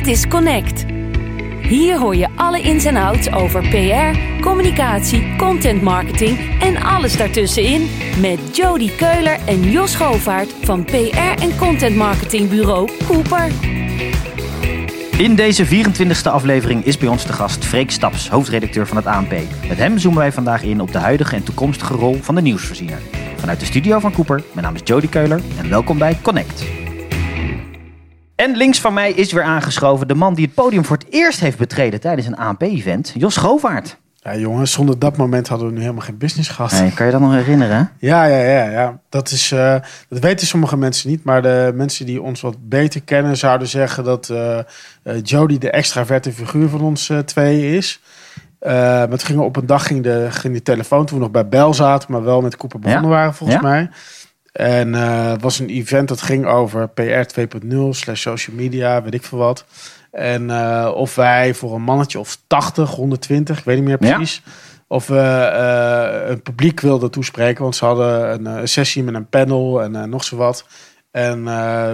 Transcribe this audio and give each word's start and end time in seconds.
Dit 0.00 0.08
is 0.08 0.28
Connect. 0.28 0.84
Hier 1.62 1.98
hoor 1.98 2.16
je 2.16 2.28
alle 2.36 2.60
ins 2.60 2.84
en 2.84 2.96
outs 2.96 3.32
over 3.32 3.68
PR, 3.68 4.40
communicatie, 4.40 5.36
content 5.36 5.82
marketing 5.82 6.60
en 6.60 6.82
alles 6.82 7.16
daartussenin 7.16 7.90
met 8.20 8.56
Jody 8.56 8.90
Keuler 8.96 9.38
en 9.46 9.70
Jos 9.70 9.94
Govaert 9.94 10.54
van 10.62 10.84
PR 10.84 11.42
en 11.42 11.56
content 11.56 11.96
marketingbureau 11.96 12.90
Cooper. 13.06 13.52
In 15.18 15.34
deze 15.34 15.66
24e 15.66 16.30
aflevering 16.30 16.84
is 16.84 16.98
bij 16.98 17.08
ons 17.08 17.26
de 17.26 17.32
gast 17.32 17.64
Freek 17.64 17.90
Staps, 17.90 18.28
hoofdredacteur 18.28 18.86
van 18.86 18.96
het 18.96 19.06
ANP. 19.06 19.32
Met 19.68 19.78
hem 19.78 19.98
zoomen 19.98 20.20
wij 20.20 20.32
vandaag 20.32 20.62
in 20.62 20.80
op 20.80 20.92
de 20.92 20.98
huidige 20.98 21.36
en 21.36 21.44
toekomstige 21.44 21.94
rol 21.94 22.18
van 22.22 22.34
de 22.34 22.42
nieuwsvoorziener. 22.42 22.98
Vanuit 23.36 23.60
de 23.60 23.66
studio 23.66 23.98
van 23.98 24.12
Cooper, 24.12 24.42
mijn 24.52 24.66
naam 24.66 24.74
is 24.74 24.80
Jody 24.84 25.08
Keuler 25.08 25.40
en 25.58 25.68
welkom 25.68 25.98
bij 25.98 26.18
Connect. 26.22 26.79
En 28.40 28.56
links 28.56 28.80
van 28.80 28.94
mij 28.94 29.12
is 29.12 29.32
weer 29.32 29.42
aangeschoven 29.42 30.08
de 30.08 30.14
man 30.14 30.34
die 30.34 30.44
het 30.44 30.54
podium 30.54 30.84
voor 30.84 30.96
het 30.96 31.06
eerst 31.10 31.40
heeft 31.40 31.58
betreden 31.58 32.00
tijdens 32.00 32.26
een 32.26 32.36
ANP-event, 32.36 33.12
Jos 33.16 33.36
Govaert. 33.36 33.96
Ja, 34.16 34.36
jongens, 34.36 34.72
zonder 34.72 34.98
dat 34.98 35.16
moment 35.16 35.48
hadden 35.48 35.66
we 35.68 35.72
nu 35.72 35.80
helemaal 35.80 36.04
geen 36.04 36.18
business 36.18 36.48
gehad. 36.48 36.70
Hey, 36.70 36.90
kan 36.90 37.06
je 37.06 37.12
dat 37.12 37.20
nog 37.20 37.32
herinneren? 37.32 37.90
Ja, 37.98 38.24
ja, 38.24 38.42
ja, 38.42 38.70
ja. 38.70 39.00
Dat, 39.08 39.30
is, 39.30 39.52
uh, 39.52 39.74
dat 40.08 40.18
weten 40.18 40.46
sommige 40.46 40.76
mensen 40.76 41.10
niet. 41.10 41.24
Maar 41.24 41.42
de 41.42 41.72
mensen 41.74 42.06
die 42.06 42.22
ons 42.22 42.40
wat 42.40 42.68
beter 42.68 43.02
kennen, 43.02 43.36
zouden 43.36 43.68
zeggen 43.68 44.04
dat 44.04 44.28
uh, 44.28 44.58
Jody 45.22 45.58
de 45.58 45.70
extraverte 45.70 46.32
figuur 46.32 46.68
van 46.68 46.80
ons 46.80 47.12
twee 47.24 47.76
is. 47.76 48.00
het 48.60 49.22
ging 49.22 49.38
op 49.38 49.56
een 49.56 49.66
dag 49.66 49.86
ging 49.86 50.02
de, 50.02 50.26
ging 50.30 50.54
de 50.54 50.62
telefoon 50.62 51.06
toen 51.06 51.16
we 51.16 51.22
nog 51.22 51.32
bij 51.32 51.48
Bel 51.48 51.74
zaten, 51.74 52.12
maar 52.12 52.22
wel 52.22 52.40
met 52.40 52.56
Cooper 52.56 52.78
begonnen 52.78 53.10
ja? 53.10 53.16
waren 53.16 53.34
volgens 53.34 53.60
ja? 53.60 53.68
mij. 53.68 53.90
En 54.52 54.92
het 54.92 55.42
was 55.42 55.58
een 55.58 55.68
event 55.68 56.08
dat 56.08 56.22
ging 56.22 56.46
over 56.46 56.88
PR 56.88 57.26
2.0, 57.40 57.76
slash 57.90 58.20
social 58.20 58.56
media, 58.56 59.02
weet 59.02 59.14
ik 59.14 59.24
veel 59.24 59.38
wat. 59.38 59.64
En 60.10 60.48
uh, 60.48 60.90
of 60.94 61.14
wij 61.14 61.54
voor 61.54 61.74
een 61.74 61.82
mannetje 61.82 62.18
of 62.18 62.38
80, 62.46 62.90
120, 62.90 63.58
ik 63.58 63.64
weet 63.64 63.76
niet 63.76 63.84
meer 63.84 63.98
precies. 63.98 64.42
Ja. 64.44 64.52
Of 64.86 65.06
we 65.06 65.50
uh, 66.24 66.30
een 66.30 66.42
publiek 66.42 66.80
wilden 66.80 67.10
toespreken. 67.10 67.62
Want 67.62 67.76
ze 67.76 67.84
hadden 67.84 68.32
een, 68.32 68.46
een 68.46 68.68
sessie 68.68 69.02
met 69.02 69.14
een 69.14 69.28
panel 69.28 69.82
en 69.82 70.10
nog 70.10 70.24
zo 70.24 70.36
wat. 70.36 70.66
En 71.10 71.44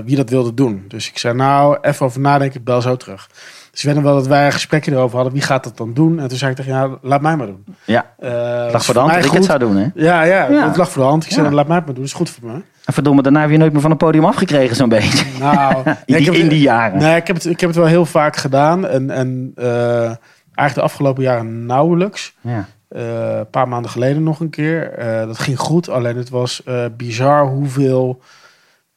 wie 0.05 0.17
dat 0.17 0.31
wilde 0.31 0.55
doen. 0.55 0.85
Dus 0.89 1.09
ik 1.09 1.19
zei 1.19 1.35
nou, 1.35 1.79
even 1.81 2.07
over 2.07 2.21
nadenken, 2.21 2.59
ik 2.59 2.65
bel 2.65 2.83
zo 2.83 2.97
terug. 2.97 3.29
Dus 3.77 3.85
weet 3.85 3.95
nog 3.95 4.05
wel 4.05 4.15
dat 4.15 4.27
wij 4.27 4.47
een 4.47 4.53
gesprekje 4.53 4.93
erover 4.93 5.15
hadden. 5.15 5.33
Wie 5.33 5.43
gaat 5.43 5.65
dat 5.65 5.77
dan 5.77 5.95
doen? 5.95 6.21
En 6.21 6.29
toen 6.29 6.39
zei 6.39 6.51
ik 6.51 6.57
tegen 6.57 6.73
ja, 6.73 6.99
laat 7.03 7.21
mij 7.21 7.37
maar 7.37 7.47
doen. 7.47 7.65
Ja, 7.85 8.15
het 8.19 8.73
lag 8.73 8.85
voor 8.85 8.95
de 8.95 9.01
hand 9.01 9.13
dat 9.15 9.25
ik 9.25 9.31
het 9.31 9.45
zou 9.45 9.59
doen, 9.59 9.77
hè? 9.77 9.89
Ja, 9.95 10.23
ja, 10.23 10.51
ja. 10.51 10.67
het 10.67 10.77
lag 10.77 10.91
voor 10.91 11.03
de 11.03 11.09
hand. 11.09 11.25
Ik 11.25 11.31
zei, 11.31 11.51
laat 11.51 11.67
mij 11.67 11.77
het 11.77 11.85
maar 11.87 11.95
doen. 11.95 12.05
Dat 12.05 12.13
is 12.13 12.13
goed 12.13 12.31
voor 12.31 12.49
me. 12.49 12.55
En 12.85 12.93
verdomme, 12.93 13.23
daarna 13.23 13.41
heb 13.41 13.51
je 13.51 13.57
nooit 13.57 13.73
meer 13.73 13.81
van 13.81 13.91
het 13.91 13.99
podium 13.99 14.25
afgekregen, 14.25 14.77
zo'n 14.77 14.89
beetje. 14.89 15.25
Nou, 15.41 15.83
in, 16.05 16.17
die, 16.17 16.39
in 16.39 16.49
die 16.49 16.61
jaren. 16.61 16.99
Nee, 16.99 17.17
ik 17.17 17.27
heb, 17.27 17.37
het, 17.37 17.47
ik 17.47 17.61
heb 17.61 17.69
het 17.69 17.79
wel 17.79 17.89
heel 17.89 18.07
vaak 18.07 18.37
gedaan. 18.37 18.87
En, 18.87 19.11
en 19.11 19.53
uh, 19.57 20.03
eigenlijk 20.55 20.75
de 20.75 20.81
afgelopen 20.81 21.23
jaren 21.23 21.67
nauwelijks. 21.67 22.35
Ja. 22.41 22.67
Uh, 22.91 23.37
een 23.37 23.51
paar 23.51 23.69
maanden 23.69 23.91
geleden 23.91 24.23
nog 24.23 24.41
een 24.41 24.51
keer. 24.51 24.93
Dat 25.27 25.39
ging 25.39 25.59
goed, 25.59 25.89
alleen 25.89 26.17
het 26.17 26.29
was 26.29 26.63
bizar 26.97 27.47
hoeveel 27.47 28.23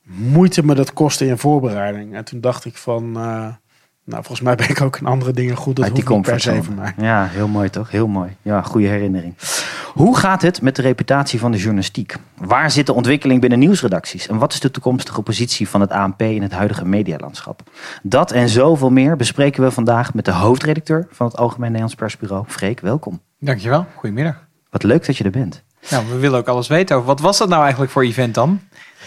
moeite 0.04 0.66
me 0.66 0.76
dat 0.76 0.94
kostte 0.94 1.26
in 1.26 1.38
voorbereiding. 1.38 2.16
En 2.16 2.24
toen 2.24 2.42
dacht 2.42 2.66
ik 2.66 2.78
van... 2.78 3.18
Nou, 4.10 4.24
volgens 4.24 4.42
mij 4.42 4.56
ben 4.56 4.70
ik 4.70 4.82
ook 4.82 4.98
in 4.98 5.06
andere 5.06 5.32
dingen 5.32 5.56
goed. 5.56 5.76
Dat 5.76 5.90
hoeft 5.90 6.10
niet 6.10 6.22
per 6.22 6.40
se 6.40 6.64
van 6.64 6.76
mij. 6.76 6.94
Ja, 6.98 7.26
heel 7.26 7.48
mooi 7.48 7.70
toch? 7.70 7.92
Heel 7.92 8.08
mooi. 8.08 8.36
Ja, 8.42 8.62
goede 8.62 8.88
herinnering. 8.88 9.36
Hoe 9.94 10.18
gaat 10.18 10.42
het 10.42 10.62
met 10.62 10.76
de 10.76 10.82
reputatie 10.82 11.40
van 11.40 11.52
de 11.52 11.58
journalistiek? 11.58 12.16
Waar 12.38 12.72
zit 12.72 12.86
de 12.86 12.94
ontwikkeling 12.94 13.42
binnen 13.42 13.60
nieuwsredacties? 13.60 14.28
En 14.28 14.38
wat 14.38 14.54
is 14.54 14.60
de 14.60 14.72
toekomstige 14.72 15.22
positie 15.22 15.70
van 15.70 15.82
het 15.82 15.92
ANP 15.92 16.22
in 16.22 16.42
het 16.42 16.52
huidige 16.52 16.86
medialandschap? 16.86 17.64
Dat 18.04 18.32
en 18.32 18.50
zoveel 18.50 18.90
meer 18.90 19.16
bespreken 19.16 19.64
we 19.64 19.72
vandaag 19.72 20.14
met 20.14 20.26
de 20.26 20.32
hoofdredacteur 20.32 21.08
van 21.12 21.26
het 21.26 21.38
Algemeen 21.38 21.72
Nederlands 21.72 21.96
Persbureau, 21.96 22.44
Freek. 22.48 22.80
Welkom. 22.80 23.20
Dankjewel. 23.40 23.86
Goedemiddag. 23.96 24.48
Wat 24.70 24.84
leuk 24.84 25.06
dat 25.06 25.18
je 25.18 25.24
er 25.24 25.32
bent. 25.32 25.64
Nou, 25.90 26.06
we 26.10 26.18
willen 26.18 26.40
ook 26.40 26.48
alles 26.48 26.68
weten 26.68 26.96
over. 26.96 27.08
Wat 27.08 27.20
was 27.20 27.38
dat 27.38 27.50
nou 27.50 27.62
eigenlijk 27.62 27.92
voor 27.92 28.04
event 28.04 28.34
dan? 28.34 28.60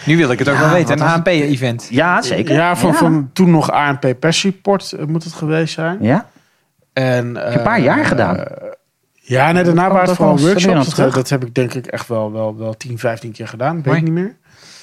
Nu 0.05 0.17
wil 0.17 0.31
ik 0.31 0.39
het 0.39 0.49
ook 0.49 0.57
wel 0.57 0.69
weten. 0.69 1.01
Een 1.01 1.07
ANP-event. 1.07 1.87
Ja, 1.89 2.21
zeker. 2.21 2.55
Ja, 2.55 2.75
van, 2.75 2.91
ja. 2.91 2.97
van 2.97 3.29
toen 3.33 3.51
nog 3.51 3.71
ANP 3.71 4.13
Pers 4.19 4.43
Report 4.43 4.95
moet 5.07 5.23
het 5.23 5.33
geweest 5.33 5.73
zijn. 5.73 5.97
Ja. 6.01 6.29
En, 6.93 7.35
uh, 7.35 7.53
een 7.53 7.61
paar 7.61 7.79
jaar 7.79 8.05
gedaan. 8.05 8.37
Uh, 8.37 8.43
ja, 9.13 9.51
nee, 9.51 9.63
daarna 9.63 9.89
waren 9.89 10.07
het 10.07 10.15
vooral 10.15 10.39
workshops. 10.39 10.95
Dat, 10.95 11.13
dat, 11.13 11.29
heb 11.29 11.45
ik 11.45 11.55
denk 11.55 11.73
ik 11.73 11.87
echt 11.87 12.07
wel, 12.07 12.31
wel, 12.31 12.57
wel 12.57 12.77
10, 12.77 12.99
15 12.99 13.31
keer 13.31 13.47
gedaan. 13.47 13.81
Weet 13.81 13.95
ik 13.95 14.03
niet 14.03 14.11
meer. 14.11 14.35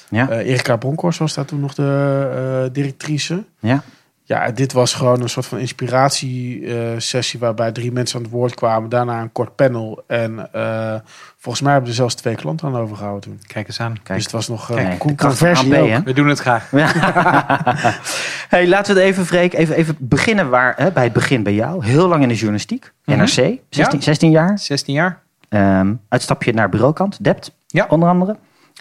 Ja. 0.09 0.29
Uh, 0.29 0.37
Erika 0.37 0.75
Bronkhorst 0.75 1.19
was 1.19 1.33
daar 1.33 1.45
toen 1.45 1.59
nog 1.59 1.73
de 1.73 2.69
directrice. 2.71 3.43
Ja. 3.59 3.83
Ja, 4.31 4.51
dit 4.51 4.73
was 4.73 4.93
gewoon 4.93 5.21
een 5.21 5.29
soort 5.29 5.45
van 5.45 5.57
inspiratiesessie 5.57 7.39
waarbij 7.39 7.71
drie 7.71 7.91
mensen 7.91 8.17
aan 8.17 8.23
het 8.23 8.31
woord 8.31 8.53
kwamen. 8.53 8.89
Daarna 8.89 9.21
een 9.21 9.31
kort 9.31 9.55
panel. 9.55 10.03
En 10.07 10.49
uh, 10.55 10.95
volgens 11.37 11.63
mij 11.63 11.71
hebben 11.71 11.89
er 11.89 11.95
zelfs 11.95 12.15
twee 12.15 12.35
klanten 12.35 12.67
aan 12.67 12.75
overgehouden 12.75 13.21
toen. 13.21 13.39
Kijk 13.47 13.67
eens 13.67 13.79
aan. 13.79 13.93
Kijk. 14.03 14.13
Dus 14.15 14.23
het 14.23 14.31
was 14.31 14.47
nog 14.47 14.69
uh, 14.69 14.75
Kijk, 14.75 14.99
controversie 14.99 15.95
AP, 15.95 16.05
We 16.05 16.13
doen 16.13 16.27
het 16.27 16.39
graag. 16.39 16.69
hey, 18.53 18.67
laten 18.67 18.95
we 18.95 19.01
het 19.01 19.09
even, 19.09 19.25
Freek, 19.25 19.53
even, 19.53 19.75
even 19.75 19.95
beginnen 19.99 20.49
waar, 20.49 20.73
hè, 20.77 20.91
bij 20.91 21.03
het 21.03 21.13
begin 21.13 21.43
bij 21.43 21.53
jou. 21.53 21.85
Heel 21.85 22.07
lang 22.07 22.21
in 22.21 22.27
de 22.27 22.35
journalistiek. 22.35 22.91
NRC, 23.05 23.27
16, 23.27 23.59
Ja. 23.69 23.99
16 23.99 24.31
jaar. 24.31 24.59
16 24.59 24.93
jaar. 24.93 25.21
Um, 25.49 26.01
uitstapje 26.09 26.53
naar 26.53 26.69
bureaukant, 26.69 27.23
Dept, 27.23 27.55
Ja. 27.67 27.85
onder 27.89 28.09
andere. 28.09 28.37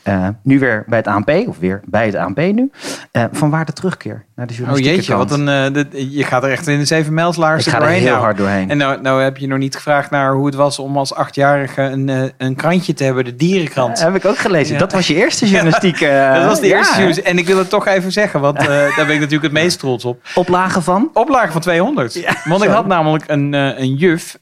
Uh, 0.08 0.28
nu 0.42 0.58
weer 0.58 0.84
bij 0.86 0.98
het 0.98 1.06
ANP, 1.06 1.30
of 1.46 1.58
weer 1.58 1.80
bij 1.84 2.06
het 2.06 2.14
ANP 2.14 2.38
nu. 2.38 2.70
Uh, 3.12 3.24
van 3.32 3.50
waar 3.50 3.64
de 3.64 3.72
terugkeer 3.72 4.24
naar 4.40 4.56
de 4.56 4.72
Oh 4.72 4.78
jeetje, 4.78 5.12
kant? 5.12 5.30
wat 5.30 5.38
een, 5.38 5.48
uh, 5.48 5.72
dit, 5.72 5.86
je 6.10 6.24
gaat 6.24 6.44
er 6.44 6.50
echt 6.50 6.66
in 6.66 6.78
de 6.78 6.84
zeven 6.84 7.14
mijlslaars 7.14 7.66
Ik 7.66 7.72
ga 7.72 7.76
er 7.78 7.82
doorheen 7.82 8.00
heel 8.00 8.10
nou. 8.10 8.22
hard 8.22 8.36
doorheen. 8.36 8.70
En 8.70 8.76
nou, 8.76 9.00
nou 9.00 9.22
heb 9.22 9.36
je 9.36 9.46
nog 9.46 9.58
niet 9.58 9.74
gevraagd 9.76 10.10
naar 10.10 10.32
hoe 10.32 10.46
het 10.46 10.54
was 10.54 10.78
om 10.78 10.96
als 10.96 11.14
achtjarige 11.14 11.82
een, 11.82 12.08
uh, 12.08 12.22
een 12.36 12.54
krantje 12.54 12.94
te 12.94 13.04
hebben, 13.04 13.24
de 13.24 13.36
dierenkrant. 13.36 14.00
heb 14.02 14.14
ik 14.14 14.24
ook 14.24 14.38
gelezen. 14.38 14.72
Ja. 14.72 14.78
Dat 14.78 14.92
was 14.92 15.06
je 15.06 15.14
eerste 15.14 15.46
journalistiek. 15.48 16.00
uh, 16.00 16.34
dat 16.34 16.44
was 16.44 16.60
de 16.60 16.66
ja, 16.66 16.76
eerste 16.76 16.92
journalistiek. 16.92 17.26
En 17.26 17.38
ik 17.38 17.46
wil 17.46 17.58
het 17.58 17.68
toch 17.68 17.86
even 17.86 18.12
zeggen, 18.12 18.40
want 18.40 18.60
uh, 18.60 18.66
daar 18.68 19.06
ben 19.06 19.14
ik 19.14 19.20
natuurlijk 19.20 19.42
het 19.42 19.52
meest 19.52 19.78
trots 19.78 20.04
op. 20.04 20.22
Oplagen 20.34 20.82
van? 20.82 21.10
Oplage 21.12 21.52
van 21.52 21.60
200. 21.60 22.14
Ja, 22.14 22.36
want 22.44 22.62
ik 22.62 22.70
had 22.70 22.86
namelijk 22.86 23.24
een, 23.26 23.52
een 23.52 23.94
juf, 23.94 24.34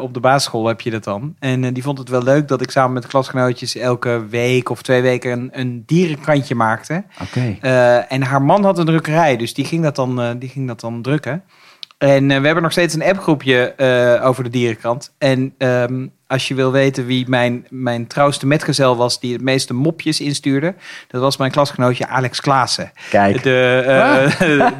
op 0.00 0.14
de 0.14 0.20
basisschool 0.20 0.66
heb 0.66 0.80
je 0.80 0.90
dat 0.90 1.04
dan. 1.04 1.34
En 1.38 1.72
die 1.72 1.82
vond 1.82 1.98
het 1.98 2.08
wel 2.08 2.22
leuk 2.22 2.48
dat 2.48 2.60
ik 2.60 2.70
samen 2.70 2.92
met 2.92 3.06
klasgenootjes 3.06 3.76
elke 3.76 4.24
week 4.30 4.70
of 4.70 4.82
twee 4.82 5.02
weken 5.02 5.32
een, 5.32 5.50
een 5.52 5.82
dierenkrantje 5.86 6.54
maakte. 6.54 7.04
Oké. 7.22 7.56
En 8.08 8.22
haar 8.22 8.42
man 8.42 8.64
had 8.64 8.78
een 8.78 8.86
drukkerij, 8.86 9.36
dus 9.42 9.54
die 9.54 9.64
ging 9.64 9.82
dat 9.82 9.96
dan, 9.96 10.20
uh, 10.20 10.30
die 10.38 10.48
ging 10.48 10.66
dat 10.66 10.80
dan 10.80 11.02
drukken. 11.02 11.42
En 11.98 12.30
uh, 12.30 12.38
we 12.38 12.44
hebben 12.44 12.62
nog 12.62 12.72
steeds 12.72 12.94
een 12.94 13.02
appgroepje 13.02 13.74
uh, 13.76 14.26
over 14.26 14.44
de 14.44 14.50
dierenkrant. 14.50 15.14
En 15.18 15.54
um, 15.58 16.12
als 16.26 16.48
je 16.48 16.54
wil 16.54 16.72
weten 16.72 17.06
wie 17.06 17.28
mijn, 17.28 17.66
mijn 17.70 18.06
trouwste 18.06 18.46
metgezel 18.46 18.96
was... 18.96 19.20
die 19.20 19.32
het 19.32 19.42
meeste 19.42 19.74
mopjes 19.74 20.20
instuurde... 20.20 20.74
dat 21.08 21.20
was 21.20 21.36
mijn 21.36 21.50
klasgenootje 21.50 22.08
Alex 22.08 22.40
Klaassen. 22.40 22.92
Kijk. 23.10 23.42
De, 23.42 23.82
uh, 23.86 24.38
de, 24.48 24.72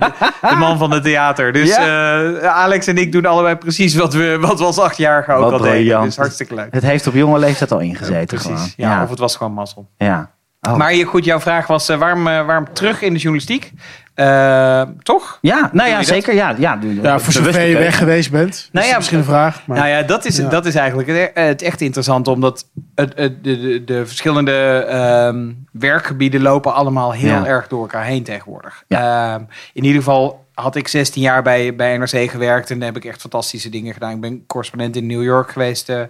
de, 0.49 0.57
man 0.57 0.79
van 0.79 0.91
het 0.91 1.03
theater. 1.03 1.53
Dus 1.53 1.77
ja. 1.77 2.41
Alex 2.41 2.87
en 2.87 2.99
ik 2.99 3.13
doen 3.13 3.27
allebei 3.27 3.57
precies 3.57 3.95
wat 3.95 4.15
we, 4.15 4.39
wat 4.41 4.59
we 4.59 4.65
als 4.65 4.79
achtjarige 4.79 5.33
ook 5.33 5.51
Wat 5.51 5.53
al 5.53 5.59
deden. 5.59 6.03
Dus 6.03 6.17
hartstikke 6.17 6.55
leuk. 6.55 6.69
Het 6.71 6.83
heeft 6.83 7.07
op 7.07 7.15
jonge 7.15 7.39
leeftijd 7.39 7.73
al 7.73 7.81
ingezeten. 7.81 8.39
Precies, 8.39 8.75
ja, 8.77 8.91
ja. 8.91 9.03
Of 9.03 9.11
het 9.11 9.19
was 9.19 9.37
gewoon 9.37 9.53
mazzel. 9.53 9.89
Ja. 9.97 10.31
Oh. 10.69 10.77
Maar 10.77 10.95
je, 10.95 11.05
goed, 11.05 11.25
jouw 11.25 11.41
vraag 11.41 11.67
was 11.67 11.91
uh, 11.91 11.97
waarom, 11.97 12.27
uh, 12.27 12.47
waarom 12.47 12.73
terug 12.73 13.03
in 13.03 13.13
de 13.13 13.19
journalistiek? 13.19 13.73
Uh, 14.17 14.83
toch? 15.03 15.39
Ja, 15.41 15.71
nou 15.73 15.89
ja, 15.89 16.03
zeker. 16.03 16.35
Ja, 16.35 16.55
ja, 16.59 16.79
ja 17.03 17.19
voor 17.19 17.33
zover 17.33 17.61
je 17.61 17.77
weg 17.79 17.99
geweest 17.99 18.31
bent. 18.31 18.69
Nou 18.73 18.87
ja, 18.87 18.97
misschien 18.97 19.19
een 19.19 19.25
vraag. 19.25 19.67
Maar... 19.67 19.77
Nou 19.77 19.89
ja, 19.89 20.03
dat 20.03 20.25
is, 20.25 20.37
ja. 20.37 20.49
dat 20.49 20.67
is 20.67 20.75
eigenlijk 20.75 21.09
het, 21.09 21.31
het 21.35 21.63
echt 21.63 21.81
interessant. 21.81 22.29
Omdat 22.29 22.67
het, 22.95 23.13
het, 23.17 23.45
de, 23.45 23.61
de, 23.61 23.85
de, 23.85 24.07
verschillende 24.07 24.87
um, 25.29 25.67
werkgebieden 25.73 26.43
lopen 26.43 26.75
allemaal 26.75 27.13
heel 27.13 27.29
Ja. 27.29 27.47
erg 27.47 27.69
door 27.69 27.81
elkaar 27.81 28.05
heen 28.05 28.23
tegenwoordig. 28.23 28.85
Ja. 28.89 29.35
Um, 29.35 29.49
in 29.73 29.85
ieder 29.85 29.99
geval 29.99 30.42
had 30.55 30.77
ik 30.77 30.89
16 30.89 31.23
jaar 31.23 31.43
bij, 31.43 31.75
bij 31.77 31.97
NRC 31.97 32.31
gewerkt 32.31 32.71
en 32.71 32.81
heb 32.83 32.97
ik 32.97 33.05
echt 33.05 33.21
fantastische 33.21 33.69
dingen 33.69 33.93
gedaan. 33.93 34.11
Ik 34.15 34.21
ben 34.21 34.47
correspondent 34.47 34.97
in 34.97 35.07
New 35.07 35.23
York 35.23 35.51
geweest, 35.51 35.89
uh, 35.89 36.01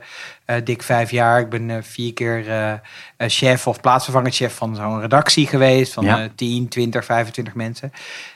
uh, 0.47 0.57
dik 0.65 0.83
vijf 0.83 1.11
jaar. 1.11 1.41
Ik 1.41 1.49
ben 1.49 1.69
uh, 1.69 1.77
vier 1.81 2.13
keer 2.13 2.45
chef 3.19 3.67
of 3.67 3.81
plaatsvervangend 3.81 4.35
chef 4.35 4.55
van 4.55 4.77
zo'n 4.77 5.01
redactie 5.01 5.47
geweest 5.47 5.93
van 5.93 6.05
Ja. 6.05 6.29
10, 6.35 6.69
20, 6.69 7.05
25 7.05 7.55
mensen. 7.55 7.93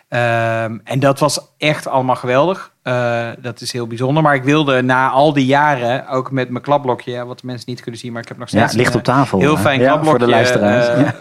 Um, 0.08 0.80
en 0.84 0.98
dat 1.00 1.18
was 1.18 1.40
echt 1.58 1.86
allemaal 1.86 2.16
geweldig. 2.16 2.72
Uh, 2.84 3.28
dat 3.38 3.60
is 3.60 3.72
heel 3.72 3.86
bijzonder. 3.86 4.22
Maar 4.22 4.34
ik 4.34 4.42
wilde 4.44 4.82
na 4.82 5.08
al 5.10 5.32
die 5.32 5.46
jaren, 5.46 6.08
ook 6.08 6.30
met 6.30 6.50
mijn 6.50 6.62
klapblokje, 6.62 7.24
wat 7.26 7.40
de 7.40 7.46
mensen 7.46 7.64
niet 7.70 7.80
kunnen 7.80 8.00
zien, 8.00 8.12
maar 8.12 8.22
ik 8.22 8.28
heb 8.28 8.38
nog 8.38 8.48
Ja, 8.50 8.56
steeds 8.56 8.72
het 8.72 8.80
ligt 8.80 8.92
een, 8.92 8.98
op 8.98 9.04
tafel. 9.04 9.38
heel 9.38 9.56
fijn 9.56 9.80
Ja, 9.80 9.86
klapblokje 9.86 10.10
voor 10.18 10.26
de 10.26 10.32
luisteraars. 10.32 10.88
uh, 10.88 11.00
Ja. 11.00 11.14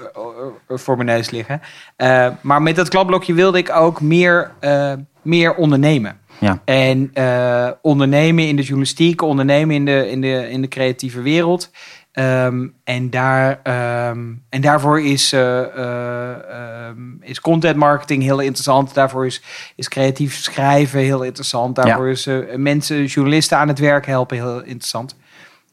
Voor 0.68 0.95
mijn 0.95 1.07
neus 1.07 1.30
liggen. 1.30 1.62
Uh, 1.97 2.27
maar 2.42 2.62
met 2.62 2.75
dat 2.75 2.89
klapblokje 2.89 3.33
wilde 3.33 3.57
ik 3.57 3.69
ook 3.75 4.01
meer, 4.01 4.51
uh, 4.62 4.94
meer 5.21 5.56
ondernemen. 5.56 6.19
Ja. 6.39 6.62
En 6.65 7.12
uh, 7.13 7.69
ondernemen 7.81 8.47
in 8.47 8.56
de 8.56 8.62
journalistiek, 8.62 9.21
ondernemen 9.21 9.75
in 9.75 9.86
de, 9.86 10.09
in 10.09 10.21
de, 10.21 10.50
in 10.50 10.62
de 10.62 10.68
creatieve 10.68 11.21
wereld. 11.21 11.69
Ehm, 12.15 12.68
en, 12.83 13.09
daar, 13.09 13.59
ehm, 13.63 14.33
en 14.50 14.62
daarvoor 14.62 15.01
is, 15.01 15.33
eh, 15.33 15.62
eh, 15.62 16.31
ehm, 16.50 16.98
is 17.21 17.39
content 17.39 17.75
marketing 17.75 18.24
heel 18.24 18.39
interessant. 18.39 18.94
Daarvoor 18.94 19.25
is, 19.25 19.41
is 19.75 19.88
creatief 19.88 20.36
schrijven 20.36 21.00
heel 21.00 21.24
interessant. 21.24 21.75
Daarvoor 21.75 22.09
is 22.09 22.27
eh, 22.27 22.38
mensen, 22.56 23.06
journalisten 23.06 23.57
aan 23.57 23.68
het 23.68 23.80
werk 23.80 24.06
helpen 24.06 24.38
heel 24.38 24.63
interessant. 24.63 25.15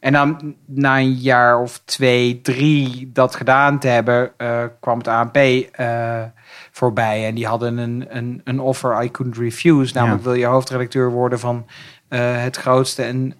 En 0.02 0.12
dan 0.12 0.54
na 0.66 0.98
een 0.98 1.12
jaar 1.12 1.60
of 1.60 1.80
twee, 1.84 2.40
drie 2.40 3.10
dat 3.12 3.34
gedaan 3.34 3.78
te 3.78 3.88
hebben, 3.88 4.32
eh, 4.36 4.62
kwam 4.80 4.98
het 4.98 5.08
ANP 5.08 5.36
eh, 5.36 6.22
voorbij. 6.70 7.26
En 7.26 7.34
die 7.34 7.46
hadden 7.46 7.78
een, 7.78 8.06
een, 8.08 8.40
een 8.44 8.60
offer 8.60 9.02
I 9.02 9.10
couldn't 9.10 9.38
refuse. 9.38 9.94
Namelijk 9.94 10.22
Ja. 10.22 10.28
wil 10.28 10.38
je 10.38 10.46
hoofdredacteur 10.46 11.10
worden 11.10 11.38
van 11.38 11.66
eh, 12.08 12.42
het 12.42 12.56
grootste 12.56 13.02
en 13.02 13.36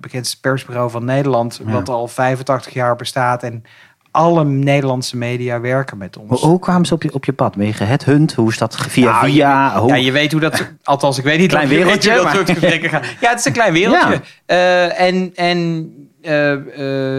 bekendste 0.00 0.40
persbureau 0.40 0.90
van 0.90 1.04
Nederland. 1.04 1.60
Ja. 1.64 1.72
Wat 1.72 1.88
al 1.88 2.08
85 2.08 2.72
jaar 2.72 2.96
bestaat. 2.96 3.42
En 3.42 3.62
alle 4.10 4.44
Nederlandse 4.44 5.16
media 5.16 5.60
werken 5.60 5.98
met 5.98 6.16
ons. 6.16 6.40
Hoe, 6.40 6.58
kwamen 6.58 6.86
ze 6.86 6.94
op 6.94 7.02
je, 7.02 7.14
op 7.14 7.24
je 7.24 7.32
pad? 7.32 7.56
Ben 7.56 7.66
je 7.66 7.72
geheadhunt? 7.72 8.32
Hoe 8.34 8.50
is 8.50 8.58
dat? 8.58 8.76
Via 8.76 9.10
Nou, 9.12 9.30
via? 9.30 9.78
Hoe? 9.78 9.88
Ja, 9.88 9.94
je 9.94 10.12
weet 10.12 10.32
hoe 10.32 10.40
dat... 10.40 10.70
Althans, 10.82 11.18
ik 11.18 11.24
weet 11.24 11.38
niet 11.38 11.48
Klein 11.50 11.68
je 11.68 11.74
wereldje, 11.74 12.14
dat 12.14 12.24
maar- 12.24 12.34
soort 12.34 12.50
gesprekken 12.50 12.90
gaan. 12.90 13.02
Ja, 13.20 13.30
het 13.30 13.38
is 13.38 13.44
een 13.44 13.52
klein 13.52 13.72
wereldje. 13.72 14.08
Ja. 14.46 14.56
Eh, 14.56 15.00
en 15.06 15.32
en 15.34 15.90
eh, 16.22 16.52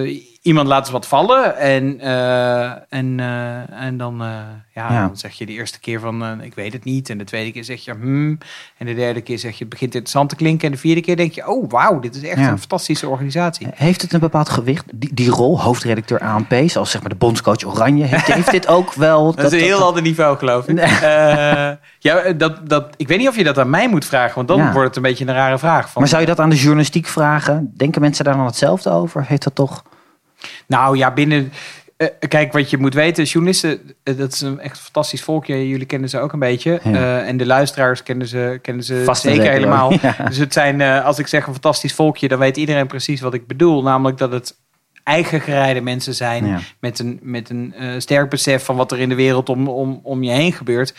eh, 0.04 0.22
iemand 0.42 0.68
laat 0.68 0.80
eens 0.80 0.90
wat 0.90 1.08
vallen. 1.08 1.58
En, 1.58 2.00
eh, 2.00 2.64
en, 2.90 3.20
eh, 3.20 3.84
en 3.86 3.98
dan, 3.98 4.22
eh, 4.22 4.28
ja, 4.74 4.92
Ja. 4.94 5.08
dan 5.08 5.18
zeg 5.18 5.34
je 5.34 5.46
de 5.46 5.52
eerste 5.52 5.80
keer 5.80 6.00
van... 6.00 6.42
ik 6.42 6.54
weet 6.54 6.74
het 6.74 6.84
niet. 6.84 7.10
En 7.10 7.18
de 7.18 7.24
tweede 7.24 7.52
keer 7.52 7.64
zeg 7.64 7.86
je... 7.86 7.92
Hmm. 7.92 8.38
En 8.78 8.86
de 8.86 8.94
derde 8.94 9.22
keer 9.22 9.40
zeg 9.40 9.52
je... 9.52 9.60
het 9.60 9.70
begint 9.70 9.94
interessant 9.94 10.30
te 10.30 10.36
klinken. 10.36 10.66
En 10.66 10.72
de 10.74 10.78
vierde 10.80 11.02
keer 11.02 11.16
denk 11.16 11.32
je... 11.32 11.48
oh, 11.48 11.70
wauw, 11.70 12.00
dit 12.00 12.16
is 12.16 12.24
echt 12.24 12.40
Ja. 12.40 12.50
een 12.50 12.60
fantastische 12.60 13.08
organisatie. 13.10 13.68
Heeft 13.74 14.02
het 14.02 14.14
een 14.14 14.20
bepaald 14.20 14.50
gewicht? 14.50 14.86
Die, 14.94 15.14
die 15.14 15.30
rol, 15.30 15.62
hoofdredacteur 15.62 16.20
ANP, 16.20 16.54
zoals 16.66 16.92
zeg 16.92 17.02
maar 17.02 17.10
de 17.10 17.16
bondscoach 17.16 17.64
Oranje, 17.66 18.06
heeft, 18.06 18.34
heeft 18.34 18.52
dit 18.52 18.68
ook 18.68 18.94
wel... 18.94 19.36
Dat, 19.36 19.46
is 19.54 19.60
een 19.60 19.66
heel 19.68 19.84
ander 19.84 20.02
niveau, 20.02 20.38
geloof 20.38 20.68
ik. 20.68 20.76
Nee. 20.76 21.78
Ja, 22.00 22.32
dat, 22.34 22.70
dat, 22.70 22.94
ik 22.98 23.08
weet 23.08 23.18
niet 23.18 23.28
of 23.28 23.36
je 23.36 23.44
dat 23.44 23.58
aan 23.60 23.70
mij 23.70 23.90
moet 23.90 24.06
vragen, 24.06 24.36
want 24.36 24.48
dan 24.48 24.58
Ja. 24.58 24.72
wordt 24.72 24.88
het 24.88 24.96
een 24.96 25.02
beetje 25.02 25.28
een 25.28 25.34
rare 25.34 25.58
vraag. 25.58 25.90
Van, 25.90 26.02
Maar 26.02 26.10
zou 26.10 26.22
je 26.22 26.28
dat 26.28 26.40
aan 26.40 26.50
de 26.50 26.56
journalistiek 26.56 27.08
vragen? 27.08 27.72
Denken 27.78 28.02
mensen 28.02 28.26
daar 28.26 28.36
dan 28.36 28.46
hetzelfde 28.46 28.90
over? 28.90 29.26
Heeft 29.28 29.44
dat 29.44 29.56
toch... 29.56 29.84
Nou 30.68 30.98
ja, 30.98 31.12
binnen. 31.14 31.52
eh, 31.98 32.08
kijk, 32.28 32.54
wat 32.54 32.70
je 32.70 32.78
moet 32.78 32.94
weten, 32.94 33.24
journalisten, 33.24 33.80
eh, 34.04 34.18
dat 34.18 34.34
is 34.34 34.42
een 34.42 34.60
echt 34.60 34.80
fantastisch 34.80 35.22
volkje. 35.24 35.68
Jullie 35.68 35.86
kennen 35.86 36.10
ze 36.10 36.20
ook 36.20 36.34
een 36.34 36.40
beetje. 36.40 36.80
Ja. 36.84 36.94
Eh, 36.94 37.28
en 37.28 37.38
de 37.38 37.46
luisteraars 37.46 38.04
kennen 38.04 38.28
ze, 38.28 38.60
kennen 38.62 38.84
ze 38.84 39.02
Vast 39.06 39.22
zeker 39.22 39.38
zeker 39.38 39.54
helemaal. 39.54 39.94
ja. 40.02 40.16
Dus 40.28 40.38
het 40.38 40.54
zijn, 40.54 40.82
als 40.82 41.20
ik 41.20 41.28
zeg 41.28 41.46
een 41.46 41.52
fantastisch 41.54 41.94
volkje, 41.94 42.28
dan 42.28 42.40
weet 42.40 42.58
iedereen 42.58 42.88
precies 42.88 43.22
wat 43.22 43.34
ik 43.34 43.48
bedoel. 43.48 43.82
Namelijk 43.84 44.18
dat 44.18 44.32
het 44.32 44.58
eigen 45.04 45.42
gereide 45.42 45.82
mensen 45.82 46.14
zijn 46.14 46.46
Ja. 46.46 46.60
met 46.80 47.00
een, 47.00 47.20
met 47.22 47.50
een 47.50 47.74
sterk 47.98 48.30
besef 48.30 48.64
van 48.66 48.76
wat 48.76 48.92
er 48.92 49.00
in 49.00 49.10
de 49.10 49.16
wereld 49.16 49.50
om, 49.50 49.68
om, 49.68 50.00
om 50.04 50.24
je 50.24 50.32
heen 50.32 50.54
gebeurt. 50.54 50.94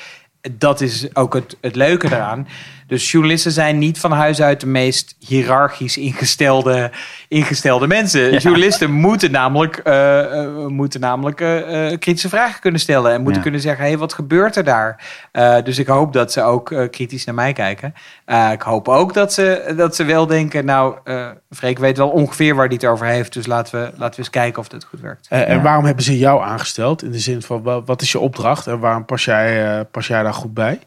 Dat 0.50 0.80
is 0.80 1.16
ook 1.16 1.34
het, 1.34 1.56
het 1.60 1.76
leuke 1.76 2.08
daaraan. 2.08 2.48
Dus 2.86 3.10
journalisten 3.10 3.52
zijn 3.52 3.78
niet 3.78 3.98
van 4.00 4.12
huis 4.12 4.42
uit 4.42 4.60
de 4.60 4.66
meest 4.66 5.16
hiërarchisch 5.18 5.96
ingestelde, 5.96 6.90
ingestelde 7.28 7.86
mensen. 7.86 8.32
Ja. 8.32 8.38
Journalisten 8.38 8.90
moeten 8.92 9.30
namelijk, 9.30 9.76
eh, 9.76 10.42
eh, 10.44 10.66
moeten 10.66 11.00
namelijk 11.00 11.40
eh, 11.40 11.98
kritische 11.98 12.28
vragen 12.28 12.60
kunnen 12.60 12.80
stellen. 12.80 13.10
En 13.12 13.16
moeten 13.16 13.34
Ja. 13.36 13.42
kunnen 13.42 13.60
zeggen, 13.60 13.82
hé, 13.82 13.88
hey, 13.90 13.98
wat 13.98 14.12
gebeurt 14.12 14.56
er 14.56 14.64
daar? 14.64 15.04
Eh, 15.32 15.56
dus 15.64 15.78
ik 15.78 15.86
hoop 15.86 16.12
dat 16.12 16.32
ze 16.32 16.42
ook 16.42 16.74
kritisch 16.90 17.24
naar 17.24 17.34
mij 17.34 17.52
kijken. 17.52 17.94
Eh, 18.24 18.48
ik 18.52 18.62
hoop 18.62 18.88
ook 18.88 19.14
dat 19.14 19.32
ze, 19.32 19.72
dat 19.76 19.96
ze 19.96 20.04
wel 20.04 20.26
denken, 20.26 20.64
nou, 20.64 20.96
eh 21.04 21.28
Freek 21.50 21.78
weet 21.78 21.96
wel 21.96 22.08
ongeveer 22.08 22.54
waar 22.54 22.66
hij 22.66 22.74
het 22.74 22.84
over 22.84 23.06
heeft. 23.06 23.32
Dus 23.32 23.46
laten 23.46 23.80
we, 23.80 23.86
laten 23.96 24.10
we 24.10 24.18
eens 24.18 24.30
kijken 24.30 24.58
of 24.60 24.68
dit 24.68 24.84
goed 24.84 25.00
werkt. 25.00 25.26
Eh, 25.30 25.48
En 25.48 25.62
waarom 25.62 25.84
hebben 25.84 26.04
ze 26.04 26.18
jou 26.18 26.42
aangesteld? 26.42 27.02
In 27.02 27.10
de 27.10 27.18
zin 27.18 27.42
van, 27.42 27.62
wa- 27.62 27.82
wat 27.82 28.02
is 28.02 28.12
je 28.12 28.18
opdracht 28.18 28.66
en 28.66 28.78
waarom 28.78 29.04
pas 29.04 29.24
jij, 29.24 29.84
pas 29.84 30.06
jij 30.06 30.22
daar 30.22 30.34
goed 30.34 30.54
bij? 30.54 30.78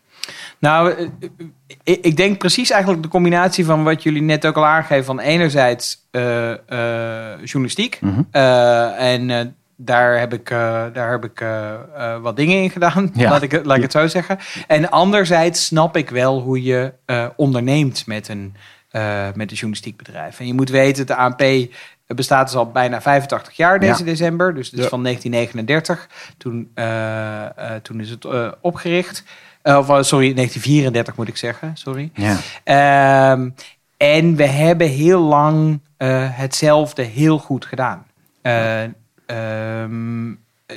Nou, 0.60 1.10
ik, 1.84 2.00
ik 2.02 2.18
denk 2.18 2.38
precies 2.38 2.70
eigenlijk 2.70 3.04
de 3.04 3.10
combinatie 3.10 3.66
van 3.66 3.84
wat 3.84 4.04
jullie 4.04 4.22
net 4.22 4.46
ook 4.46 4.56
al 4.56 4.66
aangeven. 4.66 5.06
Van 5.06 5.20
enerzijds 5.20 5.98
eh, 6.12 6.54
journalistiek. 7.44 7.98
Mhm. 8.02 8.22
Eh, 8.32 9.14
en 9.14 9.56
daar 9.78 10.20
heb 10.20 10.34
ik, 10.34 10.50
daar 10.94 11.12
heb 11.12 11.26
ik 11.26 11.44
wat 12.22 12.36
dingen 12.36 12.62
in 12.64 12.70
gedaan, 12.70 13.12
Ja. 13.14 13.30
laat, 13.30 13.42
ik, 13.42 13.52
het- 13.52 13.66
laat 13.66 13.76
ik 13.78 13.84
het 13.84 13.92
zo 13.92 14.08
zeggen. 14.08 14.38
En 14.68 14.90
anderzijds 14.92 15.66
snap 15.66 15.98
ik 15.98 16.10
wel 16.10 16.40
hoe 16.42 16.64
je 16.64 16.94
onderneemt 17.36 18.08
met 18.08 18.28
een, 18.28 18.56
eh, 18.90 19.26
met 19.34 19.50
een 19.52 19.56
journalistiek 19.58 19.98
bedrijf. 19.98 20.40
En 20.40 20.48
je 20.48 20.54
moet 20.54 20.70
weten, 20.70 21.06
de 21.08 21.16
ANP 21.16 21.44
bestaat 22.08 22.46
dus 22.48 22.56
al 22.56 22.72
bijna 22.72 23.02
85 23.02 23.54
jaar 23.54 23.80
deze 23.80 24.00
Ja. 24.00 24.06
december. 24.06 24.54
Dus 24.54 24.66
het 24.70 24.76
is 24.78 24.84
Ja. 24.84 24.90
van 24.90 25.02
1939. 25.02 26.10
Toen, 26.38 26.72
eh, 26.74 27.44
eh, 27.46 27.82
toen 27.82 28.00
is 28.00 28.10
het 28.10 28.26
eh, 28.26 28.52
opgericht. 28.62 29.24
Of, 29.64 29.86
sorry, 29.86 30.34
1934 30.34 31.16
moet 31.16 31.28
ik 31.28 31.38
zeggen. 31.38 31.72
Sorry. 31.74 32.12
Ja. 32.14 32.38
Ehm, 32.64 33.50
en 33.98 34.36
we 34.36 34.46
hebben 34.46 34.88
heel 34.88 35.22
lang 35.22 35.80
hetzelfde 35.98 37.02
heel 37.02 37.38
goed 37.40 37.66
gedaan. 37.66 38.06
Eh, 38.42 38.84
ehm, 39.26 40.32
eh, 40.66 40.76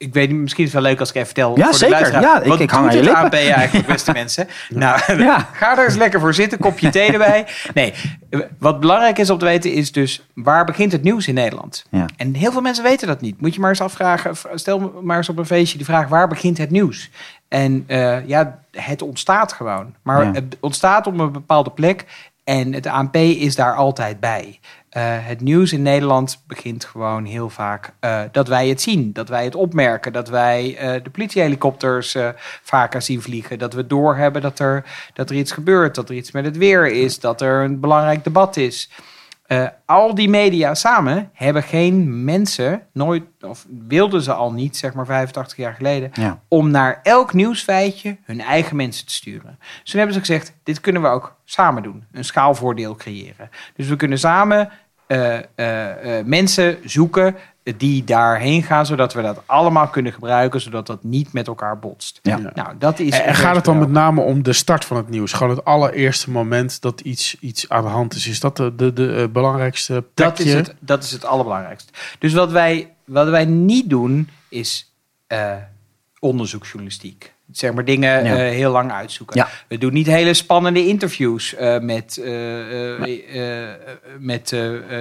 ik 0.00 0.12
weet 0.14 0.28
niet, 0.30 0.38
misschien 0.40 0.64
is 0.64 0.72
het 0.72 0.82
wel 0.82 0.90
leuk 0.90 1.00
als 1.00 1.08
ik 1.08 1.14
even 1.14 1.26
vertel. 1.26 1.56
Ja, 1.56 1.62
voor 1.62 1.72
de 1.72 1.78
zeker. 1.78 1.94
luisteraar. 1.94 2.22
Ja, 2.22 2.40
ik- 2.40 2.46
Wat 2.48 2.60
ik 2.60 2.70
hang 2.70 2.84
aan 2.86 2.90
je 2.90 2.96
het 2.96 3.04
lippen. 3.06 3.22
ANP 3.22 3.32
eigenlijk, 3.34 3.86
beste 3.86 4.12
mensen? 4.22 4.48
Nou, 4.68 5.22
Ja. 5.22 5.48
ga 5.52 5.78
er 5.78 5.84
eens 5.84 5.96
lekker 5.96 6.20
voor 6.20 6.34
zitten, 6.34 6.58
kopje 6.58 6.90
thee 6.90 7.12
erbij. 7.12 7.46
Nee, 7.74 7.92
wat 8.58 8.80
belangrijk 8.80 9.18
is 9.18 9.30
om 9.30 9.38
te 9.38 9.44
weten 9.44 9.72
is 9.72 9.92
dus... 9.92 10.26
waar 10.34 10.64
begint 10.64 10.92
het 10.92 11.02
nieuws 11.02 11.28
in 11.28 11.34
Nederland? 11.34 11.84
Ja. 11.90 12.06
En 12.16 12.34
heel 12.34 12.52
veel 12.52 12.60
mensen 12.60 12.84
weten 12.84 13.06
dat 13.06 13.20
niet. 13.20 13.40
Moet 13.40 13.54
je 13.54 13.60
maar 13.60 13.70
eens 13.70 13.80
afvragen, 13.80 14.34
stel 14.54 15.00
maar 15.02 15.16
eens 15.16 15.28
op 15.28 15.38
een 15.38 15.46
feestje 15.46 15.76
die 15.76 15.86
vraag... 15.86 16.08
waar 16.08 16.28
begint 16.28 16.58
het 16.58 16.70
nieuws? 16.70 17.10
En 17.48 17.84
eh, 17.86 18.26
ja, 18.28 18.58
het 18.70 19.02
ontstaat 19.02 19.52
gewoon. 19.52 19.94
Maar 20.02 20.24
Ja. 20.24 20.32
het 20.32 20.56
ontstaat 20.60 21.06
op 21.06 21.18
een 21.18 21.32
bepaalde 21.32 21.70
plek... 21.70 22.04
en 22.44 22.72
het 22.72 22.86
ANP 22.86 23.16
is 23.16 23.54
daar 23.54 23.74
altijd 23.74 24.20
bij. 24.20 24.60
Eh, 24.90 25.02
het 25.04 25.40
nieuws 25.40 25.72
in 25.72 25.82
Nederland 25.82 26.42
begint 26.46 26.84
gewoon 26.84 27.24
heel 27.24 27.50
vaak 27.50 27.94
eh, 28.00 28.20
dat 28.32 28.48
wij 28.48 28.68
het 28.68 28.80
zien. 28.80 29.12
Dat 29.12 29.28
wij 29.28 29.44
het 29.44 29.54
opmerken. 29.54 30.12
Dat 30.12 30.28
wij 30.28 30.76
eh, 30.76 31.02
de 31.02 31.10
politiehelikopters 31.10 32.14
eh, 32.14 32.28
vaker 32.62 33.02
zien 33.02 33.22
vliegen. 33.22 33.58
Dat 33.58 33.72
we 33.72 33.86
doorhebben 33.86 34.42
dat 34.42 34.58
er, 34.58 34.84
dat 35.14 35.30
er 35.30 35.36
iets 35.36 35.52
gebeurt. 35.52 35.94
Dat 35.94 36.08
er 36.08 36.14
iets 36.14 36.30
met 36.30 36.44
het 36.44 36.56
weer 36.56 36.86
is. 36.86 37.20
Dat 37.20 37.40
er 37.40 37.64
een 37.64 37.80
belangrijk 37.80 38.24
debat 38.24 38.56
is. 38.56 38.90
Eh, 39.50 39.66
al 39.86 40.14
die 40.14 40.28
media 40.28 40.74
samen 40.74 41.30
hebben 41.32 41.62
geen 41.62 42.24
mensen, 42.24 42.82
nooit, 42.92 43.22
of 43.40 43.66
wilden 43.88 44.22
ze 44.22 44.32
al 44.32 44.52
niet, 44.52 44.76
zeg 44.76 44.94
maar 44.94 45.06
85 45.06 45.56
jaar 45.56 45.74
geleden, 45.74 46.10
Ja. 46.12 46.40
om 46.48 46.70
naar 46.70 47.00
elk 47.02 47.32
nieuwsfeitje 47.32 48.16
hun 48.24 48.40
eigen 48.40 48.76
mensen 48.76 49.06
te 49.06 49.12
sturen. 49.12 49.58
Dus 49.82 49.90
toen 49.90 49.98
hebben 50.00 50.14
ze 50.14 50.20
gezegd, 50.20 50.52
dit 50.62 50.80
kunnen 50.80 51.02
we 51.02 51.08
ook 51.08 51.36
samen 51.44 51.82
doen. 51.82 52.04
Een 52.12 52.24
schaalvoordeel 52.24 52.94
creëren. 52.94 53.50
Dus 53.76 53.88
we 53.88 53.96
kunnen 53.96 54.18
samen 54.18 54.70
eh, 55.06 55.38
eh, 56.18 56.24
mensen 56.26 56.78
zoeken 56.84 57.36
die 57.62 58.04
daarheen 58.04 58.62
gaan, 58.62 58.86
zodat 58.86 59.12
we 59.12 59.22
dat 59.22 59.42
allemaal 59.46 59.88
kunnen 59.88 60.12
gebruiken, 60.12 60.60
zodat 60.60 60.86
dat 60.86 61.04
niet 61.04 61.32
met 61.32 61.46
elkaar 61.46 61.78
botst. 61.78 62.18
Ja. 62.22 62.38
Nou, 62.54 62.74
dat 62.78 62.98
is 62.98 63.20
En, 63.20 63.34
gaat 63.34 63.56
het 63.56 63.64
dan 63.64 63.78
met 63.78 63.90
name 63.90 64.20
om 64.20 64.42
de 64.42 64.52
start 64.52 64.84
van 64.84 64.96
het 64.96 65.08
nieuws? 65.08 65.32
Gewoon 65.32 65.56
het 65.56 65.64
allereerste 65.64 66.30
moment 66.30 66.80
dat 66.80 67.00
iets, 67.00 67.36
iets 67.40 67.68
aan 67.68 67.82
de 67.82 67.88
hand 67.88 68.14
is. 68.14 68.26
Is 68.26 68.40
dat 68.40 68.56
de, 68.56 68.74
de, 68.74 68.92
de 68.92 69.14
eh, 69.14 69.28
belangrijkste 69.28 70.04
Dat 70.14 70.38
is, 70.38 70.52
het, 70.52 70.74
dat 70.78 71.02
is 71.02 71.10
het 71.10 71.24
allerbelangrijkste. 71.24 71.92
Dus 72.18 72.32
wat 72.32 72.50
wij, 72.50 72.94
wat 73.04 73.28
wij 73.28 73.44
niet 73.44 73.90
doen, 73.90 74.28
is 74.48 74.94
eh, 75.26 75.56
onderzoeksjournalistiek. 76.18 77.32
Zeg 77.52 77.72
maar 77.72 77.84
dingen 77.84 78.24
Ja. 78.24 78.32
eh, 78.36 78.36
heel 78.50 78.70
lang 78.70 78.92
uitzoeken. 78.92 79.36
Ja. 79.36 79.48
We 79.68 79.78
doen 79.78 79.92
niet 79.92 80.06
hele 80.06 80.34
spannende 80.34 80.86
interviews 80.86 81.54
eh, 81.54 81.78
met, 81.78 82.16
eh, 82.16 82.32
met 84.18 84.54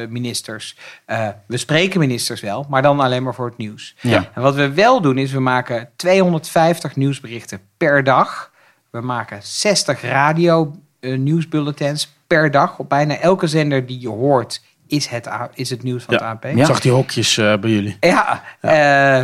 ministers. 0.10 0.78
Eh, 1.06 1.28
we 1.48 1.58
spreken 1.58 2.00
ministers 2.00 2.42
wel, 2.42 2.66
maar 2.70 2.82
dan 2.82 3.00
alleen 3.00 3.24
maar 3.24 3.34
voor 3.36 3.46
het 3.46 3.58
nieuws. 3.58 3.96
Ja. 4.02 4.30
En 4.34 4.42
wat 4.42 4.56
we 4.56 4.74
wel 4.74 5.02
doen, 5.02 5.18
is 5.18 5.32
we 5.32 5.40
maken 5.40 5.90
250 5.96 6.96
nieuwsberichten 6.96 7.60
per 7.78 8.04
dag. 8.04 8.52
We 8.90 9.02
maken 9.02 9.40
60 9.44 10.02
radio 10.02 10.76
nieuwsbulletins 11.00 12.16
per 12.28 12.52
dag. 12.52 12.80
Op 12.80 12.90
bijna 12.90 13.18
elke 13.18 13.48
zender 13.48 13.86
die 13.86 14.00
je 14.02 14.08
hoort, 14.10 14.62
is 14.88 15.08
het, 15.08 15.28
A- 15.28 15.50
is 15.54 15.70
het 15.70 15.84
nieuws 15.84 16.04
van 16.04 16.14
Ja. 16.20 16.38
het. 16.42 16.52
Ik 16.52 16.58
Ja. 16.58 16.66
zag 16.66 16.80
die 16.80 16.92
hokjes 16.92 17.38
eh, 17.38 17.58
bij 17.58 17.70
jullie. 17.70 17.98
Ja, 18.00 18.44
eh, 18.62 19.24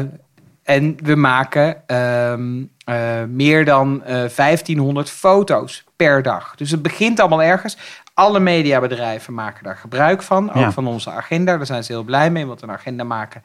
en 0.66 0.98
we 1.04 1.16
maken 1.16 1.88
ehm, 1.88 2.64
eh, 2.86 3.24
meer 3.28 3.66
dan 3.66 4.04
eh 4.04 4.26
1500 4.30 5.10
foto's 5.10 5.84
per 5.96 6.22
dag. 6.22 6.56
Dus 6.56 6.72
het 6.72 6.82
begint 6.82 7.20
allemaal 7.20 7.44
ergens. 7.44 7.78
Alle 8.14 8.40
mediabedrijven 8.40 9.34
maken 9.34 9.64
daar 9.64 9.78
gebruik 9.78 10.22
van. 10.22 10.50
Ook 10.50 10.56
Ja. 10.56 10.72
van 10.72 10.88
onze 10.88 11.10
agenda. 11.12 11.58
Daar 11.58 11.66
zijn 11.66 11.84
ze 11.84 11.92
heel 11.92 12.04
blij 12.04 12.32
mee. 12.32 12.46
Want 12.46 12.62
een 12.62 12.72
agenda 12.72 13.04
maken 13.04 13.44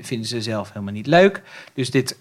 vinden 0.00 0.26
ze 0.26 0.42
zelf 0.42 0.68
helemaal 0.72 0.92
niet 0.94 1.06
leuk. 1.06 1.42
Dus 1.74 1.90
dit, 1.90 2.18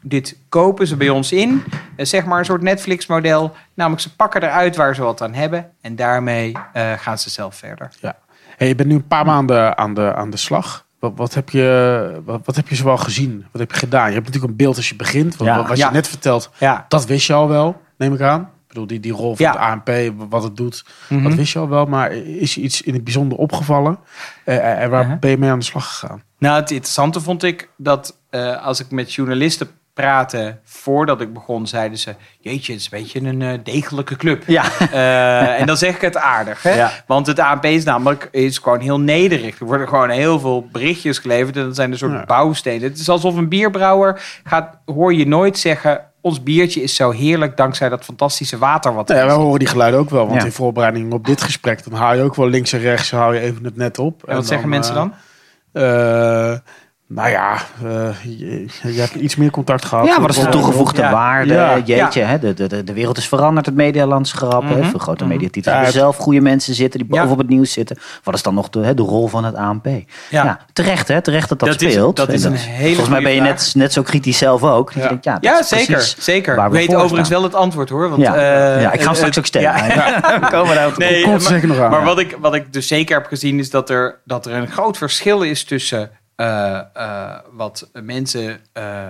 dit 0.00 0.36
kopen 0.48 0.86
ze 0.86 0.96
bij 0.96 1.08
ons 1.08 1.32
in. 1.32 1.64
Eh, 1.96 2.06
zeg 2.06 2.24
maar 2.24 2.38
een 2.38 2.44
soort 2.44 2.62
Netflix-model. 2.62 3.54
Namelijk 3.74 4.02
ze 4.02 4.16
pakken 4.16 4.42
eruit 4.42 4.76
waar 4.76 4.94
ze 4.94 5.02
wat 5.02 5.22
aan 5.22 5.34
hebben. 5.34 5.70
En 5.80 5.96
daarmee 5.96 6.56
eh, 6.72 6.92
gaan 6.92 7.18
ze 7.18 7.30
zelf 7.30 7.54
verder. 7.56 7.90
Ja. 8.00 8.16
Hey, 8.56 8.68
je 8.68 8.74
bent 8.74 8.88
nu 8.88 8.94
een 8.94 9.06
paar 9.08 9.24
maanden 9.24 9.78
aan 9.78 9.94
de, 9.94 10.14
aan 10.14 10.30
de 10.30 10.36
slag. 10.36 10.85
Wat, 10.98 11.12
wat, 11.16 11.34
heb 11.34 11.50
je, 11.50 12.20
wat, 12.24 12.40
wat 12.44 12.56
heb 12.56 12.68
je 12.68 12.74
zoal 12.74 12.96
gezien? 12.96 13.44
Wat 13.52 13.60
heb 13.60 13.72
je 13.72 13.78
gedaan? 13.78 14.06
Je 14.08 14.12
hebt 14.14 14.26
natuurlijk 14.26 14.52
een 14.52 14.56
beeld 14.58 14.76
als 14.76 14.88
je 14.88 14.96
begint. 14.96 15.36
Wat, 15.36 15.46
Ja. 15.48 15.66
wat 15.66 15.76
Ja. 15.76 15.86
je 15.86 15.92
net 15.92 16.08
vertelt, 16.08 16.50
Ja. 16.58 16.84
dat 16.88 17.06
wist 17.06 17.26
je 17.26 17.32
al 17.32 17.48
wel, 17.48 17.80
neem 17.98 18.14
ik 18.14 18.20
aan. 18.20 18.40
Ik 18.40 18.68
bedoel, 18.82 18.86
die, 18.86 19.00
die 19.00 19.12
rol 19.12 19.36
van 19.36 19.46
het 19.46 19.56
ANP, 19.56 19.90
wat 20.30 20.42
het 20.42 20.56
doet, 20.56 20.84
Mhm. 21.08 21.22
dat 21.22 21.34
wist 21.34 21.52
je 21.52 21.58
al 21.58 21.68
wel. 21.68 21.86
Maar 21.86 22.12
is 22.12 22.54
je 22.54 22.60
iets 22.60 22.82
in 22.82 22.94
het 22.94 23.04
bijzonder 23.04 23.38
opgevallen? 23.38 23.98
Eh, 24.44 24.82
en 24.82 24.90
waar 24.90 25.18
ben 25.18 25.30
je 25.30 25.38
mee 25.38 25.50
aan 25.50 25.58
de 25.58 25.64
slag 25.64 25.88
gegaan? 25.98 26.22
Nou, 26.38 26.60
het 26.60 26.70
interessante 26.70 27.20
vond 27.20 27.42
ik 27.42 27.68
dat 27.76 28.16
eh, 28.30 28.64
als 28.64 28.80
ik 28.80 28.90
met 28.90 29.12
journalisten 29.14 29.68
praatte 29.96 30.58
voordat 30.64 31.20
ik 31.20 31.32
begon, 31.32 31.66
zeiden 31.66 31.98
ze: 31.98 32.14
Jeetje, 32.40 32.72
het 32.72 32.80
is 32.80 32.88
een 32.90 32.98
beetje 33.00 33.20
een 33.20 33.42
eh, 33.42 33.58
degelijke 33.62 34.16
club. 34.16 34.42
Ja. 34.46 34.64
Eh, 34.92 35.60
en 35.60 35.66
dan 35.66 35.76
zeg 35.76 35.94
ik 35.94 36.00
het 36.00 36.16
aardig, 36.16 36.62
hè? 36.62 36.74
Ja. 36.74 36.90
Want 37.06 37.26
het 37.26 37.38
ANP 37.38 37.64
is 37.64 37.84
namelijk 37.84 38.28
is 38.30 38.58
gewoon 38.58 38.80
heel 38.80 39.00
nederig. 39.00 39.60
Er 39.60 39.66
worden 39.66 39.88
gewoon 39.88 40.10
heel 40.10 40.40
veel 40.40 40.68
berichtjes 40.72 41.18
geleverd 41.18 41.56
en 41.56 41.64
dat 41.64 41.74
zijn 41.76 41.92
een 41.92 41.98
soort 41.98 42.12
Ja. 42.12 42.24
bouwstenen. 42.24 42.82
Het 42.88 42.98
is 42.98 43.08
alsof 43.08 43.36
een 43.36 43.48
bierbrouwer 43.48 44.22
gaat, 44.44 44.78
hoor 44.84 45.14
je 45.14 45.26
nooit 45.26 45.58
zeggen. 45.58 46.00
Ons 46.20 46.42
biertje 46.42 46.82
is 46.82 46.94
zo 46.94 47.10
heerlijk 47.10 47.56
dankzij 47.56 47.88
dat 47.88 48.04
fantastische 48.04 48.58
water 48.58 48.94
wat 48.94 49.10
er 49.10 49.16
ja, 49.16 49.26
is. 49.26 49.32
horen 49.32 49.58
die 49.58 49.68
geluiden 49.68 50.00
ook 50.00 50.10
wel. 50.10 50.28
Want 50.28 50.44
in 50.44 50.52
voorbereiding 50.52 51.12
op 51.12 51.26
dit 51.26 51.42
gesprek, 51.42 51.84
dan 51.84 51.98
haal 51.98 52.14
je 52.14 52.22
ook 52.22 52.34
wel 52.34 52.48
links 52.48 52.72
en 52.72 52.80
rechts, 52.80 53.10
haal 53.10 53.32
je 53.32 53.40
even 53.40 53.64
het 53.64 53.76
net 53.76 53.98
op. 53.98 54.24
En 54.24 54.34
wat 54.34 54.46
zeggen 54.46 54.68
mensen 54.68 54.94
eh, 54.94 55.00
dan? 55.00 56.62
Nou 57.08 57.30
ja, 57.30 57.54
eh, 57.84 58.08
je, 58.22 58.66
je 58.82 59.00
hebt 59.00 59.14
iets 59.14 59.36
meer 59.36 59.50
contact 59.50 59.84
gehad. 59.84 60.06
Ja, 60.06 60.20
wat 60.20 60.30
is 60.30 60.38
de 60.38 60.48
toegevoegde 60.48 61.00
Ja. 61.02 61.12
waarde? 61.12 61.52
Ja. 61.54 61.78
Jeetje, 61.84 62.20
hè? 62.22 62.38
De, 62.38 62.54
de, 62.54 62.84
de, 62.84 62.92
wereld 62.92 63.16
is 63.18 63.28
veranderd, 63.28 63.66
het 63.66 63.74
medialandschap. 63.74 64.62
hè? 64.68 64.76
Mhm. 64.76 64.88
Veel 64.90 64.98
grote 64.98 65.24
Mhm. 65.24 65.32
mediatitels 65.32 65.76
het- 65.76 65.92
zelf 65.92 66.16
goede 66.16 66.40
mensen 66.40 66.74
zitten 66.74 67.00
die 67.00 67.08
Ja. 67.10 67.14
bovenop 67.16 67.38
het 67.38 67.48
nieuws 67.48 67.72
zitten. 67.72 67.98
Wat 68.22 68.34
is 68.34 68.42
dan 68.42 68.54
nog 68.54 68.68
de, 68.70 68.80
hè, 68.80 68.94
de 68.94 69.02
rol 69.02 69.26
van 69.28 69.44
het 69.44 69.54
ANP? 69.54 69.84
Ja. 69.86 70.04
Ja. 70.30 70.58
terecht 70.72 71.08
hè? 71.08 71.20
Terecht 71.22 71.48
dat 71.48 71.58
dat, 71.58 71.68
Dat 71.68 71.82
is- 71.82 71.92
speelt. 71.92 72.16
dat 72.16 72.28
is 72.28 72.44
En 72.44 72.52
een 72.52 72.58
hele 72.58 72.86
Volgens 72.88 73.08
mij 73.08 73.22
ben 73.22 73.32
je 73.32 73.40
net, 73.40 73.72
net 73.76 73.92
zo 73.92 74.02
kritisch 74.02 74.38
zelf 74.38 74.62
ook. 74.62 74.86
Dat 74.86 74.94
je 74.94 75.00
Ja. 75.00 75.08
denkt, 75.08 75.44
ja, 75.44 75.58
is 75.60 75.68
zeker. 75.68 76.14
zeker. 76.18 76.62
we 76.64 76.68
weet 76.70 76.94
overigens 76.94 77.28
wel 77.28 77.42
het 77.42 77.54
antwoord 77.54 77.88
hoor. 77.88 78.08
Want, 78.10 78.22
Ja. 78.22 78.34
eh, 78.34 78.80
ja, 78.82 78.92
ik 78.92 78.98
ga 79.00 79.04
hem 79.04 79.08
eh, 79.08 79.14
straks 79.14 79.38
ook 79.38 79.46
stellen. 79.46 79.72
komen 80.50 80.92
Nee, 80.96 81.22
Komt 81.22 81.32
maar- 81.42 81.50
zeker 81.52 81.68
nog 81.68 81.78
aan. 81.78 81.90
Maar 81.90 82.00
ja. 82.00 82.04
wat 82.06 82.18
ik, 82.18 82.36
wat 82.40 82.54
ik 82.54 82.72
dus 82.72 82.86
zeker 82.86 83.16
heb 83.16 83.26
gezien 83.26 83.58
is 83.58 83.70
dat 83.70 83.90
er, 83.90 84.20
dat 84.24 84.46
er 84.46 84.52
een 84.52 84.68
groot 84.68 84.96
verschil 84.96 85.42
is 85.42 85.64
tussen 85.64 86.10
eh, 86.36 86.80
eh, 86.94 87.38
wat 87.52 87.90
mensen 87.92 88.60
eh, 88.72 89.08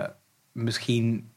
misschien 0.52 1.30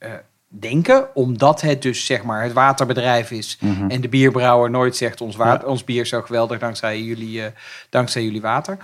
denken, 0.48 1.16
omdat 1.16 1.62
het 1.62 1.82
dus 1.82 2.06
zeg 2.06 2.24
maar 2.24 2.44
het 2.44 2.54
waterbedrijf 2.54 3.32
is 3.32 3.58
Mhm. 3.62 3.90
en 3.90 4.02
de 4.02 4.10
bierbrouwer 4.10 4.70
nooit 4.70 4.96
zegt 4.96 5.22
ons, 5.22 5.36
water, 5.36 5.66
Ja. 5.66 5.72
ons 5.72 5.84
bier 5.84 6.02
is 6.02 6.10
zo 6.10 6.22
geweldig 6.22 6.60
dankzij 6.60 7.02
jullie, 7.02 7.42
dankzij 7.90 8.24
jullie 8.24 8.42
water. 8.42 8.78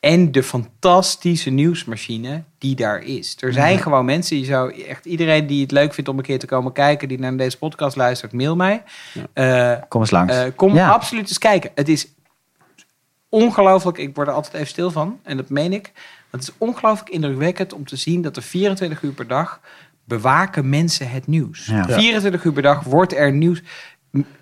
En 0.00 0.32
de 0.32 0.42
fantastische 0.42 1.50
nieuwsmachine 1.50 2.42
die 2.58 2.74
daar 2.74 3.02
is. 3.02 3.36
Er 3.40 3.52
zijn 3.52 3.74
Mhm. 3.74 3.82
gewoon 3.82 4.04
mensen, 4.04 4.36
die 4.36 4.44
zou 4.44 4.82
echt 4.84 5.04
iedereen 5.04 5.46
die 5.46 5.62
het 5.62 5.70
leuk 5.70 5.94
vindt 5.94 6.10
om 6.10 6.18
een 6.18 6.24
keer 6.24 6.38
te 6.38 6.46
komen 6.46 6.72
kijken, 6.72 7.08
die 7.08 7.18
naar 7.18 7.36
deze 7.36 7.58
podcast 7.58 7.96
luistert, 7.96 8.32
mail 8.32 8.56
mij. 8.56 8.82
Eh, 9.32 9.74
Kom 9.88 10.00
eens 10.00 10.10
langs. 10.10 10.34
kom 10.56 10.74
Ja. 10.74 10.90
absoluut 10.90 11.28
eens 11.28 11.38
kijken. 11.38 11.70
Het 11.74 11.88
is 11.88 12.06
ongelooflijk. 13.28 13.98
Ik 13.98 14.14
word 14.14 14.28
er 14.28 14.34
altijd 14.34 14.54
even 14.54 14.66
stil 14.66 14.90
van. 14.90 15.20
En 15.22 15.36
dat 15.36 15.48
meen 15.48 15.72
ik. 15.72 15.92
Het 16.32 16.42
is 16.42 16.52
ongelooflijk 16.58 17.10
indrukwekkend 17.10 17.72
om 17.72 17.84
te 17.84 17.96
zien 17.96 18.22
dat 18.22 18.36
er 18.36 18.42
24 18.42 19.02
uur 19.02 19.12
per 19.12 19.26
dag 19.26 19.60
bewaken 20.04 20.68
mensen 20.68 21.10
het 21.10 21.26
nieuws. 21.26 21.66
Ja. 21.66 21.84
Ja. 21.88 21.98
24 21.98 22.44
uur 22.44 22.52
per 22.52 22.62
dag 22.62 22.82
wordt 22.84 23.14
er 23.14 23.32
nieuws 23.32 23.62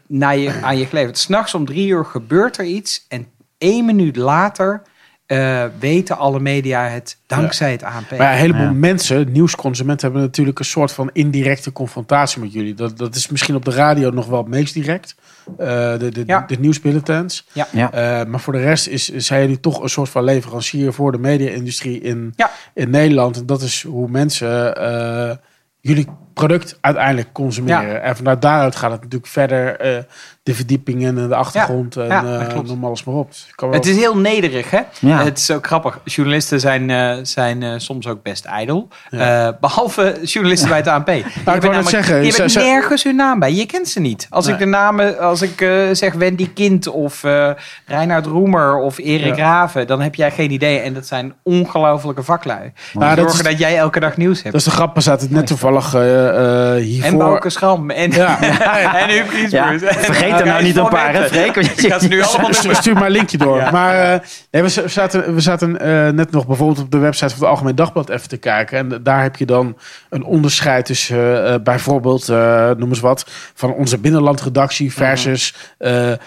naar 0.07 0.37
je, 0.37 0.63
aan 0.63 0.79
je 0.79 0.87
geleverd. 0.87 1.19
S'nachts 1.19 1.55
om 1.55 1.65
drie 1.65 1.89
uur 1.89 2.05
gebeurt 2.05 2.59
er 2.59 2.65
iets. 2.65 3.05
En 3.09 3.27
één 3.59 3.85
minuut 3.85 4.17
later 4.17 4.83
eh, 5.27 5.65
weten 5.79 6.19
alle 6.19 6.41
media 6.41 6.89
het 6.89 7.19
dankzij 7.27 7.71
het 7.71 7.83
ANP. 7.83 8.11
Maar 8.11 8.21
ja, 8.21 8.33
een 8.33 8.39
heleboel 8.39 8.63
Ja. 8.63 8.73
mensen, 8.73 9.33
nieuwsconsumenten, 9.33 10.07
hebben 10.07 10.27
natuurlijk 10.27 10.59
een 10.59 10.65
soort 10.65 10.93
van 10.93 11.11
indirecte 11.13 11.73
confrontatie 11.73 12.41
met 12.41 12.53
jullie. 12.53 12.75
Dat, 12.75 12.99
dat 12.99 13.15
is 13.15 13.29
misschien 13.29 13.55
op 13.55 13.65
de 13.65 13.71
radio 13.71 14.11
nog 14.11 14.27
wel 14.27 14.39
het 14.39 14.49
meest 14.49 14.75
direct. 14.75 15.15
Eh, 15.59 15.99
de, 15.99 16.09
de, 16.11 16.23
Ja. 16.27 16.45
de 16.47 16.57
nieuwsbulletins. 16.59 17.47
Ja. 17.53 17.67
Ja. 17.73 17.93
Eh, 17.93 18.27
maar 18.27 18.41
voor 18.41 18.53
de 18.53 18.59
rest 18.63 18.87
is, 18.87 19.09
zijn 19.09 19.41
jullie 19.41 19.61
toch 19.61 19.83
een 19.83 19.89
soort 19.89 20.09
van 20.09 20.25
leverancier 20.25 20.93
voor 20.93 21.13
de 21.13 21.19
media-industrie 21.19 22.01
in, 22.01 22.33
Ja. 22.37 22.51
in 22.75 22.91
Nederland. 22.91 23.37
En 23.37 23.47
dat 23.47 23.63
is 23.63 23.83
hoe 23.83 24.09
mensen 24.09 24.77
eh, 24.77 25.37
jullie 25.81 26.07
product 26.47 26.79
uiteindelijk 26.81 27.33
consumeren. 27.33 28.03
En 28.03 28.17
vanuit 28.17 28.43
daaruit 28.43 28.77
gaat 28.77 28.91
het 28.91 29.01
natuurlijk 29.03 29.31
verder 29.33 29.77
eh, 29.81 29.97
de 30.43 30.55
verdiepingen 30.55 31.19
en 31.19 31.29
de 31.29 31.35
achtergrond 31.35 31.97
en 31.97 32.07
Ja, 32.07 32.25
eh, 32.49 32.61
noem 32.65 32.85
alles 32.85 33.05
maar 33.05 33.15
op. 33.15 33.31
Dus 33.31 33.47
ik 33.49 33.57
kan 33.57 33.73
Het 33.73 33.87
is 33.87 33.97
heel 33.97 34.17
nederig, 34.17 34.71
hè? 34.71 34.81
Ja. 35.01 35.25
Het 35.25 35.39
is 35.39 35.51
ook 35.51 35.67
grappig. 35.67 36.01
Journalisten 36.05 36.61
zijn, 36.61 36.91
eh, 36.91 37.17
zijn 37.23 37.81
soms 37.81 38.07
ook 38.07 38.23
best 38.23 38.45
ijdel. 38.45 38.89
Eh, 39.11 39.49
behalve 39.61 40.19
journalisten 40.23 40.69
bij 40.69 40.79
het 40.79 40.87
ANP. 40.87 41.09
Je 41.09 41.23
net 41.45 41.63
namelijk- 41.63 41.89
zeggen, 41.89 42.25
je 42.25 42.31
ze- 42.31 42.41
hebt 42.41 42.53
ze- 42.53 42.59
nergens 42.59 43.03
hun 43.03 43.17
naam 43.17 43.39
bij. 43.39 43.53
Je 43.53 43.67
kent 43.67 43.89
ze 43.89 44.01
niet. 44.01 44.27
Als 44.31 44.45
Nee. 44.45 44.55
ik 44.55 44.61
de 44.61 44.67
namen, 44.67 45.19
als 45.19 45.43
ik 45.43 45.61
eh, 45.61 45.69
zeg 45.93 46.15
Wendy 46.15 46.53
Kind 46.55 46.87
of 46.89 47.25
eh 47.25 47.51
Reinhard 47.87 48.27
Roemer 48.27 48.77
of 48.77 48.99
Erik 48.99 49.37
Ja. 49.37 49.45
Raven, 49.45 49.87
dan 49.87 50.01
heb 50.01 50.15
jij 50.15 50.31
geen 50.31 50.51
idee. 50.51 50.79
En 50.79 50.95
dat 50.95 51.07
zijn 51.07 51.35
ongelofelijke 51.43 52.23
vaklui. 52.23 52.73
Die 52.93 53.03
Ja, 53.03 53.09
dat 53.15 53.19
zorgen 53.19 53.45
is- 53.45 53.51
dat 53.51 53.59
jij 53.59 53.77
elke 53.79 54.01
dag 54.01 54.17
nieuws 54.17 54.39
hebt. 54.39 54.53
Dat 54.53 54.61
is 54.61 54.65
de 54.67 54.71
grap, 54.75 54.95
we 54.95 55.01
zaten 55.01 55.27
het 55.27 55.37
net 55.37 55.47
toevallig 55.47 55.95
hiervoor... 56.77 57.11
en 57.11 57.19
Bouke 57.19 57.51
Schram. 57.51 57.91
En, 57.91 58.11
Ja. 58.11 58.41
en 59.03 59.09
Huub 59.09 59.29
Giesbers. 59.29 59.83
Vergeet 59.97 60.41
er 60.41 60.47
nou 60.47 60.63
niet 60.63 60.77
een 60.77 60.89
paar, 60.89 61.13
hè, 61.13 61.25
Freek? 61.29 61.57
Ik 61.57 61.81
ga 61.93 61.99
ze 61.99 62.09
nu 62.09 62.23
allemaal 62.23 62.53
Stu- 62.53 62.63
noemen. 62.63 62.77
Stuur 62.83 62.95
maar 62.95 63.05
een 63.05 63.11
linkje 63.11 63.39
door. 63.39 63.57
Ja. 63.59 63.71
Maar 63.71 63.95
eh, 64.13 64.21
nee, 64.51 64.63
we 64.63 64.69
zaten, 64.89 65.35
we 65.35 65.41
zaten 65.41 65.81
eh, 65.81 66.09
net 66.13 66.31
nog 66.31 66.47
bijvoorbeeld 66.47 66.79
op 66.85 66.91
de 66.91 66.99
website 66.99 67.29
van 67.31 67.39
het 67.39 67.49
Algemeen 67.49 67.75
Dagblad 67.75 68.09
even 68.09 68.29
te 68.29 68.37
kijken. 68.37 68.79
En 68.79 69.03
daar 69.03 69.23
heb 69.23 69.37
je 69.37 69.47
dan 69.47 69.77
een 70.11 70.25
onderscheid 70.25 70.85
tussen 70.87 71.17
eh, 71.45 71.55
eh, 71.55 71.63
bijvoorbeeld, 71.63 72.29
eh, 72.29 72.71
noem 72.77 72.89
eens 72.89 73.01
wat, 73.01 73.27
van 73.55 73.73
onze 73.75 73.99
binnenlandredactie 73.99 74.93
versus 74.93 75.55
eh, 75.79 76.13
eh, 76.13 76.19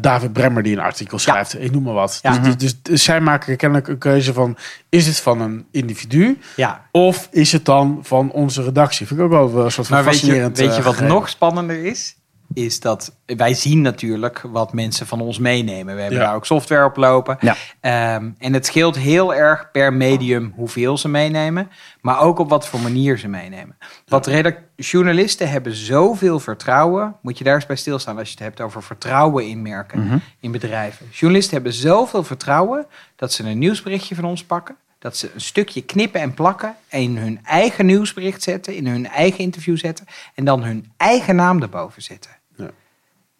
David 0.00 0.32
Bremmer 0.32 0.62
die 0.62 0.72
een 0.76 0.82
artikel 0.82 1.18
schrijft. 1.18 1.60
Ik 1.62 1.70
noem 1.72 1.82
maar 1.82 1.94
wat. 1.94 2.18
Ja. 2.22 2.38
Dus, 2.38 2.56
dus, 2.56 2.82
dus 2.82 3.02
zij 3.02 3.20
maken 3.20 3.56
kennelijk 3.56 3.88
een 3.88 3.98
keuze 3.98 4.32
van, 4.32 4.56
is 4.88 5.06
het 5.06 5.20
van 5.20 5.40
een 5.40 5.66
individu 5.72 6.38
Ja. 6.56 6.80
of 6.90 7.28
is 7.30 7.52
het 7.52 7.64
dan 7.64 7.98
van 8.02 8.30
onze 8.30 8.62
redactie? 8.62 9.06
Vind 9.06 9.18
ik 9.20 9.24
ook 9.26 9.32
wel 9.32 9.37
een 9.44 9.70
soort 9.72 9.86
van 9.86 9.96
Maar 9.96 10.04
weet 10.04 10.20
je, 10.20 10.32
weet 10.32 10.56
je 10.56 10.64
eh, 10.64 10.74
wat 10.74 10.84
gegeven. 10.84 11.06
nog 11.06 11.28
spannender 11.28 11.84
is? 11.84 12.16
Is 12.54 12.80
dat 12.80 13.16
wij 13.26 13.54
zien 13.54 13.80
natuurlijk 13.80 14.40
wat 14.52 14.72
mensen 14.72 15.06
van 15.06 15.20
ons 15.20 15.38
meenemen. 15.38 15.94
We 15.94 16.00
hebben 16.00 16.18
Ja. 16.18 16.24
daar 16.26 16.34
ook 16.34 16.46
software 16.46 16.84
op 16.84 16.96
lopen. 16.96 17.36
Ja. 17.40 17.56
Ehm, 17.80 18.30
en 18.38 18.52
het 18.52 18.66
scheelt 18.66 18.96
heel 18.96 19.34
erg 19.34 19.70
per 19.70 19.92
medium 19.92 20.52
hoeveel 20.56 20.98
ze 20.98 21.08
meenemen. 21.08 21.70
Maar 22.00 22.20
ook 22.20 22.38
op 22.38 22.48
wat 22.48 22.66
voor 22.68 22.80
manier 22.80 23.18
ze 23.18 23.28
meenemen. 23.28 23.76
Wat 24.06 24.30
journalisten 24.76 25.50
hebben 25.50 25.74
zoveel 25.74 26.40
vertrouwen. 26.40 27.16
Moet 27.22 27.38
je 27.38 27.44
daar 27.44 27.54
eens 27.54 27.66
bij 27.66 27.76
stilstaan 27.76 28.18
als 28.18 28.28
je 28.28 28.34
het 28.34 28.42
hebt 28.44 28.60
over 28.60 28.82
vertrouwen 28.82 29.46
in 29.48 29.62
merken. 29.62 30.04
Mhm. 30.06 30.18
In 30.40 30.52
bedrijven. 30.52 31.06
Journalisten 31.10 31.54
hebben 31.54 31.72
zoveel 31.72 32.24
vertrouwen 32.24 32.86
dat 33.16 33.32
ze 33.32 33.44
een 33.44 33.58
nieuwsberichtje 33.58 34.14
van 34.14 34.24
ons 34.24 34.44
pakken. 34.44 34.76
Dat 34.98 35.16
ze 35.16 35.30
een 35.34 35.40
stukje 35.40 35.82
knippen 35.82 36.20
en 36.20 36.34
plakken. 36.34 36.76
En 36.88 37.00
in 37.00 37.16
hun 37.16 37.40
eigen 37.44 37.86
nieuwsbericht 37.86 38.42
zetten. 38.42 38.74
In 38.74 38.86
hun 38.86 39.08
eigen 39.08 39.38
interview 39.38 39.76
zetten. 39.76 40.06
En 40.34 40.44
dan 40.44 40.62
hun 40.62 40.92
eigen 40.96 41.36
naam 41.36 41.62
erboven 41.62 42.02
zetten. 42.02 42.30
Ja. 42.56 42.70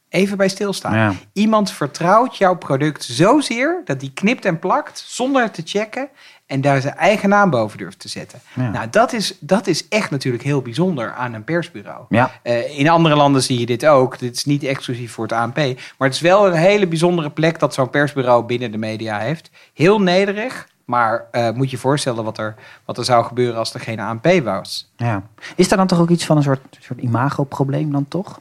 Even 0.09 0.37
bij 0.37 0.49
stilstaan. 0.49 0.95
Ja. 0.95 1.13
Iemand 1.33 1.71
vertrouwt 1.71 2.37
jouw 2.37 2.57
product 2.57 3.05
zozeer 3.05 3.83
dat 3.85 4.01
die 4.01 4.13
knipt 4.13 4.45
en 4.45 4.59
plakt 4.59 5.05
zonder 5.07 5.43
het 5.43 5.55
te 5.55 5.63
checken 5.65 6.09
en 6.49 6.61
daar 6.61 6.81
zijn 6.81 6.95
eigen 6.95 7.29
naam 7.29 7.51
boven 7.51 7.79
durft 7.79 7.99
te 7.99 8.09
zetten. 8.09 8.41
Ja. 8.55 8.71
Nou, 8.71 8.91
dat 8.91 9.13
is, 9.13 9.37
dat 9.41 9.67
is 9.67 9.89
echt 9.89 10.11
natuurlijk 10.11 10.45
heel 10.45 10.63
bijzonder 10.63 11.13
aan 11.13 11.35
een 11.35 11.45
persbureau. 11.45 12.05
Ja. 12.09 12.31
Eh, 12.43 12.79
in 12.79 12.89
andere 12.89 13.15
landen 13.15 13.43
zie 13.43 13.59
je 13.59 13.67
dit 13.67 13.87
ook. 13.87 14.19
Dit 14.19 14.37
is 14.37 14.45
niet 14.45 14.63
exclusief 14.63 15.13
voor 15.13 15.25
het 15.25 15.33
ANP. 15.33 15.57
Maar 15.57 16.09
het 16.09 16.15
is 16.15 16.21
wel 16.21 16.47
een 16.47 16.53
hele 16.53 16.87
bijzondere 16.87 17.31
plek 17.31 17.59
dat 17.59 17.75
zo'n 17.75 17.91
persbureau 17.91 18.45
binnen 18.45 18.71
de 18.71 18.79
media 18.79 19.19
heeft. 19.19 19.51
Heel 19.75 20.01
nederig. 20.01 20.69
Maar 20.89 21.25
eh, 21.31 21.51
moet 21.51 21.71
je 21.71 21.77
je 21.77 21.83
voorstellen 21.83 22.25
wat 22.25 22.39
er, 22.39 22.55
wat 22.85 22.99
er 22.99 23.05
zou 23.05 23.25
gebeuren 23.25 23.59
als 23.59 23.75
er 23.75 23.81
geen 23.81 24.01
ANP 24.01 24.27
was. 24.45 24.93
Ja. 24.97 25.23
Is 25.57 25.69
daar 25.69 25.79
dan 25.79 25.87
toch 25.87 26.01
ook 26.01 26.09
iets 26.09 26.25
van 26.27 26.37
een 26.37 26.43
soort, 26.43 26.61
soort 26.81 27.01
imagoprobleem 27.01 27.93
dan 27.93 28.09
toch? 28.09 28.41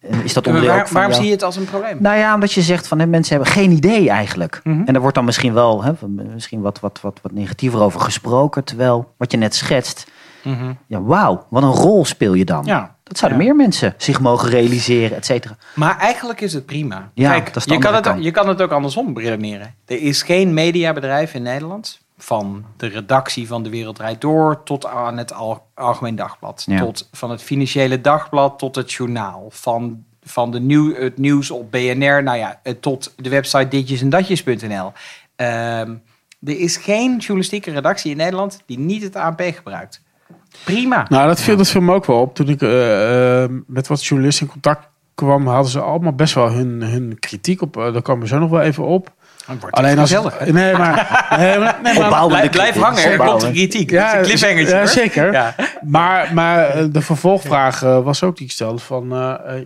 En 0.00 0.24
Is 0.24 0.32
dat 0.32 0.44
Maar 0.44 0.54
onderdeel 0.54 0.76
waar- 0.76 0.86
van 0.86 0.94
waarom 0.94 1.10
jou- 1.12 1.22
zie 1.22 1.30
je 1.30 1.36
het 1.36 1.44
als 1.44 1.56
een 1.56 1.64
probleem? 1.64 1.96
Nou 2.00 2.16
ja, 2.16 2.34
omdat 2.34 2.52
je 2.52 2.62
zegt 2.62 2.86
van 2.88 2.98
hè, 2.98 3.06
mensen 3.06 3.34
hebben 3.34 3.52
geen 3.52 3.70
idee 3.70 4.10
eigenlijk. 4.10 4.60
Mhm. 4.64 4.82
En 4.84 4.94
er 4.94 5.00
wordt 5.00 5.14
dan 5.14 5.24
misschien 5.24 5.52
wel 5.54 5.82
hè, 5.84 5.92
misschien 6.08 6.60
wat, 6.60 6.80
wat, 6.80 7.00
wat, 7.00 7.18
wat 7.22 7.32
negatiever 7.32 7.80
over 7.80 8.00
gesproken. 8.00 8.64
Terwijl 8.64 9.14
wat 9.16 9.30
je 9.32 9.38
net 9.38 9.54
schetst, 9.54 10.10
Mhm. 10.50 10.72
ja, 10.86 11.02
wauw, 11.02 11.46
wat 11.50 11.62
een 11.62 11.68
rol 11.72 12.04
speel 12.04 12.34
je 12.34 12.44
dan. 12.44 12.64
Ja. 12.64 12.96
Dat 13.02 13.18
zouden 13.18 13.40
Ja. 13.40 13.44
meer 13.46 13.56
mensen 13.56 13.94
zich 13.96 14.20
mogen 14.20 14.48
realiseren, 14.48 15.16
et 15.16 15.24
cetera. 15.26 15.56
Maar 15.74 15.98
eigenlijk 15.98 16.40
is 16.40 16.52
het 16.52 16.66
prima. 16.66 17.10
Ja, 17.14 17.30
Kijk, 17.30 17.52
dat 17.54 17.64
je, 17.64 17.78
kan 17.78 17.94
het, 17.94 18.02
kant. 18.04 18.24
je 18.24 18.30
kan 18.30 18.48
het 18.48 18.62
ook 18.62 18.70
andersom 18.72 19.18
redeneren. 19.18 19.74
Er 19.86 20.02
is 20.02 20.22
geen 20.22 20.54
mediabedrijf 20.54 21.34
in 21.34 21.42
Nederland, 21.42 22.00
van 22.18 22.64
de 22.76 22.86
redactie 22.86 23.46
van 23.46 23.62
De 23.62 23.70
Wereld 23.70 23.96
Draait 23.96 24.20
Door 24.20 24.62
tot 24.62 24.86
aan 24.86 25.16
het 25.18 25.32
Al- 25.32 25.66
Algemeen 25.74 26.16
Dagblad, 26.16 26.64
Ja. 26.66 26.78
tot 26.78 27.08
van 27.12 27.30
het 27.30 27.42
Financiële 27.42 28.00
Dagblad 28.00 28.58
tot 28.58 28.74
het 28.76 28.92
Journaal, 28.92 29.46
van 29.50 30.06
van 30.22 30.50
de 30.50 30.60
nieuw, 30.60 30.94
het 30.94 31.18
nieuws 31.18 31.50
op 31.50 31.70
BNR, 31.70 32.22
nou 32.22 32.36
ja, 32.38 32.60
eh, 32.62 32.72
tot 32.80 33.12
de 33.16 33.28
website 33.28 33.68
ditjes 33.68 34.00
en 34.00 34.08
datjes.nl. 34.10 34.92
Ehm, 35.36 35.94
er 36.44 36.58
is 36.60 36.76
geen 36.76 37.16
journalistieke 37.16 37.70
redactie 37.70 38.10
in 38.10 38.16
Nederland 38.16 38.60
die 38.66 38.78
niet 38.78 39.02
het 39.02 39.16
ANP 39.16 39.40
gebruikt. 39.54 40.02
Prima. 40.64 41.06
Nou, 41.08 41.26
dat 41.26 41.40
viel, 41.40 41.56
dat 41.56 41.68
viel 41.68 41.80
me 41.80 41.94
ook 41.94 42.04
wel 42.04 42.20
op. 42.20 42.34
Toen 42.34 42.48
ik 42.48 42.62
eh, 42.62 43.42
eh, 43.42 43.50
met 43.66 43.86
wat 43.86 44.04
journalisten 44.04 44.46
in 44.46 44.52
contact 44.52 44.88
kwam, 45.14 45.46
hadden 45.46 45.70
ze 45.70 45.80
allemaal 45.80 46.12
best 46.12 46.34
wel 46.34 46.50
hun, 46.50 46.82
hun 46.82 47.16
kritiek 47.18 47.62
op. 47.62 47.76
Eh, 47.76 47.92
daar 47.92 48.02
komen 48.02 48.22
we 48.22 48.28
zo 48.28 48.38
nog 48.38 48.50
wel 48.50 48.60
even 48.60 48.84
op. 48.84 49.12
Wordt 49.60 49.76
Alleen 49.76 49.98
als 49.98 50.12
gezellig. 50.12 50.52
nee, 50.52 50.72
maar, 50.72 51.26
nee, 51.38 51.58
maar, 51.58 51.78
nee, 51.82 51.94
maar 51.94 52.04
Opbouwende 52.04 52.48
Blijf, 52.48 52.76
hangen, 52.76 53.04
er 53.04 53.18
komt 53.18 53.42
een 53.42 53.52
kritiek. 53.52 53.90
Ja, 53.90 54.18
een 54.18 54.66
ja, 54.66 54.86
zeker. 54.86 55.32
Ja. 55.32 55.54
Maar, 55.82 56.34
maar 56.34 56.90
de 56.90 57.00
vervolgvraag 57.00 57.80
was 57.80 58.22
ook 58.22 58.36
die 58.36 58.46
ik 58.46 58.52
stelde 58.52 58.78
van, 58.78 59.08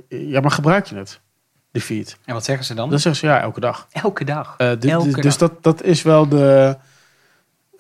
ja, 0.09 0.41
maar 0.41 0.51
gebruik 0.51 0.87
je 0.87 0.95
het? 0.95 1.21
De 1.71 1.81
feed. 1.81 2.17
En 2.25 2.35
wat 2.35 2.45
zeggen 2.45 2.65
ze 2.65 2.75
dan? 2.75 2.91
Dan 2.91 2.99
zeggen 2.99 3.21
ze 3.21 3.27
ja, 3.27 3.41
elke 3.41 3.61
dag. 3.61 3.87
Elke 3.93 4.25
dag. 4.25 4.55
Elke 4.59 5.21
dus 5.21 5.39
dag. 5.39 5.49
dat, 5.51 5.63
dat 5.63 5.83
is 5.83 6.03
wel 6.03 6.29
de. 6.29 6.77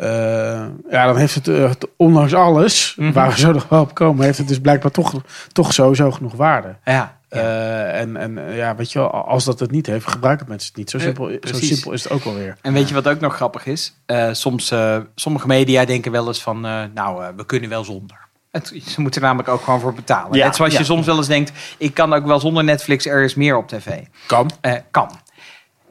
Eh, 0.02 0.66
ja, 0.90 1.06
dan 1.06 1.16
heeft 1.16 1.34
het, 1.34 1.46
het- 1.46 1.86
ondanks 1.96 2.34
alles, 2.34 2.94
Mhm. 2.96 3.12
waar 3.12 3.30
we 3.30 3.38
zo 3.38 3.52
nog 3.52 3.68
wel 3.68 3.80
op 3.80 3.94
komen, 3.94 4.24
heeft 4.24 4.38
het 4.38 4.48
dus 4.48 4.60
blijkbaar 4.60 4.90
toch, 4.90 5.12
toch 5.52 5.72
sowieso 5.72 6.10
genoeg 6.10 6.34
waarde. 6.34 6.76
Ja. 6.84 6.92
ja. 6.92 7.38
Eh, 7.38 8.00
en 8.00 8.16
en 8.16 8.54
ja, 8.54 8.76
weet 8.76 8.92
je 8.92 8.98
wel, 8.98 9.10
als 9.10 9.44
dat 9.44 9.60
het 9.60 9.70
niet 9.70 9.86
heeft, 9.86 10.06
gebruiken 10.10 10.46
mensen 10.48 10.68
het 10.68 10.76
niet. 10.78 10.90
Zo 10.90 10.98
simpel, 10.98 11.30
zo 11.40 11.54
simpel 11.54 11.92
is 11.92 12.02
het 12.04 12.12
ook 12.12 12.24
wel 12.24 12.34
weer. 12.34 12.56
En 12.62 12.72
weet 12.72 12.88
je 12.88 12.94
wat 12.94 13.08
ook 13.08 13.20
nog 13.20 13.34
grappig 13.34 13.66
is? 13.66 13.94
Soms, 14.32 14.72
sommige 15.14 15.46
media 15.46 15.84
denken 15.84 16.12
wel 16.12 16.26
eens 16.26 16.42
van, 16.42 16.60
nou, 16.94 17.32
we 17.36 17.46
kunnen 17.46 17.68
wel 17.70 17.84
zonder. 17.84 18.16
Het, 18.50 18.72
ze 18.86 19.00
moeten 19.00 19.20
er 19.20 19.26
namelijk 19.26 19.48
ook 19.52 19.62
gewoon 19.62 19.80
voor 19.80 19.94
betalen. 19.94 20.36
Ja, 20.38 20.44
Net 20.46 20.56
zoals 20.56 20.72
ja. 20.72 20.78
je 20.78 20.84
soms 20.84 21.06
wel 21.06 21.16
eens 21.16 21.26
denkt, 21.26 21.52
ik 21.78 21.94
kan 21.94 22.12
ook 22.12 22.26
wel 22.26 22.40
zonder 22.40 22.64
Netflix 22.64 23.06
ergens 23.06 23.34
meer 23.34 23.56
op 23.56 23.68
tv. 23.68 23.98
Kan. 24.26 24.50
Kan. 24.90 25.10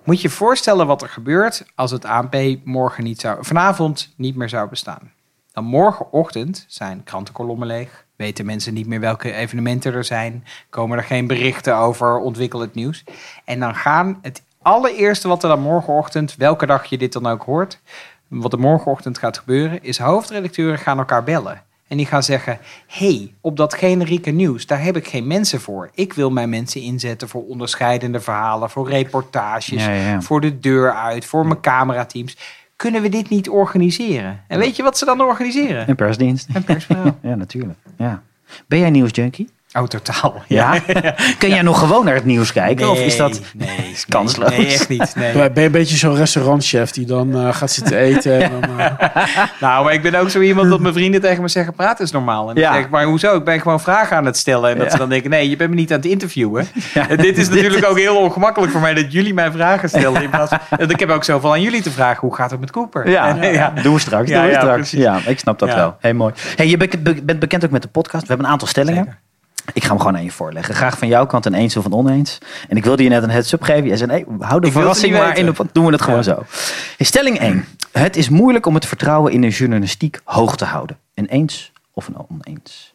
Moet 0.03 0.21
je 0.21 0.27
je 0.27 0.33
voorstellen 0.33 0.87
wat 0.87 1.01
er 1.01 1.09
gebeurt 1.09 1.65
als 1.75 1.91
het 1.91 2.05
ANP 2.05 2.35
morgen 2.63 3.03
niet 3.03 3.19
zou, 3.19 3.45
vanavond 3.45 4.13
niet 4.17 4.35
meer 4.35 4.49
zou 4.49 4.69
bestaan. 4.69 5.11
Dan 5.51 5.63
morgenochtend 5.63 6.65
zijn 6.67 7.03
krantenkolommen 7.03 7.67
leeg. 7.67 8.05
Weten 8.15 8.45
mensen 8.45 8.73
niet 8.73 8.87
meer 8.87 8.99
welke 8.99 9.33
evenementen 9.33 9.93
er 9.93 10.03
zijn. 10.03 10.43
Komen 10.69 10.97
er 10.97 11.03
geen 11.03 11.27
berichten 11.27 11.75
over 11.75 12.17
ontwikkelend 12.17 12.73
nieuws. 12.73 13.03
En 13.45 13.59
dan 13.59 13.75
gaan 13.75 14.19
het 14.21 14.43
allereerste 14.61 15.27
wat 15.27 15.43
er 15.43 15.49
dan 15.49 15.61
morgenochtend, 15.61 16.35
welke 16.35 16.65
dag 16.65 16.85
je 16.85 16.97
dit 16.97 17.13
dan 17.13 17.27
ook 17.27 17.43
hoort, 17.43 17.81
wat 18.27 18.53
er 18.53 18.59
morgenochtend 18.59 19.17
gaat 19.17 19.37
gebeuren, 19.37 19.83
is 19.83 19.97
hoofdredacteuren 19.97 20.79
gaan 20.79 20.97
elkaar 20.97 21.23
bellen. 21.23 21.63
En 21.91 21.97
die 21.97 22.05
gaan 22.05 22.23
zeggen: 22.23 22.59
hey, 22.87 23.33
op 23.41 23.57
dat 23.57 23.73
generieke 23.73 24.31
nieuws, 24.31 24.65
daar 24.65 24.83
heb 24.83 24.95
ik 24.97 25.07
geen 25.07 25.27
mensen 25.27 25.61
voor. 25.61 25.89
Ik 25.93 26.13
wil 26.13 26.31
mijn 26.31 26.49
mensen 26.49 26.81
inzetten 26.81 27.29
voor 27.29 27.43
onderscheidende 27.47 28.19
verhalen, 28.19 28.69
voor 28.69 28.89
reportages, 28.89 29.83
Ja, 29.83 29.91
ja, 29.91 30.09
ja. 30.09 30.21
voor 30.21 30.41
de 30.41 30.59
deur 30.59 30.93
uit, 30.93 31.25
voor 31.25 31.45
mijn 31.45 31.59
camerateams. 31.61 32.37
Kunnen 32.75 33.01
we 33.01 33.09
dit 33.09 33.29
niet 33.29 33.49
organiseren? 33.49 34.43
En 34.47 34.59
weet 34.59 34.75
je 34.75 34.83
wat 34.83 34.97
ze 34.97 35.05
dan 35.05 35.21
organiseren? 35.21 35.89
Een 35.89 35.95
persdienst. 35.95 36.47
Een 36.53 36.63
persverhaal. 36.63 37.17
Ja, 37.29 37.35
natuurlijk. 37.35 37.79
Ja. 37.97 38.23
Ben 38.67 38.79
jij 38.79 38.89
nieuwsjunkie? 38.89 39.49
Oh, 39.73 39.83
totaal. 39.83 40.41
Ja. 40.47 40.73
Kun 41.37 41.49
jij 41.49 41.61
nog 41.61 41.79
gewoon 41.79 42.05
naar 42.05 42.13
het 42.15 42.25
nieuws 42.25 42.51
kijken? 42.53 42.89
of 42.89 42.99
is 42.99 43.17
dat... 43.17 43.39
Nee, 43.53 43.67
nee, 43.77 43.95
kansloos? 44.09 44.49
Nee, 44.49 44.65
echt 44.65 44.89
niet. 44.89 45.15
Nee. 45.15 45.33
Ben 45.33 45.51
je 45.53 45.61
een 45.61 45.71
beetje 45.71 45.97
zo'n 45.97 46.15
restaurantchef 46.15 46.91
die 46.91 47.05
dan 47.05 47.35
eh, 47.35 47.53
gaat 47.53 47.71
zitten 47.71 47.97
eten? 47.97 48.41
En 48.41 48.51
dan, 48.61 48.79
eh, 48.79 48.91
Nou, 49.59 49.83
maar 49.83 49.93
ik 49.93 50.01
ben 50.01 50.15
ook 50.15 50.29
zo 50.29 50.39
iemand 50.39 50.69
dat 50.69 50.79
mijn 50.79 50.93
vrienden 50.93 51.21
tegen 51.21 51.41
me 51.41 51.47
zeggen: 51.47 51.73
praten 51.73 52.05
is 52.05 52.11
normaal. 52.11 52.49
En 52.49 52.55
dan 52.55 52.63
Ja. 52.63 52.73
zeg 52.73 52.83
ik, 52.83 52.89
maar 52.89 53.03
hoezo? 53.03 53.35
Ik 53.35 53.43
ben 53.43 53.61
gewoon 53.61 53.79
vragen 53.81 54.17
aan 54.17 54.25
het 54.25 54.37
stellen. 54.37 54.69
En 54.71 54.75
dat 54.77 54.85
Ja. 54.85 54.91
ze 54.91 54.97
dan 54.97 55.09
denken: 55.09 55.29
nee, 55.29 55.49
je 55.49 55.55
bent 55.55 55.69
me 55.69 55.75
niet 55.75 55.91
aan 55.91 55.97
het 55.97 56.05
interviewen. 56.05 56.67
Ja, 56.93 57.09
En 57.09 57.17
dit 57.17 57.37
is 57.37 57.49
natuurlijk 57.49 57.85
ook 57.85 57.97
heel 57.97 58.15
ongemakkelijk 58.17 58.71
voor 58.71 58.81
mij 58.81 58.93
dat 58.93 59.11
jullie 59.11 59.33
mij 59.33 59.51
vragen 59.51 59.89
stellen. 59.89 60.21
In 60.23 60.29
plaats 60.29 60.53
van, 60.69 60.89
ik 60.89 60.99
heb 60.99 61.09
ook 61.09 61.23
zoveel 61.23 61.51
aan 61.51 61.61
jullie 61.61 61.81
te 61.81 61.91
vragen: 61.91 62.19
hoe 62.27 62.35
gaat 62.35 62.51
het 62.51 62.59
met 62.59 62.71
Cooper? 62.71 63.09
Ja, 63.09 63.37
En, 63.41 63.53
ja. 63.53 63.73
doen 63.81 63.93
we 63.93 63.99
straks. 63.99 64.29
Ja, 64.29 64.43
ja, 64.43 64.59
straks. 64.59 64.75
precies. 64.75 64.99
Ja, 64.99 65.19
ik 65.25 65.39
snap 65.39 65.59
dat 65.59 65.69
Ja. 65.69 65.75
wel. 65.75 65.95
Heel 65.99 66.13
mooi. 66.13 66.33
Hey, 66.55 66.67
je 66.67 66.77
bent, 66.77 67.03
be- 67.03 67.21
bent 67.23 67.39
bekend 67.39 67.65
ook 67.65 67.71
met 67.71 67.81
de 67.81 67.87
podcast. 67.87 68.21
We 68.21 68.27
hebben 68.27 68.45
een 68.45 68.51
aantal 68.51 68.67
stellingen. 68.67 69.03
Zeker. 69.03 69.19
Ik 69.73 69.83
ga 69.83 69.89
hem 69.89 69.97
gewoon 69.97 70.15
aan 70.15 70.23
je 70.23 70.31
voorleggen. 70.31 70.75
Graag 70.75 70.97
van 70.97 71.07
jouw 71.07 71.25
kant 71.25 71.45
een 71.45 71.53
eens 71.53 71.77
of 71.77 71.85
een 71.85 71.93
oneens. 71.93 72.37
En 72.69 72.77
ik 72.77 72.83
wilde 72.83 73.03
je 73.03 73.09
net 73.09 73.23
een 73.23 73.29
heads-up 73.29 73.61
geven. 73.61 73.87
Jij 73.87 73.97
zei, 73.97 74.11
nee, 74.11 74.25
hou 74.39 74.61
de 74.61 74.67
Ik 74.67 74.73
verrassing 74.73 75.13
maar 75.13 75.37
in 75.37 75.45
de... 75.45 75.51
weten. 75.51 75.69
Doen 75.71 75.85
we 75.85 75.91
het 75.91 76.01
gewoon 76.01 76.15
Ja. 76.17 76.23
zo. 76.23 76.43
Hey, 76.97 77.05
stelling 77.05 77.39
1. 77.39 77.65
Het 77.91 78.15
is 78.15 78.29
moeilijk 78.29 78.65
om 78.65 78.73
het 78.75 78.85
vertrouwen 78.85 79.31
in 79.31 79.41
de 79.41 79.49
journalistiek 79.49 80.19
hoog 80.23 80.57
te 80.57 80.65
houden. 80.65 80.97
Een 81.13 81.25
eens 81.25 81.71
of 81.93 82.07
een 82.07 82.15
oneens? 82.29 82.93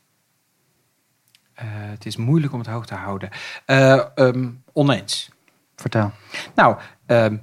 Eh, 1.55 1.65
het 1.69 2.07
is 2.07 2.17
moeilijk 2.17 2.53
om 2.53 2.59
het 2.59 2.69
hoog 2.69 2.87
te 2.87 2.95
houden. 2.95 3.29
Eh, 3.65 4.01
ehm, 4.15 4.49
oneens. 4.73 5.31
Vertel. 5.77 6.13
Nou, 6.55 6.77
ehm, 7.07 7.37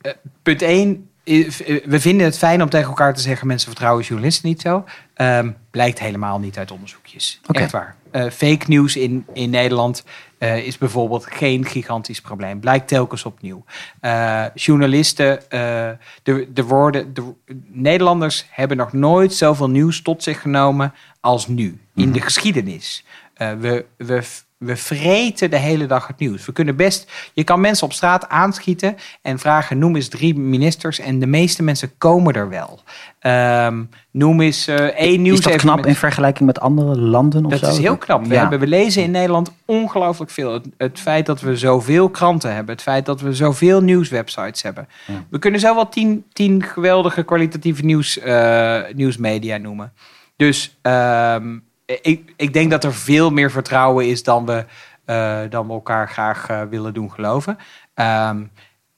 eh, 0.00 0.12
punt 0.42 0.62
1. 0.62 1.08
We 1.24 2.00
vinden 2.00 2.24
het 2.26 2.38
fijn 2.38 2.62
om 2.62 2.68
tegen 2.68 2.88
elkaar 2.88 3.14
te 3.14 3.20
zeggen: 3.20 3.46
mensen 3.46 3.68
vertrouwen 3.68 4.04
journalisten 4.04 4.48
niet 4.48 4.60
zo. 4.60 4.84
Ehm, 5.14 5.50
blijkt 5.70 5.98
helemaal 5.98 6.38
niet 6.38 6.58
uit 6.58 6.70
onderzoekjes. 6.70 7.40
Echt 7.50 7.72
waar. 7.72 7.96
Eh, 8.10 8.30
fake 8.30 8.64
news 8.66 8.96
in, 8.96 9.26
in 9.32 9.50
Nederland 9.50 10.04
eh, 10.38 10.66
is 10.66 10.78
bijvoorbeeld 10.78 11.26
geen 11.26 11.64
gigantisch 11.64 12.20
probleem. 12.20 12.60
Blijkt 12.60 12.88
telkens 12.88 13.24
opnieuw. 13.24 13.64
Eh, 14.00 14.44
journalisten, 14.54 15.40
de, 15.48 16.48
de 16.52 16.64
woorden, 16.64 17.14
de, 17.14 17.32
Nederlanders 17.66 18.46
hebben 18.50 18.76
nog 18.76 18.92
nooit 18.92 19.34
zoveel 19.34 19.70
nieuws 19.70 20.02
tot 20.02 20.22
zich 20.22 20.40
genomen 20.40 20.94
als 21.20 21.46
nu 21.46 21.80
in 21.94 22.12
de 22.12 22.20
geschiedenis. 22.20 23.04
Eh, 23.34 23.52
we, 23.52 23.84
we, 23.96 24.22
we 24.64 24.76
vreten 24.76 25.50
de 25.50 25.58
hele 25.58 25.86
dag 25.86 26.06
het 26.06 26.18
nieuws. 26.18 26.46
We 26.46 26.52
kunnen 26.52 26.76
best, 26.76 27.12
je 27.32 27.44
kan 27.44 27.60
mensen 27.60 27.86
op 27.86 27.92
straat 27.92 28.28
aanschieten 28.28 28.96
en 29.22 29.38
vragen: 29.38 29.78
noem 29.78 29.96
eens 29.96 30.08
drie 30.08 30.38
ministers. 30.38 30.98
En 30.98 31.18
de 31.18 31.26
meeste 31.26 31.62
mensen 31.62 31.90
komen 31.98 32.34
er 32.34 32.48
wel. 32.48 32.80
Ehm, 33.18 33.82
noem 34.10 34.40
eens 34.40 34.66
eh, 34.66 34.76
één 34.84 35.22
nieuws. 35.22 35.38
Is 35.38 35.44
dat 35.44 35.56
knap 35.56 35.86
in 35.86 35.94
vergelijking 35.94 36.46
met 36.46 36.60
andere 36.60 36.98
landen 37.00 37.44
of 37.44 37.50
Dat 37.50 37.60
zo? 37.60 37.66
is 37.66 37.78
heel 37.78 37.96
knap. 37.96 38.26
We, 38.26 38.34
Ja. 38.34 38.40
hebben, 38.40 38.58
we 38.60 38.66
lezen 38.66 39.02
in 39.02 39.10
Nederland 39.10 39.52
ongelooflijk 39.64 40.30
veel. 40.30 40.52
Het, 40.52 40.66
het 40.76 41.00
feit 41.00 41.26
dat 41.26 41.40
we 41.40 41.56
zoveel 41.56 42.08
kranten 42.10 42.54
hebben. 42.54 42.74
Het 42.74 42.82
feit 42.82 43.06
dat 43.06 43.20
we 43.20 43.34
zoveel 43.34 43.80
nieuwswebsites 43.82 44.62
hebben. 44.62 44.88
Ja. 45.06 45.24
We 45.30 45.38
kunnen 45.38 45.60
zo 45.60 45.74
wel 45.74 45.88
tien, 45.88 46.24
tien 46.32 46.62
geweldige 46.62 47.22
kwalitatieve 47.22 47.84
nieuws, 47.84 48.18
eh, 48.18 48.80
nieuwsmedia 48.94 49.56
noemen. 49.56 49.92
Dus 50.36 50.76
ehm, 50.82 51.56
ik, 51.86 52.32
ik 52.36 52.52
denk 52.52 52.70
dat 52.70 52.84
er 52.84 52.94
veel 52.94 53.30
meer 53.30 53.50
vertrouwen 53.50 54.06
is 54.08 54.22
dan 54.22 54.46
we, 54.46 54.64
eh, 55.04 55.40
dan 55.50 55.66
we 55.66 55.72
elkaar 55.72 56.08
graag 56.08 56.48
eh, 56.48 56.62
willen 56.70 56.94
doen 56.94 57.12
geloven. 57.12 57.58
Ehm, 57.94 58.42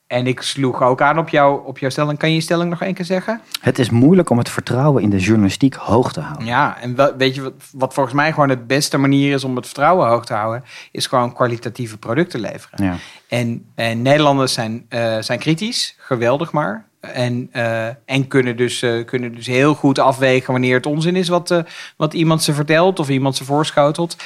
en 0.06 0.26
ik 0.26 0.40
sloeg 0.40 0.82
ook 0.82 1.00
aan 1.00 1.18
op, 1.18 1.28
jou, 1.28 1.66
op 1.66 1.78
jouw 1.78 1.90
stelling. 1.90 2.18
Kan 2.18 2.28
je 2.28 2.34
je 2.34 2.40
stelling 2.40 2.70
nog 2.70 2.82
één 2.82 2.94
keer 2.94 3.04
zeggen? 3.04 3.40
Het 3.60 3.78
is 3.78 3.90
moeilijk 3.90 4.30
om 4.30 4.38
het 4.38 4.48
vertrouwen 4.48 5.02
in 5.02 5.10
de 5.10 5.18
journalistiek 5.18 5.74
hoog 5.74 6.12
te 6.12 6.20
houden. 6.20 6.46
Ja, 6.46 6.76
en 6.80 6.94
wel- 6.94 7.16
weet 7.16 7.34
je 7.34 7.42
wat, 7.42 7.52
wat 7.72 7.94
volgens 7.94 8.14
mij 8.14 8.32
gewoon 8.32 8.48
de 8.48 8.56
beste 8.56 8.98
manier 8.98 9.32
is 9.34 9.44
om 9.44 9.56
het 9.56 9.66
vertrouwen 9.66 10.08
hoog 10.08 10.26
te 10.26 10.34
houden, 10.34 10.64
is 10.90 11.06
gewoon 11.06 11.32
kwalitatieve 11.32 11.98
producten 11.98 12.40
leveren. 12.40 12.84
Ja. 12.84 12.94
En, 13.28 13.66
en 13.74 14.02
Nederlanders 14.02 14.52
zijn, 14.52 14.86
eh, 14.88 15.16
zijn 15.20 15.38
kritisch, 15.38 15.94
geweldig 15.98 16.52
maar. 16.52 16.86
En, 17.12 17.48
eh, 17.52 17.86
en 18.04 18.28
kunnen, 18.28 18.56
dus, 18.56 18.82
eh, 18.82 19.04
kunnen 19.04 19.34
dus 19.34 19.46
heel 19.46 19.74
goed 19.74 19.98
afwegen 19.98 20.52
wanneer 20.52 20.76
het 20.76 20.86
onzin 20.86 21.16
is 21.16 21.28
wat, 21.28 21.50
eh, 21.50 21.58
wat 21.96 22.14
iemand 22.14 22.42
ze 22.42 22.54
vertelt 22.54 22.98
of 22.98 23.08
iemand 23.08 23.36
ze 23.36 23.44
voorschotelt. 23.44 24.16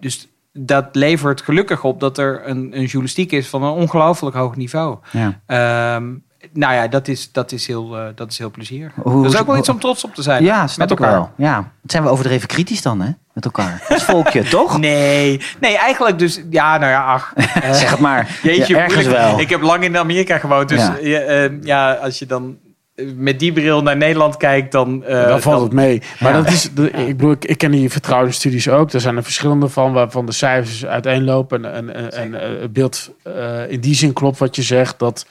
Dus 0.00 0.28
dat 0.52 0.86
levert 0.92 1.40
gelukkig 1.42 1.84
op 1.84 2.00
dat 2.00 2.18
er 2.18 2.40
een, 2.48 2.58
een 2.58 2.84
journalistiek 2.84 3.32
is 3.32 3.48
van 3.48 3.62
een 3.62 3.72
ongelooflijk 3.72 4.36
hoog 4.36 4.56
niveau. 4.56 4.98
Ja. 5.12 5.40
Ehm, 5.46 6.04
nou 6.52 6.74
ja, 6.74 6.88
dat 6.88 7.08
is, 7.08 7.32
dat 7.32 7.52
is, 7.52 7.66
heel, 7.66 7.96
dat 8.14 8.30
is 8.30 8.38
heel 8.38 8.50
plezierig. 8.50 8.92
Hoe- 8.94 9.22
dat 9.22 9.32
is 9.32 9.38
ook 9.38 9.46
wel 9.46 9.54
hoe- 9.54 9.58
iets 9.58 9.68
om 9.68 9.78
trots 9.80 10.04
op 10.04 10.14
te 10.14 10.22
zijn. 10.22 10.44
Ja, 10.44 10.66
snap 10.66 10.88
met 10.88 10.98
ik 10.98 11.04
elkaar. 11.04 11.18
wel. 11.18 11.30
Ja. 11.36 11.72
Zijn 11.84 12.02
we 12.02 12.08
overdreven 12.08 12.48
kritisch 12.48 12.82
dan, 12.82 13.00
hè? 13.00 13.10
Met 13.34 13.44
elkaar. 13.44 13.82
Als 13.88 14.02
volkje, 14.02 14.42
toch? 14.58 14.78
Nee, 14.78 15.40
nee, 15.60 15.76
eigenlijk 15.78 16.18
dus, 16.18 16.40
ja, 16.50 16.78
nou 16.78 16.90
ja, 16.90 17.04
ach. 17.04 17.32
Zeg 17.80 17.90
het 17.90 17.98
maar. 18.00 18.28
Jeetje, 18.42 18.74
Ja, 18.74 18.80
ergens 18.82 19.04
moeilijk. 19.04 19.24
wel. 19.24 19.40
Ik 19.40 19.50
heb 19.50 19.60
lang 19.62 19.84
in 19.84 19.96
Amerika 19.96 20.38
gewoond, 20.38 20.68
dus 20.68 20.78
Ja. 20.78 20.96
ja, 21.00 21.18
eh, 21.20 21.50
ja 21.62 21.92
als 21.92 22.18
je 22.18 22.26
dan 22.26 22.58
eh, 22.94 23.06
met 23.16 23.38
die 23.38 23.52
bril 23.52 23.82
naar 23.82 23.96
Nederland 23.96 24.36
kijkt, 24.36 24.72
dan... 24.72 25.04
eh, 25.04 25.26
dan 25.28 25.40
valt 25.40 25.54
dan- 25.56 25.64
het 25.64 25.72
mee. 25.72 26.02
Maar 26.20 26.32
Ja. 26.32 26.42
dat 26.42 26.52
is, 26.52 26.70
de, 26.74 26.90
ik 26.90 27.16
bedoel, 27.16 27.32
ik, 27.32 27.44
ik 27.44 27.58
ken 27.58 27.70
die 27.70 27.90
vertrouwde 27.90 28.32
studies 28.32 28.68
ook. 28.68 28.92
Er 28.92 29.00
zijn 29.00 29.16
er 29.16 29.22
verschillende 29.22 29.68
van, 29.68 29.92
waarvan 29.92 30.26
de 30.26 30.32
cijfers 30.32 30.86
uiteenlopen. 30.86 31.72
En, 31.74 31.94
en, 31.94 32.12
en 32.12 32.34
eh, 32.40 32.60
het 32.60 32.72
beeld 32.72 33.10
eh, 33.22 33.70
in 33.70 33.80
die 33.80 33.94
zin 33.94 34.12
klopt 34.12 34.38
wat 34.38 34.56
je 34.56 34.62
zegt, 34.62 34.98
dat 34.98 35.26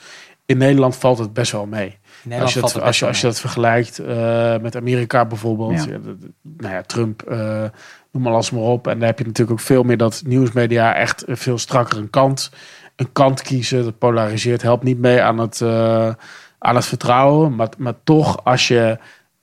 in 0.46 0.58
Nederland 0.58 0.96
valt 0.96 1.18
het 1.18 1.32
best 1.32 1.52
wel 1.52 1.66
mee. 1.66 1.98
Als 2.30 2.52
je, 2.52 2.60
valt 2.60 2.72
het, 2.72 2.82
het 2.82 2.82
als, 2.82 2.98
je, 2.98 3.06
als 3.06 3.20
best 3.20 3.20
je 3.20 3.26
dat 3.26 3.40
vergelijkt 3.40 3.98
eh, 3.98 4.58
met 4.58 4.76
Amerika 4.76 5.24
bijvoorbeeld. 5.24 5.84
Ja. 5.84 5.98
Nou 6.42 6.74
ja, 6.74 6.82
Trump, 6.82 7.22
eh, 7.22 7.64
noem 8.12 8.22
maar 8.22 8.32
alles 8.32 8.50
maar 8.50 8.62
op. 8.62 8.86
En 8.86 8.98
daar 8.98 9.08
heb 9.08 9.18
je 9.18 9.24
natuurlijk 9.24 9.58
ook 9.60 9.66
veel 9.66 9.82
meer 9.82 9.96
dat 9.96 10.22
nieuwsmedia 10.26 10.94
echt 10.94 11.24
veel 11.26 11.58
strakker 11.58 11.98
een 11.98 12.10
kant, 12.10 12.50
een 12.96 13.12
kant 13.12 13.42
kiezen. 13.42 13.84
Dat 13.84 13.98
polariseert, 13.98 14.62
helpt 14.62 14.84
niet 14.84 14.98
mee 14.98 15.22
aan 15.22 15.38
het, 15.38 15.60
eh, 15.60 16.14
aan 16.58 16.74
het 16.74 16.86
vertrouwen. 16.86 17.54
Maar, 17.54 17.68
maar 17.78 17.94
toch, 18.04 18.44
als 18.44 18.68
je, 18.68 18.98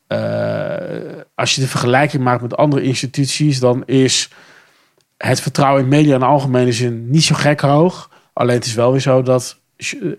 eh, 0.07 1.23
als 1.35 1.55
je 1.55 1.61
de 1.61 1.67
vergelijking 1.67 2.23
maakt 2.23 2.41
met 2.41 2.57
andere 2.57 2.81
instituties, 2.81 3.59
dan 3.59 3.85
is 3.85 4.29
het 5.17 5.41
vertrouwen 5.41 5.83
in 5.83 5.89
media 5.89 6.13
in 6.13 6.19
de 6.19 6.25
algemene 6.25 6.71
zin 6.71 7.09
niet 7.09 7.23
zo 7.23 7.35
gek 7.35 7.61
hoog. 7.61 8.09
Alleen 8.33 8.55
het 8.55 8.65
is 8.65 8.73
wel 8.73 8.91
weer 8.91 9.01
zo 9.01 9.21
dat 9.21 9.58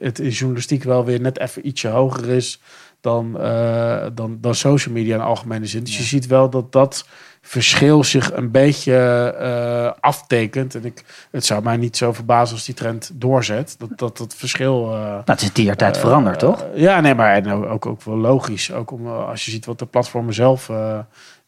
het 0.00 0.18
in 0.18 0.28
journalistiek 0.28 0.82
wel 0.84 1.04
weer 1.04 1.20
net 1.20 1.38
even 1.38 1.66
ietsje 1.66 1.88
hoger 1.88 2.28
is 2.28 2.60
dan, 3.00 3.40
eh, 3.40 4.06
dan, 4.14 4.38
dan 4.40 4.54
social 4.54 4.94
media 4.94 5.14
in 5.14 5.20
algemene 5.20 5.66
zin. 5.66 5.84
Dus 5.84 5.96
je 5.96 6.02
ziet 6.02 6.26
wel 6.26 6.50
dat 6.50 6.72
dat 6.72 7.06
verschil 7.42 8.04
zich 8.04 8.32
een 8.32 8.50
beetje 8.50 8.94
eh, 9.38 10.00
aftekent. 10.00 10.74
En 10.74 10.84
ik, 10.84 11.04
het 11.30 11.44
zou 11.44 11.62
mij 11.62 11.76
niet 11.76 11.96
zo 11.96 12.12
verbazen 12.12 12.54
als 12.54 12.64
die 12.64 12.74
trend 12.74 13.10
doorzet. 13.14 13.74
Dat 13.78 13.90
dat, 13.96 14.16
dat 14.16 14.34
verschil... 14.34 14.84
eh, 14.92 15.00
Nou, 15.00 15.22
het 15.24 15.42
is 15.56 15.64
jaar 15.64 15.76
tijd 15.76 15.94
eh, 15.94 16.00
veranderd, 16.00 16.38
toch? 16.38 16.64
ja, 16.74 17.00
nee, 17.00 17.14
maar 17.14 17.34
en 17.34 17.50
ook, 17.52 17.86
ook 17.86 18.02
wel 18.02 18.16
logisch. 18.16 18.72
Ook 18.72 18.90
om, 18.90 19.06
als 19.06 19.44
je 19.44 19.50
ziet 19.50 19.66
wat 19.66 19.78
de 19.78 19.86
platformen 19.86 20.34
zelf, 20.34 20.70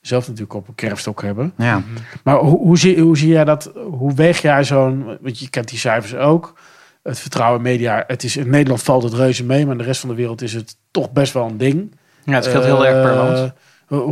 zelf 0.01 0.27
natuurlijk 0.27 0.55
op 0.55 0.69
een 0.69 0.75
kerfstok 0.75 1.23
hebben. 1.23 1.53
Ja. 1.57 1.83
Maar 2.25 2.37
hoe, 2.37 2.59
hoe, 2.59 2.79
zie, 2.79 3.01
hoe 3.01 3.17
zie 3.17 3.29
jij 3.29 3.45
dat? 3.45 3.73
Hoe 3.91 4.15
weeg 4.15 4.43
jij 4.43 4.65
zo'n... 4.65 5.19
Want 5.21 5.39
je 5.39 5.51
kent 5.51 5.69
die 5.69 5.79
cijfers 5.79 6.15
ook. 6.15 6.55
Het 7.03 7.19
vertrouwen 7.19 7.57
in 7.57 7.63
media. 7.63 8.05
Het 8.07 8.23
is, 8.23 8.37
in 8.37 8.51
Nederland 8.51 8.83
valt 8.83 9.03
het 9.03 9.13
reuze 9.15 9.45
mee. 9.45 9.63
Maar 9.63 9.73
in 9.73 9.79
de 9.79 9.85
rest 9.85 10.01
van 10.01 10.09
de 10.09 10.15
wereld 10.15 10.43
is 10.43 10.53
het 10.55 10.77
toch 10.91 11.13
best 11.13 11.33
wel 11.33 11.47
een 11.47 11.57
ding. 11.59 11.97
Ja, 12.25 12.33
het 12.35 12.45
scheelt 12.45 12.65
heel 12.65 12.87
erg 12.87 13.03
per 13.03 13.11
Eh, 13.13 13.17
land. 13.17 13.53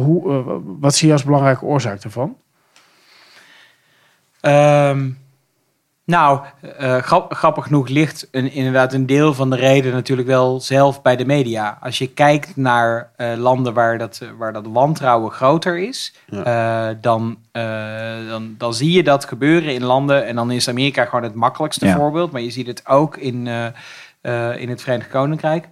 Hoe, 0.05 0.31
eh, 0.33 0.53
wat 0.81 0.95
zie 0.95 1.07
je 1.07 1.13
als 1.13 1.25
belangrijke 1.25 1.65
oorzaak 1.65 2.03
daarvan? 2.03 2.37
Ehm, 4.41 5.11
nou, 6.11 6.41
eh, 6.79 6.97
grap- 6.97 7.35
grappig 7.35 7.65
genoeg 7.65 7.89
ligt 7.89 8.29
een, 8.31 8.53
inderdaad 8.53 8.93
een 8.93 9.07
deel 9.07 9.35
van 9.35 9.51
de 9.51 9.57
reden 9.57 9.93
natuurlijk 9.93 10.29
wel 10.29 10.61
zelf 10.61 11.03
bij 11.03 11.17
de 11.17 11.25
media. 11.25 11.79
Als 11.81 11.99
je 11.99 12.07
kijkt 12.13 12.57
naar 12.57 13.11
eh, 13.17 13.33
landen 13.37 13.75
waar 13.75 13.99
dat, 13.99 14.21
waar 14.39 14.53
dat 14.53 14.67
wantrouwen 14.67 15.31
groter 15.31 15.79
is, 15.79 16.15
eh, 16.45 16.89
dan, 17.01 17.37
dan, 18.29 18.55
dan 18.59 18.75
zie 18.75 18.93
je 18.93 19.03
dat 19.03 19.25
gebeuren 19.25 19.75
in 19.75 19.83
landen. 19.85 20.27
En 20.27 20.35
dan 20.37 20.51
is 20.51 20.69
Amerika 20.69 21.05
gewoon 21.05 21.23
het 21.25 21.35
makkelijkste 21.35 21.87
Ja. 21.87 21.97
voorbeeld. 21.97 22.33
Maar 22.33 22.41
je 22.41 22.51
ziet 22.51 22.67
het 22.67 22.87
ook 22.87 23.17
in, 23.17 23.47
in 24.57 24.69
het 24.69 24.83
Verenigd 24.83 25.09
Koninkrijk. 25.11 25.69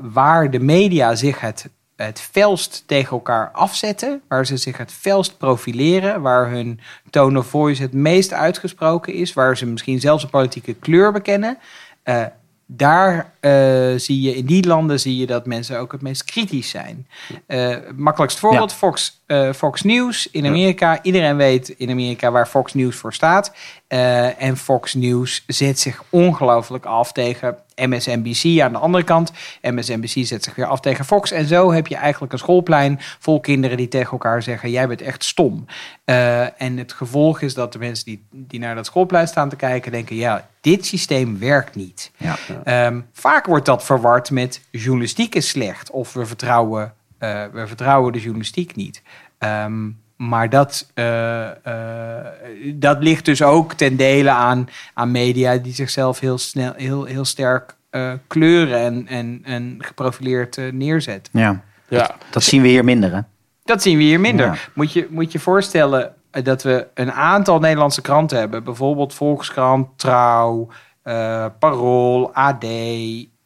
waar 0.00 0.50
de 0.50 0.60
media 0.60 1.14
zich 1.14 1.40
het, 1.40 1.68
het 1.96 2.20
felst 2.20 2.82
tegen 2.86 3.10
elkaar 3.10 3.50
afzetten. 3.50 4.22
Waar 4.28 4.46
ze 4.46 4.56
zich 4.56 4.76
het 4.76 4.92
felst 4.92 5.38
profileren. 5.38 6.22
Waar 6.22 6.50
hun 6.50 6.80
tone 7.10 7.38
of 7.38 7.46
voice 7.46 7.82
het 7.82 7.92
meest 7.92 8.32
uitgesproken 8.32 9.12
is. 9.12 9.32
Waar 9.32 9.56
ze 9.56 9.66
misschien 9.66 10.00
zelfs 10.00 10.22
een 10.22 10.30
politieke 10.30 10.74
kleur 10.74 11.12
bekennen. 11.12 11.58
eh, 12.02 12.24
daar 12.66 13.32
eh, 13.40 13.52
zie 13.96 14.20
je, 14.20 14.36
in 14.36 14.46
die 14.46 14.66
landen 14.66 15.00
zie 15.00 15.16
je 15.16 15.26
dat 15.26 15.46
mensen 15.46 15.78
ook 15.78 15.92
het 15.92 16.02
meest 16.02 16.24
kritisch 16.24 16.70
zijn. 16.70 17.06
Eh 17.46 17.76
makkelijkst 17.96 18.38
voorbeeld, 18.38 18.72
Fox, 18.72 19.22
eh, 19.26 19.52
Fox 19.52 19.82
News 19.82 20.30
in 20.30 20.46
Amerika. 20.46 21.02
Iedereen 21.02 21.36
weet 21.36 21.68
in 21.68 21.90
Amerika 21.90 22.30
waar 22.30 22.46
Fox 22.46 22.74
News 22.74 22.96
voor 22.96 23.14
staat. 23.14 23.52
Eh, 23.86 24.42
en 24.42 24.56
Fox 24.56 24.94
News 24.94 25.44
zet 25.46 25.78
zich 25.78 26.02
ongelooflijk 26.10 26.84
af 26.84 27.12
tegen 27.12 27.56
MSNBC 27.76 28.60
aan 28.60 28.72
de 28.72 28.78
andere 28.78 29.04
kant. 29.04 29.32
MSNBC 29.62 30.26
zet 30.26 30.44
zich 30.44 30.54
weer 30.54 30.66
af 30.66 30.80
tegen 30.80 31.04
Fox. 31.04 31.30
En 31.30 31.46
zo 31.46 31.72
heb 31.72 31.86
je 31.86 31.96
eigenlijk 31.96 32.32
een 32.32 32.38
schoolplein 32.38 33.00
vol 33.18 33.40
kinderen 33.40 33.76
die 33.76 33.88
tegen 33.88 34.12
elkaar 34.12 34.42
zeggen: 34.42 34.70
Jij 34.70 34.88
bent 34.88 35.02
echt 35.02 35.24
stom. 35.24 35.64
Eh, 36.04 36.62
en 36.62 36.76
het 36.76 36.92
gevolg 36.92 37.40
is 37.40 37.54
dat 37.54 37.72
de 37.72 37.78
mensen 37.78 38.04
die, 38.04 38.26
die 38.30 38.60
naar 38.60 38.74
dat 38.74 38.86
schoolplein 38.86 39.28
staan 39.28 39.48
te 39.48 39.56
kijken 39.56 39.92
denken: 39.92 40.16
Ja, 40.16 40.48
dit 40.60 40.86
systeem 40.86 41.38
werkt 41.38 41.74
niet. 41.74 42.10
Ja. 42.16 42.36
Ehm, 42.64 43.00
vaak 43.12 43.46
wordt 43.46 43.66
dat 43.66 43.84
verward 43.84 44.30
met 44.30 44.60
journalistiek 44.70 45.34
is 45.34 45.48
slecht 45.48 45.90
of 45.90 46.12
we 46.12 46.26
vertrouwen, 46.26 46.94
eh, 47.30 47.44
we 47.52 47.66
vertrouwen 47.66 48.12
de 48.12 48.20
journalistiek 48.20 48.76
niet. 48.76 49.02
Ehm, 49.38 49.90
maar 50.16 50.50
dat, 50.50 50.90
eh, 50.94 51.48
eh, 51.66 52.26
dat 52.74 53.02
ligt 53.02 53.24
dus 53.24 53.42
ook 53.42 53.72
ten 53.72 53.96
dele 53.96 54.30
aan, 54.30 54.68
aan 54.94 55.10
media 55.10 55.56
die 55.56 55.74
zichzelf 55.74 56.20
heel, 56.20 56.38
snel, 56.38 56.72
heel, 56.76 57.04
heel 57.04 57.24
sterk 57.24 57.76
eh, 57.90 58.12
kleuren 58.26 58.78
en, 58.80 59.06
en, 59.08 59.40
en 59.44 59.76
geprofileerd 59.78 60.72
neerzetten. 60.72 61.40
ja. 61.40 61.62
Ja, 61.88 62.16
Dat 62.30 62.42
zien 62.42 62.62
we 62.62 62.68
hier 62.68 62.84
minder, 62.84 63.14
hè? 63.14 63.20
Dat 63.64 63.82
zien 63.82 63.96
we 63.98 64.02
hier 64.02 64.20
minder. 64.20 64.46
Ja. 64.46 64.54
Moet, 64.74 64.92
je, 64.92 65.06
moet 65.10 65.32
je 65.32 65.38
voorstellen 65.38 66.14
dat 66.30 66.62
we 66.62 66.86
een 66.94 67.12
aantal 67.12 67.58
Nederlandse 67.58 68.02
kranten 68.02 68.38
hebben. 68.38 68.64
Bijvoorbeeld 68.64 69.14
Volkskrant, 69.14 69.98
Trouw, 69.98 70.68
eh, 71.02 71.46
Parool, 71.58 72.34
AD, 72.34 72.64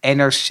NRC. 0.01 0.49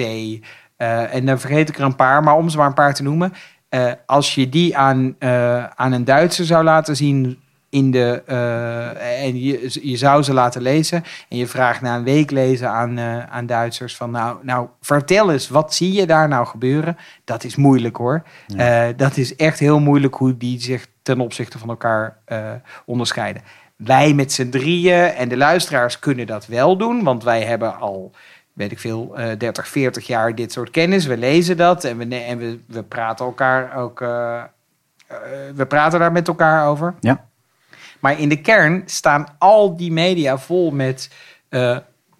Eh, 0.77 1.13
en 1.13 1.25
dan 1.25 1.39
vergeet 1.39 1.69
ik 1.69 1.77
er 1.77 1.83
een 1.83 1.95
paar, 1.95 2.23
maar 2.23 2.35
om 2.35 2.49
ze 2.49 2.57
maar 2.57 2.67
een 2.67 2.73
paar 2.73 2.93
te 2.93 3.03
noemen. 3.03 3.33
eh, 3.69 3.91
als 4.05 4.35
je 4.35 4.49
die 4.49 4.77
aan, 4.77 5.15
eh, 5.19 5.63
aan 5.65 5.91
een 5.91 6.05
Duitser 6.05 6.45
zou 6.45 6.63
laten 6.63 6.95
zien 6.95 7.39
in 7.69 7.91
de, 7.91 8.23
en 9.21 9.39
je, 9.43 9.79
je 9.81 9.97
zou 9.97 10.23
ze 10.23 10.33
laten 10.33 10.61
lezen 10.61 11.03
en 11.29 11.37
je 11.37 11.47
vraagt 11.47 11.81
na 11.81 11.95
een 11.95 12.03
week 12.03 12.31
lezen 12.31 12.69
aan, 12.69 12.99
aan 13.29 13.45
Duitsers 13.45 13.95
van 13.95 14.11
nou, 14.11 14.37
nou 14.41 14.67
vertel 14.81 15.31
eens, 15.31 15.49
wat 15.49 15.73
zie 15.73 15.93
je 15.93 16.05
daar 16.05 16.27
nou 16.27 16.45
gebeuren? 16.45 16.97
Dat 17.23 17.43
is 17.43 17.55
moeilijk 17.55 17.97
hoor. 17.97 18.23
Dat 18.95 19.17
is 19.17 19.35
echt 19.35 19.59
heel 19.59 19.79
moeilijk 19.79 20.15
hoe 20.15 20.37
die 20.37 20.61
zich 20.61 20.87
ten 21.01 21.19
opzichte 21.19 21.57
van 21.57 21.69
elkaar 21.69 22.17
onderscheiden. 22.85 23.41
Wij 23.75 24.13
met 24.13 24.33
z'n 24.33 24.49
drieën 24.49 25.03
en 25.03 25.29
de 25.29 25.37
luisteraars 25.37 25.99
kunnen 25.99 26.27
dat 26.27 26.45
wel 26.45 26.77
doen, 26.77 27.03
want 27.03 27.23
wij 27.23 27.43
hebben 27.43 27.79
al, 27.79 28.11
weet 28.57 28.71
ik 28.71 28.79
veel, 28.79 29.17
eh 29.17 29.37
30, 29.37 29.67
40 29.67 30.07
jaar 30.07 30.35
dit 30.35 30.51
soort 30.51 30.71
kennis. 30.71 31.05
We 31.05 31.17
lezen 31.17 31.57
dat 31.57 31.83
en 31.83 31.97
we, 31.97 32.15
en 32.15 32.37
we, 32.37 32.59
we 32.67 32.83
praten 32.83 33.25
elkaar 33.25 33.75
ook, 33.75 34.01
eh, 34.01 34.37
eh, 34.37 35.17
we 35.55 35.65
praten 35.65 35.99
daar 35.99 36.11
met 36.11 36.27
elkaar 36.27 36.67
over. 36.67 36.93
Ja. 36.99 37.25
Maar 37.99 38.19
in 38.19 38.29
de 38.29 38.41
kern 38.41 38.83
staan 38.85 39.27
al 39.37 39.77
die 39.77 39.91
media 39.91 40.37
vol 40.37 40.71
met 40.71 41.09
eh, 41.49 41.77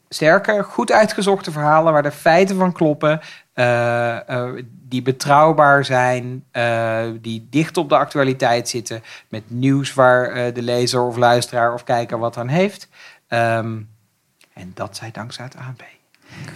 sterke, 0.09 0.63
goed 0.63 0.91
uitgezochte 0.91 1.51
verhalen 1.51 1.93
waar 1.93 2.03
de 2.03 2.11
feiten 2.11 2.55
van 2.55 2.71
kloppen, 2.71 3.21
eh, 3.53 4.29
eh, 4.29 4.63
die 4.69 5.01
betrouwbaar 5.01 5.85
zijn, 5.85 6.45
eh, 6.51 7.05
die 7.21 7.47
dicht 7.49 7.77
op 7.77 7.89
de 7.89 7.97
actualiteit 7.97 8.69
zitten, 8.69 9.03
met 9.29 9.43
nieuws 9.47 9.93
waar 9.93 10.31
eh, 10.31 10.53
de 10.53 10.61
lezer 10.61 11.01
of 11.01 11.15
luisteraar 11.15 11.73
of 11.73 11.83
kijker 11.83 12.19
wat 12.19 12.37
aan 12.37 12.47
heeft. 12.47 12.89
Ehm, 13.27 13.79
en 14.53 14.71
dat 14.73 14.95
zij 14.95 15.11
dankzij 15.11 15.45
het 15.45 15.55
ANP. 15.55 15.96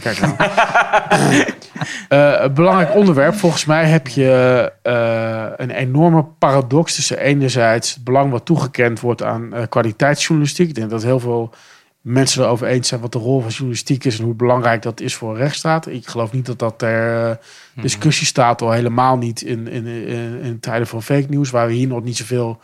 Kijk 0.02 0.20
nou. 0.22 0.36
Eh, 2.08 2.34
een 2.38 2.54
belangrijk 2.54 2.96
onderwerp. 2.96 3.36
Volgens 3.36 3.66
mij 3.66 3.86
heb 3.86 4.08
je 4.08 4.72
eh, 4.82 5.46
een 5.56 5.70
enorme 5.70 6.24
paradox 6.24 6.96
tussen 6.96 7.20
enerzijds 7.20 7.94
het 7.94 8.04
belang 8.04 8.32
wat 8.32 8.46
toegekend 8.46 9.00
wordt 9.00 9.24
aan 9.24 9.54
eh, 9.54 9.64
kwaliteitsjournalistiek. 9.70 10.70
Ik 10.70 10.76
denk 10.76 10.90
dat 10.90 11.04
heel 11.04 11.20
veel 11.20 11.54
mensen 12.02 12.44
erover 12.44 12.68
eens 12.68 12.88
zijn 12.88 13.02
wat 13.02 13.12
de 13.12 13.20
rol 13.20 13.40
van 13.40 13.50
journalistiek 13.50 14.04
is 14.04 14.20
en 14.20 14.26
hoe 14.26 14.34
belangrijk 14.34 14.82
dat 14.82 15.00
is 15.00 15.16
voor 15.16 15.30
een 15.30 15.38
rechtsstaat. 15.38 15.88
Ik 15.88 16.08
geloof 16.08 16.32
niet 16.32 16.46
dat 16.46 16.60
dat 16.60 16.78
ter 16.78 17.30
eh, 17.30 17.36
discussie 17.82 18.28
staat, 18.28 18.62
al 18.62 18.72
helemaal 18.72 19.18
niet 19.18 19.42
in, 19.42 19.68
in, 19.68 19.86
in, 19.86 20.42
in 20.42 20.60
tijden 20.60 20.88
van 20.88 21.04
fake 21.04 21.28
news, 21.30 21.50
waar 21.50 21.68
we 21.68 21.74
hier 21.74 21.88
nog 21.88 22.04
niet 22.04 22.18
zoveel 22.18 22.60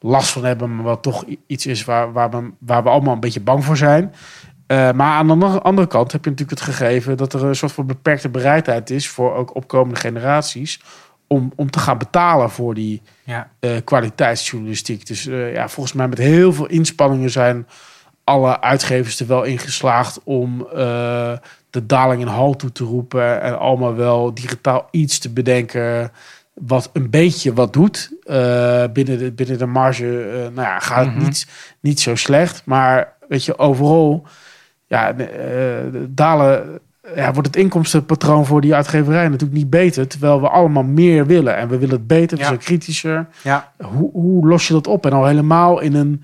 last 0.00 0.30
van 0.30 0.44
hebben, 0.44 0.76
maar 0.76 0.84
wat 0.84 1.02
toch 1.02 1.24
iets 1.46 1.66
is 1.66 1.84
waar, 1.84 2.12
waar, 2.12 2.30
we, 2.30 2.50
waar 2.58 2.82
we 2.82 2.88
allemaal 2.88 3.14
een 3.14 3.20
beetje 3.20 3.40
bang 3.40 3.64
voor 3.64 3.76
zijn. 3.76 4.14
Eh, 4.72 4.92
maar 4.92 5.12
aan 5.12 5.26
de 5.38 5.60
andere- 5.62 5.86
kant 5.86 6.12
heb 6.12 6.24
je 6.24 6.30
natuurlijk 6.30 6.58
het 6.60 6.68
gegeven 6.76 7.16
dat 7.16 7.32
er 7.32 7.44
een 7.44 7.56
soort 7.56 7.72
van 7.72 7.86
beperkte 7.86 8.28
bereidheid 8.28 8.90
is 8.90 9.08
voor 9.08 9.34
ook 9.34 9.54
opkomende 9.54 10.00
generaties 10.00 10.80
om, 11.26 11.52
om 11.56 11.70
te 11.70 11.78
gaan 11.78 11.98
betalen 11.98 12.50
voor 12.50 12.74
die 12.74 13.02
Ja. 13.24 13.48
eh, 13.60 13.70
kwaliteitsjournalistiek. 13.84 15.06
Dus 15.06 15.26
eh, 15.26 15.52
ja, 15.54 15.68
volgens 15.68 15.94
mij 15.94 16.08
met 16.08 16.18
heel 16.18 16.52
veel 16.52 16.66
inspanningen 16.66 17.30
zijn 17.30 17.66
alle 18.24 18.60
uitgevers 18.60 19.20
er 19.20 19.26
wel 19.26 19.42
in 19.42 19.58
geslaagd 19.58 20.20
om 20.24 20.66
de 21.70 21.86
daling 21.86 22.20
in 22.20 22.26
hal 22.26 22.56
toe 22.56 22.72
te 22.72 22.84
roepen 22.84 23.42
en 23.42 23.58
allemaal 23.58 23.94
wel 23.94 24.34
digitaal 24.34 24.88
iets 24.90 25.18
te 25.18 25.30
bedenken 25.30 26.10
wat 26.54 26.90
een 26.92 27.10
beetje 27.10 27.52
wat 27.52 27.72
doet. 27.72 28.10
Binnen, 28.92 29.18
de, 29.18 29.32
binnen 29.34 29.58
de 29.58 29.66
marge 29.66 30.04
nou 30.54 30.66
ja, 30.68 30.78
gaat 30.78 31.04
het 31.04 31.14
Mhm. 31.14 31.24
niet, 31.24 31.46
niet 31.80 32.00
zo 32.00 32.14
slecht. 32.16 32.62
Maar 32.64 33.12
weet 33.28 33.44
je, 33.44 33.58
overal 33.58 34.26
ja, 34.92 35.12
eh, 35.16 35.26
dalen, 36.08 36.80
ja, 37.14 37.32
wordt 37.32 37.46
het 37.46 37.56
inkomstenpatroon 37.56 38.46
voor 38.46 38.60
die 38.60 38.74
uitgeverij 38.74 39.28
natuurlijk 39.28 39.58
niet 39.58 39.70
beter. 39.70 40.08
Terwijl 40.08 40.40
we 40.40 40.48
allemaal 40.48 40.82
meer 40.82 41.26
willen. 41.26 41.56
En 41.56 41.68
we 41.68 41.78
willen 41.78 41.94
het 41.94 42.06
beter, 42.06 42.36
we 42.36 42.42
Ja. 42.42 42.48
zijn 42.48 42.58
kritischer. 42.60 43.26
Ja. 43.42 43.72
Hoe, 43.82 44.10
hoe 44.12 44.48
los 44.48 44.66
je 44.66 44.72
dat 44.72 44.86
op? 44.86 45.06
En 45.06 45.12
al 45.12 45.26
helemaal 45.26 45.80
in 45.80 45.94
een, 45.94 46.22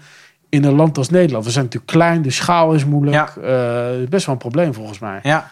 in 0.48 0.64
een 0.64 0.74
land 0.74 0.98
als 0.98 1.10
Nederland. 1.10 1.44
We 1.44 1.50
zijn 1.50 1.64
natuurlijk 1.64 1.92
klein, 1.92 2.22
de 2.22 2.30
schaal 2.30 2.72
is 2.72 2.84
moeilijk. 2.84 3.36
Eh, 3.36 4.08
best 4.08 4.26
wel 4.26 4.34
een 4.34 4.40
probleem 4.40 4.74
volgens 4.74 4.98
mij. 4.98 5.20
Ja, 5.22 5.50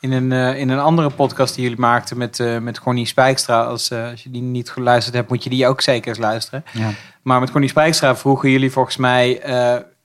in 0.00 0.12
een, 0.12 0.32
eh, 0.32 0.58
in 0.60 0.68
een 0.68 0.78
andere 0.78 1.10
podcast 1.10 1.54
die 1.54 1.62
jullie 1.62 1.78
maakten 1.80 2.18
met, 2.18 2.40
eh 2.40 2.58
met 2.58 2.80
Connie 2.80 3.06
Spijkstra. 3.06 3.62
Als, 3.62 3.92
als 3.92 4.22
je 4.22 4.30
die 4.30 4.42
niet 4.42 4.70
geluisterd 4.70 5.14
hebt, 5.16 5.28
moet 5.28 5.44
je 5.44 5.50
die 5.50 5.66
ook 5.66 5.80
zeker 5.80 6.08
eens 6.08 6.18
luisteren. 6.18 6.64
Ja. 6.72 6.90
Maar 7.22 7.40
met 7.40 7.50
Connie 7.50 7.68
Spijkstra 7.70 8.16
vroegen 8.16 8.50
jullie 8.50 8.70
volgens 8.70 8.96
mij... 8.96 9.40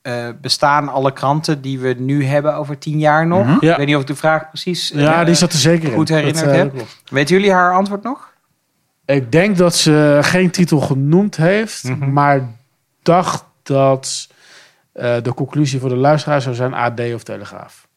eh, 0.02 0.28
bestaan 0.40 0.88
alle 0.88 1.12
kranten 1.12 1.60
die 1.60 1.78
we 1.78 1.94
nu 1.98 2.24
hebben 2.24 2.54
over 2.54 2.78
tien 2.78 2.98
jaar 2.98 3.26
nog? 3.26 3.46
Mhm. 3.46 3.56
Ja. 3.64 3.70
Ik 3.70 3.76
weet 3.76 3.86
niet 3.86 3.94
of 3.96 4.00
ik 4.00 4.06
de 4.08 4.14
vraag 4.14 4.48
precies... 4.48 4.88
Ja, 4.94 5.20
eh, 5.20 5.26
die 5.26 5.34
zat 5.34 5.52
er 5.52 5.58
zeker 5.58 5.92
goed 5.92 6.10
in. 6.10 6.16
herinnerd 6.16 6.46
eh, 6.46 6.54
heb. 6.56 6.74
Weten 7.10 7.34
jullie 7.36 7.52
haar 7.52 7.74
antwoord 7.74 8.02
nog? 8.02 8.32
Ik 9.04 9.32
denk 9.32 9.56
dat 9.56 9.74
ze 9.76 10.18
geen 10.22 10.50
titel 10.50 10.80
genoemd 10.80 11.36
heeft, 11.36 11.84
Mhm. 11.84 12.12
maar 12.12 12.48
dacht 13.02 13.44
dat 13.62 14.28
de 14.92 15.32
conclusie 15.34 15.80
voor 15.80 15.88
de 15.88 15.96
luisteraar 15.96 16.42
zou 16.42 16.54
zijn 16.54 16.74
AD 16.74 17.00
of 17.14 17.22
Telegraaf. 17.22 17.88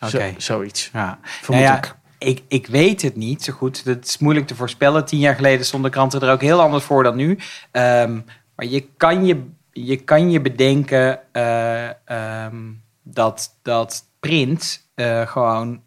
Oké. 0.00 0.34
zoiets. 0.36 0.90
Ja. 0.92 1.18
Vermoed 1.22 1.62
Nou 1.64 1.74
ja, 1.74 1.78
ik. 1.78 1.94
ik, 2.18 2.42
ik 2.48 2.66
weet 2.66 3.02
het 3.02 3.16
niet 3.16 3.42
zo 3.42 3.52
goed. 3.52 3.84
Dat 3.84 4.04
is 4.04 4.18
moeilijk 4.18 4.46
te 4.46 4.54
voorspellen. 4.54 5.04
Tien 5.04 5.18
jaar 5.18 5.34
geleden 5.34 5.66
stonden 5.66 5.90
kranten 5.90 6.20
er 6.20 6.32
ook 6.32 6.40
heel 6.40 6.60
anders 6.60 6.84
voor 6.84 7.02
dan 7.02 7.16
nu. 7.16 7.38
Ehm, 7.70 8.18
maar 8.56 8.66
je 8.66 8.86
kan 8.96 9.26
je, 9.26 9.42
je, 9.72 9.96
kan 9.96 10.30
je 10.30 10.40
bedenken 10.40 11.32
eh, 11.32 11.88
ehm, 12.04 12.72
dat, 13.02 13.58
dat 13.62 14.04
print 14.20 14.88
eh, 14.94 15.26
gewoon... 15.26 15.82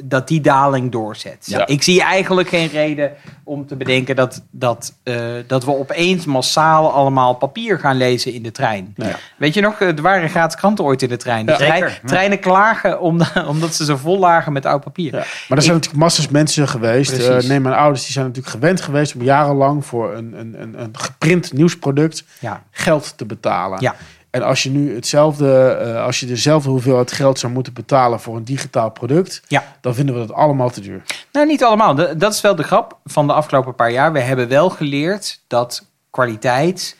eh, 0.00 0.06
dat 0.08 0.28
die 0.28 0.40
daling 0.40 0.92
doorzet. 0.92 1.44
Ja. 1.46 1.66
Ik 1.66 1.82
zie 1.82 2.02
eigenlijk 2.02 2.48
geen 2.48 2.68
reden 2.68 3.12
om 3.44 3.66
te 3.66 3.76
bedenken 3.76 4.16
dat, 4.16 4.42
dat, 4.50 4.92
eh, 5.02 5.14
dat 5.46 5.64
we 5.64 5.70
opeens 5.76 6.24
massaal 6.24 6.92
allemaal 6.92 7.34
papier 7.34 7.78
gaan 7.78 7.96
lezen 7.96 8.32
in 8.32 8.42
de 8.42 8.50
trein. 8.52 8.92
Ja. 8.96 9.16
Weet 9.36 9.54
je 9.54 9.60
nog, 9.60 9.80
er 9.80 10.02
waren 10.02 10.28
gratis 10.28 10.56
kranten 10.56 10.84
ooit 10.84 11.02
in 11.02 11.08
de 11.08 11.16
trein. 11.16 11.46
De 11.46 11.52
Ja. 11.52 11.58
trein- 11.58 11.72
Zeker, 11.72 11.98
ja. 12.02 12.08
treinen 12.08 12.38
klagen 12.40 13.00
om, 13.00 13.20
omdat 13.48 13.74
ze 13.74 13.84
zo 13.84 13.96
vol 13.96 14.18
lagen 14.18 14.52
met 14.52 14.66
oud 14.66 14.80
papier. 14.84 15.12
Ja. 15.14 15.24
Maar 15.48 15.58
er 15.58 15.62
zijn 15.64 15.74
natuurlijk 15.74 16.02
massas 16.02 16.28
mensen 16.28 16.68
geweest. 16.68 17.18
Eh 17.18 17.38
neem 17.48 17.62
mijn 17.62 17.74
ouders, 17.74 18.02
die 18.04 18.12
zijn 18.12 18.26
natuurlijk 18.26 18.54
gewend 18.54 18.80
geweest 18.80 19.14
om 19.14 19.22
jarenlang 19.22 19.86
voor 19.86 20.14
een, 20.14 20.32
een, 20.40 20.62
een, 20.62 20.80
een 20.82 20.90
geprint 20.92 21.52
nieuwsproduct 21.52 22.24
Ja. 22.38 22.62
geld 22.70 23.12
te 23.16 23.24
betalen. 23.26 23.80
Ja. 23.80 23.94
En 24.30 24.42
als 24.42 24.62
je 24.62 24.70
nu 24.70 24.94
hetzelfde, 24.94 25.68
eh, 25.70 26.04
als 26.04 26.20
je 26.20 26.26
dezelfde 26.26 26.70
hoeveelheid 26.70 27.12
geld 27.12 27.38
zou 27.38 27.52
moeten 27.52 27.72
betalen 27.72 28.20
voor 28.20 28.36
een 28.36 28.44
digitaal 28.44 28.90
product, 28.90 29.42
Ja. 29.48 29.64
dan 29.80 29.94
vinden 29.94 30.14
we 30.14 30.26
dat 30.26 30.36
allemaal 30.36 30.70
te 30.70 30.80
duur. 30.80 31.02
Nou, 31.32 31.46
niet 31.46 31.64
allemaal. 31.64 31.94
De- 31.94 32.16
Dat 32.16 32.32
is 32.32 32.40
wel 32.40 32.54
de 32.54 32.62
grap 32.62 32.98
van 33.04 33.26
de 33.26 33.32
afgelopen 33.32 33.74
paar 33.74 33.90
jaar. 33.90 34.12
We 34.12 34.20
hebben 34.20 34.48
wel 34.48 34.70
geleerd 34.70 35.40
dat 35.46 35.86
kwaliteit 36.10 36.96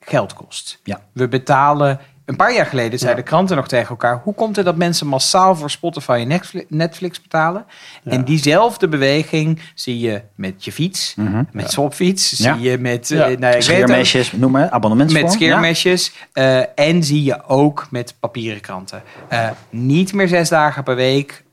geld 0.00 0.34
kost. 0.34 0.78
Ja. 0.82 1.00
We 1.12 1.28
betalen... 1.28 2.00
Een 2.24 2.36
paar 2.36 2.54
jaar 2.54 2.66
geleden 2.66 2.98
zeiden 2.98 3.24
kranten 3.24 3.56
nog 3.56 3.68
tegen 3.68 3.88
elkaar... 3.88 4.20
hoe 4.22 4.34
komt 4.34 4.56
het 4.56 4.64
dat 4.64 4.76
mensen 4.76 5.06
massaal 5.06 5.56
voor 5.56 5.70
Spotify 5.70 6.26
en 6.28 6.40
Netflix- 6.68 7.22
betalen? 7.22 7.64
En 8.04 8.24
diezelfde 8.24 8.88
beweging 8.88 9.60
zie 9.74 9.98
je 9.98 10.22
met 10.34 10.64
je 10.64 10.72
fiets, 10.72 11.14
met 11.52 11.70
Swapfiets... 11.70 12.32
zie 12.32 12.60
je 12.60 12.78
met... 12.78 13.08
Ja. 13.08 13.14
eh, 13.14 13.26
nou, 13.26 13.34
ik 13.34 13.38
weet 13.38 13.44
het 13.44 13.54
ook. 13.54 13.62
Scheermesjes, 13.62 14.32
noem 14.32 14.50
maar, 14.50 14.70
abonnementsvorm. 14.70 15.24
Met 15.24 15.34
scheermesjes. 15.34 16.12
eh, 16.32 16.60
en 16.74 17.02
zie 17.02 17.22
je 17.22 17.44
ook 17.46 17.86
met 17.90 18.14
papieren 18.20 18.60
kranten. 18.60 19.02
Eh, 19.28 19.48
niet 19.70 20.12
meer 20.12 20.28
zes 20.28 20.48
dagen 20.48 20.82
per 20.82 20.96
week. 20.96 21.44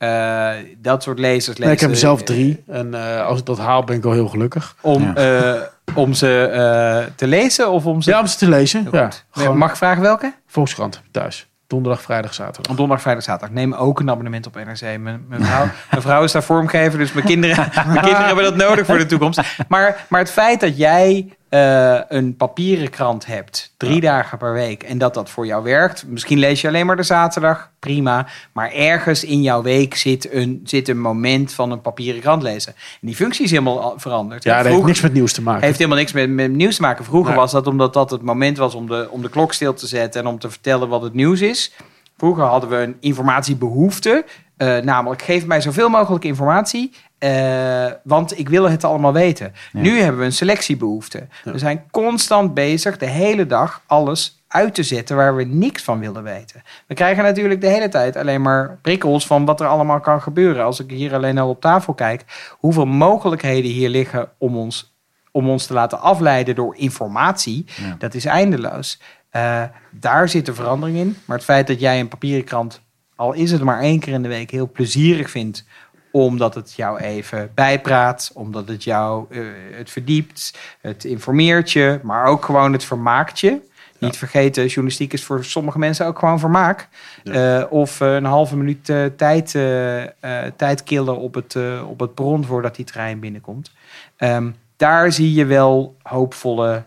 dat 0.78 1.04
soort 1.04 1.20
lezers 1.20 1.58
lezen. 1.58 1.64
Nee, 1.64 1.74
ik 1.74 1.80
heb 1.80 1.96
zelf 1.96 2.24
drie. 2.24 2.64
En 2.68 2.94
als 3.26 3.40
ik 3.40 3.46
dat 3.46 3.58
haal, 3.58 3.84
ben 3.84 3.96
ik 3.96 4.06
al 4.06 4.12
heel 4.12 4.28
gelukkig. 4.28 4.76
Om, 4.82 5.14
om 5.94 6.14
ze 6.14 6.50
eh, 6.54 7.14
te 7.16 7.28
lezen 7.28 7.72
of 7.72 7.86
om 7.86 8.02
ze... 8.02 8.10
Ja, 8.10 8.20
om 8.20 8.28
ze 8.28 8.38
te 8.38 8.50
lezen. 8.50 8.88
Ja, 8.92 9.10
Mag 9.54 9.70
ik 9.70 9.76
vragen 9.76 10.02
welke? 10.02 10.34
Volkskrant 10.48 11.02
thuis. 11.12 11.50
Donderdag, 11.68 12.02
vrijdag, 12.02 12.34
zaterdag. 12.34 12.72
Op 12.72 12.78
donderdag, 12.78 13.02
vrijdag, 13.02 13.24
zaterdag. 13.24 13.56
Neem 13.56 13.74
ook 13.74 14.00
een 14.00 14.10
abonnement 14.10 14.48
op 14.48 14.56
NRC. 14.56 14.82
Mijn, 14.82 15.26
mijn, 15.28 15.46
vrouw, 15.46 15.68
mijn 15.90 16.02
vrouw 16.02 16.24
is 16.24 16.32
daar 16.32 16.44
vormgever, 16.44 17.00
dus 17.00 17.12
mijn 17.14 17.26
kinderen, 17.26 17.56
mijn 17.74 18.02
kinderen 18.02 18.26
hebben 18.26 18.44
dat 18.44 18.56
nodig 18.56 18.86
voor 18.86 18.98
de 18.98 19.06
toekomst. 19.06 19.42
Maar, 19.68 20.06
maar 20.10 20.20
het 20.20 20.32
feit 20.32 20.60
dat 20.60 20.78
jij 20.78 21.36
eh, 21.52 22.00
een 22.08 22.36
papieren 22.36 22.90
krant 22.90 23.26
hebt, 23.26 23.74
drie 23.78 24.02
dagen 24.02 24.38
per 24.38 24.54
week, 24.54 24.84
en 24.84 24.98
dat 24.98 25.14
dat 25.14 25.30
voor 25.30 25.46
jou 25.46 25.64
werkt. 25.64 26.04
Misschien 26.08 26.38
lees 26.40 26.62
je 26.62 26.68
alleen 26.68 26.86
maar 26.86 26.96
de 26.96 27.04
zaterdag, 27.04 27.72
prima. 27.80 28.28
Maar 28.52 28.72
ergens 28.72 29.24
in 29.24 29.42
jouw 29.42 29.62
week 29.62 29.96
zit 29.96 30.34
een, 30.34 30.62
zit 30.64 30.88
een 30.88 31.00
moment 31.02 31.54
van 31.54 31.72
een 31.72 31.82
papieren 31.82 32.22
krant 32.22 32.44
lezen. 32.44 32.74
En 32.76 33.08
die 33.08 33.16
functie 33.16 33.44
is 33.46 33.52
helemaal 33.52 33.82
al- 33.82 33.94
veranderd. 33.98 34.44
Ja, 34.44 34.64
dat 34.64 34.72
heeft 34.72 34.86
niks 34.86 35.02
met 35.02 35.14
nieuws 35.14 35.34
te 35.34 35.42
maken. 35.42 35.64
heeft 35.64 35.78
helemaal 35.78 36.00
niks 36.00 36.12
met, 36.12 36.30
met 36.30 36.52
nieuws 36.52 36.76
te 36.76 36.82
maken. 36.82 37.06
Vroeger 37.06 37.32
Nee. 37.32 37.40
was 37.40 37.52
dat 37.52 37.68
omdat 37.68 37.94
dat 37.94 38.12
het 38.12 38.22
moment 38.22 38.58
was 38.58 38.76
om 38.76 38.88
de, 38.88 39.08
om 39.10 39.22
de 39.22 39.30
klok 39.30 39.54
stil 39.54 39.74
te 39.74 39.88
zetten 39.88 40.22
en 40.22 40.28
om 40.28 40.40
te 40.40 40.50
vertellen 40.50 40.88
wat 40.90 41.02
het 41.02 41.14
nieuws 41.14 41.42
is. 41.42 41.74
Vroeger 42.18 42.44
hadden 42.44 42.70
we 42.70 42.76
een 42.76 42.98
informatiebehoefte. 43.00 44.26
eh, 44.58 44.78
namelijk, 44.78 45.22
geef 45.22 45.46
mij 45.46 45.62
zoveel 45.62 45.90
mogelijk 45.90 46.24
informatie. 46.24 46.94
Eh, 47.22 47.92
want 48.04 48.40
ik 48.40 48.50
wil 48.50 48.70
het 48.70 48.84
allemaal 48.84 49.14
weten. 49.14 49.54
Nu 49.72 50.00
hebben 50.00 50.20
we 50.20 50.26
een 50.26 50.34
selectiebehoefte. 50.34 51.28
We 51.44 51.58
zijn 51.58 51.84
constant 51.92 52.54
bezig 52.54 52.98
de 52.98 53.06
hele 53.06 53.46
dag 53.46 53.82
alles 53.88 54.44
uit 54.48 54.74
te 54.76 54.84
zetten 54.84 55.16
waar 55.16 55.36
we 55.36 55.44
niks 55.44 55.84
van 55.84 56.00
willen 56.00 56.24
weten. 56.24 56.62
We 56.88 56.94
krijgen 56.94 57.24
natuurlijk 57.24 57.62
de 57.62 57.68
hele 57.68 57.90
tijd 57.90 58.16
alleen 58.16 58.42
maar 58.42 58.78
prikkels 58.82 59.28
van 59.28 59.46
wat 59.46 59.60
er 59.62 59.68
allemaal 59.68 60.00
kan 60.00 60.22
gebeuren. 60.22 60.64
Als 60.66 60.80
ik 60.80 60.90
hier 60.90 61.14
alleen 61.14 61.38
al 61.38 61.50
op 61.50 61.62
tafel 61.62 61.94
kijk, 61.94 62.26
hoeveel 62.60 62.86
mogelijkheden 62.86 63.72
hier 63.72 63.90
liggen 63.90 64.30
om 64.38 64.58
ons, 64.58 64.94
om 65.32 65.50
ons 65.50 65.66
te 65.66 65.74
laten 65.74 66.02
afleiden 66.02 66.56
door 66.56 66.76
informatie, 66.78 67.66
Ja. 67.76 67.96
dat 67.98 68.14
is 68.14 68.26
eindeloos. 68.26 69.00
Eh, 69.30 69.64
daar 69.92 70.30
zit 70.30 70.46
de 70.46 70.54
verandering 70.54 70.98
in. 70.98 71.18
Maar 71.26 71.38
het 71.38 71.46
feit 71.46 71.68
dat 71.68 71.80
jij 71.80 72.00
een 72.00 72.08
papieren 72.08 72.44
krant, 72.44 72.82
al 73.16 73.34
is 73.34 73.52
het 73.52 73.62
maar 73.64 73.80
één 73.82 74.00
keer 74.00 74.14
in 74.14 74.22
de 74.22 74.28
week, 74.28 74.52
heel 74.52 74.72
plezierig 74.72 75.30
vindt 75.30 75.66
omdat 76.12 76.56
het 76.56 76.74
jou 76.74 77.00
even 77.00 77.52
bijpraat, 77.54 78.32
omdat 78.34 78.68
het 78.68 78.84
jou 78.84 79.26
eh, 79.30 79.42
het 79.72 79.90
verdiept, 79.90 80.58
het 80.82 81.04
informeert 81.04 81.72
je, 81.72 82.00
maar 82.04 82.26
ook 82.26 82.46
gewoon 82.46 82.74
het 82.74 82.84
vermaakt 82.84 83.40
je. 83.40 83.70
Niet 84.00 84.18
vergeten, 84.18 84.66
journalistiek 84.66 85.14
is 85.14 85.24
voor 85.24 85.46
sommige 85.46 85.80
mensen 85.80 86.06
ook 86.06 86.20
gewoon 86.20 86.40
vermaak. 86.40 86.88
Eh, 87.24 87.64
of 87.70 88.02
eh, 88.02 88.14
een 88.14 88.26
halve 88.26 88.58
minuut 88.58 88.86
tijd, 89.18 89.52
tijd 90.56 90.84
killen 90.84 91.18
op 91.18 91.34
het, 91.34 91.56
op 91.88 92.00
het 92.00 92.14
perron 92.14 92.46
voordat 92.46 92.76
die 92.76 92.86
trein 92.86 93.20
binnenkomt. 93.20 93.72
Ehm, 94.18 94.52
daar 94.78 95.12
zie 95.12 95.34
je 95.34 95.46
wel 95.46 95.96
hoopvolle 96.02 96.84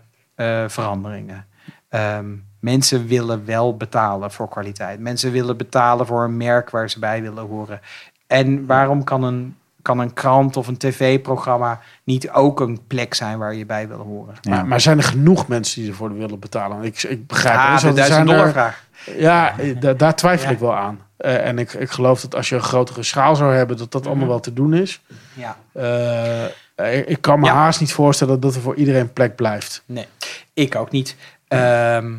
veranderingen. 0.67 1.47
Ehm, 1.89 2.27
mensen 2.61 3.07
willen 3.07 3.45
wel 3.45 3.77
betalen 3.77 4.31
voor 4.31 4.49
kwaliteit. 4.49 5.01
Mensen 5.01 5.33
willen 5.33 5.57
betalen 5.57 6.07
voor 6.07 6.25
een 6.25 6.37
merk 6.37 6.71
waar 6.71 6.91
ze 6.91 6.99
bij 6.99 7.23
willen 7.23 7.47
horen. 7.47 7.81
En 8.27 8.67
waarom 8.67 9.05
kan 9.05 9.23
een, 9.23 9.57
kan 9.83 9.99
een 9.99 10.13
krant 10.13 10.57
of 10.57 10.67
een 10.69 10.77
tv-programma 10.77 11.81
niet 12.05 12.31
ook 12.31 12.61
een 12.61 12.81
plek 12.87 13.15
zijn 13.15 13.39
waar 13.39 13.55
je 13.55 13.67
bij 13.67 13.89
wil 13.89 13.99
horen? 13.99 14.35
Ja. 14.41 14.51
Maar, 14.51 14.67
maar 14.67 14.81
zijn 14.81 14.99
er 14.99 15.05
genoeg 15.05 15.49
mensen 15.49 15.81
die 15.81 15.91
ervoor 15.91 16.15
willen 16.15 16.39
betalen? 16.39 16.83
Ik, 16.85 17.03
ik 17.03 17.27
begrijp 17.27 17.57
Ah, 17.57 17.81
de 17.81 17.87
Er 17.89 17.95
duizend 17.95 18.27
dollar 18.27 18.51
vraag. 18.51 18.85
Ja, 19.17 19.55
da- 19.81 19.93
daar 19.93 20.15
twijfel 20.17 20.47
Ja. 20.49 20.53
ik 20.55 20.59
wel 20.59 20.75
aan. 20.77 20.99
Eh, 21.17 21.47
en 21.47 21.59
ik, 21.59 21.73
ik 21.73 21.91
geloof 21.91 22.21
dat 22.21 22.35
als 22.35 22.49
je 22.49 22.55
een 22.55 22.63
grotere 22.63 23.03
schaal 23.03 23.37
zou 23.37 23.55
hebben, 23.55 23.77
dat 23.77 23.93
dat 23.93 24.01
Mhm. 24.01 24.11
allemaal 24.11 24.29
wel 24.29 24.41
te 24.41 24.53
doen 24.53 24.75
is. 24.75 25.01
Ja. 25.35 25.57
Eh, 25.73 26.99
ik, 26.99 27.07
ik 27.07 27.21
kan 27.21 27.41
me 27.41 27.47
Ja. 27.47 27.53
haast 27.55 27.81
niet 27.81 27.93
voorstellen 27.93 28.41
dat 28.41 28.55
er 28.55 28.61
voor 28.61 28.75
iedereen 28.75 29.13
plek 29.13 29.37
blijft. 29.37 29.83
Nee, 29.87 30.07
ik 30.55 30.75
ook 30.75 30.91
niet. 30.91 31.17
Ehm, 31.49 32.13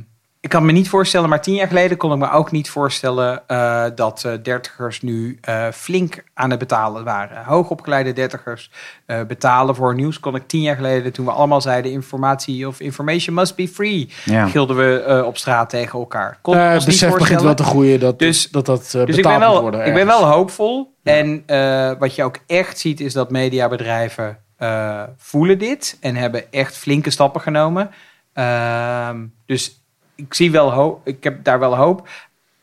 ik 0.45 0.51
kan 0.51 0.65
me 0.65 0.71
niet 0.71 0.89
voorstellen, 0.89 1.29
maar 1.29 1.41
tien 1.41 1.53
jaar 1.53 1.67
geleden 1.67 1.97
kon 1.97 2.11
ik 2.11 2.17
me 2.17 2.31
ook 2.31 2.51
niet 2.51 2.69
voorstellen 2.69 3.47
eh, 3.47 3.85
dat 3.95 4.23
eh, 4.23 4.31
dertigers 4.43 5.01
nu 5.01 5.37
eh, 5.41 5.67
flink 5.71 6.23
aan 6.33 6.49
het 6.49 6.59
betalen 6.59 7.03
waren. 7.03 7.43
Hoogopgeleide 7.43 8.13
dertigers 8.13 8.71
eh, 9.05 9.21
betalen 9.23 9.75
voor 9.75 9.95
nieuws 9.95 10.19
kon 10.19 10.35
ik 10.35 10.47
tien 10.47 10.61
jaar 10.61 10.75
geleden, 10.75 11.11
toen 11.13 11.25
we 11.25 11.31
allemaal 11.31 11.61
zeiden 11.61 11.91
informatie 11.91 12.67
of 12.67 12.79
information 12.79 13.35
must 13.35 13.55
be 13.55 13.67
free, 13.67 14.09
Ja. 14.25 14.47
gilden 14.47 14.75
we 14.75 15.23
op 15.25 15.37
straat 15.37 15.69
tegen 15.69 15.99
elkaar. 15.99 16.37
Kon 16.41 16.57
het 16.57 16.65
ons 16.73 16.85
niet 16.85 16.99
besef 16.99 17.17
begint 17.17 17.41
wel 17.41 17.55
te 17.55 17.63
groeien 17.63 17.99
dat 17.99 18.19
Dus- 18.19 18.49
dat, 18.49 18.65
dat 18.65 18.79
eh, 18.79 19.05
Dus 19.05 19.15
betaald 19.15 19.17
ik 19.17 19.23
ben, 19.23 19.33
moet 19.33 19.39
wel, 19.39 19.61
worden. 19.61 19.85
ik 19.85 19.93
ben 19.93 20.05
wel 20.05 20.25
hoopvol. 20.25 20.93
En 21.03 21.43
eh, 21.45 21.91
wat 21.99 22.15
je 22.15 22.23
ook 22.23 22.37
echt 22.47 22.79
ziet 22.79 22.99
is 22.99 23.13
dat 23.13 23.31
mediabedrijven 23.31 24.37
eh, 24.57 25.03
voelen 25.17 25.57
dit 25.59 25.97
en 26.01 26.15
hebben 26.15 26.51
echt 26.51 26.77
flinke 26.77 27.09
stappen 27.09 27.41
genomen. 27.41 27.91
Ehm, 28.33 29.25
dus 29.45 29.83
ik 30.15 30.33
zie 30.33 30.51
wel 30.51 30.71
hoop. 30.73 31.01
Ik 31.07 31.23
heb 31.23 31.43
daar 31.43 31.59
wel 31.59 31.75
hoop. 31.75 32.07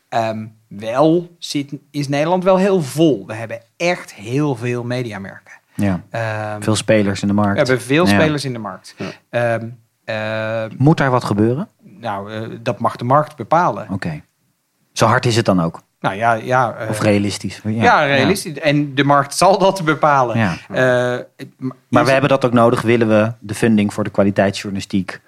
Ehm, 0.09 0.45
wel 0.67 1.35
zit, 1.39 1.73
is 1.91 2.07
Nederland 2.07 2.43
wel 2.43 2.57
heel 2.57 2.81
vol. 2.81 3.23
We 3.27 3.33
hebben 3.33 3.59
echt 3.77 4.13
heel 4.13 4.55
veel 4.55 4.83
mediamerken. 4.83 5.53
Ja. 5.75 6.01
Ehm, 6.09 6.61
Veel 6.61 6.75
spelers 6.75 7.21
in 7.21 7.27
de 7.27 7.33
markt. 7.33 7.51
we 7.51 7.57
hebben 7.67 7.81
veel 7.85 8.07
Ja. 8.07 8.11
spelers 8.13 8.45
in 8.45 8.53
de 8.53 8.59
markt. 8.59 8.95
Ja. 8.97 9.09
Ehm, 9.29 9.67
ehm, 10.05 10.69
Moet 10.77 10.97
daar 10.97 11.11
wat 11.11 11.23
gebeuren? 11.23 11.67
nou, 11.81 12.33
eh, 12.33 12.41
dat 12.61 12.79
mag 12.79 12.95
de 12.95 13.03
markt 13.03 13.35
bepalen. 13.35 13.87
Oké. 13.91 14.21
Zo 14.91 15.05
hard 15.05 15.25
is 15.25 15.35
het 15.35 15.45
dan 15.45 15.61
ook? 15.61 15.81
Nou 15.99 16.15
ja, 16.15 16.33
ja, 16.33 16.73
eh, 16.75 16.89
Of 16.89 16.99
realistisch? 17.01 17.61
Ja, 17.63 17.71
ja, 17.83 18.05
realistisch. 18.05 18.59
En 18.59 18.95
de 18.95 19.03
markt 19.03 19.35
zal 19.35 19.57
dat 19.57 19.83
bepalen. 19.85 20.37
Ja. 20.37 20.55
Eh, 20.69 21.45
Maar 21.89 22.05
we 22.05 22.11
hebben 22.11 22.29
dat 22.29 22.45
ook 22.45 22.53
nodig. 22.53 22.81
Willen 22.81 23.07
we 23.07 23.31
de 23.39 23.53
funding 23.55 23.93
voor 23.93 24.03
de 24.03 24.09
kwaliteitsjournalistiek? 24.09 25.21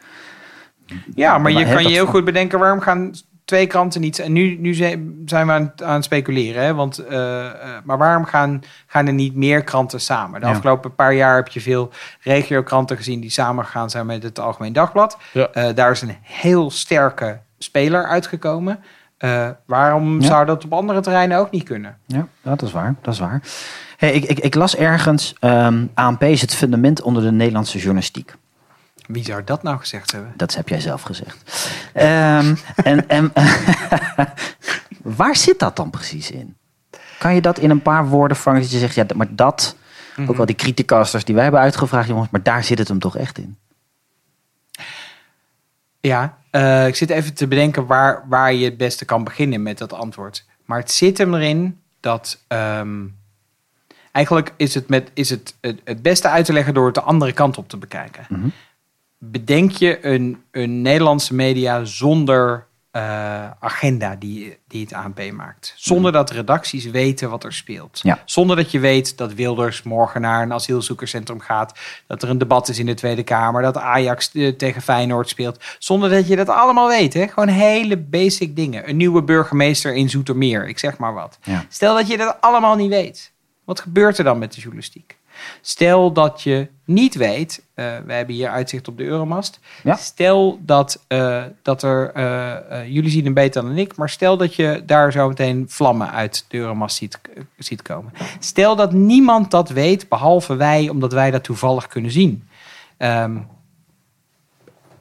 Ja, 1.15 1.32
maar 1.32 1.41
Maar 1.41 1.52
je 1.62 1.74
kan 1.74 1.84
je 1.84 1.89
heel 1.89 2.06
goed 2.06 2.26
bedenken 2.26 2.60
waarom 2.60 2.80
gaan 2.80 3.12
twee 3.45 3.67
kranten 3.67 4.02
niet. 4.02 4.19
En 4.19 4.32
nu, 4.32 4.58
nu 4.60 4.74
zijn 4.74 5.26
we 5.26 5.36
aan, 5.52 5.62
het- 5.62 5.84
aan 5.84 5.93
het 5.93 6.04
speculeren. 6.04 6.63
Hè? 6.63 6.74
Want, 6.74 6.98
eh, 6.98 7.45
eh, 7.45 7.52
maar 7.84 7.98
waarom 7.98 8.26
gaan, 8.26 8.62
gaan 8.88 9.08
er 9.08 9.13
niet 9.13 9.36
meer 9.36 9.63
kranten 9.63 10.02
samen? 10.02 10.39
De 10.39 10.45
Ja. 10.48 10.52
afgelopen 10.54 10.95
paar 10.95 11.13
jaar 11.13 11.36
heb 11.36 11.48
je 11.48 11.62
veel 11.62 11.91
regiokranten 12.21 12.98
gezien 12.98 13.19
die 13.19 13.30
samengegaan 13.30 13.89
zijn 13.89 14.06
met 14.06 14.24
het 14.24 14.39
Algemeen 14.39 14.74
Dagblad. 14.74 15.17
Ja. 15.32 15.48
Eh, 15.52 15.76
daar 15.76 15.91
is 15.91 16.02
een 16.02 16.15
heel 16.21 16.71
sterke 16.71 17.39
speler 17.58 18.06
uitgekomen. 18.08 18.80
Waarom 19.65 20.21
Ja. 20.21 20.28
zou 20.28 20.45
dat 20.45 20.65
op 20.65 20.74
andere 20.74 21.02
terreinen 21.02 21.38
ook 21.38 21.52
niet 21.52 21.63
kunnen? 21.63 21.98
Ja, 22.06 22.28
dat 22.41 22.62
is 22.62 22.71
waar. 22.71 22.95
Dat 23.02 23.13
is 23.13 23.19
waar. 23.19 23.41
Hey, 23.98 24.12
ik, 24.12 24.24
ik, 24.24 24.39
ik 24.39 24.56
las 24.56 24.76
ergens, 24.76 25.36
ehm, 25.39 25.86
ANP 25.93 26.24
is 26.24 26.41
het 26.41 26.56
fundament 26.56 27.02
onder 27.02 27.24
de 27.24 27.32
Nederlandse 27.32 27.78
journalistiek. 27.78 28.34
Wie 29.08 29.24
zou 29.24 29.44
dat 29.44 29.63
nou 29.63 29.78
gezegd 29.78 30.12
hebben? 30.12 30.34
Dat 30.36 30.56
heb 30.56 30.70
jij 30.70 30.80
zelf 30.80 31.02
gezegd. 31.02 31.70
Ehm, 31.94 32.56
en 32.76 33.08
en 33.10 33.32
waar 35.20 35.36
zit 35.36 35.60
dat 35.60 35.76
dan 35.76 35.89
precies 35.89 36.32
in? 36.32 36.56
Kan 37.20 37.36
je 37.36 37.41
dat 37.41 37.60
in 37.60 37.70
een 37.70 37.82
paar 37.82 38.08
woorden 38.08 38.38
vangen 38.38 38.62
dat 38.62 38.72
je 38.72 38.80
zegt, 38.80 38.96
ja, 38.96 39.06
maar 39.15 39.36
dat, 39.36 39.76
Mhm. 40.15 40.30
ook 40.30 40.36
wel 40.38 40.46
die 40.46 40.56
criticasters 40.56 41.26
die 41.26 41.34
wij 41.36 41.44
hebben 41.44 41.62
uitgevraagd, 41.62 42.08
jongens, 42.08 42.30
maar 42.30 42.44
daar 42.44 42.63
zit 42.63 42.78
het 42.80 42.88
hem 42.88 43.00
toch 43.00 43.18
echt 43.18 43.38
in? 43.38 43.58
Ja, 46.00 46.38
eh, 46.50 46.88
ik 46.88 46.96
zit 46.96 47.10
even 47.10 47.34
te 47.34 47.48
bedenken 47.48 47.86
waar, 47.86 48.24
waar 48.28 48.54
je 48.54 48.65
het 48.65 48.78
beste 48.78 49.06
kan 49.06 49.24
beginnen 49.24 49.63
met 49.63 49.78
dat 49.78 49.94
antwoord. 49.94 50.46
Maar 50.65 50.80
het 50.80 50.91
zit 50.91 51.18
hem 51.18 51.34
erin 51.34 51.80
dat. 52.00 52.44
ehm, 52.48 53.04
eigenlijk 54.12 54.54
is 54.58 54.74
het, 54.74 54.89
met, 54.89 55.12
is 55.13 55.30
het, 55.30 55.56
het 55.62 55.80
het 55.84 56.02
beste 56.02 56.30
uit 56.30 56.46
te 56.46 56.54
leggen 56.54 56.74
door 56.74 56.86
het 56.86 56.96
de 56.96 57.02
andere 57.02 57.32
kant 57.34 57.58
op 57.58 57.70
te 57.70 57.78
bekijken. 57.78 58.26
Mhm. 58.30 58.48
Bedenk 59.32 59.72
je 59.72 60.06
een, 60.06 60.44
een 60.52 60.82
Nederlandse 60.82 61.34
media 61.34 61.84
zonder 61.84 62.68
eh, 62.96 63.52
agenda 63.60 64.16
die, 64.16 64.58
die 64.68 64.82
het 64.82 64.94
ANP 64.94 65.32
maakt. 65.32 65.74
Zonder 65.78 66.12
dat 66.12 66.32
redacties 66.32 66.86
weten 66.86 67.30
wat 67.30 67.44
er 67.44 67.54
speelt. 67.54 68.00
Ja. 68.04 68.22
Zonder 68.26 68.56
dat 68.56 68.72
je 68.72 68.80
weet 68.80 69.18
dat 69.18 69.34
Wilders 69.34 69.84
morgen 69.84 70.22
naar 70.22 70.42
een 70.42 70.54
asielzoekerscentrum 70.54 71.40
gaat. 71.40 71.80
Dat 72.08 72.24
er 72.24 72.30
een 72.30 72.38
debat 72.38 72.70
is 72.70 72.80
in 72.80 72.86
de 72.86 72.94
Tweede 72.94 73.24
Kamer. 73.24 73.62
Dat 73.62 73.78
Ajax 73.78 74.32
eh, 74.32 74.56
tegen 74.56 74.82
Feyenoord 74.82 75.30
speelt. 75.30 75.64
Zonder 75.80 76.10
dat 76.10 76.28
je 76.28 76.36
dat 76.36 76.50
allemaal 76.50 76.88
weet. 76.88 77.14
Hè? 77.14 77.28
Gewoon 77.28 77.48
hele 77.48 77.98
basic 77.98 78.56
dingen. 78.56 78.90
Een 78.90 78.98
nieuwe 78.98 79.24
burgemeester 79.24 79.94
in 79.94 80.10
Zoetermeer. 80.10 80.68
Ik 80.68 80.80
zeg 80.80 80.98
maar 80.98 81.14
wat. 81.14 81.38
Ja. 81.44 81.66
Stel 81.70 81.96
dat 81.96 82.08
je 82.08 82.18
dat 82.18 82.38
allemaal 82.40 82.76
niet 82.76 82.90
weet. 82.90 83.32
Wat 83.66 83.80
gebeurt 83.80 84.18
er 84.18 84.24
dan 84.24 84.40
met 84.40 84.54
de 84.54 84.60
journalistiek? 84.60 85.18
Stel 85.62 86.12
dat 86.12 86.41
je 86.41 86.67
niet 86.86 87.15
weet, 87.15 87.63
eh 87.74 87.86
we 88.06 88.13
hebben 88.13 88.36
hier 88.36 88.50
uitzicht 88.50 88.88
op 88.88 88.98
de 88.98 89.04
Euromast. 89.04 89.60
Ja. 89.84 89.95
Stel 89.95 90.60
dat, 90.62 91.04
eh, 91.08 91.43
dat 91.62 91.84
er, 91.84 92.12
eh, 92.12 92.88
jullie 92.88 93.10
zien 93.10 93.24
hem 93.24 93.34
beter 93.34 93.62
dan 93.62 93.78
ik, 93.78 93.95
maar 93.95 94.10
stel 94.10 94.38
dat 94.38 94.56
je 94.56 94.84
daar 94.86 95.12
zo 95.12 95.28
meteen 95.28 95.65
vlammen 95.67 96.12
uit 96.12 96.45
de 96.48 96.58
Euromast 96.58 96.95
ziet, 96.95 97.19
ziet 97.58 97.82
komen. 97.82 98.13
Stel 98.39 98.76
dat 98.76 98.91
niemand 98.91 99.52
dat 99.52 99.69
weet, 99.69 100.10
behalve 100.10 100.56
wij, 100.56 100.89
omdat 100.89 101.13
wij 101.13 101.32
dat 101.32 101.43
toevallig 101.43 101.88
kunnen 101.88 102.12
zien. 102.12 102.48
Ehm, 102.98 103.38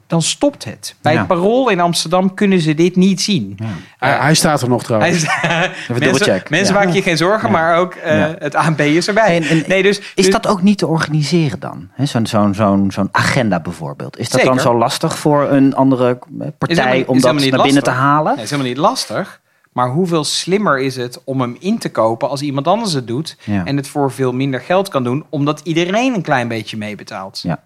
dan 0.07 0.21
stopt 0.21 0.63
het. 0.63 0.95
Bij 1.01 1.13
Ja. 1.13 1.17
het 1.19 1.27
parool 1.27 1.69
in 1.69 1.79
Amsterdam 1.79 2.33
kunnen 2.33 2.59
ze 2.61 2.73
dit 2.73 2.95
niet 2.95 3.21
zien. 3.21 3.57
Hij, 3.97 4.11
hij 4.11 4.33
staat 4.33 4.61
er 4.61 4.69
nog 4.69 4.83
trouwens. 4.83 5.25
Hij 5.27 5.69
is- 5.69 5.89
Even 5.89 5.99
mensen 6.09 6.43
mensen 6.49 6.73
Ja. 6.75 6.83
maak 6.83 6.93
je 6.93 7.01
geen 7.01 7.17
zorgen, 7.17 7.47
Ja. 7.49 7.53
maar 7.57 7.77
ook 7.77 7.93
eh, 7.93 8.19
Ja. 8.19 8.35
het 8.39 8.55
ANP 8.55 8.79
is 8.79 9.07
erbij. 9.07 9.35
En- 9.35 9.43
en- 9.43 9.63
nee, 9.67 9.83
dus, 9.83 9.97
Is 9.99 10.11
dus- 10.15 10.29
dat 10.29 10.47
ook 10.47 10.61
niet 10.61 10.77
te 10.77 10.87
organiseren 10.87 11.59
dan? 11.59 11.89
Hè, 11.91 12.05
Zo'n 12.05 12.25
zo'n 12.25 12.53
zo'n 12.53 12.91
zo'n 12.91 13.09
agenda 13.11 13.59
bijvoorbeeld. 13.59 14.17
Is 14.17 14.29
dat 14.29 14.39
Zeker. 14.41 14.55
dan 14.55 14.63
zo 14.63 14.77
lastig 14.77 15.17
voor 15.17 15.49
een 15.51 15.75
andere 15.75 16.09
eh, 16.39 16.47
partij 16.57 16.83
helemaal- 16.85 17.05
om 17.07 17.21
dat 17.21 17.33
naar 17.49 17.61
binnen 17.63 17.83
te 17.83 17.89
halen? 17.89 18.33
Nee, 18.35 18.43
is 18.43 18.49
helemaal 18.49 18.71
niet 18.71 18.81
lastig. 18.81 19.41
Maar 19.71 19.89
hoeveel 19.89 20.23
slimmer 20.23 20.79
is 20.79 20.95
het 20.95 21.21
om 21.23 21.41
hem 21.41 21.55
in 21.59 21.77
te 21.79 21.89
kopen 21.91 22.29
als 22.29 22.41
iemand 22.41 22.67
anders 22.67 22.93
het 22.93 23.07
doet 23.07 23.37
Ja. 23.43 23.65
en 23.65 23.77
het 23.77 23.87
voor 23.87 24.11
veel 24.11 24.31
minder 24.33 24.59
geld 24.61 24.89
kan 24.89 25.03
doen, 25.03 25.25
omdat 25.29 25.59
iedereen 25.63 26.13
een 26.13 26.21
klein 26.21 26.47
beetje 26.47 26.77
meebetaalt? 26.77 27.39
Ja. 27.43 27.63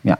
Ja. 0.00 0.18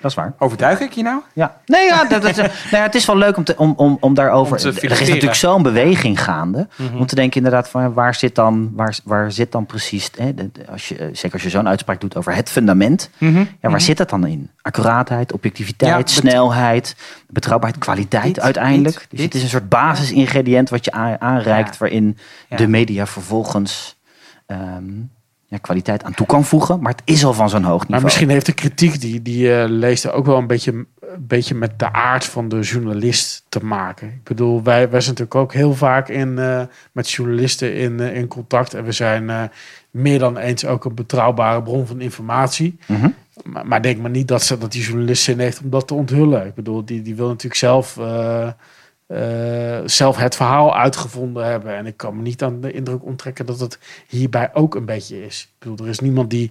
Dat 0.00 0.10
is 0.10 0.16
waar. 0.16 0.32
Overtuig 0.38 0.80
ik 0.80 0.92
je 0.92 1.02
nou? 1.02 1.20
Ja. 1.34 1.56
Nee, 1.66 1.86
ja, 1.86 2.04
dat, 2.04 2.22
dat, 2.22 2.36
nou 2.36 2.48
ja, 2.70 2.82
het 2.82 2.94
is 2.94 3.04
wel 3.06 3.16
leuk 3.16 3.36
om, 3.36 3.44
te, 3.44 3.54
om, 3.56 3.72
om, 3.76 3.96
om 4.00 4.14
daarover... 4.14 4.52
Om 4.52 4.58
te 4.72 4.80
er 4.80 5.00
is 5.00 5.08
natuurlijk 5.08 5.34
zo'n 5.34 5.62
beweging 5.62 6.22
gaande. 6.22 6.68
Mhm. 6.76 6.96
Om 6.96 7.06
te 7.06 7.14
denken 7.14 7.36
inderdaad 7.36 7.68
van 7.68 7.92
waar 7.92 8.14
zit 8.14 8.34
dan, 8.34 8.70
waar, 8.74 8.98
waar 9.04 9.32
zit 9.32 9.52
dan 9.52 9.66
precies... 9.66 10.10
Hè, 10.16 10.34
de- 10.34 10.50
de- 10.52 10.66
als 10.70 10.88
je, 10.88 10.96
eh, 10.96 11.06
zeker 11.12 11.32
als 11.32 11.42
je 11.42 11.50
zo'n 11.50 11.68
uitspraak 11.68 12.00
doet 12.00 12.16
over 12.16 12.34
het 12.34 12.50
fundament. 12.50 13.10
Ja, 13.18 13.46
waar 13.60 13.80
zit 13.80 13.96
dat 13.96 14.10
dan 14.10 14.26
in? 14.26 14.50
Accuraatheid, 14.62 15.32
objectiviteit, 15.32 15.90
Ja, 15.90 15.96
bet- 15.96 16.10
snelheid, 16.10 16.96
betrouwbaarheid, 17.28 17.82
kwaliteit 17.82 18.24
Dit, 18.34 18.40
uiteindelijk. 18.40 18.94
dit, 18.98 19.06
dus 19.10 19.18
dit. 19.18 19.26
het 19.26 19.34
is 19.34 19.42
een 19.42 19.48
soort 19.48 19.68
basisingrediënt 19.68 20.70
wat 20.70 20.84
je 20.84 20.92
aanreikt... 21.18 21.70
Ja. 21.72 21.76
waarin 21.78 22.18
Ja. 22.48 22.56
de 22.56 22.66
media 22.66 23.06
vervolgens 23.06 23.98
ehm, 24.46 24.84
ja, 25.50 25.58
kwaliteit 25.58 26.04
aan 26.04 26.14
toe 26.14 26.26
kan 26.26 26.44
voegen. 26.44 26.80
Maar 26.80 26.92
het 26.92 27.02
is 27.04 27.24
al 27.24 27.32
van 27.32 27.48
zo'n 27.48 27.62
hoog 27.62 27.80
niveau. 27.80 27.90
Maar 27.90 28.02
misschien 28.02 28.28
heeft 28.28 28.46
de 28.46 28.52
kritiek 28.52 29.00
die, 29.00 29.22
die 29.22 29.38
je 29.38 29.66
leest 29.68 30.10
ook 30.10 30.26
wel 30.26 30.36
een 30.36 30.46
beetje, 30.46 30.72
een 30.72 30.86
beetje 31.18 31.54
met 31.54 31.78
de 31.78 31.92
aard 31.92 32.24
van 32.24 32.48
de 32.48 32.60
journalist 32.60 33.44
te 33.48 33.64
maken. 33.64 34.08
Ik 34.08 34.24
bedoel, 34.24 34.62
wij, 34.62 34.90
wij 34.90 35.00
zijn 35.00 35.14
natuurlijk 35.18 35.34
ook 35.34 35.52
heel 35.52 35.74
vaak 35.74 36.08
in, 36.08 36.38
eh, 36.38 36.62
met 36.92 37.10
journalisten 37.10 37.74
in, 37.74 38.00
eh, 38.00 38.16
in 38.16 38.28
contact. 38.28 38.74
En 38.74 38.84
we 38.84 38.92
zijn 38.92 39.50
meer 39.90 40.18
dan 40.18 40.36
eens 40.36 40.66
ook 40.66 40.84
een 40.84 40.94
betrouwbare 40.94 41.62
bron 41.62 41.86
van 41.86 42.00
informatie. 42.00 42.78
Mhm. 42.86 43.08
Maar, 43.44 43.66
maar 43.66 43.82
denk 43.82 44.00
maar 44.00 44.10
niet 44.10 44.28
dat, 44.28 44.42
ze, 44.42 44.58
dat 44.58 44.72
die 44.72 44.82
journalist 44.82 45.22
zin 45.22 45.38
heeft 45.38 45.60
om 45.62 45.70
dat 45.70 45.86
te 45.86 45.94
onthullen. 45.94 46.46
Ik 46.46 46.54
bedoel, 46.54 46.84
die, 46.84 47.02
die 47.02 47.14
wil 47.14 47.28
natuurlijk 47.28 47.54
zelf, 47.54 47.98
eh, 49.10 49.76
eh, 49.78 49.82
zelf 49.86 50.16
het 50.16 50.36
verhaal 50.36 50.76
uitgevonden 50.76 51.44
hebben. 51.46 51.76
En 51.76 51.86
ik 51.86 51.96
kan 51.96 52.16
me 52.16 52.22
niet 52.22 52.42
aan 52.42 52.60
de 52.60 52.72
indruk 52.72 53.04
onttrekken 53.04 53.46
dat 53.46 53.60
het 53.60 53.78
hierbij 54.08 54.50
ook 54.52 54.74
een 54.74 54.84
beetje 54.84 55.26
is. 55.26 55.42
Ik 55.42 55.58
bedoel, 55.68 55.86
er 55.86 55.88
is 55.92 56.00
niemand 56.00 56.30
die 56.30 56.50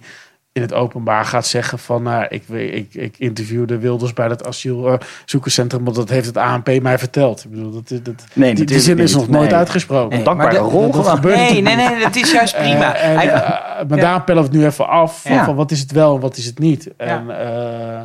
in 0.52 0.62
het 0.62 0.72
openbaar 0.72 1.24
gaat 1.24 1.46
zeggen 1.46 1.78
van... 1.78 2.02
nou, 2.02 2.26
ik, 2.28 2.48
ik, 2.48 2.94
ik 2.94 3.18
interviewde 3.18 3.78
Wilders 3.78 4.12
bij 4.12 4.26
het 4.28 4.46
asielzoekerscentrum... 4.46 5.84
want 5.84 5.96
dat 5.96 6.08
heeft 6.08 6.26
het 6.26 6.36
ANP 6.36 6.80
mij 6.82 6.98
verteld. 6.98 7.44
Ik 7.44 7.50
bedoel, 7.50 7.70
dat, 7.70 8.04
dat, 8.04 8.14
Nee, 8.32 8.54
die, 8.54 8.78
zin 8.80 8.98
is 8.98 9.14
nog 9.14 9.28
nooit 9.28 9.48
Nee. 9.50 9.58
uitgesproken. 9.58 10.24
Dankbare 10.24 10.52
maar 10.60 10.62
de- 10.62 10.70
rol. 10.76 10.90
dat 10.90 11.06
gebeurt 11.08 11.36
Nee, 11.36 11.60
nee, 11.62 11.76
nee, 11.76 12.00
dat 12.00 12.16
is 12.16 12.32
juist 12.32 12.56
prima. 12.56 12.94
eh, 12.94 13.08
en, 13.10 13.16
Hij- 13.16 13.28
eh, 13.32 13.40
maar 13.88 13.98
Ja. 13.98 14.04
daarom 14.04 14.24
pellen 14.24 14.42
we 14.42 14.48
het 14.48 14.58
nu 14.58 14.64
even 14.64 14.88
af. 14.88 15.22
Van, 15.22 15.32
Ja. 15.32 15.44
van 15.44 15.54
wat 15.54 15.70
is 15.70 15.80
het 15.80 15.92
wel 15.92 16.14
en 16.14 16.20
wat 16.20 16.36
is 16.36 16.46
het 16.46 16.58
niet. 16.58 16.90
En, 16.96 17.30
eh, 17.40 18.00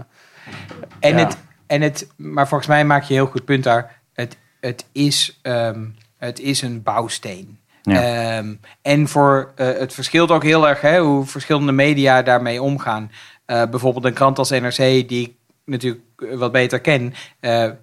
En, 0.99 1.17
Ja. 1.17 1.25
het, 1.25 1.37
en 1.67 1.81
het, 1.81 2.07
maar 2.15 2.47
volgens 2.47 2.69
mij 2.69 2.85
maak 2.85 3.03
je 3.03 3.13
een 3.13 3.19
heel 3.19 3.31
goed 3.31 3.45
punt 3.45 3.63
daar. 3.63 4.01
Het, 4.13 4.37
het, 4.65 4.85
is, 4.91 5.39
ehm, 5.41 5.85
het 6.17 6.39
is 6.39 6.61
een 6.61 6.83
bouwsteen. 6.83 7.59
Ja. 7.81 8.01
Ehm, 8.37 8.53
en 8.81 9.07
voor, 9.07 9.51
eh, 9.55 9.67
het 9.67 9.93
verschilt 9.93 10.31
ook 10.31 10.43
heel 10.43 10.67
erg 10.67 10.81
hè, 10.81 10.99
hoe 10.99 11.25
verschillende 11.25 11.71
media 11.71 12.21
daarmee 12.21 12.61
omgaan. 12.61 13.11
Eh, 13.45 13.65
bijvoorbeeld 13.69 14.05
een 14.05 14.13
krant 14.13 14.37
als 14.37 14.49
NRC, 14.49 14.77
die 15.09 15.27
ik 15.27 15.33
natuurlijk 15.65 16.01
eh, 16.17 16.37
wat 16.37 16.51
beter 16.51 16.79
ken, 16.79 17.13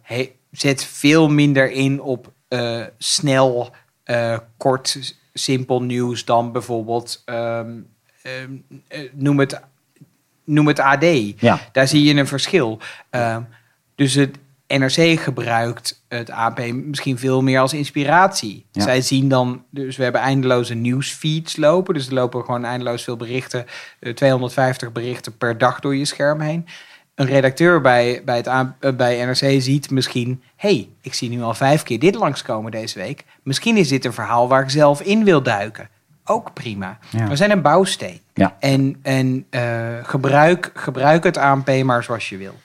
he- 0.03 0.31
zet 0.51 0.85
veel 0.85 1.29
minder 1.29 1.71
in 1.71 2.01
op 2.01 2.33
snel, 2.99 3.71
kort, 4.57 5.15
simpel 5.35 5.83
nieuws 5.83 6.25
dan 6.25 6.53
bijvoorbeeld, 6.53 7.23
ehm, 7.25 7.71
ehm, 8.23 8.51
eh, 8.89 9.01
noem, 9.13 9.39
het, 9.39 9.61
noem 10.45 10.67
het 10.67 10.79
AD. 10.79 11.05
Ja. 11.41 11.61
Daar 11.73 11.89
zie 11.89 12.05
je 12.05 12.21
een 12.21 12.27
verschil. 12.27 12.79
Dus 13.95 14.15
het 14.15 14.37
NRC 14.79 15.21
gebruikt 15.21 16.03
het 16.09 16.31
AP 16.31 16.73
misschien 16.73 17.19
veel 17.19 17.43
meer 17.43 17.61
als 17.61 17.73
inspiratie. 17.73 18.67
Ja. 18.71 18.83
Zij 18.83 19.01
zien 19.01 19.29
dan, 19.29 19.65
dus 19.71 19.97
we 19.97 20.03
hebben 20.03 20.21
eindeloze 20.21 20.75
nieuwsfeeds 20.75 21.57
lopen. 21.57 21.95
Dus 21.95 22.07
er 22.07 22.15
lopen 22.15 22.45
gewoon 22.45 22.65
eindeloos 22.65 23.05
veel 23.05 23.17
berichten, 23.17 23.67
eh, 23.99 24.13
250 24.13 24.93
berichten 24.93 25.37
per 25.37 25.59
dag 25.59 25.81
door 25.81 25.97
je 25.97 26.05
scherm 26.05 26.41
heen. 26.41 26.67
Een 27.15 27.27
redacteur 27.27 27.81
bij, 27.81 28.23
bij, 28.25 28.37
het 28.37 28.47
eh, 28.47 28.93
bij 28.97 29.25
NRC 29.25 29.63
ziet 29.63 29.91
misschien, 29.91 30.43
hey, 30.57 30.89
ik 31.01 31.15
zie 31.15 31.29
nu 31.29 31.43
al 31.43 31.55
vijf 31.55 31.83
keer 31.83 31.99
dit 31.99 32.15
langskomen 32.15 32.71
deze 32.71 32.99
week. 32.99 33.25
Misschien 33.43 33.77
is 33.77 33.89
dit 33.89 34.05
een 34.05 34.13
verhaal 34.13 34.49
waar 34.49 34.63
ik 34.63 34.71
zelf 34.71 35.01
in 35.01 35.25
wil 35.25 35.43
duiken. 35.43 35.89
Ook 36.25 36.53
prima. 36.53 36.99
Ja. 37.11 37.29
We 37.29 37.37
zijn 37.37 37.51
een 37.51 37.63
bouwsteen. 37.63 38.21
Ja. 38.35 38.57
En, 38.59 38.97
en 39.03 39.47
eh, 39.51 39.63
gebruik, 40.03 40.71
gebruik 40.75 41.25
het 41.25 41.37
ANP 41.37 41.83
maar 41.83 42.03
zoals 42.03 42.29
je 42.29 42.37
wil. 42.37 42.61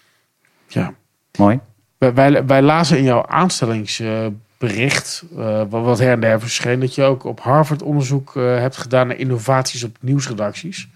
ja. 0.68 0.94
Mooi. 1.38 1.60
Wij, 1.98 2.14
wij, 2.14 2.46
wij 2.46 2.62
lazen 2.62 2.98
in 2.98 3.04
jouw 3.04 3.26
aanstellingsbericht, 3.26 5.24
eh, 5.38 5.62
wat, 5.70 6.00
her 6.00 6.12
en 6.12 6.20
der 6.20 6.40
verscheen, 6.40 6.80
dat 6.80 6.96
je 6.96 7.04
ook 7.04 7.24
op 7.24 7.40
Harvard 7.40 7.82
onderzoek 7.82 8.36
eh, 8.36 8.44
hebt 8.44 8.78
gedaan 8.78 9.08
naar 9.08 9.18
innovaties 9.18 9.84
op 9.84 9.98
nieuwsredacties. 10.00 10.88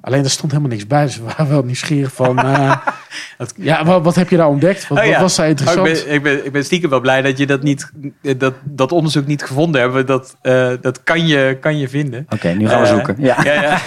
Alleen 0.00 0.20
daar 0.20 0.30
stond 0.30 0.52
helemaal 0.52 0.72
niks 0.72 0.86
bij, 0.86 1.04
dus 1.04 1.16
we 1.16 1.22
waren 1.22 1.48
wel 1.48 1.62
nieuwsgierig 1.62 2.12
van, 2.12 2.38
eh, 2.44 2.76
ja, 3.56 3.84
wat, 3.84 4.02
wat 4.02 4.14
heb 4.14 4.28
je 4.28 4.36
daar 4.36 4.48
ontdekt? 4.48 4.88
Wat, 4.88 4.98
Oh 4.98 5.04
ja. 5.04 5.10
wat 5.10 5.20
was 5.20 5.36
daar 5.36 5.48
interessant? 5.48 5.86
Oh, 5.86 5.92
ik, 5.94 6.04
ben, 6.04 6.14
ik, 6.14 6.22
ben, 6.22 6.46
ik 6.46 6.52
ben 6.52 6.64
stiekem 6.64 6.90
wel 6.90 7.00
blij 7.00 7.22
dat 7.22 7.38
je 7.38 7.46
dat, 7.46 7.62
niet, 7.62 7.90
dat, 8.36 8.54
dat 8.64 8.92
onderzoek 8.92 9.26
niet 9.26 9.42
gevonden 9.42 9.80
hebt. 9.80 10.06
Dat, 10.06 10.36
eh, 10.42 10.72
dat 10.80 11.02
kan, 11.02 11.26
je, 11.26 11.56
kan 11.60 11.78
je 11.78 11.88
vinden. 11.88 12.26
Oké, 12.28 12.48
nu 12.48 12.68
gaan 12.68 12.80
we 12.80 12.86
zoeken. 12.86 13.16
Ja. 13.18 13.44
Ja, 13.44 13.52
ja. 13.62 13.78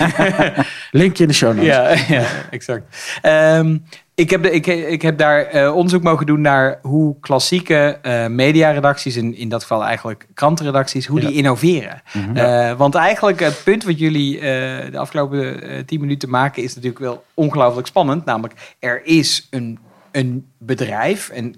Linkje 0.91 1.23
in 1.23 1.29
de 1.29 1.35
show 1.35 1.53
notes. 1.53 1.65
Ja, 1.65 1.89
ja 2.07 2.23
exact. 2.49 2.83
Ehm, 3.21 3.77
ik, 4.15 4.29
heb 4.29 4.43
de, 4.43 4.51
ik, 4.51 4.65
ik 4.67 5.01
heb 5.01 5.17
daar 5.17 5.45
eh, 5.45 5.75
onderzoek 5.75 6.03
mogen 6.03 6.25
doen 6.25 6.41
naar 6.41 6.79
hoe 6.81 7.15
klassieke 7.19 7.99
eh 8.01 8.27
mediaredacties, 8.27 9.15
in, 9.15 9.35
in 9.35 9.49
dat 9.49 9.61
geval 9.61 9.83
eigenlijk 9.83 10.27
krantenredacties, 10.33 11.05
hoe 11.05 11.19
die 11.19 11.33
innoveren. 11.33 12.01
Eh, 12.33 12.73
want 12.77 12.95
eigenlijk 12.95 13.39
het 13.39 13.61
punt 13.63 13.83
wat 13.83 13.99
jullie 13.99 14.39
de 14.39 14.97
afgelopen 14.97 15.85
tien 15.85 15.99
minuten 15.99 16.29
maken 16.29 16.63
is 16.63 16.75
natuurlijk 16.75 17.01
wel 17.01 17.23
ongelooflijk 17.33 17.87
spannend. 17.87 18.25
Namelijk, 18.25 18.75
er 18.79 19.05
is 19.05 19.47
een, 19.49 19.79
een 20.11 20.47
bedrijf 20.57 21.29
en 21.29 21.55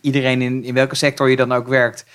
iedereen 0.00 0.42
in, 0.42 0.64
in 0.64 0.74
welke 0.74 0.94
sector 0.94 1.30
je 1.30 1.36
dan 1.36 1.52
ook 1.52 1.68
werkt, 1.68 2.06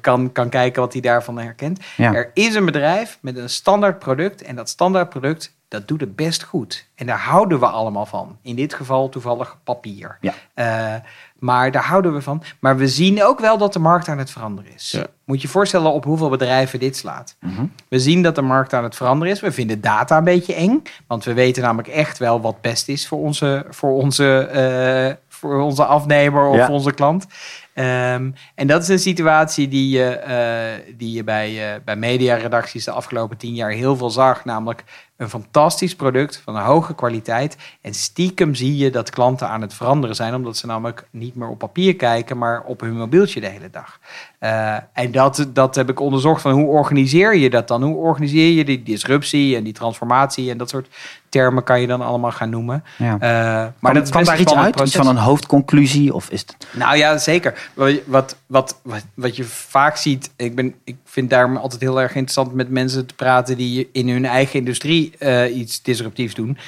kan, 0.00 0.32
kan 0.32 0.48
kijken 0.48 0.82
wat 0.82 0.92
hij 0.92 1.02
daarvan 1.02 1.38
herkent. 1.38 1.80
Ja. 1.96 2.14
Er 2.14 2.30
is 2.34 2.54
een 2.54 2.64
bedrijf 2.64 3.18
met 3.20 3.36
een 3.36 3.50
standaard 3.50 3.98
product 3.98 4.42
en 4.42 4.56
dat 4.56 4.68
standaard 4.68 5.08
product 5.08 5.58
dat 5.70 5.88
doet 5.88 6.00
het 6.00 6.16
best 6.16 6.42
goed. 6.42 6.86
En 6.94 7.06
daar 7.06 7.18
houden 7.18 7.60
we 7.60 7.66
allemaal 7.66 8.06
van. 8.06 8.38
In 8.42 8.56
dit 8.56 8.74
geval 8.74 9.08
toevallig 9.08 9.56
papier. 9.64 10.18
Ja. 10.20 10.34
Eh, 10.54 11.00
maar 11.38 11.70
daar 11.70 11.84
houden 11.84 12.14
we 12.14 12.22
van. 12.22 12.42
Maar 12.58 12.76
we 12.76 12.88
zien 12.88 13.24
ook 13.24 13.40
wel 13.40 13.58
dat 13.58 13.72
de 13.72 13.78
markt 13.78 14.08
aan 14.08 14.18
het 14.18 14.30
veranderen 14.30 14.74
is. 14.74 14.90
Ja. 14.90 15.06
Moet 15.24 15.40
je 15.40 15.46
je 15.46 15.52
voorstellen 15.52 15.92
op 15.92 16.04
hoeveel 16.04 16.28
bedrijven 16.28 16.78
dit 16.78 16.96
slaat. 16.96 17.36
Mhm. 17.40 17.64
We 17.88 17.98
zien 17.98 18.22
dat 18.22 18.34
de 18.34 18.42
markt 18.42 18.72
aan 18.72 18.84
het 18.84 18.96
veranderen 18.96 19.34
is. 19.34 19.40
We 19.40 19.52
vinden 19.52 19.80
data 19.80 20.16
een 20.16 20.24
beetje 20.24 20.54
eng. 20.54 20.82
Want 21.06 21.24
we 21.24 21.32
weten 21.32 21.62
namelijk 21.62 21.88
echt 21.88 22.18
wel 22.18 22.40
wat 22.40 22.60
best 22.60 22.88
is 22.88 23.08
voor 23.08 23.18
onze, 23.18 23.66
voor 23.68 23.92
onze, 23.92 24.38
eh, 24.38 25.29
voor 25.40 25.60
onze 25.60 25.84
afnemer 25.84 26.46
of 26.46 26.56
Ja. 26.56 26.68
onze 26.68 26.92
klant. 26.92 27.26
Ehm, 27.74 28.30
en 28.54 28.66
dat 28.66 28.82
is 28.82 28.88
een 28.88 28.98
situatie 28.98 29.68
die 29.68 29.88
je, 29.98 30.04
eh, 30.08 30.94
die 30.96 31.12
je 31.12 31.24
bij, 31.24 31.74
eh 31.74 31.80
bij 31.84 31.96
mediaredacties 31.96 32.84
de 32.84 32.90
afgelopen 32.90 33.36
tien 33.36 33.54
jaar 33.54 33.70
heel 33.70 33.96
veel 33.96 34.10
zag. 34.10 34.44
Namelijk 34.44 34.84
een 35.16 35.28
fantastisch 35.28 35.94
product 35.96 36.40
van 36.44 36.56
een 36.56 36.62
hoge 36.62 36.94
kwaliteit. 36.94 37.56
En 37.80 37.94
stiekem 37.94 38.54
zie 38.54 38.76
je 38.76 38.90
dat 38.90 39.10
klanten 39.10 39.48
aan 39.48 39.60
het 39.60 39.74
veranderen 39.74 40.16
zijn. 40.16 40.34
Omdat 40.34 40.56
ze 40.56 40.66
namelijk 40.66 41.06
niet 41.10 41.34
meer 41.34 41.48
op 41.48 41.58
papier 41.58 41.96
kijken, 41.96 42.38
maar 42.38 42.62
op 42.62 42.80
hun 42.80 42.96
mobieltje 42.96 43.40
de 43.40 43.46
hele 43.46 43.70
dag. 43.70 43.98
Eh, 44.40 44.76
en 44.92 45.12
dat, 45.12 45.46
dat 45.52 45.74
heb 45.74 45.90
ik 45.90 46.00
onderzocht 46.00 46.42
van 46.42 46.52
hoe 46.52 46.66
organiseer 46.66 47.36
je 47.36 47.50
dat 47.50 47.68
dan? 47.68 47.82
Hoe 47.82 47.96
organiseer 47.96 48.50
je 48.50 48.64
die 48.64 48.82
disruptie 48.82 49.56
en 49.56 49.64
die 49.64 49.72
transformatie 49.72 50.50
en 50.50 50.58
dat 50.58 50.68
soort 50.68 50.88
termen 51.28 51.64
kan 51.64 51.80
je 51.80 51.86
dan 51.86 52.00
allemaal 52.00 52.30
gaan 52.30 52.50
noemen. 52.50 52.84
Ja. 52.96 53.14
Eh, 53.14 53.20
maar 53.20 53.72
Maar 53.80 53.94
dat 53.94 54.12
daar 54.12 54.40
iets 54.40 54.54
uit? 54.54 54.80
Iets 54.80 54.96
van 54.96 55.06
een 55.06 55.16
hoofdconclusie? 55.16 56.14
Of 56.14 56.30
is 56.30 56.40
het... 56.40 56.56
Nou 56.72 56.96
ja, 56.96 57.18
zeker. 57.18 57.70
Wat, 57.74 57.92
wat, 58.04 58.36
wat, 58.46 58.76
wat, 59.14 59.36
je 59.36 59.44
vaak 59.44 59.96
ziet, 59.96 60.30
ik, 60.36 60.54
ben, 60.54 60.74
ik 60.84 60.96
vind 61.04 61.30
daarom 61.30 61.56
altijd 61.56 61.80
heel 61.80 62.00
erg 62.00 62.14
interessant 62.14 62.54
met 62.54 62.70
mensen 62.70 63.06
te 63.06 63.14
praten 63.14 63.56
die 63.56 63.88
in 63.92 64.08
hun 64.08 64.24
eigen 64.24 64.58
industrie 64.58 65.12
eh, 65.18 65.56
iets 65.56 65.82
disruptiefs 65.82 66.34
doen. 66.34 66.58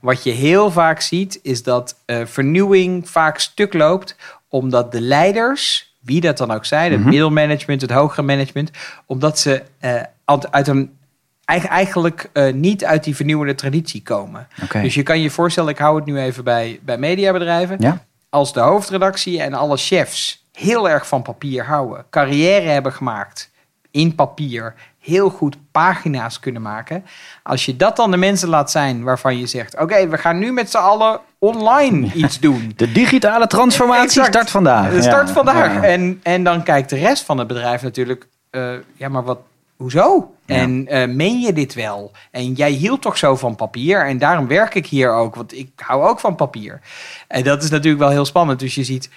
Wat 0.00 0.22
je 0.22 0.30
heel 0.30 0.70
vaak 0.70 1.00
ziet, 1.00 1.38
is 1.42 1.62
dat 1.62 1.96
vernieuwing 2.24 3.08
vaak 3.08 3.38
stuk 3.38 3.74
loopt, 3.74 4.16
omdat 4.48 4.92
de 4.92 5.00
leiders, 5.00 5.89
wie 6.00 6.20
dat 6.20 6.38
dan 6.38 6.50
ook 6.50 6.64
zijn, 6.64 6.90
het 6.90 7.00
Mhm. 7.00 7.08
middelmanagement, 7.08 7.80
het 7.80 7.90
hogere 7.90 8.22
management, 8.22 8.70
omdat 9.06 9.38
ze 9.38 9.62
eh, 9.78 10.00
uit 10.50 10.68
een 10.68 10.98
eigen- 11.44 11.68
eigenlijk 11.68 12.30
eh, 12.32 12.52
niet 12.52 12.84
uit 12.84 13.04
die 13.04 13.16
vernieuwende 13.16 13.54
traditie 13.54 14.02
komen. 14.02 14.48
Dus 14.72 14.94
je 14.94 15.02
kan 15.02 15.20
je 15.20 15.30
voorstellen, 15.30 15.70
ik 15.70 15.78
hou 15.78 15.96
het 15.96 16.04
nu 16.04 16.18
even 16.18 16.44
bij, 16.44 16.80
bij 16.82 16.98
mediabedrijven 16.98 17.76
Ja? 17.80 18.04
als 18.28 18.52
de 18.52 18.60
hoofdredactie 18.60 19.42
en 19.42 19.54
alle 19.54 19.76
chefs 19.76 20.44
heel 20.52 20.88
erg 20.90 21.06
van 21.08 21.22
papier 21.22 21.64
houden, 21.64 22.04
carrière 22.10 22.68
hebben 22.68 22.92
gemaakt 22.92 23.50
in 23.90 24.14
papier, 24.14 24.74
heel 25.10 25.30
goed 25.30 25.56
pagina's 25.72 26.40
kunnen 26.40 26.62
maken. 26.62 27.04
Als 27.42 27.64
je 27.64 27.76
dat 27.76 27.96
dan 27.96 28.10
de 28.10 28.16
mensen 28.16 28.48
laat 28.48 28.70
zijn 28.70 29.02
waarvan 29.02 29.38
je 29.38 29.46
zegt: 29.46 29.78
Oké, 29.80 30.08
we 30.08 30.18
gaan 30.18 30.38
nu 30.38 30.52
met 30.52 30.70
z'n 30.70 30.76
allen 30.76 31.20
online 31.38 32.12
iets 32.14 32.40
doen. 32.40 32.72
De 32.76 32.92
digitale 32.92 33.46
transformatie 33.46 34.02
Exact. 34.04 34.26
start 34.28 34.50
vandaag. 34.50 35.02
Start 35.02 35.28
Ja. 35.28 35.34
vandaag. 35.34 35.74
Ja. 35.74 35.82
En, 35.82 36.20
en 36.22 36.44
dan 36.44 36.62
kijkt 36.62 36.90
de 36.90 36.96
rest 36.98 37.24
van 37.24 37.38
het 37.38 37.46
bedrijf 37.46 37.82
natuurlijk: 37.82 38.26
eh, 38.50 38.72
Ja, 38.94 39.08
maar 39.08 39.24
wat. 39.24 39.38
Hoezo? 39.76 40.34
Ja. 40.46 40.54
En 40.54 40.86
eh, 40.86 41.08
meen 41.08 41.40
je 41.40 41.52
dit 41.52 41.74
wel? 41.74 42.12
En 42.30 42.52
jij 42.52 42.70
hield 42.70 43.02
toch 43.02 43.16
zo 43.18 43.36
van 43.36 43.56
papier? 43.56 44.06
En 44.06 44.18
daarom 44.18 44.46
werk 44.46 44.74
ik 44.74 44.86
hier 44.86 45.12
ook, 45.12 45.34
want 45.34 45.56
ik 45.56 45.70
hou 45.76 46.08
ook 46.08 46.20
van 46.20 46.34
papier. 46.34 46.80
En 47.28 47.42
dat 47.44 47.62
is 47.62 47.70
natuurlijk 47.70 48.02
wel 48.02 48.10
heel 48.10 48.24
spannend. 48.24 48.58
Dus 48.60 48.74
je 48.74 48.84
ziet 48.84 49.10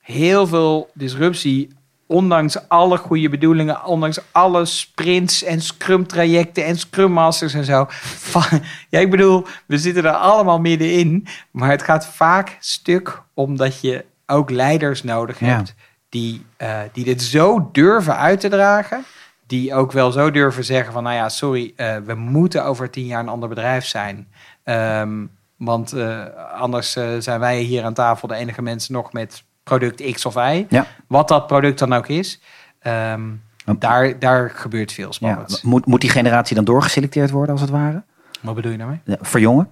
heel 0.00 0.46
veel 0.46 0.90
disruptie, 0.94 1.68
ondanks 2.08 2.68
alle 2.68 2.96
goede 2.98 3.28
bedoelingen, 3.28 3.84
ondanks 3.84 4.18
alle 4.32 4.64
sprints 4.64 5.42
en 5.42 5.60
scrum-trajecten 5.60 6.64
en 6.64 6.78
scrum 6.78 7.12
masters 7.12 7.54
en 7.54 7.64
zo. 7.64 7.84
Van- 7.88 8.60
ja, 8.90 8.98
ik 8.98 9.10
bedoel, 9.10 9.46
we 9.66 9.78
zitten 9.78 10.04
er 10.04 10.10
allemaal 10.12 10.60
middenin, 10.60 11.26
maar 11.50 11.70
het 11.70 11.82
gaat 11.82 12.06
vaak 12.06 12.56
stuk 12.60 13.22
omdat 13.34 13.80
je 13.80 14.04
ook 14.26 14.50
leiders 14.50 15.02
nodig 15.02 15.40
Ja. 15.40 15.46
hebt 15.46 15.74
die, 16.08 16.44
eh, 16.56 16.80
die 16.92 17.04
dit 17.04 17.22
zo 17.22 17.68
durven 17.72 18.16
uit 18.16 18.40
te 18.40 18.48
dragen. 18.48 19.04
Die 19.46 19.74
ook 19.74 19.92
wel 19.92 20.12
zo 20.12 20.30
durven 20.30 20.64
zeggen 20.64 20.92
van, 20.92 21.02
nou 21.02 21.14
ja, 21.16 21.28
sorry, 21.28 21.72
eh, 21.76 21.96
we 21.96 22.14
moeten 22.14 22.64
over 22.64 22.90
tien 22.90 23.06
jaar 23.06 23.20
een 23.20 23.28
ander 23.28 23.48
bedrijf 23.48 23.84
zijn. 23.86 24.28
Ehm, 24.64 25.26
want 25.56 25.92
eh, 25.92 26.24
anders 26.60 26.92
zijn 27.18 27.40
wij 27.40 27.58
hier 27.60 27.84
aan 27.84 27.94
tafel 27.94 28.28
de 28.28 28.34
enige 28.34 28.62
mensen 28.62 28.92
nog 28.92 29.12
met 29.12 29.44
product 29.68 30.12
X 30.12 30.26
of 30.26 30.34
Y. 30.34 30.66
Ja. 30.68 30.86
Wat 31.06 31.28
dat 31.28 31.46
product 31.46 31.78
dan 31.78 31.92
ook 31.92 32.08
is. 32.08 32.40
Ehm, 32.80 33.22
daar, 33.78 34.18
daar 34.18 34.50
gebeurt 34.50 34.92
veel 34.92 35.12
Ja. 35.20 35.44
Moet, 35.62 35.86
moet 35.86 36.00
die 36.00 36.10
generatie 36.10 36.56
dan 36.56 36.64
doorgeselecteerd 36.64 37.30
worden, 37.30 37.52
als 37.52 37.60
het 37.60 37.70
ware? 37.70 38.02
Wat 38.40 38.54
bedoel 38.54 38.72
je 38.72 38.78
daarmee? 38.78 39.00
Verjongen? 39.06 39.68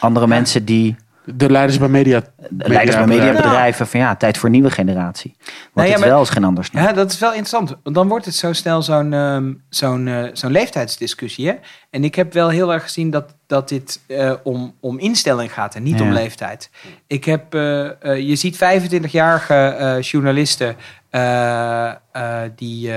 Andere 0.00 0.26
mensen 0.26 0.64
die, 0.64 0.96
De 1.24 1.50
leiders 1.50 1.78
bij 1.78 1.88
media. 1.88 2.22
leiders 2.48 2.96
bij 2.96 3.06
mediabedrijven, 3.06 3.86
van 3.86 4.00
ja, 4.00 4.16
tijd 4.16 4.36
voor 4.38 4.46
een 4.48 4.54
nieuwe 4.54 4.70
generatie. 4.70 5.34
Want 5.38 5.50
Nou 5.74 5.86
ja, 5.86 5.92
het 5.92 6.00
maar- 6.02 6.10
wel 6.12 6.22
is 6.22 6.28
geen 6.28 6.44
anders. 6.44 6.68
Ja, 6.72 6.92
dat 6.92 7.12
is 7.12 7.18
wel 7.18 7.28
interessant. 7.30 7.76
Want 7.82 7.94
dan 7.96 8.08
wordt 8.08 8.24
het 8.24 8.34
zo 8.34 8.52
snel 8.52 8.82
zo'n 8.82 9.12
ehm, 9.12 9.52
zo'n 9.68 10.08
eh, 10.08 10.24
zo'n 10.32 10.50
leeftijdsdiscussie. 10.50 11.46
Hè? 11.48 11.54
En 11.90 12.04
ik 12.04 12.14
heb 12.14 12.32
wel 12.32 12.48
heel 12.48 12.72
erg 12.72 12.82
gezien 12.82 13.10
dat, 13.10 13.34
dat 13.46 13.68
dit 13.68 14.00
eh, 14.06 14.32
om, 14.42 14.74
om 14.80 14.98
instelling 14.98 15.52
gaat 15.52 15.74
en 15.74 15.82
niet 15.82 15.98
Ja. 15.98 16.04
om 16.04 16.12
leeftijd. 16.12 16.70
Ik 17.06 17.24
heb, 17.24 17.54
eh, 17.54 18.02
eh, 18.02 18.28
je 18.28 18.36
ziet 18.36 18.56
25-jarige 18.56 19.54
eh, 19.54 20.00
journalisten 20.00 20.76
eh, 21.10 21.88
eh, 22.12 22.40
die, 22.56 22.90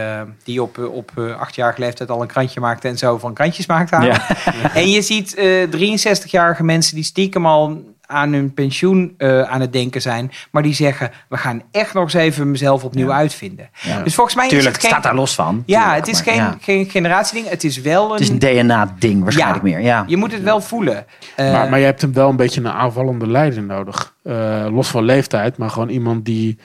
die 0.43 0.61
op, 0.61 0.77
op 0.91 1.11
achtjarige 1.39 1.79
leeftijd 1.79 2.09
al 2.09 2.21
een 2.21 2.27
krantje 2.27 2.59
maakten 2.59 2.89
en 2.89 2.97
zo 2.97 3.17
van 3.17 3.33
krantjes 3.33 3.65
maakten. 3.65 4.01
Ja. 4.05 4.21
En 4.73 4.89
je 4.89 5.01
ziet 5.01 5.35
eh 5.35 5.67
63-jarige 6.23 6.63
mensen 6.63 6.95
die 6.95 7.03
stiekem 7.03 7.45
al 7.45 7.95
aan 8.07 8.33
hun 8.33 8.53
pensioen 8.53 9.13
eh, 9.17 9.41
aan 9.41 9.61
het 9.61 9.73
denken 9.73 10.01
zijn. 10.01 10.31
Maar 10.51 10.63
die 10.63 10.73
zeggen, 10.73 11.11
we 11.29 11.37
gaan 11.37 11.61
echt 11.71 11.93
nog 11.93 12.03
eens 12.03 12.13
even 12.13 12.51
mezelf 12.51 12.83
opnieuw 12.83 13.07
Ja. 13.07 13.15
uitvinden. 13.15 13.69
Ja. 13.81 14.01
Dus 14.03 14.15
volgens 14.15 14.35
mij 14.35 14.47
Tuurlijk, 14.47 14.69
is 14.69 14.73
het 14.75 14.81
geen... 14.81 14.91
staat 14.91 15.03
daar 15.03 15.15
los 15.15 15.35
van. 15.35 15.63
Ja, 15.65 15.79
Tuurlijk, 15.81 16.05
het 16.05 16.15
is 16.15 16.23
maar 16.25 16.33
geen, 16.33 16.43
ja. 16.43 16.57
geen 16.61 16.89
generatieding. 16.89 17.49
Het 17.49 17.63
is 17.63 17.81
wel 17.81 18.05
een... 18.05 18.11
Het 18.11 18.19
is 18.21 18.29
een 18.29 18.39
DNA-ding 18.39 19.23
waarschijnlijk 19.23 19.65
Ja. 19.65 19.69
meer. 19.75 19.81
Ja. 19.81 20.03
Je 20.07 20.17
moet 20.17 20.31
het 20.31 20.43
wel 20.43 20.61
voelen. 20.61 21.05
Eh, 21.35 21.51
maar, 21.51 21.69
maar 21.69 21.79
je 21.79 21.85
hebt 21.85 22.01
hem 22.01 22.13
wel 22.13 22.29
een 22.29 22.35
beetje 22.35 22.59
een 22.61 22.67
aanvallende 22.71 23.27
leider 23.27 23.63
nodig. 23.63 24.13
Eh, 24.23 24.65
los 24.71 24.87
van 24.87 25.03
leeftijd, 25.03 25.57
maar 25.57 25.69
gewoon 25.69 25.89
iemand 25.89 26.25
die 26.25 26.57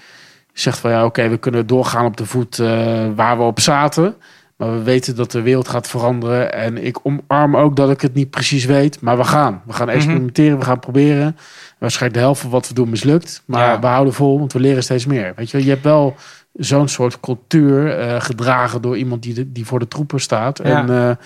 zegt 0.52 0.78
van 0.78 0.90
ja, 0.90 1.04
oké, 1.04 1.28
we 1.28 1.36
kunnen 1.38 1.66
doorgaan 1.66 2.04
op 2.04 2.16
de 2.16 2.26
voet 2.26 2.58
eh, 2.58 3.06
waar 3.14 3.36
we 3.36 3.42
op 3.42 3.60
zaten. 3.60 4.14
Maar 4.56 4.72
we 4.72 4.82
weten 4.82 5.16
dat 5.16 5.30
de 5.30 5.42
wereld 5.42 5.68
gaat 5.68 5.88
veranderen. 5.88 6.52
En 6.52 6.84
ik 6.84 6.98
omarm 7.02 7.56
ook 7.56 7.76
dat 7.76 7.90
ik 7.90 8.00
het 8.00 8.14
niet 8.14 8.30
precies 8.30 8.64
weet. 8.64 9.00
Maar 9.00 9.16
we 9.16 9.24
gaan. 9.24 9.62
We 9.66 9.72
gaan 9.72 9.86
Mhm. 9.86 9.96
experimenteren, 9.96 10.58
we 10.58 10.64
gaan 10.64 10.78
proberen. 10.80 11.36
Waarschijnlijk 11.78 12.14
de 12.20 12.24
helft 12.26 12.40
van 12.40 12.50
wat 12.50 12.68
we 12.68 12.74
doen 12.74 12.90
mislukt. 12.90 13.42
Maar 13.46 13.68
Ja. 13.72 13.80
we 13.80 13.86
houden 13.86 14.14
vol, 14.14 14.38
want 14.38 14.52
we 14.52 14.60
leren 14.60 14.82
steeds 14.82 15.06
meer. 15.06 15.32
Weet 15.36 15.50
je, 15.50 15.64
je 15.64 15.70
hebt 15.70 15.84
wel 15.84 16.16
zo'n 16.52 16.88
soort 16.88 17.20
cultuur 17.20 17.98
eh, 17.98 18.20
gedragen 18.20 18.82
door 18.82 18.96
iemand 18.96 19.22
die, 19.22 19.34
de- 19.34 19.52
die 19.52 19.66
voor 19.66 19.78
de 19.78 19.88
troepen 19.88 20.20
staat. 20.20 20.60
Ja. 20.64 20.64
En 20.64 20.90
eh, 21.08 21.16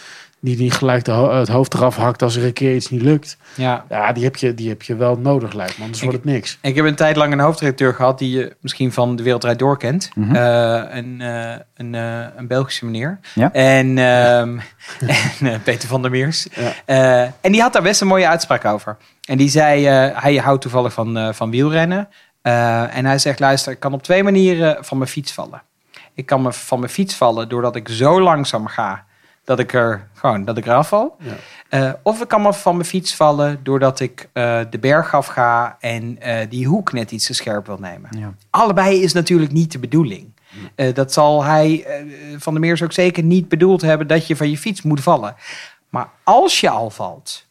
die 0.41 0.59
niet 0.59 0.73
gelijk 0.73 1.05
de 1.05 1.11
ho- 1.11 1.35
het 1.35 1.49
hoofd 1.49 1.75
eraf 1.75 1.97
hakt 1.97 2.23
als 2.23 2.37
er 2.37 2.45
een 2.45 2.53
keer 2.53 2.75
iets 2.75 2.91
niet 2.91 3.03
lukt. 3.03 3.37
ja. 3.55 3.85
Ja, 3.89 4.13
die 4.13 4.25
heb 4.25 4.37
je, 4.37 4.55
die 4.55 4.69
heb 4.69 4.83
je 4.83 4.97
wel 4.97 5.17
nodig, 5.19 5.53
lijkt 5.53 5.77
me. 5.79 5.83
Anders 5.85 6.03
Ik- 6.03 6.09
wordt 6.11 6.25
het 6.25 6.33
niks. 6.35 6.59
Ik 6.63 6.75
heb 6.77 6.85
een 6.85 6.95
tijd 6.95 7.17
lang 7.17 7.33
een 7.33 7.39
hoofdredacteur 7.41 7.95
gehad 7.95 8.19
die 8.19 8.39
je 8.39 8.57
misschien 8.61 8.93
van 8.93 9.17
de 9.17 9.23
Wereldrijd 9.23 9.59
Door 9.59 9.79
kent. 9.79 10.11
Mhm. 10.15 10.35
Eh, 10.35 10.97
een, 10.97 11.21
eh, 11.21 11.55
een, 11.75 11.95
eh, 11.95 12.27
een 12.37 12.47
Belgische 12.47 12.85
meneer. 12.85 13.19
Ja. 13.35 13.53
En, 13.53 13.99
ehm, 14.15 14.59
en 15.41 15.63
Peter 15.63 15.89
van 15.89 16.03
der 16.03 16.11
Meers. 16.11 16.47
Ja. 16.55 16.73
Eh, 16.85 17.31
en 17.41 17.53
die 17.53 17.61
had 17.61 17.73
daar 17.73 17.83
best 17.83 18.01
een 18.01 18.07
mooie 18.07 18.29
uitspraak 18.29 18.65
over. 18.65 18.97
En 19.29 19.37
die 19.39 19.49
zei, 19.49 19.87
eh, 19.87 20.23
hij 20.23 20.37
houdt 20.37 20.63
toevallig 20.63 20.93
van, 20.93 21.17
eh, 21.17 21.29
van 21.33 21.51
wielrennen. 21.51 22.09
Eh, 22.43 22.97
en 22.97 23.05
hij 23.05 23.19
zegt, 23.19 23.41
luister, 23.41 23.73
ik 23.73 23.81
kan 23.81 23.93
op 23.93 24.03
twee 24.03 24.23
manieren 24.23 24.85
van 24.85 24.99
mijn 24.99 25.11
fiets 25.11 25.33
vallen. 25.33 25.63
Ik 26.15 26.27
kan 26.27 26.43
me 26.43 26.53
van 26.53 26.79
mijn 26.81 26.93
fiets 26.93 27.15
vallen 27.15 27.49
doordat 27.49 27.77
ik 27.77 27.89
zo 27.89 28.21
langzaam 28.21 28.67
ga 28.67 29.05
dat 29.47 29.59
ik 29.59 29.73
er 29.73 30.09
gewoon 30.15 30.45
dat 30.45 30.57
ik 30.57 30.67
eraf 30.67 30.89
val. 30.89 31.17
Ja. 31.19 31.33
Eh, 31.69 31.93
of 32.03 32.21
ik 32.21 32.29
kan 32.29 32.43
me 32.43 32.53
van 32.53 32.77
mijn 32.77 32.89
fiets 32.89 33.15
vallen 33.15 33.61
doordat 33.63 34.01
ik 34.01 34.29
eh, 34.33 34.61
de 34.71 34.79
berg 34.79 35.15
af 35.15 35.27
ga 35.27 35.77
en 35.81 36.21
eh, 36.21 36.51
die 36.51 36.67
hoek 36.67 36.93
net 36.93 37.11
iets 37.11 37.27
te 37.27 37.35
scherp 37.35 37.67
wil 37.67 37.79
nemen. 37.79 38.11
Ja. 38.19 38.35
Allebei 38.51 39.03
is 39.03 39.13
natuurlijk 39.13 39.53
niet 39.53 39.73
de 39.73 39.79
bedoeling. 39.79 40.35
Dat 40.95 41.13
zal 41.13 41.45
hij 41.45 41.87
van 42.37 42.53
der 42.53 42.63
Meers 42.63 42.83
ook 42.83 42.93
zeker 42.93 43.23
niet 43.23 43.49
bedoeld 43.49 43.81
hebben 43.81 44.07
dat 44.07 44.27
je 44.27 44.37
van 44.37 44.51
je 44.51 44.59
fiets 44.59 44.83
moet 44.83 45.01
vallen. 45.01 45.35
Maar 45.89 46.09
als 46.23 46.61
je 46.61 46.71
al 46.71 46.91
valt, 46.91 47.46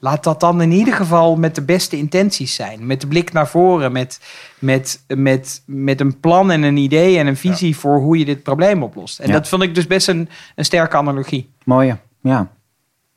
laat 0.00 0.24
dat 0.24 0.40
dan 0.40 0.60
in 0.60 0.72
ieder 0.72 0.94
geval 0.94 1.36
met 1.36 1.54
de 1.54 1.62
beste 1.62 1.96
intenties 1.96 2.54
zijn. 2.54 2.86
Met 2.86 3.00
de 3.00 3.06
blik 3.06 3.32
naar 3.32 3.48
voren, 3.48 3.92
met, 3.92 4.20
met, 4.58 5.02
met, 5.06 5.62
met 5.66 6.00
een 6.00 6.20
plan 6.20 6.50
en 6.50 6.62
een 6.62 6.76
idee 6.76 7.18
en 7.18 7.26
een 7.26 7.36
visie 7.36 7.76
voor 7.76 7.98
hoe 7.98 8.18
je 8.18 8.24
dit 8.24 8.42
probleem 8.42 8.82
oplost. 8.82 9.18
En 9.18 9.26
Ja. 9.26 9.32
dat 9.32 9.48
vond 9.48 9.62
ik 9.62 9.74
dus 9.74 9.86
best 9.86 10.08
een, 10.08 10.28
een 10.54 10.64
sterke 10.64 10.96
analogie. 10.96 11.50
Mooie, 11.64 11.96
ja. 12.20 12.50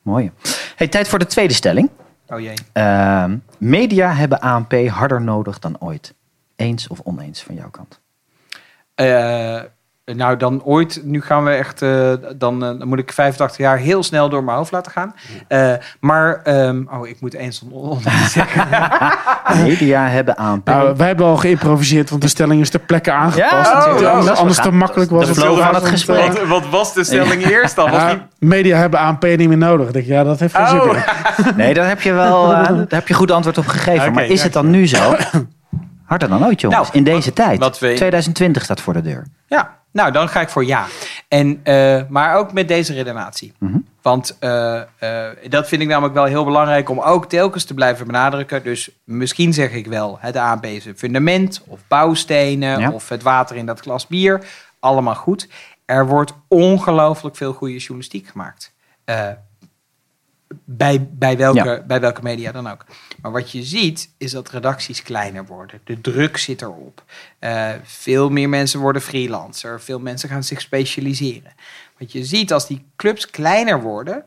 Mooie. 0.02 0.32
Hey, 0.76 0.88
tijd 0.88 1.08
voor 1.08 1.18
de 1.18 1.26
tweede 1.26 1.54
stelling. 1.54 1.90
Oh 2.28 2.40
jee. 2.40 2.54
Ehm, 2.72 3.36
media 3.58 4.12
hebben 4.12 4.40
ANP 4.40 4.72
harder 4.88 5.22
nodig 5.22 5.58
dan 5.58 5.76
ooit. 5.80 6.14
Eens 6.56 6.88
of 6.88 7.00
oneens 7.04 7.42
van 7.42 7.54
jouw 7.54 7.70
kant? 7.70 8.00
Eh, 8.94 9.60
nou, 10.04 10.36
dan 10.36 10.62
ooit, 10.64 11.00
nu 11.04 11.20
gaan 11.22 11.44
we 11.44 11.50
echt, 11.50 11.82
eh, 11.82 12.12
dan, 12.36 12.64
eh, 12.64 12.78
dan 12.78 12.88
moet 12.88 12.98
ik 12.98 13.12
85 13.12 13.58
jaar 13.58 13.78
heel 13.78 14.02
snel 14.02 14.28
door 14.28 14.44
mijn 14.44 14.56
hoofd 14.56 14.72
laten 14.72 14.92
gaan. 14.92 15.14
Eh, 15.48 15.72
maar, 16.00 16.40
ehm, 16.44 16.82
oh, 16.90 17.08
ik 17.08 17.20
moet 17.20 17.34
eens 17.34 17.62
zeggen. 18.28 18.68
Media 19.64 20.06
hebben 20.06 20.36
ANP. 20.36 20.66
Nou, 20.66 20.96
wij 20.96 21.06
hebben 21.06 21.26
al 21.26 21.36
geïmproviseerd, 21.36 22.10
want 22.10 22.22
de 22.22 22.28
stelling 22.28 22.60
is 22.60 22.70
ter 22.70 22.80
plekke 22.80 23.12
aangepast. 23.12 23.72
Ja, 23.72 23.92
oh, 23.94 24.00
er 24.00 24.30
oh, 24.30 24.38
anders, 24.38 24.58
te 24.58 24.70
makkelijk 24.70 25.10
was. 25.10 25.20
De 25.34 25.40
het 25.40 25.58
van 25.58 25.74
het 25.74 25.88
gesprek. 25.88 26.18
eh, 26.18 26.34
wat, 26.34 26.48
wat 26.48 26.68
was 26.68 26.94
de 26.94 27.04
stelling 27.04 27.46
eerst 27.46 27.76
dan? 27.76 27.90
Was 27.90 28.10
die, 28.10 28.22
media 28.38 28.76
hebben 28.76 29.00
ANP 29.00 29.22
niet 29.22 29.48
meer 29.48 29.56
nodig. 29.58 29.86
Ik 29.86 29.92
denk, 29.92 30.06
ja, 30.06 30.24
dat 30.24 30.40
heeft 30.40 30.54
geen 30.56 30.68
zin 30.68 30.80
Oh. 30.80 30.90
meer. 30.92 31.52
Nee, 31.56 31.74
daar 31.74 31.88
heb 31.88 32.00
je 32.00 32.12
wel 32.12 32.52
eh, 32.52 32.68
daar 32.68 32.86
heb 32.88 33.08
je 33.08 33.14
goed 33.14 33.30
antwoord 33.30 33.58
op 33.58 33.66
gegeven. 33.66 34.12
Maar 34.12 34.24
is 34.24 34.42
het 34.42 34.52
dan 34.52 34.70
nu 34.70 34.86
zo? 34.88 35.14
Harder 36.04 36.28
dan 36.28 36.46
ooit, 36.46 36.60
jongens. 36.60 36.82
Nou, 36.82 36.96
in 36.96 37.04
deze 37.04 37.32
tijd. 37.32 37.58
wat 37.58 37.78
we- 37.78 37.94
2020 37.94 38.62
staat 38.62 38.80
voor 38.80 38.92
de 38.92 39.02
deur. 39.02 39.26
Ja, 39.46 39.80
nou 39.92 40.12
dan 40.12 40.28
ga 40.28 40.40
ik 40.40 40.48
voor 40.48 40.64
ja. 40.64 40.86
En, 41.28 41.60
eh, 41.62 42.02
maar 42.08 42.36
ook 42.36 42.52
met 42.52 42.68
deze 42.68 42.92
redenatie. 42.92 43.52
Mhm. 43.58 43.78
Want 44.02 44.36
eh, 44.38 44.80
eh, 44.98 45.36
dat 45.48 45.68
vind 45.68 45.82
ik 45.82 45.88
namelijk 45.88 46.14
wel 46.14 46.24
heel 46.24 46.44
belangrijk 46.44 46.88
om 46.88 47.00
ook 47.00 47.28
telkens 47.28 47.64
te 47.64 47.74
blijven 47.74 48.06
benadrukken. 48.06 48.62
Dus 48.62 48.90
misschien 49.04 49.52
zeg 49.52 49.72
ik 49.72 49.86
wel 49.86 50.18
het 50.20 50.36
is 50.62 50.84
een 50.84 50.98
fundament 50.98 51.62
of 51.66 51.80
bouwstenen 51.88 52.78
Ja. 52.80 52.90
of 52.90 53.08
het 53.08 53.22
water 53.22 53.56
in 53.56 53.66
dat 53.66 53.80
glas 53.80 54.06
bier. 54.06 54.44
Allemaal 54.80 55.14
goed. 55.14 55.48
Er 55.84 56.06
wordt 56.06 56.32
ongelooflijk 56.48 57.36
veel 57.36 57.52
goede 57.52 57.76
journalistiek 57.76 58.28
gemaakt. 58.28 58.72
Bij, 60.64 61.08
bij, 61.10 61.36
welke, 61.36 61.64
Ja. 61.64 61.82
bij 61.86 62.00
welke 62.00 62.22
media 62.22 62.52
dan 62.52 62.66
ook. 62.70 62.84
Maar 63.22 63.32
wat 63.32 63.50
je 63.52 63.62
ziet 63.62 64.10
is 64.18 64.30
dat 64.30 64.50
redacties 64.50 65.02
kleiner 65.02 65.46
worden. 65.46 65.80
De 65.84 66.00
druk 66.00 66.36
zit 66.36 66.62
erop. 66.62 67.04
Eh, 67.38 67.70
veel 67.82 68.30
meer 68.30 68.48
mensen 68.48 68.80
worden 68.80 69.02
freelancer. 69.02 69.80
Veel 69.80 69.98
mensen 70.00 70.28
gaan 70.28 70.44
zich 70.44 70.60
specialiseren. 70.60 71.52
Wat 71.98 72.12
je 72.12 72.24
ziet 72.24 72.52
als 72.52 72.66
die 72.66 72.84
clubs 72.96 73.30
kleiner 73.30 73.80
worden, 73.80 74.24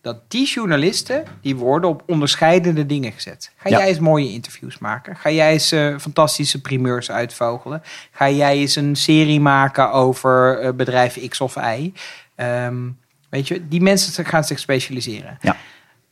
dat 0.00 0.30
die 0.30 0.46
journalisten 0.46 1.24
die 1.40 1.56
worden 1.56 1.90
op 1.90 2.02
onderscheidende 2.06 2.86
dingen 2.86 3.12
gezet. 3.12 3.52
Ga 3.56 3.68
Ja. 3.68 3.78
jij 3.78 3.88
eens 3.88 3.98
mooie 3.98 4.30
interviews 4.32 4.78
maken? 4.78 5.16
Ga 5.16 5.30
jij 5.30 5.52
eens 5.52 5.72
eh, 5.72 5.98
fantastische 5.98 6.60
primeurs 6.60 7.10
uitvogelen? 7.10 7.82
Ga 8.10 8.30
jij 8.30 8.56
eens 8.56 8.76
een 8.76 8.96
serie 8.96 9.40
maken 9.40 9.92
over 9.92 10.58
eh, 10.58 10.72
bedrijf 10.72 11.28
X 11.28 11.40
of 11.40 11.56
Y? 11.56 11.92
Ehm, 12.34 12.88
weet 13.32 13.48
je, 13.48 13.68
die 13.68 13.80
mensen 13.80 14.24
gaan 14.24 14.44
zich 14.44 14.58
specialiseren. 14.58 15.38
Ja. 15.40 15.56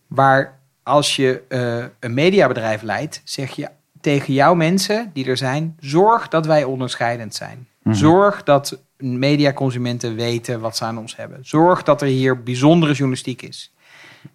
Waar 0.07 0.61
als 0.83 1.17
je 1.17 1.43
eh, 1.49 1.85
een 2.01 2.15
mediabedrijf 2.15 2.83
leidt, 2.83 3.21
zeg 3.25 3.51
je 3.51 3.69
tegen 4.01 4.35
jouw 4.35 4.55
mensen 4.55 5.11
die 5.13 5.27
er 5.27 5.37
zijn: 5.37 5.77
zorg 5.81 6.29
dat 6.29 6.47
wij 6.47 6.65
onderscheidend 6.65 7.35
zijn. 7.35 7.69
Mhm. 7.83 7.95
Zorg 7.95 8.43
dat 8.43 8.83
mediaconsumenten 8.97 10.15
weten 10.15 10.61
wat 10.61 10.77
ze 10.77 10.85
aan 10.85 10.99
ons 10.99 11.17
hebben. 11.17 11.39
Zorg 11.43 11.83
dat 11.83 12.03
er 12.03 12.09
hier 12.09 12.43
bijzondere 12.43 12.93
journalistiek 12.93 13.43
is. 13.43 13.75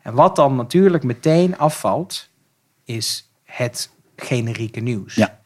En 0.01 0.13
wat 0.13 0.35
dan 0.35 0.55
natuurlijk 0.55 1.03
meteen 1.03 1.57
afvalt, 1.57 2.29
is 2.83 3.31
het 3.43 3.89
generieke 4.15 4.79
nieuws. 4.79 5.15
Ja. 5.15 5.39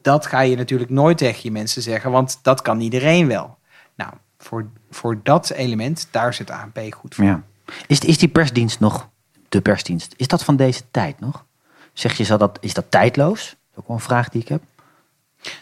Dat 0.00 0.26
ga 0.26 0.40
je 0.40 0.56
natuurlijk 0.56 0.90
nooit 0.90 1.18
tegen 1.18 1.40
je 1.42 1.50
mensen 1.50 1.82
zeggen, 1.82 2.10
want 2.10 2.38
dat 2.42 2.62
kan 2.62 2.80
iedereen 2.80 3.26
wel. 3.26 3.58
Nou, 3.96 4.12
voor, 4.46 4.66
voor 4.90 5.20
dat 5.22 5.50
element, 5.50 6.08
daar 6.10 6.34
zit 6.34 6.50
ANP 6.50 6.78
goed 6.90 7.14
voor. 7.14 7.24
Ja. 7.24 7.42
Is, 7.86 7.98
is 7.98 8.18
die 8.18 8.28
persdienst 8.28 8.80
nog 8.80 9.08
de 9.48 9.60
persdienst? 9.60 10.14
Is 10.16 10.28
dat 10.28 10.44
van 10.44 10.56
deze 10.56 10.82
tijd 10.90 11.20
nog? 11.20 11.44
Zeg 11.92 12.16
je, 12.16 12.24
zal 12.24 12.38
dat, 12.38 12.58
is 12.60 12.74
dat 12.74 12.84
tijdloos? 12.88 13.40
Dat 13.40 13.56
is 13.72 13.78
ook 13.78 13.86
wel 13.86 13.96
een 13.96 14.02
vraag 14.02 14.28
die 14.28 14.40
ik 14.40 14.48
heb. 14.48 14.62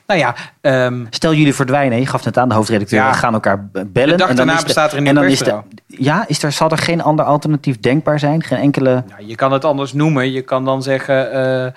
Nou 0.07 0.21
ja, 0.21 0.35
ehm, 0.61 1.05
Stel 1.11 1.35
jullie 1.35 1.55
verdwijnen, 1.55 1.99
je 1.99 2.07
gaf 2.07 2.25
net 2.25 2.39
aan, 2.39 2.49
de 2.49 2.55
hoofdredacteur, 2.55 3.01
Ja. 3.01 3.11
we 3.11 3.17
gaan 3.17 3.35
elkaar 3.35 3.67
bellen. 3.67 4.09
De 4.09 4.17
dag 4.17 4.29
en 4.29 4.37
dan 4.37 4.51
is 4.51 4.63
bestaat 4.63 4.93
er 4.93 4.99
een 4.99 5.07
en 5.07 5.15
dan 5.15 5.25
is 5.25 5.39
de, 5.39 5.45
persbureau. 5.45 5.65
Ja, 5.87 6.29
is 6.29 6.43
er, 6.43 6.53
zal 6.53 6.71
er 6.71 6.79
geen 6.79 7.03
ander 7.03 7.25
alternatief 7.25 7.81
denkbaar 7.81 8.19
zijn? 8.19 8.43
Geen 8.43 8.59
enkele... 8.59 9.05
nou, 9.09 9.27
je 9.27 9.35
kan 9.35 9.53
het 9.53 9.65
anders 9.65 9.93
noemen. 9.93 10.33
Je 10.33 10.43
kan 10.43 10.65
dan 10.65 10.83
zeggen, 10.83 11.33
eh, 11.33 11.73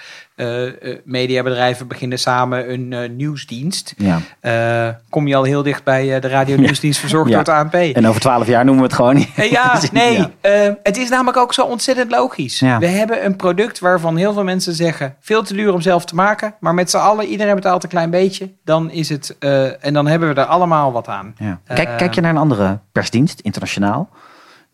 mediabedrijven 1.04 1.88
beginnen 1.88 2.20
samen 2.20 2.72
een 2.74 2.94
eh, 2.94 3.10
nieuwsdienst. 3.10 3.94
Ja. 3.98 4.20
Eh, 4.40 4.94
kom 5.10 5.28
je 5.28 5.36
al 5.36 5.44
heel 5.44 5.64
dicht 5.64 5.84
bij 5.84 6.16
eh, 6.16 6.22
de 6.22 6.28
radio-nieuwsdienst 6.28 7.00
verzorgd 7.00 7.30
Ja. 7.30 7.44
door 7.44 7.54
het 7.56 7.64
ANP. 7.74 7.96
En 7.96 8.08
over 8.08 8.22
twaalf 8.22 8.48
jaar 8.48 8.66
noemen 8.66 8.84
we 8.84 8.88
het 8.90 8.98
gewoon 8.98 9.16
niet. 9.16 9.30
Eh, 9.36 9.52
Ja, 9.52 9.80
nee. 9.92 10.18
Ja. 10.18 10.30
eh, 10.42 10.74
het 10.84 10.98
is 10.98 11.10
namelijk 11.10 11.38
ook 11.38 11.54
zo 11.54 11.62
ontzettend 11.66 12.12
logisch. 12.12 12.60
We 12.60 12.86
hebben 12.88 13.26
een 13.26 13.36
product 13.36 13.80
waarvan 13.80 14.18
heel 14.18 14.34
veel 14.34 14.44
mensen 14.44 14.74
zeggen... 14.74 15.16
veel 15.20 15.44
te 15.44 15.54
duur 15.54 15.74
om 15.74 15.82
zelf 15.82 16.06
te 16.06 16.16
maken. 16.16 16.54
Maar 16.60 16.74
met 16.74 16.90
z'n 16.90 16.98
allen, 16.98 17.26
iedereen 17.26 17.56
betaalt 17.56 17.84
een 17.84 17.90
klein 17.90 18.10
beetje. 18.10 18.50
Dan 18.64 18.92
is 18.92 19.10
het... 19.10 19.36
eh, 19.40 19.86
en 19.86 19.94
dan 19.94 20.08
hebben 20.08 20.34
we 20.34 20.42
er 20.42 20.48
allemaal 20.48 20.92
wat 20.92 21.08
aan. 21.08 21.36
Ja. 21.38 21.60
Kijk, 21.68 21.90
Eh, 21.90 21.96
kijk 21.98 22.14
je 22.16 22.22
naar 22.22 22.30
een 22.32 22.38
andere 22.38 22.80
persdienst, 22.92 23.40
internationaal, 23.40 24.10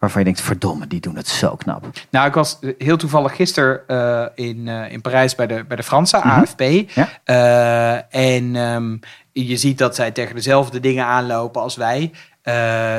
waarvan 0.04 0.22
je 0.22 0.28
denkt, 0.28 0.42
verdomme, 0.42 0.88
die 0.88 1.00
doen 1.00 1.16
het 1.16 1.28
zo 1.28 1.56
knap. 1.56 1.86
Nou, 2.10 2.28
ik 2.28 2.34
was 2.34 2.60
heel 2.78 2.98
toevallig 2.98 3.36
gisteren 3.36 3.88
eh, 3.88 4.26
in, 4.48 4.68
eh, 4.68 4.92
in 4.92 5.02
Parijs 5.02 5.36
bij 5.36 5.48
de, 5.48 5.64
bij 5.64 5.78
de 5.78 5.84
Franse 5.84 6.18
Mhm. 6.18 6.28
AFP. 6.28 6.62
Ja. 6.94 7.10
Eh, 7.24 8.34
en 8.36 8.56
ehm, 8.56 8.98
je 9.32 9.58
ziet 9.58 9.78
dat 9.78 9.96
zij 9.96 10.12
tegen 10.12 10.36
dezelfde 10.36 10.80
dingen 10.80 11.06
aanlopen 11.06 11.62
als 11.62 11.76
wij. 11.76 12.12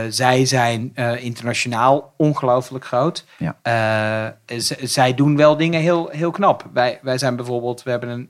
Zij 0.09 0.45
zijn 0.45 0.95
internationaal 1.21 2.15
ongelooflijk 2.17 2.85
groot. 2.85 3.25
Ja. 3.39 3.57
Zij 4.83 5.15
doen 5.15 5.37
wel 5.37 5.57
dingen 5.57 5.81
heel, 5.81 6.09
heel 6.09 6.31
knap. 6.31 6.69
Wij, 6.73 6.99
wij 7.03 7.19
zijn 7.19 7.37
bijvoorbeeld, 7.37 7.83
we 7.83 7.91
hebben 7.91 8.09
een 8.09 8.29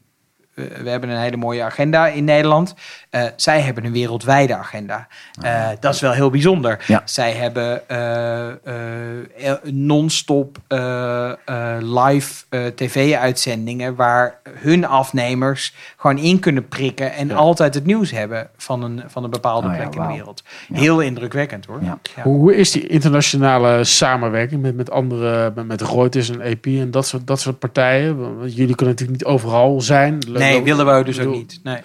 we 0.54 0.90
hebben 0.90 1.08
een 1.10 1.20
hele 1.20 1.36
mooie 1.36 1.62
agenda 1.62 2.06
in 2.06 2.24
Nederland. 2.24 2.74
Eh, 3.10 3.22
zij 3.36 3.60
hebben 3.60 3.84
een 3.84 3.92
wereldwijde 3.92 4.56
agenda. 4.56 5.06
Eh, 5.40 5.68
dat 5.80 5.94
is 5.94 6.00
wel 6.00 6.12
heel 6.12 6.30
bijzonder. 6.30 6.84
Ja. 6.86 7.02
Zij 7.04 7.32
hebben 7.32 7.88
eh, 7.88 8.48
eh, 9.50 9.56
non-stop 9.62 10.58
live 11.80 12.44
eh, 12.48 12.66
tv-uitzendingen 12.66 13.94
waar 13.94 14.38
hun 14.58 14.86
afnemers 14.86 15.74
gewoon 15.96 16.18
in 16.18 16.38
kunnen 16.38 16.68
prikken 16.68 17.12
en 17.12 17.30
altijd 17.30 17.74
het 17.74 17.86
nieuws 17.86 18.10
hebben 18.10 18.48
van 18.56 18.82
een, 18.82 19.02
van 19.06 19.24
een 19.24 19.30
bepaalde 19.30 19.66
Oh 19.66 19.72
ja, 19.72 19.78
plek 19.78 19.94
in 19.94 20.00
de 20.00 20.14
wereld. 20.14 20.42
Ja. 20.68 20.78
Heel 20.78 21.00
indrukwekkend 21.00 21.66
hoor. 21.66 21.78
Ja. 21.82 21.98
Ja. 22.16 22.22
Hoe, 22.22 22.38
hoe 22.38 22.56
is 22.56 22.70
die 22.70 22.86
internationale 22.86 23.84
samenwerking 23.84 24.62
met, 24.62 24.76
met 24.76 24.90
andere, 24.90 25.52
met, 25.54 25.66
met 25.66 25.82
Reuters 25.82 26.30
en 26.30 26.42
AP 26.42 26.66
en 26.66 26.90
dat 26.90 27.06
soort, 27.06 27.26
dat 27.26 27.40
soort 27.40 27.58
partijen? 27.58 28.18
Want 28.18 28.56
jullie 28.56 28.74
kunnen 28.74 28.94
natuurlijk 28.94 29.24
niet 29.24 29.24
overal 29.24 29.80
zijn. 29.80 30.18
Nee, 30.44 30.62
willen 30.62 30.96
we 30.96 31.04
dus 31.04 31.20
ook 31.20 31.34
niet. 31.34 31.60
Nee. 31.62 31.78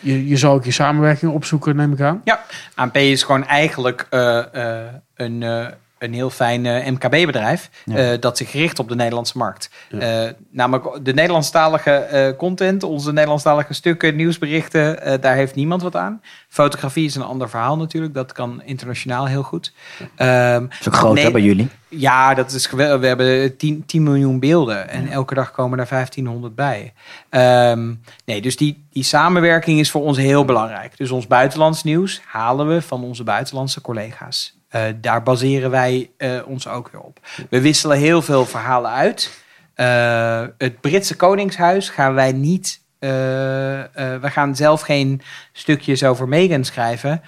Je, 0.00 0.28
je 0.28 0.36
zal 0.36 0.54
ook 0.54 0.64
je 0.64 0.70
samenwerking 0.70 1.32
opzoeken, 1.32 1.76
neem 1.76 1.92
ik 1.92 2.00
aan. 2.00 2.20
Ja, 2.24 2.44
ANP 2.74 2.96
is 2.96 3.22
gewoon 3.22 3.46
eigenlijk 3.46 4.06
eh, 4.10 4.84
eh, 4.84 4.94
een, 5.14 5.42
eh, 5.42 5.66
een 5.98 6.12
heel 6.14 6.30
fijn 6.30 6.66
eh, 6.66 6.86
MKB-bedrijf 6.90 7.70
Ja. 7.84 7.96
eh, 7.96 8.20
dat 8.20 8.36
zich 8.36 8.52
richt 8.52 8.78
op 8.78 8.88
de 8.88 8.94
Nederlandse 8.94 9.38
markt. 9.38 9.70
Ja. 9.88 9.98
Eh, 10.24 10.32
namelijk 10.50 11.04
de 11.04 11.12
Nederlandstalige 11.14 12.34
content, 12.38 12.82
onze 12.82 13.12
Nederlandstalige 13.12 13.72
stukken, 13.72 14.16
nieuwsberichten, 14.16 15.20
daar 15.20 15.34
heeft 15.34 15.54
niemand 15.54 15.82
wat 15.82 15.96
aan. 15.96 16.20
Fotografie 16.48 17.04
is 17.04 17.14
een 17.14 17.22
ander 17.22 17.48
verhaal 17.48 17.76
natuurlijk, 17.76 18.14
dat 18.14 18.32
kan 18.32 18.62
internationaal 18.64 19.26
heel 19.26 19.42
goed. 19.42 19.72
Ehm, 20.16 20.60
Dat 20.60 20.78
is 20.80 20.86
ook 20.88 20.94
groot 20.94 21.14
nee, 21.14 21.24
hè, 21.24 21.30
bij 21.30 21.40
jullie. 21.42 21.68
ja, 21.88 22.34
dat 22.34 22.52
is 22.52 22.66
geweldig. 22.66 23.00
We 23.00 23.06
hebben 23.06 23.56
10, 23.56 23.84
10 23.86 24.02
miljoen 24.02 24.40
beelden 24.40 24.88
en 24.88 25.08
elke 25.08 25.34
dag 25.34 25.50
komen 25.50 25.78
er 25.78 25.86
1500 25.86 26.54
bij. 26.54 26.92
Ehm, 27.28 27.94
nee, 28.24 28.40
dus 28.42 28.56
die, 28.56 28.84
die 28.92 29.02
samenwerking 29.04 29.78
is 29.78 29.90
voor 29.90 30.02
ons 30.02 30.16
heel 30.18 30.44
belangrijk. 30.44 30.96
Dus 30.96 31.10
ons 31.10 31.26
buitenlands 31.26 31.82
nieuws 31.82 32.20
halen 32.26 32.68
we 32.68 32.82
van 32.82 33.04
onze 33.04 33.24
buitenlandse 33.24 33.80
collega's. 33.80 34.55
Eh, 34.68 34.82
daar 35.00 35.22
baseren 35.22 35.70
wij 35.70 36.10
eh, 36.16 36.30
ons 36.46 36.68
ook 36.68 36.88
weer 36.92 37.00
op. 37.00 37.20
We 37.50 37.60
wisselen 37.60 37.98
heel 37.98 38.22
veel 38.22 38.46
verhalen 38.46 38.90
uit. 38.90 39.44
Eh, 39.74 40.42
het 40.58 40.80
Britse 40.80 41.16
Koningshuis 41.16 41.88
gaan 41.88 42.14
wij 42.14 42.32
niet. 42.32 42.84
we 42.98 44.18
gaan 44.22 44.56
zelf 44.56 44.80
geen 44.80 45.20
stukjes 45.52 46.04
over 46.04 46.28
Meghan 46.28 46.64
schrijven. 46.64 47.22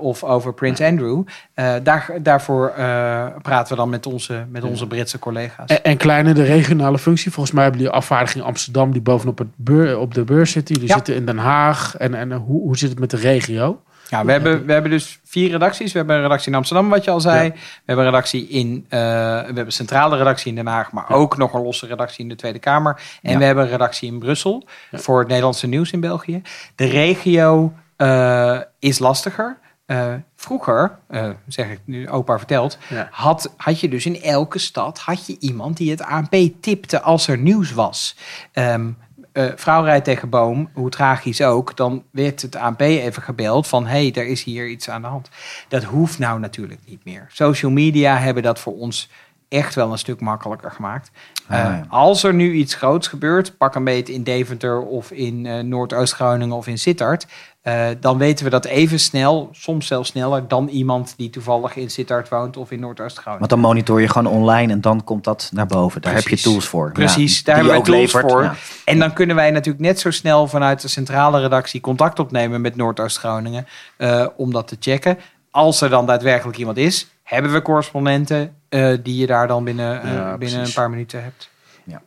of 0.00 0.24
over 0.24 0.54
Prins 0.54 0.80
Andrew. 0.80 1.22
Daar, 1.82 2.10
daarvoor 2.22 2.70
praten 3.42 3.68
we 3.68 3.74
dan 3.76 3.88
met 3.88 4.06
onze, 4.06 4.46
met 4.48 4.62
onze 4.64 4.86
Britse 4.86 5.18
collega's. 5.18 5.70
En, 5.70 5.84
en 5.84 5.96
kleine, 5.96 6.32
de 6.34 6.42
regionale 6.42 6.98
functie. 6.98 7.32
Volgens 7.32 7.54
mij 7.54 7.62
hebben 7.64 7.80
jullie 7.82 7.96
afvaardiging 7.96 8.44
Amsterdam 8.44 8.92
die 8.92 9.00
bovenop 9.02 9.38
het 9.38 9.48
beur, 9.56 9.98
op 9.98 10.14
de 10.14 10.24
beurs 10.24 10.50
zitten. 10.50 10.74
Jullie 10.74 10.90
Ja. 10.90 10.96
zitten 10.96 11.14
in 11.14 11.26
Den 11.26 11.38
Haag. 11.38 11.96
En, 11.96 12.14
en 12.14 12.32
hoe, 12.32 12.60
hoe 12.62 12.76
zit 12.76 12.90
het 12.90 12.98
met 12.98 13.10
de 13.10 13.16
regio? 13.16 13.80
Ja, 14.08 14.24
we 14.24 14.32
hebben, 14.32 14.66
we 14.66 14.72
hebben 14.72 14.90
dus 14.90 15.20
vier 15.24 15.50
redacties. 15.50 15.92
We 15.92 15.98
hebben 15.98 16.16
een 16.16 16.22
redactie 16.22 16.50
in 16.50 16.56
Amsterdam, 16.56 16.88
wat 16.88 17.04
je 17.04 17.10
al 17.10 17.20
zei. 17.20 17.44
Ja. 17.44 17.50
We 17.52 17.58
hebben 17.84 18.04
een 18.04 18.10
redactie 18.10 18.48
in. 18.48 18.86
eh, 18.88 18.98
we 19.00 19.06
hebben 19.44 19.64
een 19.66 19.72
centrale 19.72 20.16
redactie 20.16 20.48
in 20.48 20.54
Den 20.54 20.66
Haag, 20.66 20.92
maar 20.92 21.10
ook 21.10 21.36
nog 21.36 21.52
een 21.54 21.62
losse 21.62 21.86
redactie 21.86 22.22
in 22.22 22.28
de 22.28 22.34
Tweede 22.36 22.58
Kamer. 22.58 23.00
En 23.22 23.32
Ja. 23.32 23.38
we 23.38 23.44
hebben 23.44 23.64
een 23.64 23.70
redactie 23.70 24.12
in 24.12 24.18
Brussel 24.18 24.66
voor 24.92 25.18
het 25.18 25.28
Nederlandse 25.28 25.66
nieuws 25.66 25.90
in 25.90 26.00
België. 26.00 26.42
De 26.74 26.84
regio 26.86 27.72
eh, 27.96 28.58
is 28.78 28.98
lastiger. 28.98 29.58
Eh, 29.86 30.12
vroeger, 30.36 30.98
zeg 31.46 31.68
ik 31.70 31.80
nu 31.84 32.08
opa 32.08 32.38
verteld, 32.38 32.78
Ja. 32.88 33.08
had, 33.10 33.52
had 33.56 33.80
je 33.80 33.88
dus 33.88 34.06
in 34.06 34.22
elke 34.22 34.58
stad 34.58 34.98
had 34.98 35.26
je 35.26 35.36
iemand 35.40 35.76
die 35.76 35.90
het 35.90 36.02
ANP 36.02 36.34
tipte 36.60 37.00
als 37.00 37.28
er 37.28 37.38
nieuws 37.38 37.72
was. 37.72 38.16
Ehm, 38.52 38.90
eh, 39.38 39.52
vrouw 39.54 39.84
rijdt 39.84 40.04
tegen 40.04 40.28
boom, 40.28 40.70
hoe 40.72 40.90
tragisch 40.90 41.42
ook, 41.42 41.76
dan 41.76 42.04
werd 42.10 42.42
het 42.42 42.56
ANP 42.56 42.80
even 42.80 43.22
gebeld 43.22 43.66
van 43.66 43.86
hé, 43.86 44.10
hey, 44.10 44.22
er 44.22 44.26
is 44.26 44.42
hier 44.42 44.68
iets 44.68 44.90
aan 44.90 45.02
de 45.02 45.08
hand. 45.08 45.28
Dat 45.68 45.82
hoeft 45.82 46.18
nou 46.18 46.40
natuurlijk 46.40 46.80
niet 46.86 47.04
meer. 47.04 47.26
Social 47.32 47.70
media 47.70 48.16
hebben 48.16 48.42
dat 48.42 48.58
voor 48.58 48.76
ons 48.76 49.10
echt 49.48 49.74
wel 49.74 49.92
een 49.92 49.98
stuk 49.98 50.20
makkelijker 50.20 50.70
gemaakt. 50.70 51.10
Ah, 51.48 51.58
Eh. 51.58 51.80
Als 51.88 52.22
er 52.22 52.34
nu 52.34 52.52
iets 52.52 52.74
groots 52.74 53.08
gebeurt, 53.08 53.56
pak 53.58 53.74
een 53.74 53.84
beetje 53.84 54.12
in 54.12 54.22
Deventer 54.22 54.80
of 54.80 55.10
in 55.10 55.46
eh, 55.46 55.58
Noordoost-Groningen 55.58 56.56
of 56.56 56.66
in 56.66 56.78
Sittard, 56.78 57.26
eh, 57.68 57.96
dan 58.00 58.18
weten 58.18 58.44
we 58.44 58.50
dat 58.50 58.64
even 58.64 59.00
snel, 59.00 59.48
soms 59.52 59.86
zelfs 59.86 60.08
sneller 60.08 60.48
dan 60.48 60.68
iemand 60.68 61.14
die 61.16 61.30
toevallig 61.30 61.76
in 61.76 61.90
Sittard 61.90 62.28
woont 62.28 62.56
of 62.56 62.70
in 62.70 62.80
Noordoost-Groningen. 62.80 63.38
Want 63.38 63.50
dan 63.50 63.60
monitor 63.60 64.00
je 64.00 64.08
gewoon 64.08 64.32
online 64.32 64.72
en 64.72 64.80
dan 64.80 65.04
komt 65.04 65.24
dat 65.24 65.50
naar 65.52 65.66
boven. 65.66 66.02
Daar 66.02 66.14
heb 66.14 66.28
je 66.28 66.40
tools 66.40 66.66
voor. 66.68 66.92
Precies, 66.92 67.36
Ja, 67.36 67.42
daar 67.44 67.54
hebben 67.56 67.74
ook 67.74 67.84
tools 67.84 67.98
levert. 68.12 68.30
voor. 68.30 68.42
Ja. 68.42 68.54
En 68.84 68.98
dan 68.98 69.12
kunnen 69.12 69.36
wij 69.36 69.50
natuurlijk 69.50 69.84
net 69.84 70.00
zo 70.00 70.10
snel 70.10 70.46
vanuit 70.46 70.80
de 70.82 70.88
centrale 70.88 71.40
redactie 71.40 71.80
contact 71.80 72.18
opnemen 72.18 72.60
met 72.60 72.76
Noordoost-Groningen 72.76 73.66
eh, 73.96 74.26
om 74.36 74.52
dat 74.52 74.68
te 74.68 74.76
checken. 74.80 75.18
Als 75.50 75.80
er 75.80 75.88
dan 75.88 76.06
daadwerkelijk 76.06 76.58
iemand 76.58 76.76
is, 76.76 77.10
hebben 77.22 77.52
we 77.52 77.62
correspondenten 77.62 78.54
eh, 78.68 78.96
die 79.02 79.16
je 79.16 79.26
daar 79.26 79.46
dan 79.46 79.64
binnen, 79.64 80.06
Ja, 80.12 80.36
binnen 80.38 80.60
een 80.60 80.72
paar 80.72 80.90
minuten 80.90 81.22
hebt. 81.22 81.50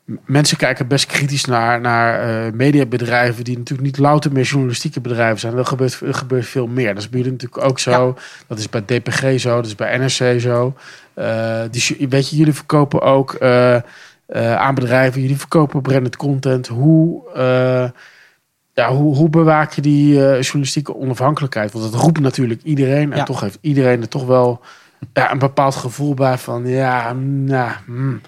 M- 0.06 0.14
Mensen 0.26 0.58
kijken 0.58 0.88
best 0.88 1.06
kritisch 1.06 1.46
naar, 1.46 1.82
naar 1.82 2.20
eh, 2.46 2.54
mediabedrijven 2.54 3.44
die 3.44 3.58
natuurlijk 3.58 3.88
niet 3.88 3.98
louter 3.98 4.32
meer 4.32 4.44
journalistieke 4.44 5.02
bedrijven 5.02 5.40
zijn. 5.40 5.58
Er 5.58 5.66
gebeurt, 5.66 6.00
er 6.06 6.14
gebeurt 6.14 6.46
veel 6.46 6.68
meer. 6.68 6.94
Dat 6.94 7.04
is 7.04 7.10
bij 7.10 7.20
jullie 7.20 7.34
natuurlijk 7.34 7.64
ook 7.64 7.80
zo. 7.80 8.18
Dat 8.48 8.60
is 8.60 8.70
bij 8.70 8.82
DPG 8.86 9.40
zo, 9.40 9.56
dat 9.56 9.66
is 9.66 9.76
bij 9.76 9.98
NRC 9.98 10.40
zo. 10.42 10.74
Eh, 11.14 11.62
ju- 11.72 12.08
weet 12.10 12.30
je, 12.30 12.36
jullie 12.36 12.54
verkopen 12.54 13.02
ook 13.02 13.34
eh, 13.34 13.78
aan 14.56 14.76
bedrijven, 14.76 15.22
jullie 15.22 15.38
verkopen 15.38 15.82
branded 15.82 16.16
content. 16.16 16.68
Hoe, 16.68 17.22
ja, 18.74 18.94
hoe, 18.94 19.16
hoe 19.16 19.30
bewaak 19.30 19.72
je 19.74 19.82
die 19.82 20.14
journalistieke 20.16 20.96
onafhankelijkheid? 20.96 21.72
Want 21.72 21.92
dat 21.92 22.02
roept 22.02 22.20
natuurlijk 22.20 22.62
iedereen. 22.64 23.12
En 23.12 23.18
Ja. 23.18 23.24
toch 23.24 23.40
heeft 23.42 23.58
iedereen 23.62 24.02
er 24.02 24.08
toch 24.08 24.26
wel 24.26 24.62
ja, 25.14 25.32
een 25.32 25.40
bepaald 25.40 25.76
gevoel 25.76 26.14
bij 26.14 26.38
van 26.38 26.68
ja, 26.68 27.14
nou, 27.14 27.72
hmm. 27.86 28.22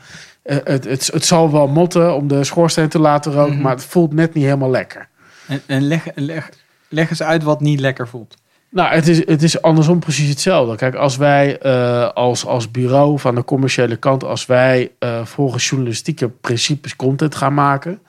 Eh, 0.43 0.57
het, 0.63 0.83
het, 0.83 1.07
het 1.13 1.25
zal 1.25 1.51
wel 1.51 1.67
motten 1.67 2.15
om 2.15 2.27
de 2.27 2.43
schoorsteen 2.43 2.89
te 2.89 2.99
laten 2.99 3.31
roken, 3.31 3.53
Mhm. 3.53 3.61
maar 3.61 3.75
het 3.75 3.85
voelt 3.85 4.13
net 4.13 4.33
niet 4.33 4.43
helemaal 4.43 4.69
lekker. 4.69 5.07
En, 5.47 5.61
en 5.65 5.81
leg, 5.87 6.05
leg, 6.15 6.49
leg 6.89 7.09
eens 7.09 7.23
uit 7.23 7.43
wat 7.43 7.61
niet 7.61 7.79
lekker 7.79 8.07
voelt. 8.07 8.35
Nou, 8.69 8.93
het 8.93 9.07
is, 9.07 9.25
het 9.27 9.43
is 9.43 9.61
andersom 9.61 9.99
precies 9.99 10.29
hetzelfde. 10.29 10.75
Kijk, 10.75 10.95
als 10.95 11.17
wij 11.17 11.57
eh, 11.59 12.09
als, 12.09 12.45
als 12.45 12.71
bureau 12.71 13.19
van 13.19 13.35
de 13.35 13.43
commerciële 13.43 13.95
kant, 13.95 14.23
als 14.23 14.45
wij 14.45 14.91
eh, 14.99 15.25
volgens 15.25 15.69
journalistieke 15.69 16.29
principes 16.29 16.95
content 16.95 17.35
gaan 17.35 17.53
maken, 17.53 17.99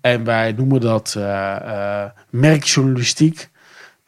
en 0.00 0.24
wij 0.24 0.52
noemen 0.52 0.80
dat 0.80 1.16
merkjournalistiek. 2.30 3.48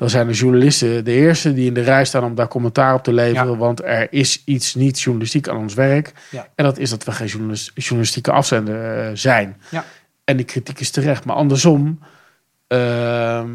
Dan 0.01 0.11
zijn 0.11 0.27
de 0.27 0.33
journalisten 0.33 1.05
de 1.05 1.13
eerste 1.13 1.55
die 1.55 1.67
in 1.67 1.75
de 1.75 1.81
rij 1.81 2.05
staan 2.05 2.25
om 2.25 2.35
daar 2.35 2.49
commentaar 2.49 2.95
op 2.95 3.03
te 3.03 3.13
leveren. 3.13 3.51
Ja. 3.51 3.57
Want 3.57 3.85
er 3.85 4.13
is 4.13 4.43
iets 4.45 4.75
niet 4.75 5.01
journalistiek 5.01 5.49
aan 5.49 5.57
ons 5.57 5.75
werk. 5.75 6.13
Ja. 6.31 6.49
En 6.55 6.65
dat 6.65 6.79
is 6.79 6.91
dat 6.91 7.05
we 7.05 7.13
geen 7.13 7.27
journalis- 7.27 7.71
journalistieke 7.75 8.33
afzender 8.33 8.99
eh, 8.99 9.11
zijn. 9.15 9.57
Ja. 9.71 9.85
En 10.25 10.37
die 10.37 10.47
kritiek 10.47 10.81
is 10.81 10.91
terecht. 10.91 11.25
Maar 11.25 11.37
andersom 11.37 11.99
ehm, 12.67 13.49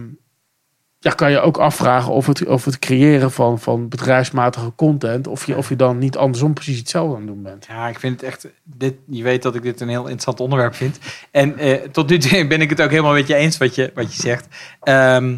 ja, 1.00 1.12
kan 1.16 1.32
je 1.32 1.40
ook 1.40 1.58
afvragen 1.58 2.14
of 2.14 2.26
het, 2.26 2.46
of 2.46 2.66
het 2.66 2.80
creëren 2.80 3.32
van, 3.32 3.60
van 3.60 3.90
bedrijfsmatige 3.90 4.74
content. 4.76 5.28
Of 5.28 5.46
je, 5.46 5.58
of 5.58 5.70
je 5.70 5.76
dan 5.76 5.98
niet 5.98 6.18
andersom 6.18 6.54
precies 6.54 6.78
hetzelfde 6.78 7.16
aan 7.16 7.22
het 7.22 7.28
doen 7.30 7.44
bent. 7.44 7.66
Ja, 7.70 7.88
ik 7.88 8.00
vind 8.00 8.22
het 8.22 8.30
echt. 8.30 8.48
Dit, 8.64 8.96
je 9.08 9.24
weet 9.24 9.42
dat 9.42 9.56
ik 9.56 9.62
dit 9.62 9.82
een 9.82 9.90
heel 9.90 10.02
interessant 10.04 10.40
onderwerp 10.40 10.76
vind. 10.76 11.00
En 11.32 11.58
eh, 11.58 11.74
tot 11.74 12.10
nu 12.10 12.18
toe 12.18 12.48
ben 12.54 12.62
ik 12.62 12.70
het 12.70 12.82
ook 12.82 12.90
helemaal 12.90 13.14
met 13.14 13.28
je 13.28 13.36
eens 13.36 13.58
wat 13.58 13.76
je, 13.76 13.92
wat 13.94 14.16
je 14.16 14.22
zegt. 14.22 14.48
Ehm, 14.82 15.38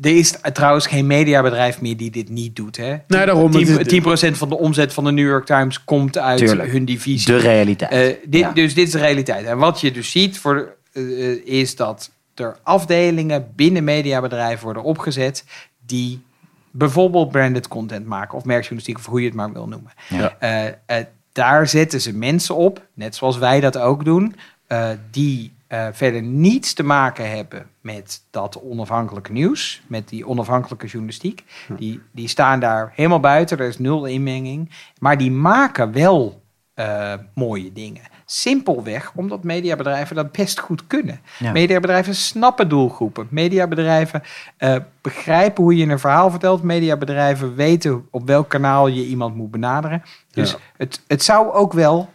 er 0.00 0.16
is 0.16 0.34
trouwens 0.52 0.86
geen 0.86 1.06
mediabedrijf 1.06 1.80
meer 1.80 1.96
die 1.96 2.10
dit 2.10 2.28
niet 2.28 2.56
doet. 2.56 2.76
Hè? 2.76 2.88
Nee, 2.88 3.00
daarom. 3.08 3.50
10%, 3.50 3.78
Het 3.78 3.92
is- 3.92 3.92
10% 3.92 4.36
van 4.38 4.48
de 4.48 4.58
omzet 4.58 4.92
van 4.94 5.04
de 5.04 5.12
New 5.12 5.26
York 5.26 5.46
Times 5.46 5.84
komt 5.84 6.18
uit 6.18 6.38
Tuurlijk. 6.38 6.70
hun 6.72 6.84
divisie. 6.84 7.32
De 7.32 7.38
realiteit. 7.38 7.90
Eh, 7.90 8.14
dit, 8.28 8.40
Ja. 8.40 8.52
Dus 8.52 8.74
dit 8.74 8.86
is 8.86 8.92
de 8.92 8.98
realiteit. 8.98 9.46
En 9.46 9.58
wat 9.58 9.80
je 9.80 9.90
dus 9.92 10.10
ziet 10.10 10.38
voor, 10.38 10.76
eh, 10.92 11.02
is 11.46 11.76
dat 11.76 12.10
er 12.34 12.56
afdelingen 12.62 13.52
binnen 13.54 13.84
mediabedrijven 13.84 14.64
worden 14.64 14.82
opgezet 14.82 15.44
die 15.86 16.22
bijvoorbeeld 16.70 17.30
branded 17.30 17.68
content 17.68 18.06
maken 18.06 18.38
of 18.38 18.44
merkjournalistiek 18.44 18.96
of 18.98 19.06
hoe 19.06 19.20
je 19.20 19.26
het 19.26 19.36
maar 19.36 19.52
wil 19.52 19.68
noemen. 19.68 19.92
Ja. 20.08 20.36
Eh, 20.38 20.66
eh, 20.66 21.04
daar 21.32 21.68
zetten 21.68 22.00
ze 22.00 22.12
mensen 22.14 22.54
op, 22.56 22.86
net 22.94 23.14
zoals 23.16 23.38
wij 23.38 23.60
dat 23.60 23.78
ook 23.78 24.04
doen, 24.04 24.36
eh, 24.66 24.88
die 25.10 25.52
eh, 25.66 25.86
verder 25.92 26.22
niets 26.22 26.72
te 26.72 26.82
maken 26.82 27.30
hebben 27.36 27.66
met 27.80 28.22
dat 28.30 28.62
onafhankelijke 28.62 29.32
nieuws, 29.32 29.82
met 29.86 30.08
die 30.08 30.26
onafhankelijke 30.26 30.86
journalistiek. 30.86 31.44
Die, 31.76 32.00
die 32.12 32.28
staan 32.28 32.60
daar 32.60 32.92
helemaal 32.94 33.20
buiten, 33.20 33.58
er 33.58 33.68
is 33.68 33.78
nul 33.78 34.04
inmenging, 34.04 34.70
maar 34.98 35.18
die 35.18 35.30
maken 35.30 35.92
wel 35.92 36.42
eh, 36.74 37.12
mooie 37.34 37.72
dingen. 37.72 38.02
Simpelweg 38.24 39.12
omdat 39.14 39.44
mediabedrijven 39.44 40.16
dat 40.16 40.32
best 40.32 40.58
goed 40.58 40.86
kunnen. 40.86 41.20
Ja. 41.38 41.52
Mediabedrijven 41.52 42.14
snappen 42.14 42.68
doelgroepen. 42.68 43.26
Mediabedrijven 43.30 44.22
eh, 44.56 44.76
begrijpen 45.00 45.62
hoe 45.62 45.76
je 45.76 45.86
een 45.86 45.98
verhaal 45.98 46.30
vertelt. 46.30 46.62
Mediabedrijven 46.62 47.54
weten 47.54 48.06
op 48.10 48.26
welk 48.26 48.48
kanaal 48.48 48.86
je 48.86 49.06
iemand 49.06 49.34
moet 49.34 49.50
benaderen. 49.50 50.02
Dus 50.30 50.50
Ja. 50.50 50.56
het, 50.76 51.02
het 51.06 51.22
zou 51.22 51.52
ook 51.52 51.72
wel 51.72 52.14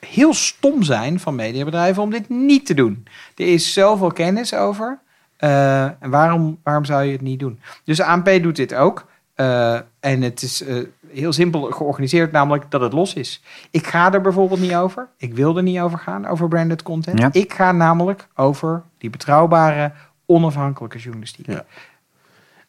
heel 0.00 0.34
stom 0.34 0.82
zijn 0.82 1.20
van 1.20 1.34
mediabedrijven 1.34 2.02
om 2.02 2.10
dit 2.10 2.28
niet 2.28 2.66
te 2.66 2.74
doen. 2.74 3.06
Er 3.36 3.52
is 3.52 3.72
zoveel 3.72 4.12
kennis 4.12 4.54
over. 4.54 4.98
eh, 5.36 5.84
en 5.84 6.10
waarom, 6.10 6.58
waarom 6.62 6.84
zou 6.84 7.04
je 7.04 7.12
het 7.12 7.20
niet 7.20 7.38
doen? 7.40 7.60
Dus 7.84 8.00
ANP 8.00 8.38
doet 8.42 8.56
dit 8.56 8.74
ook. 8.74 9.06
Eh, 9.34 9.74
en 10.00 10.22
het 10.22 10.42
is 10.42 10.62
eh, 10.62 10.76
heel 11.08 11.32
simpel 11.32 11.62
georganiseerd, 11.62 12.32
namelijk 12.32 12.70
dat 12.70 12.80
het 12.80 12.92
los 12.92 13.14
is. 13.14 13.42
Ik 13.70 13.86
ga 13.86 14.12
er 14.12 14.20
bijvoorbeeld 14.20 14.60
niet 14.60 14.74
over. 14.74 15.08
Ik 15.16 15.34
wil 15.34 15.56
er 15.56 15.62
niet 15.62 15.78
over 15.80 15.98
gaan, 15.98 16.26
over 16.26 16.48
branded 16.48 16.82
content. 16.82 17.18
Ja. 17.18 17.28
Ik 17.32 17.52
ga 17.52 17.72
namelijk 17.72 18.28
over 18.34 18.82
die 18.98 19.10
betrouwbare, 19.10 19.92
onafhankelijke 20.26 20.98
journalistiek. 20.98 21.46
Ja. 21.46 21.64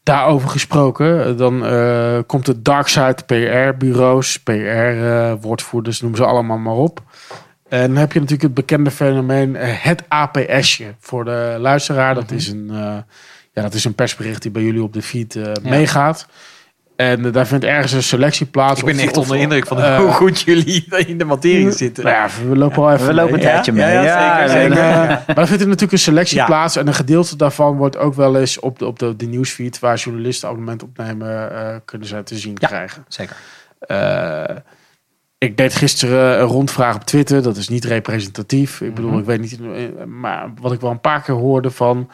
Daarover 0.04 0.50
gesproken, 0.50 1.26
eh, 1.26 1.38
dan 1.38 1.66
eh, 1.66 2.20
komt 2.28 2.48
het 2.48 2.66
darkside 2.66 3.24
PR-bureaus, 3.26 4.40
PR-woordvoerders, 4.40 6.02
noem 6.02 6.16
ze 6.16 6.26
allemaal 6.26 6.58
maar 6.58 6.74
op. 6.74 7.04
En 7.70 7.88
dan 7.88 7.96
heb 7.96 8.12
je 8.14 8.20
natuurlijk 8.20 8.46
het 8.46 8.54
bekende 8.54 8.92
fenomeen, 8.92 9.56
eh, 9.56 9.84
het 9.84 10.04
APS'je 10.08 10.96
voor 11.00 11.26
de 11.26 11.56
luisteraar. 11.60 12.16
Dat, 12.16 12.32
is 12.32 12.48
een, 12.48 12.70
eh, 12.70 12.98
ja, 13.54 13.62
dat 13.62 13.74
is 13.74 13.86
een 13.86 13.96
persbericht 13.96 14.42
die 14.42 14.52
bij 14.52 14.62
jullie 14.62 14.84
op 14.84 14.94
de 14.94 15.02
feed 15.02 15.36
eh, 15.36 15.52
meegaat. 15.62 16.28
En 17.00 17.26
eh, 17.26 17.34
daar 17.34 17.48
vindt 17.48 17.66
ergens 17.66 17.92
een 17.92 18.04
selectie 18.04 18.46
plaats. 18.46 18.80
Ik 18.80 18.86
ben 18.86 19.00
echt 19.00 19.18
onder 19.18 19.36
de 19.36 19.42
indruk 19.42 19.68
van 19.68 19.82
eh, 19.82 19.98
hoe 19.98 20.12
goed 20.12 20.42
jullie 20.42 20.86
in 21.08 21.18
de 21.18 21.24
materie 21.26 21.72
zitten. 21.72 22.04
Nou 22.04 22.16
ja, 22.16 22.28
we 22.50 22.56
lopen 22.58 22.84
al 22.84 22.92
even 22.94 23.08
We 23.08 23.14
lopen 23.14 23.34
een 23.34 23.40
tijdje 23.40 23.74
Ja, 23.74 23.86
mee. 23.86 23.94
ja, 23.94 24.04
ja, 24.42 24.48
zeker, 24.48 24.62
En, 24.66 24.72
eh, 24.72 25.08
maar 25.08 25.36
dan 25.36 25.48
vindt 25.48 25.62
er 25.62 25.68
natuurlijk 25.68 25.92
een 25.92 25.98
selectie 26.00 26.38
Ja. 26.38 26.46
plaats. 26.46 26.76
En 26.76 26.88
een 26.88 26.94
gedeelte 26.94 27.36
daarvan 27.36 27.78
wordt 27.78 27.98
ook 27.98 28.14
wel 28.14 28.38
eens 28.40 28.60
op 28.60 28.80
de, 28.80 28.86
op 28.86 29.00
de, 29.00 29.16
de 29.16 29.26
nieuwsfeed... 29.26 29.80
waar 29.80 29.98
journalisten 29.98 30.48
abonnement 30.50 30.84
opnemen, 30.84 31.52
eh, 31.52 31.76
kunnen 31.86 32.08
ze 32.08 32.24
te 32.24 32.38
zien 32.38 32.56
Ja. 32.60 32.68
krijgen. 32.68 33.06
Zeker. 33.08 33.36
Eh, 33.80 34.56
ik 35.38 35.58
deed 35.58 35.76
gisteren 35.76 36.40
een 36.40 36.48
rondvraag 36.48 36.96
op 36.96 37.04
Twitter. 37.04 37.42
Dat 37.42 37.58
is 37.58 37.70
niet 37.70 37.86
representatief. 37.86 38.82
Ik 38.82 38.94
bedoel, 38.96 39.10
Mhm. 39.10 39.20
ik 39.20 39.26
weet 39.26 39.42
niet... 39.42 39.60
Maar 40.08 40.52
wat 40.62 40.72
ik 40.72 40.82
wel 40.82 40.92
een 40.92 41.02
paar 41.02 41.22
keer 41.22 41.36
hoorde 41.36 41.72
van... 41.72 42.10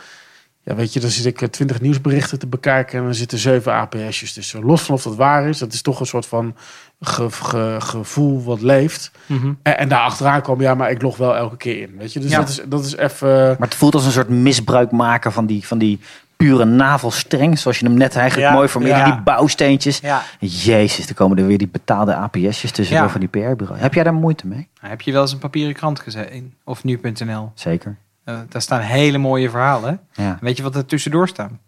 Ja, 0.66 0.76
weet 0.76 0.94
je, 0.94 1.00
dan 1.00 1.10
zit 1.10 1.26
ik 1.26 1.42
eh, 1.42 1.48
twintig 1.48 1.82
nieuwsberichten 1.82 2.40
te 2.40 2.48
bekijken... 2.48 2.98
en 3.00 3.04
dan 3.04 3.14
zitten 3.14 3.38
zeven 3.38 3.74
APS'jes 3.74 4.34
tussen. 4.34 4.64
Los 4.66 4.82
van 4.82 4.96
of 4.96 5.04
dat 5.04 5.16
waar 5.16 5.48
is, 5.48 5.58
dat 5.58 5.74
is 5.74 5.82
toch 5.82 6.00
een 6.00 6.06
soort 6.06 6.26
van 6.26 6.56
ge- 7.02 7.32
ge- 7.32 7.76
gevoel 7.80 8.44
wat 8.44 8.62
leeft... 8.62 9.12
En, 9.28 9.78
en 9.78 9.90
daar 9.90 10.00
achteraan 10.00 10.42
kwam, 10.42 10.62
ja, 10.62 10.76
maar 10.76 10.92
ik 10.92 11.02
log 11.02 11.18
wel 11.18 11.36
elke 11.36 11.58
keer 11.58 11.82
in. 11.82 11.96
Weet 11.98 12.14
je, 12.14 12.20
dus 12.20 12.32
Ja. 12.32 12.38
dat 12.40 12.50
is, 12.50 12.62
dat 12.68 12.86
is 12.86 12.96
even. 12.96 13.28
Maar 13.48 13.68
het 13.68 13.76
voelt 13.76 13.94
als 13.94 14.06
een 14.06 14.12
soort 14.12 14.30
misbruik 14.30 14.92
maken 14.92 15.32
van 15.32 15.46
die, 15.46 15.66
van 15.68 15.78
die 15.78 16.00
pure 16.38 16.66
navelstreng. 16.66 17.60
Zoals 17.60 17.80
je 17.80 17.86
hem 17.86 17.98
net 17.98 18.16
eigenlijk 18.16 18.50
Ja, 18.50 18.56
mooi 18.56 18.68
formuleerde. 18.68 19.02
ja. 19.02 19.12
Die 19.12 19.22
bouwsteentjes. 19.24 20.00
Ja. 20.00 20.24
Jezus, 20.40 21.08
er 21.10 21.16
komen 21.16 21.38
er 21.38 21.48
weer 21.48 21.58
die 21.58 21.68
betaalde 21.68 22.16
APS'jes 22.16 22.72
tussen 22.72 22.96
Ja. 22.96 23.10
van 23.10 23.20
die 23.20 23.30
PR-bureau. 23.30 23.80
Heb 23.80 23.94
jij 23.94 24.04
daar 24.04 24.14
moeite 24.14 24.48
mee? 24.48 24.68
Heb 24.80 25.02
je 25.02 25.12
wel 25.12 25.22
eens 25.22 25.32
een 25.32 25.38
papieren 25.40 25.74
krant 25.74 26.00
gezien? 26.00 26.54
Of 26.64 26.84
nu.nl? 26.84 27.52
Zeker. 27.54 27.96
Eh, 28.26 28.40
daar 28.50 28.62
staan 28.62 28.82
hele 28.82 29.18
mooie 29.18 29.50
verhalen. 29.50 30.00
Ja. 30.14 30.38
Weet 30.42 30.58
je 30.58 30.64
wat 30.64 30.76
er 30.76 30.86
tussendoor 30.86 31.28
staan? 31.28 31.60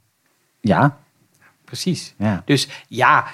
Ja. 0.60 0.98
precies. 1.66 2.14
Ja. 2.18 2.42
Dus 2.46 2.68
ja, 2.88 3.26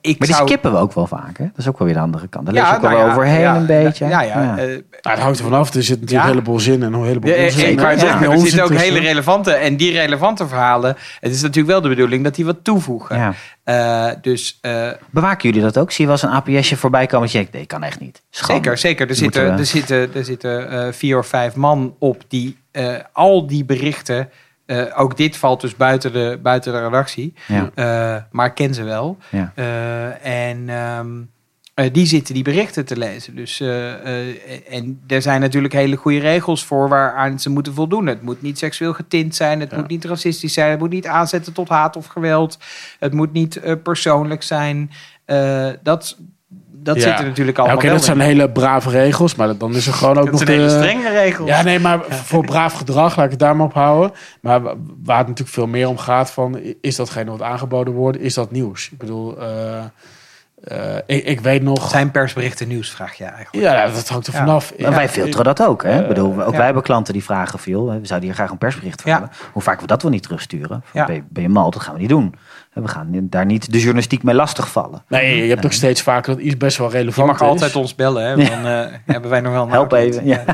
ik 0.00 0.18
Maar 0.18 0.26
die 0.28 0.36
zou... 0.36 0.48
skippen 0.48 0.72
we 0.72 0.78
ook 0.78 0.92
wel 0.92 1.06
vaak, 1.06 1.38
hè? 1.38 1.44
Dat 1.44 1.58
is 1.58 1.68
ook 1.68 1.78
wel 1.78 1.86
weer 1.86 1.96
de 1.96 2.02
andere 2.02 2.28
kant. 2.28 2.44
Daar 2.46 2.54
lees 2.54 2.62
ja, 2.62 2.68
je 2.70 2.74
ook 2.76 2.82
wel 2.82 2.90
nou 2.90 3.02
ja, 3.04 3.10
overheen 3.12 3.40
ja, 3.40 3.56
een 3.56 3.66
beetje. 3.66 4.06
Ja, 4.06 4.22
ja. 4.22 4.42
Ja. 4.42 4.56
eh, 4.58 4.66
Nou, 4.66 4.82
het 5.00 5.18
hangt 5.18 5.38
er 5.38 5.44
vanaf. 5.44 5.74
Er 5.74 5.82
zit 5.82 5.88
natuurlijk 6.00 6.10
Ja. 6.10 6.20
een 6.22 6.28
heleboel 6.28 6.60
zin 6.60 6.82
en 6.82 6.92
een 6.92 7.04
heleboel 7.04 7.30
Ja, 7.34 7.44
onzin. 7.44 7.70
ik 7.70 7.78
hè? 7.78 7.84
wou 7.84 7.98
zeggen, 7.98 8.20
Ja, 8.20 8.30
er 8.34 8.38
zitten 8.40 8.62
ook 8.62 8.68
tussen. 8.70 8.88
hele 8.92 8.98
relevante 9.06 9.52
en 9.52 9.76
die 9.76 9.92
relevante 9.92 10.48
verhalen. 10.48 10.96
Het 11.20 11.32
is 11.32 11.40
natuurlijk 11.42 11.68
wel 11.72 11.80
de 11.80 11.88
bedoeling 11.88 12.24
dat 12.24 12.34
die 12.34 12.44
wat 12.44 12.56
toevoegen. 12.64 13.16
Ja. 13.16 13.34
Eh, 13.64 14.14
dus 14.22 14.58
eh, 14.60 14.88
Bewaken 15.10 15.48
jullie 15.48 15.64
dat 15.64 15.78
ook? 15.78 15.90
Zie 15.90 16.04
je 16.06 16.10
wel 16.10 16.20
eens 16.22 16.46
een 16.46 16.54
APS'je 16.56 16.76
voorbij 16.76 17.06
komen 17.06 17.20
dat 17.20 17.30
je 17.32 17.38
denkt, 17.38 17.52
nee, 17.52 17.66
kan 17.66 17.82
echt 17.82 18.00
niet. 18.00 18.22
Zeker, 18.30 18.78
zeker. 18.78 19.08
Er 19.08 19.14
zitten, 19.14 19.44
we- 19.44 19.58
er 19.60 19.66
zitten, 19.66 20.14
er 20.14 20.24
zitten 20.24 20.70
eh, 20.70 20.92
vier 20.92 21.18
of 21.18 21.26
vijf 21.26 21.54
man 21.54 21.94
op 21.98 22.22
die 22.28 22.56
eh, 22.70 22.94
al 23.12 23.46
die 23.46 23.64
berichten. 23.64 24.28
Eh, 24.72 25.00
ook 25.00 25.16
dit 25.16 25.36
valt 25.36 25.60
dus 25.60 25.76
buiten 25.76 26.12
de, 26.12 26.38
buiten 26.42 26.72
de 26.72 26.80
redactie. 26.82 27.34
Ja. 27.48 27.70
Eh, 27.74 28.22
maar 28.30 28.52
ken 28.52 28.74
ze 28.74 28.82
wel. 28.82 29.18
Ja. 29.30 29.52
Eh, 29.54 30.48
en 30.48 30.68
ehm, 30.68 31.10
eh, 31.74 31.92
die 31.92 32.06
zitten 32.06 32.34
die 32.34 32.42
berichten 32.42 32.84
te 32.84 32.96
lezen. 32.96 33.36
Dus, 33.36 33.60
en 34.68 35.00
er 35.06 35.22
zijn 35.22 35.40
natuurlijk 35.40 35.72
hele 35.74 35.96
goede 35.96 36.18
regels 36.18 36.64
voor 36.64 36.88
waaraan 36.88 37.38
ze 37.38 37.50
moeten 37.50 37.74
voldoen. 37.74 38.06
Het 38.06 38.22
moet 38.22 38.42
niet 38.42 38.58
seksueel 38.58 38.92
getint 38.92 39.34
zijn. 39.34 39.60
Het 39.60 39.70
Ja. 39.70 39.76
moet 39.76 39.88
niet 39.88 40.04
racistisch 40.04 40.52
zijn. 40.52 40.70
Het 40.70 40.78
moet 40.78 40.90
niet 40.90 41.06
aanzetten 41.06 41.52
tot 41.52 41.68
haat 41.68 41.96
of 41.96 42.06
geweld. 42.06 42.58
Het 42.98 43.12
moet 43.12 43.32
niet 43.32 43.60
persoonlijk 43.82 44.42
zijn. 44.42 44.90
Dat 45.82 46.18
dat 46.82 46.96
Ja. 46.96 47.02
zit 47.02 47.18
er 47.18 47.24
natuurlijk 47.24 47.56
Ja, 47.56 47.62
allemaal 47.62 47.82
Oké, 47.82 47.92
dat 47.92 48.04
zijn 48.04 48.20
in. 48.20 48.24
hele 48.26 48.50
brave 48.50 48.90
regels, 48.90 49.34
maar 49.34 49.56
dan 49.56 49.74
is 49.74 49.86
er 49.86 49.92
gewoon 49.92 50.16
ook 50.18 50.22
Dat 50.24 50.32
nog 50.32 50.42
zijn 50.42 50.50
hele 50.58 50.64
de... 50.68 50.70
strenge 50.78 51.08
regels. 51.10 51.48
Ja, 51.48 51.62
nee, 51.62 51.78
maar 51.80 52.00
voor 52.08 52.44
braaf 52.44 52.72
gedrag, 52.72 53.16
laat 53.16 53.24
ik 53.24 53.30
het 53.30 53.40
daar 53.40 53.56
maar 53.56 53.66
op 53.66 53.74
houden. 53.74 54.12
Maar 54.40 54.62
wa- 54.62 54.74
waar 55.04 55.18
het 55.18 55.26
natuurlijk 55.26 55.54
veel 55.56 55.66
meer 55.66 55.88
om 55.88 55.98
gaat 55.98 56.30
van, 56.30 56.60
is 56.80 56.96
datgene 56.96 57.30
wat 57.30 57.42
aangeboden 57.42 57.94
wordt, 57.94 58.18
is 58.20 58.34
dat 58.34 58.50
nieuws? 58.50 58.88
Ik 58.92 58.98
bedoel, 58.98 59.38
eh, 59.40 59.78
eh, 60.62 60.96
ik, 61.06 61.24
ik 61.24 61.40
weet 61.40 61.62
nog... 61.62 61.88
Zijn 61.90 62.10
persberichten 62.10 62.68
nieuws, 62.68 62.90
vraag 62.90 63.14
je 63.14 63.24
eigenlijk. 63.24 63.64
Ja, 63.64 63.86
dat 63.86 64.08
hangt 64.08 64.26
er 64.26 64.32
Ja. 64.32 64.38
vanaf. 64.38 64.72
Maar 64.78 64.90
wij 64.90 65.08
filteren 65.08 65.44
dat 65.44 65.62
ook. 65.62 65.82
Hè? 65.82 66.00
Ik 66.00 66.08
bedoel, 66.08 66.42
ook 66.42 66.50
ja. 66.50 66.56
wij 66.56 66.64
hebben 66.64 66.82
klanten 66.82 67.12
die 67.12 67.24
vragen 67.24 67.58
veel. 67.58 67.86
We 67.86 67.98
zouden 68.06 68.28
hier 68.28 68.34
graag 68.38 68.50
een 68.50 68.58
persbericht 68.58 69.02
van 69.02 69.10
Ja. 69.10 69.18
hebben. 69.18 69.36
Hoe 69.52 69.62
vaak 69.62 69.80
we 69.80 69.86
dat 69.86 70.02
wel 70.02 70.10
niet 70.10 70.22
terugsturen. 70.22 70.82
Van, 70.84 71.00
Ja. 71.00 71.06
ben, 71.06 71.14
je, 71.14 71.22
ben 71.28 71.42
je 71.42 71.48
mal? 71.48 71.70
Dat 71.70 71.82
gaan 71.82 71.94
we 71.94 72.00
niet 72.00 72.08
doen. 72.08 72.34
We 72.72 72.88
gaan 72.88 73.08
daar 73.12 73.46
niet 73.46 73.72
de 73.72 73.78
journalistiek 73.78 74.22
mee 74.22 74.34
lastigvallen. 74.34 75.02
Nee, 75.08 75.42
je 75.42 75.48
hebt 75.48 75.64
ook 75.64 75.72
steeds 75.72 76.02
vaker 76.02 76.34
dat 76.34 76.44
iets 76.44 76.56
best 76.56 76.76
wel 76.78 76.90
Je 76.90 76.96
relevant 76.96 77.26
mag 77.26 77.40
is. 77.40 77.46
altijd 77.46 77.76
ons 77.76 77.94
bellen, 77.94 78.24
hè? 78.24 78.36
Dan 78.36 78.66
eh, 78.72 78.86
hebben 79.06 79.30
wij 79.30 79.40
nog 79.40 79.52
wel 79.52 79.62
een 79.62 79.70
Help 79.70 79.92
even, 79.92 80.26
ja. 80.26 80.44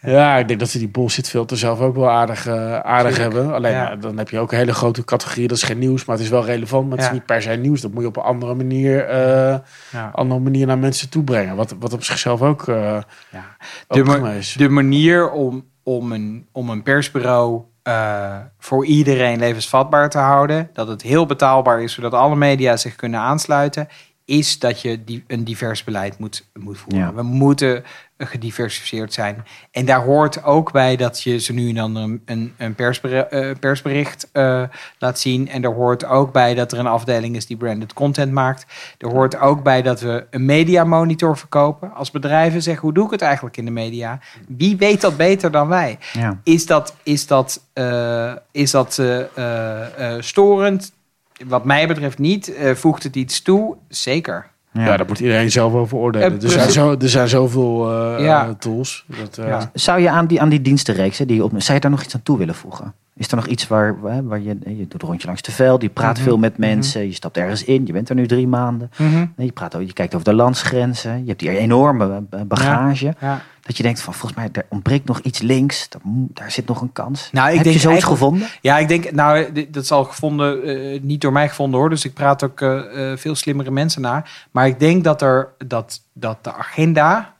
Ja, 0.00 0.36
ik 0.36 0.48
denk 0.48 0.60
dat 0.60 0.68
ze 0.68 0.78
die 0.78 0.88
bullshit 0.88 1.28
filter 1.28 1.56
zelf 1.58 1.80
ook 1.80 1.94
wel 1.94 2.10
aardig, 2.10 2.46
eh, 2.46 2.78
aardig 2.78 3.16
hebben. 3.18 3.52
Alleen 3.54 3.72
Ja. 3.72 3.96
dan 3.96 4.18
heb 4.18 4.28
je 4.28 4.38
ook 4.38 4.52
een 4.52 4.58
hele 4.58 4.74
grote 4.74 5.04
categorie. 5.04 5.48
Dat 5.48 5.56
is 5.56 5.62
geen 5.62 5.78
nieuws, 5.78 6.04
maar 6.04 6.16
het 6.16 6.24
is 6.24 6.30
wel 6.30 6.44
relevant. 6.44 6.88
Maar 6.88 6.96
het 6.96 7.06
Ja. 7.06 7.12
is 7.12 7.16
niet 7.16 7.26
per 7.26 7.42
se 7.42 7.50
nieuws. 7.50 7.80
Dat 7.80 7.92
moet 7.92 8.02
je 8.02 8.08
op 8.08 8.16
een 8.16 8.22
andere 8.22 8.54
manier, 8.54 9.04
eh, 9.04 9.58
Ja. 9.92 10.10
andere 10.12 10.40
manier 10.40 10.66
naar 10.66 10.78
mensen 10.78 11.08
toe 11.10 11.24
brengen. 11.24 11.56
Wat, 11.56 11.74
wat 11.78 11.92
op 11.92 12.04
zichzelf 12.04 12.42
ook, 12.42 12.68
eh 12.68 12.76
Ja. 13.30 13.44
ook 13.88 13.96
De, 13.96 14.02
ma- 14.20 14.32
de 14.56 14.68
manier 14.68 15.30
om, 15.30 15.64
om, 15.82 16.12
een, 16.12 16.46
om 16.52 16.70
een 16.70 16.82
persbureau 16.82 17.62
eh, 17.82 18.36
voor 18.58 18.86
iedereen 18.86 19.38
levensvatbaar 19.38 20.10
te 20.10 20.18
houden, 20.18 20.70
dat 20.72 20.88
het 20.88 21.02
heel 21.02 21.26
betaalbaar 21.26 21.82
is, 21.82 21.92
zodat 21.92 22.12
alle 22.12 22.36
media 22.36 22.76
zich 22.76 22.96
kunnen 22.96 23.20
aansluiten, 23.20 23.88
is 24.24 24.58
dat 24.58 24.80
je 24.80 25.04
die, 25.04 25.24
een 25.26 25.44
divers 25.44 25.84
beleid 25.84 26.18
moet, 26.18 26.50
moet 26.54 26.78
voeren. 26.78 27.00
Ja. 27.00 27.14
We 27.14 27.22
moeten 27.22 27.84
gediversifieerd 28.26 29.12
zijn. 29.12 29.44
En 29.70 29.84
daar 29.84 30.04
hoort 30.04 30.44
ook 30.44 30.72
bij 30.72 30.96
dat 30.96 31.22
je 31.22 31.38
ze 31.38 31.52
nu 31.52 31.68
en 31.68 31.74
dan 31.74 31.96
een, 31.96 32.22
een, 32.24 32.54
een 32.56 32.74
persbericht, 32.74 33.28
eh, 33.28 33.50
persbericht 33.60 34.28
eh, 34.32 34.62
laat 34.98 35.18
zien. 35.18 35.48
En 35.48 35.64
er 35.64 35.72
hoort 35.72 36.04
ook 36.04 36.32
bij 36.32 36.54
dat 36.54 36.72
er 36.72 36.78
een 36.78 36.86
afdeling 36.86 37.36
is 37.36 37.46
die 37.46 37.56
branded 37.56 37.92
content 37.92 38.32
maakt. 38.32 38.66
Er 38.98 39.08
hoort 39.08 39.38
ook 39.38 39.62
bij 39.62 39.82
dat 39.82 40.00
we 40.00 40.26
een 40.30 40.44
media 40.44 40.84
monitor 40.84 41.38
verkopen. 41.38 41.94
Als 41.94 42.10
bedrijven 42.10 42.62
zeggen, 42.62 42.82
hoe 42.82 42.92
doe 42.92 43.04
ik 43.04 43.10
het 43.10 43.22
eigenlijk 43.22 43.56
in 43.56 43.64
de 43.64 43.70
media? 43.70 44.18
Wie 44.48 44.76
weet 44.76 45.00
dat 45.00 45.16
beter 45.16 45.50
dan 45.50 45.68
wij? 45.68 45.98
Ja. 46.12 46.40
Is 46.42 46.66
dat, 46.66 46.94
is 47.02 47.26
dat, 47.26 47.62
eh, 47.72 48.32
is 48.50 48.70
dat 48.70 48.98
eh, 48.98 50.16
storend? 50.18 50.92
Wat 51.46 51.64
mij 51.64 51.86
betreft 51.86 52.18
niet. 52.18 52.52
Voegt 52.74 53.02
het 53.02 53.16
iets 53.16 53.42
toe? 53.42 53.76
Zeker. 53.88 54.51
Ja. 54.72 54.84
Ja, 54.84 54.96
daar 54.96 55.06
moet 55.06 55.20
iedereen 55.20 55.50
zelf 55.50 55.72
over 55.72 55.96
oordelen. 55.98 56.38
Eh, 56.38 56.42
er, 56.44 56.50
zijn 56.50 56.70
zo, 56.70 56.92
er 57.00 57.08
zijn 57.08 57.28
zoveel 57.28 57.90
eh, 57.90 58.24
Ja. 58.24 58.44
eh, 58.46 58.50
tools. 58.58 59.04
Dat, 59.20 59.38
eh, 59.38 59.46
Ja. 59.46 59.70
Zou 59.74 60.00
je 60.00 60.10
aan 60.10 60.26
die, 60.26 60.40
aan 60.40 60.48
die 60.48 60.60
dienstenreeks, 60.62 61.18
hè, 61.18 61.26
die 61.26 61.44
op, 61.44 61.50
zou 61.56 61.74
je 61.74 61.80
daar 61.80 61.90
nog 61.90 62.02
iets 62.02 62.14
aan 62.14 62.22
toe 62.22 62.38
willen 62.38 62.54
voegen? 62.54 62.92
Is 63.16 63.28
er 63.30 63.36
nog 63.36 63.46
iets 63.46 63.68
waar, 63.68 64.00
waar 64.00 64.24
waar 64.26 64.40
je, 64.40 64.56
je 64.64 64.86
doet 64.88 65.02
een 65.02 65.08
rondje 65.08 65.26
langs 65.26 65.42
de 65.42 65.52
veld, 65.52 65.82
je 65.82 65.88
praat 65.88 66.14
Mhm. 66.16 66.24
veel 66.24 66.38
met 66.38 66.58
mensen, 66.58 67.06
je 67.06 67.12
stapt 67.12 67.36
ergens 67.36 67.64
in, 67.64 67.86
je 67.86 67.92
bent 67.92 68.08
er 68.08 68.14
nu 68.14 68.26
drie 68.26 68.48
maanden. 68.48 68.90
Je, 69.36 69.52
praat, 69.52 69.74
over- 69.74 69.86
je 69.86 69.92
kijkt 69.92 70.14
over 70.14 70.26
de 70.26 70.34
landsgrenzen, 70.34 71.18
je 71.20 71.26
hebt 71.26 71.38
die 71.40 71.58
enorme 71.58 72.22
bagage. 72.46 73.14
Ja. 73.20 73.40
Dat 73.62 73.76
je 73.76 73.82
denkt 73.82 74.00
van 74.00 74.14
volgens 74.14 74.34
mij 74.34 74.48
er 74.52 74.66
ontbreekt 74.68 75.04
nog 75.04 75.20
iets 75.20 75.40
links, 75.40 75.88
daar, 75.88 76.00
daar 76.04 76.50
zit 76.50 76.66
nog 76.66 76.80
een 76.80 76.92
kans. 76.92 77.28
Nou, 77.32 77.48
ik 77.48 77.54
Heb 77.54 77.64
denk 77.64 77.76
je 77.76 77.82
zoiets 77.82 78.04
gevonden? 78.04 78.48
Ja, 78.60 78.78
ik 78.78 78.88
denk, 78.88 79.10
nou, 79.12 79.52
dat 79.70 79.82
is 79.82 79.90
al 79.90 80.04
gevonden, 80.04 80.62
eh, 80.62 81.00
niet 81.00 81.20
door 81.20 81.32
mij 81.32 81.48
gevonden 81.48 81.80
hoor. 81.80 81.88
Dus 81.88 82.04
ik 82.04 82.14
praat 82.14 82.42
ook 82.42 82.60
eh, 82.60 83.12
eh, 83.12 83.18
veel 83.18 83.34
slimmere 83.34 83.70
mensen 83.70 84.02
na. 84.02 84.24
Maar 84.50 84.66
ik 84.66 84.78
denk 84.78 85.04
dat, 85.04 85.22
er, 85.22 85.48
dat, 85.66 86.00
dat 86.12 86.44
de 86.44 86.52
agenda, 86.52 87.34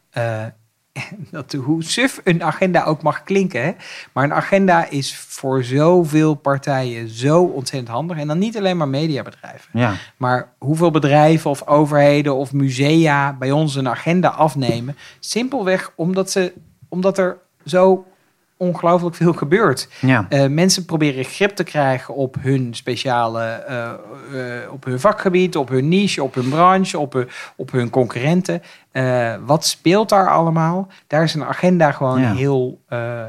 dat 1.30 1.52
hoe 1.52 1.84
suf 1.84 2.20
een 2.24 2.42
agenda 2.42 2.84
ook 2.84 3.02
mag 3.02 3.22
klinken, 3.22 3.62
hè, 3.62 3.72
maar 4.12 4.24
een 4.24 4.32
agenda 4.32 4.88
is 4.88 5.16
voor 5.16 5.64
zoveel 5.64 6.34
partijen 6.34 7.08
zo 7.08 7.42
ontzettend 7.42 7.92
handig. 7.92 8.18
En 8.18 8.26
dan 8.26 8.38
niet 8.38 8.56
alleen 8.56 8.76
maar 8.76 8.88
mediabedrijven. 8.88 9.70
Ja, 9.80 9.94
Maar 10.16 10.52
hoeveel 10.58 10.90
bedrijven 10.90 11.50
of 11.50 11.66
overheden 11.66 12.34
of 12.34 12.52
musea 12.52 13.32
bij 13.32 13.50
ons 13.50 13.74
een 13.74 13.88
agenda 13.88 14.28
afnemen. 14.28 14.96
Simpelweg 15.20 15.92
omdat, 15.94 16.30
ze, 16.30 16.52
omdat 16.88 17.18
er 17.18 17.38
zo 17.64 18.06
ongelooflijk 18.66 19.14
veel 19.16 19.32
gebeurt. 19.32 19.88
ja. 20.00 20.26
Eh, 20.28 20.46
mensen 20.46 20.84
proberen 20.84 21.24
grip 21.24 21.50
te 21.50 21.64
krijgen 21.64 22.14
op 22.14 22.36
hun 22.40 22.74
speciale, 22.74 23.42
eh, 23.44 23.90
eh, 24.62 24.72
op 24.72 24.84
hun 24.84 25.00
vakgebied, 25.00 25.56
op 25.56 25.68
hun 25.68 25.88
niche, 25.88 26.22
op 26.22 26.34
hun 26.34 26.48
branche, 26.48 26.98
op 26.98 27.12
hun, 27.12 27.28
op 27.56 27.70
hun 27.72 27.90
concurrenten. 27.90 28.62
Wat 29.46 29.64
speelt 29.66 30.08
daar 30.08 30.30
allemaal? 30.30 30.88
Daar 31.06 31.22
is 31.22 31.34
een 31.34 31.44
agenda 31.44 31.92
gewoon 31.92 32.20
Ja. 32.20 32.34
heel, 32.34 32.80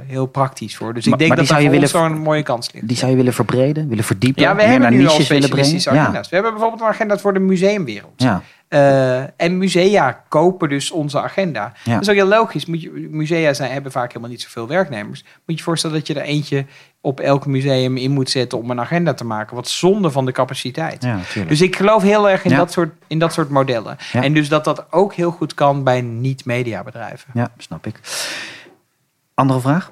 heel 0.08 0.26
praktisch 0.26 0.76
voor. 0.78 0.94
Dus 0.94 1.04
Maar- 1.06 1.14
ik 1.14 1.20
denk 1.20 1.30
maar 1.30 1.40
dat 1.40 1.48
daar 1.48 1.62
je 1.62 1.70
willen- 1.70 1.88
zo'n 1.88 2.18
mooie 2.18 2.44
kans 2.44 2.72
ligt. 2.74 2.88
Die 2.88 2.98
zou 2.98 3.12
je 3.12 3.18
willen 3.18 3.34
verbreden, 3.34 3.88
willen 3.88 4.04
verdiepen, 4.04 4.42
Ja, 4.44 4.56
we 4.56 4.64
hebben 4.64 4.92
nu 4.94 5.08
al 5.08 5.20
specialistische 5.22 5.94
Ja, 5.94 6.02
agenda's. 6.02 6.30
We 6.30 6.36
hebben 6.36 6.52
bijvoorbeeld 6.54 6.82
een 6.82 6.88
agenda 6.88 7.18
voor 7.18 7.34
de 7.34 7.40
museumwereld. 7.40 8.14
ja, 8.16 8.42
Eh, 8.74 9.20
en 9.38 9.58
musea 9.58 10.24
kopen 10.28 10.70
dus 10.70 10.92
onze 10.92 11.22
agenda. 11.22 11.74
Ja. 11.84 11.94
Dat 11.94 12.02
is 12.02 12.10
ook 12.10 12.16
heel 12.16 12.26
logisch. 12.28 12.66
Moet 12.66 12.82
je, 12.82 13.08
musea 13.12 13.54
zijn, 13.54 13.72
hebben 13.72 13.92
vaak 13.92 14.08
helemaal 14.08 14.30
niet 14.30 14.42
zoveel 14.42 14.68
werknemers. 14.68 15.22
Moet 15.24 15.32
je 15.46 15.56
je 15.56 15.64
voorstellen 15.64 15.98
dat 15.98 16.08
je 16.08 16.14
er 16.14 16.22
eentje 16.22 16.66
op 17.02 17.20
elk 17.20 17.46
museum 17.46 17.98
in 17.98 18.12
moet 18.12 18.30
zetten 18.30 18.58
om 18.58 18.72
een 18.72 18.80
agenda 18.80 19.14
te 19.14 19.26
maken. 19.26 19.56
Wat 19.56 19.68
zonde 19.68 20.12
van 20.12 20.26
de 20.26 20.32
capaciteit. 20.32 21.04
ja. 21.04 21.20
Dus 21.48 21.62
ik 21.62 21.76
geloof 21.76 22.02
heel 22.04 22.30
erg 22.30 22.44
in, 22.44 22.52
Ja. 22.52 22.58
dat, 22.58 22.72
soort, 22.72 22.94
in 23.08 23.20
dat 23.20 23.34
soort 23.34 23.50
modellen. 23.50 23.98
En 24.14 24.34
dus 24.34 24.50
dat 24.50 24.64
dat 24.64 24.86
ook 24.92 25.14
heel 25.14 25.32
goed 25.32 25.54
kan 25.54 25.84
bij 25.84 26.02
niet-mediabedrijven. 26.02 27.30
Ja, 27.34 27.52
snap 27.58 27.86
ik. 27.88 28.00
Andere 29.34 29.60
vraag? 29.60 29.92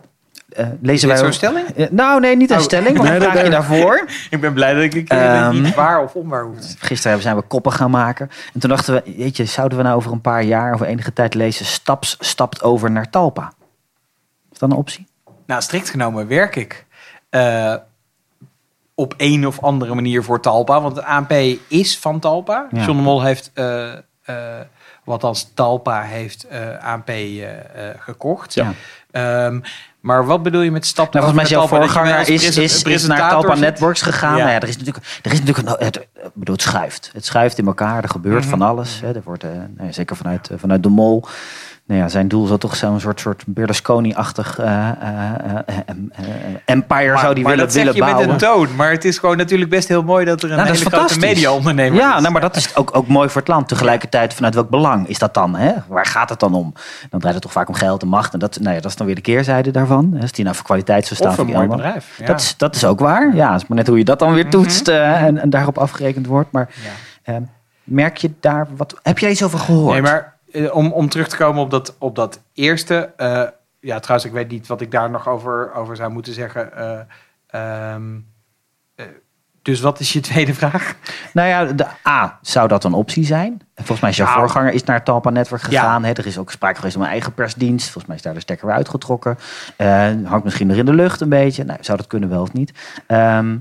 Eh, 0.51 0.65
Is 0.65 0.71
lezen 0.81 1.07
dit 1.07 1.17
wij 1.17 1.17
zo'n 1.17 1.33
stelling? 1.33 1.67
Eh, 1.67 1.89
nou, 1.89 2.19
nee, 2.19 2.35
niet 2.35 2.49
een 2.51 2.57
Oh. 2.57 2.63
stelling, 2.63 2.97
maar 2.97 3.05
Nee, 3.05 3.15
een 3.15 3.21
vraagje 3.21 3.49
daarvoor. 3.49 4.05
Ik 4.29 4.41
ben 4.41 4.53
blij 4.53 4.73
dat 4.73 4.83
ik 4.83 5.09
Ehm, 5.09 5.61
niet 5.61 5.73
waar 5.75 6.03
of 6.03 6.13
onwaar 6.15 6.43
hoeft. 6.43 6.75
Gisteren 6.79 7.21
zijn 7.21 7.35
we 7.35 7.41
koppen 7.41 7.71
gaan 7.71 7.91
maken. 7.91 8.29
En 8.53 8.59
toen 8.59 8.69
dachten 8.69 8.93
we, 8.93 9.13
weet 9.17 9.37
je, 9.37 9.45
zouden 9.45 9.77
we 9.77 9.83
nou 9.83 9.95
over 9.95 10.11
een 10.11 10.21
paar 10.21 10.43
jaar, 10.43 10.73
over 10.73 10.85
enige 10.85 11.13
tijd 11.13 11.33
lezen, 11.33 11.65
Staps 11.65 12.17
stapt 12.19 12.63
over 12.63 12.91
naar 12.91 13.09
Talpa? 13.09 13.53
Is 14.51 14.59
dat 14.59 14.71
een 14.71 14.77
optie? 14.77 15.07
Nou, 15.45 15.61
strikt 15.61 15.89
genomen 15.89 16.27
werk 16.27 16.55
ik 16.55 16.85
eh, 17.29 17.75
op 18.95 19.13
een 19.17 19.47
of 19.47 19.61
andere 19.61 19.95
manier 19.95 20.23
voor 20.23 20.39
Talpa. 20.39 20.81
Want 20.81 20.95
de 20.95 21.05
ANP 21.05 21.31
is 21.67 21.97
van 21.99 22.19
Talpa. 22.19 22.67
Ja. 22.71 22.79
John 22.85 22.97
de 22.97 23.03
Mol 23.03 23.23
heeft, 23.23 23.51
eh 23.53 23.91
eh 24.25 24.59
wat 25.03 25.23
als 25.23 25.51
Talpa 25.53 26.01
heeft 26.01 26.43
eh 26.47 26.83
ANP 26.93 27.11
gekocht. 27.97 28.53
Ja. 28.53 28.73
Ehm, 29.11 29.59
maar 29.99 30.25
wat 30.25 30.43
bedoel 30.43 30.61
je 30.61 30.71
met 30.71 30.85
stap 30.85 31.13
Nou, 31.13 31.25
volgens 31.25 31.49
mij 31.49 31.59
jouw 31.59 31.69
naar 31.69 31.79
voorganger 31.81 32.29
is, 32.29 32.57
is, 32.57 32.83
is 32.83 33.07
naar 33.07 33.29
Talpa? 33.29 33.55
Networks 33.55 34.01
gegaan. 34.01 34.37
Ja. 34.37 34.43
Nou 34.43 34.49
ja, 34.49 34.59
er 34.59 34.67
is 34.67 34.77
natuurlijk, 34.77 35.05
er 35.23 35.31
is 35.31 35.39
natuurlijk 35.39 35.67
een, 35.67 35.85
het, 35.85 36.07
bedoel, 36.33 36.55
het 36.55 36.63
schuift. 36.63 37.09
Het 37.13 37.25
schuift 37.25 37.57
in 37.57 37.65
elkaar, 37.65 38.03
er 38.03 38.09
gebeurt 38.09 38.41
Mhm. 38.41 38.49
van 38.49 38.61
alles. 38.61 39.01
Hè. 39.01 39.15
Er 39.15 39.21
wordt, 39.23 39.43
eh, 39.43 39.49
nou 39.49 39.85
ja, 39.87 39.91
zeker 39.91 40.15
vanuit, 40.15 40.49
eh, 40.49 40.57
vanuit 40.59 40.83
de 40.83 40.89
mol 40.89 41.25
nou 41.85 42.01
ja, 42.01 42.09
zijn 42.09 42.27
doel 42.27 42.45
zou 42.47 42.59
toch 42.59 42.75
zo'n 42.75 42.99
soort, 42.99 43.19
soort 43.19 43.43
Berlusconi-achtig 43.47 44.59
eh, 44.59 44.89
eh, 44.89 44.95
eh, 45.67 45.95
empire 46.65 47.17
zou 47.17 47.33
die 47.33 47.43
maar 47.43 47.51
willen, 47.51 47.57
dat 47.57 47.73
zeg 47.73 47.83
willen 47.83 47.93
je 47.93 47.99
bouwen. 47.99 48.27
met 48.27 48.41
een 48.41 48.47
toon. 48.47 48.75
Maar 48.75 48.91
het 48.91 49.05
is 49.05 49.17
gewoon 49.17 49.37
natuurlijk 49.37 49.69
best 49.69 49.87
heel 49.87 50.03
mooi 50.03 50.25
dat 50.25 50.43
er 50.43 50.49
een 50.49 50.55
Nou, 50.57 50.69
hele 50.69 50.79
is 50.85 50.93
grote 50.93 51.19
media-ondernemer 51.19 51.99
Ja, 51.99 52.15
is. 52.15 52.19
nou, 52.21 52.31
maar 52.33 52.41
dat 52.41 52.55
is 52.55 52.75
ook, 52.75 52.95
ook 52.95 53.07
mooi 53.07 53.29
voor 53.29 53.41
het 53.41 53.49
land. 53.49 53.67
Tegelijkertijd, 53.67 54.33
vanuit 54.33 54.53
welk 54.53 54.69
belang 54.69 55.07
is 55.07 55.19
dat 55.19 55.33
dan? 55.33 55.55
Hè? 55.55 55.71
Waar 55.87 56.05
gaat 56.05 56.29
het 56.29 56.39
dan 56.39 56.53
om? 56.53 56.73
Dan 57.09 57.19
draait 57.19 57.35
het 57.35 57.43
toch 57.43 57.51
vaak 57.51 57.67
om 57.67 57.73
geld 57.73 58.01
en 58.01 58.07
macht. 58.07 58.33
En 58.33 58.39
dat, 58.39 58.59
nou 58.59 58.75
ja, 58.75 58.81
dat 58.81 58.91
is 58.91 58.97
dan 58.97 59.05
weer 59.05 59.15
de 59.15 59.21
keerzijde 59.21 59.71
daarvan. 59.71 60.17
Als 60.21 60.31
die 60.31 60.43
nou 60.43 60.55
voor 60.55 60.65
kwaliteit 60.65 61.03
zou 61.05 61.15
staan. 61.15 61.29
Of 61.29 61.35
voor 61.35 61.43
een 61.45 61.49
mooi 61.51 61.59
allemaal. 61.67 61.77
bedrijf. 61.85 62.15
Ja. 62.19 62.25
Dat, 62.25 62.39
is, 62.39 62.57
dat 62.57 62.75
is 62.75 62.85
ook 62.85 62.99
waar. 62.99 63.35
Ja, 63.35 63.55
is 63.55 63.67
maar 63.67 63.77
net 63.77 63.87
hoe 63.87 63.97
je 63.97 64.03
dat 64.05 64.19
dan 64.19 64.33
weer 64.33 64.49
toetst 64.49 64.87
eh, 64.87 65.21
en, 65.23 65.37
en 65.37 65.49
daarop 65.49 65.77
afgerekend 65.77 66.25
wordt. 66.25 66.51
Maar 66.51 66.69
Ja. 67.23 67.33
eh, 67.33 67.41
merk 67.83 68.17
je 68.17 68.31
daar 68.39 68.67
wat... 68.77 68.99
Heb 69.03 69.19
jij 69.19 69.31
iets 69.31 69.43
over 69.43 69.59
gehoord? 69.59 69.91
Nee, 69.93 70.01
maar 70.01 70.39
om, 70.71 70.91
om 70.91 71.09
terug 71.09 71.27
te 71.27 71.37
komen 71.37 71.61
op 71.61 71.69
dat, 71.69 71.95
op 71.97 72.15
dat 72.15 72.41
eerste. 72.53 73.13
eh, 73.17 73.43
ja, 73.79 73.99
trouwens, 73.99 74.29
ik 74.29 74.35
weet 74.35 74.49
niet 74.51 74.67
wat 74.67 74.81
ik 74.81 74.91
daar 74.91 75.09
nog 75.09 75.27
over, 75.27 75.73
over 75.73 75.95
zou 75.95 76.11
moeten 76.11 76.33
zeggen. 76.33 76.73
eh, 76.77 76.99
ehm, 77.93 78.19
eh, 78.95 79.05
dus 79.61 79.79
wat 79.79 79.99
is 79.99 80.13
je 80.13 80.19
tweede 80.31 80.53
vraag? 80.53 80.95
Nou 81.33 81.47
ja, 81.47 81.65
de 81.65 81.85
A, 82.07 82.39
zou 82.41 82.67
dat 82.67 82.83
een 82.83 82.93
optie 82.93 83.25
zijn? 83.25 83.51
En 83.53 83.59
Volgens 83.85 83.99
mij 83.99 84.09
is 84.09 84.17
jouw 84.17 84.27
voorganger 84.39 84.73
is 84.73 84.83
naar 84.83 85.03
Talpa 85.03 85.29
Network 85.29 85.61
Ja. 85.61 85.67
gegaan. 85.81 86.03
Er 86.03 86.25
is 86.25 86.37
ook 86.37 86.51
sprake 86.51 86.75
geweest 86.75 86.95
om 86.95 87.01
een 87.01 87.07
eigen 87.07 87.33
persdienst. 87.33 87.83
Volgens 87.83 88.05
mij 88.05 88.15
is 88.15 88.21
daar 88.21 88.33
de 88.33 88.39
stekker 88.39 88.65
weer 88.67 88.75
uitgetrokken. 88.75 89.37
Eh, 89.77 89.87
hangt 90.25 90.43
misschien 90.43 90.67
nog 90.67 90.77
in 90.77 90.85
de 90.85 90.93
lucht 90.93 91.21
een 91.21 91.29
beetje. 91.29 91.63
Nou, 91.63 91.83
zou 91.83 91.97
dat 91.97 92.07
kunnen 92.07 92.29
wel 92.29 92.41
of 92.41 92.53
niet? 92.53 92.71
Ehm, 93.07 93.57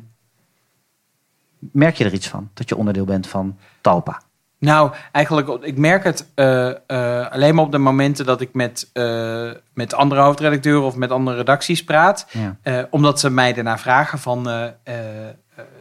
merk 1.58 1.94
je 1.96 2.04
er 2.04 2.12
iets 2.12 2.28
van? 2.28 2.50
Dat 2.54 2.68
je 2.68 2.76
onderdeel 2.76 3.04
bent 3.04 3.26
van 3.26 3.58
Talpa? 3.80 4.20
Nou, 4.60 4.92
eigenlijk, 5.12 5.64
ik 5.64 5.78
merk 5.78 6.04
het 6.04 6.30
eh, 6.34 6.68
eh, 6.68 7.32
alleen 7.32 7.54
maar 7.54 7.64
op 7.64 7.72
de 7.72 7.78
momenten 7.78 8.26
dat 8.26 8.40
ik 8.40 8.54
met, 8.54 8.90
eh, 8.92 9.50
met 9.74 9.94
andere 9.94 10.20
hoofdredacteuren 10.20 10.86
of 10.86 10.96
met 10.96 11.10
andere 11.10 11.36
redacties 11.36 11.84
praat. 11.84 12.26
Ja. 12.62 12.86
Omdat 12.90 13.20
ze 13.20 13.30
mij 13.30 13.52
daarna 13.52 13.78
vragen 13.78 14.18
van, 14.18 14.48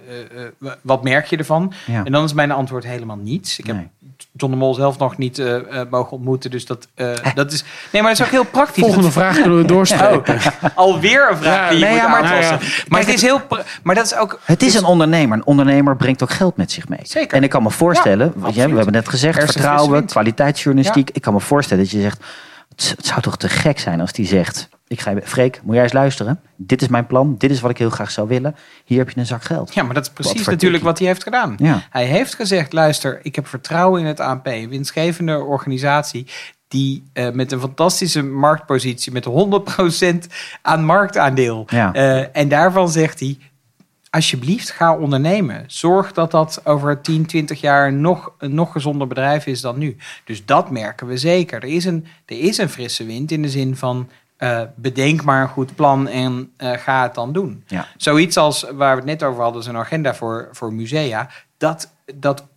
eh, 0.09 0.45
eh, 0.45 0.71
wat 0.81 1.03
merk 1.03 1.25
je 1.25 1.37
ervan? 1.37 1.73
Ja. 1.85 2.03
En 2.03 2.11
dan 2.11 2.23
is 2.23 2.33
mijn 2.33 2.51
antwoord 2.51 2.83
helemaal 2.83 3.17
niets. 3.17 3.59
Ik 3.59 3.65
heb 3.67 3.75
Nee. 3.75 3.87
John 4.31 4.51
de 4.51 4.57
Mol 4.59 4.73
zelf 4.73 4.97
nog 4.97 5.17
niet 5.17 5.39
eh, 5.39 5.55
mogen 5.89 6.11
ontmoeten, 6.11 6.51
dus 6.51 6.65
dat, 6.65 6.87
dat 7.35 7.51
is... 7.51 7.63
Nee, 7.91 8.01
maar 8.01 8.11
dat 8.11 8.19
is 8.19 8.25
ook 8.25 8.31
heel 8.31 8.43
praktisch. 8.43 8.83
Volgende 8.83 9.11
vraag 9.11 9.39
kunnen 9.41 9.57
we 9.57 9.65
doorstrepen. 9.65 10.37
Oh, 10.63 10.69
alweer 10.85 11.31
een 11.31 11.37
vraag 11.37 11.55
Ja, 11.55 11.69
die 11.69 11.79
je 11.79 11.85
nee, 11.85 11.93
moet 11.93 12.01
ja, 12.01 12.09
maar- 12.09 12.83
Maar 12.87 12.99
het 12.99 13.09
is 13.09 13.21
heel... 13.21 13.41
Maar 13.83 13.95
dat 13.95 14.05
is 14.05 14.15
ook... 14.15 14.39
Het 14.43 14.63
is 14.63 14.75
een 14.75 14.83
ondernemer. 14.85 15.37
Een 15.37 15.45
ondernemer 15.45 15.95
brengt 15.95 16.23
ook 16.23 16.31
geld 16.31 16.57
met 16.57 16.71
zich 16.71 16.87
mee. 16.87 16.99
Zeker. 17.03 17.37
En 17.37 17.43
ik 17.43 17.49
kan 17.49 17.63
me 17.63 17.71
voorstellen, 17.71 18.33
we 18.35 18.51
hebben 18.61 18.91
net 18.91 19.09
gezegd, 19.09 19.43
vertrouwen, 19.43 20.05
kwaliteitsjournalistiek. 20.05 21.09
Ik 21.09 21.21
kan 21.21 21.33
me 21.33 21.39
voorstellen 21.39 21.83
dat 21.83 21.91
je 21.91 22.01
zegt, 22.01 22.23
het, 22.87 23.05
zou 23.05 23.21
toch 23.21 23.37
te 23.37 23.49
gek 23.49 23.79
zijn 23.79 24.01
als 24.01 24.11
die 24.11 24.27
zegt, 24.27 24.69
ik 24.87 25.01
ga, 25.01 25.13
Freek, 25.23 25.59
moet 25.63 25.73
jij 25.73 25.83
eens 25.83 25.93
luisteren? 25.93 26.39
Dit 26.55 26.81
is 26.81 26.87
mijn 26.87 27.07
plan, 27.07 27.35
dit 27.37 27.51
is 27.51 27.59
wat 27.59 27.71
ik 27.71 27.77
heel 27.77 27.89
graag 27.89 28.11
zou 28.11 28.27
willen. 28.27 28.55
Hier 28.85 28.97
heb 28.97 29.09
je 29.09 29.19
een 29.19 29.25
zak 29.25 29.43
geld. 29.43 29.73
Ja, 29.73 29.83
maar 29.83 29.93
dat 29.93 30.05
is 30.05 30.11
precies 30.11 30.47
natuurlijk 30.47 30.83
wat 30.83 30.97
hij 30.97 31.07
heeft 31.07 31.23
gedaan. 31.23 31.55
Ja. 31.57 31.81
Hij 31.89 32.05
heeft 32.05 32.35
gezegd, 32.35 32.73
luister, 32.73 33.19
ik 33.21 33.35
heb 33.35 33.47
vertrouwen 33.47 34.01
in 34.01 34.07
het 34.07 34.19
ANP. 34.19 34.47
Een 34.47 34.69
winstgevende 34.69 35.39
organisatie 35.39 36.27
die 36.67 37.03
eh, 37.13 37.31
met 37.31 37.51
een 37.51 37.59
fantastische 37.59 38.23
marktpositie... 38.23 39.11
met 39.11 39.25
100% 39.25 40.15
aan 40.61 40.85
marktaandeel. 40.85 41.65
Ja. 41.67 41.93
Eh, 41.93 42.37
en 42.37 42.47
daarvan 42.47 42.89
zegt 42.89 43.19
hij, 43.19 43.37
alsjeblieft 44.09 44.71
ga 44.71 44.95
ondernemen. 44.95 45.63
Zorg 45.67 46.11
dat 46.11 46.31
dat 46.31 46.61
over 46.63 47.01
10, 47.01 47.25
20 47.25 47.61
jaar 47.61 47.93
nog, 47.93 48.31
een 48.37 48.53
nog 48.53 48.71
gezonder 48.71 49.07
bedrijf 49.07 49.45
is 49.45 49.61
dan 49.61 49.77
nu. 49.77 49.97
Dus 50.23 50.45
dat 50.45 50.69
merken 50.71 51.07
we 51.07 51.17
zeker. 51.17 51.63
Er 51.63 51.69
is 51.69 51.85
een, 51.85 52.05
er 52.25 52.39
is 52.39 52.57
een 52.57 52.69
frisse 52.69 53.05
wind 53.05 53.31
in 53.31 53.41
de 53.41 53.49
zin 53.49 53.75
van... 53.75 54.09
eh, 54.37 54.61
bedenk 54.75 55.23
maar 55.23 55.41
een 55.41 55.47
goed 55.47 55.75
plan 55.75 56.07
en 56.07 56.51
eh, 56.57 56.71
ga 56.71 57.03
het 57.03 57.15
dan 57.15 57.33
doen. 57.33 57.63
Ja. 57.67 57.87
Zoiets 57.97 58.37
als 58.37 58.65
waar 58.73 58.91
we 58.91 59.01
het 59.01 59.19
net 59.19 59.23
over 59.23 59.43
hadden, 59.43 59.69
een 59.69 59.77
agenda 59.77 60.15
voor, 60.15 60.49
voor 60.51 60.73
musea. 60.73 61.29
Dat, 61.57 61.93
dat, 62.15 62.47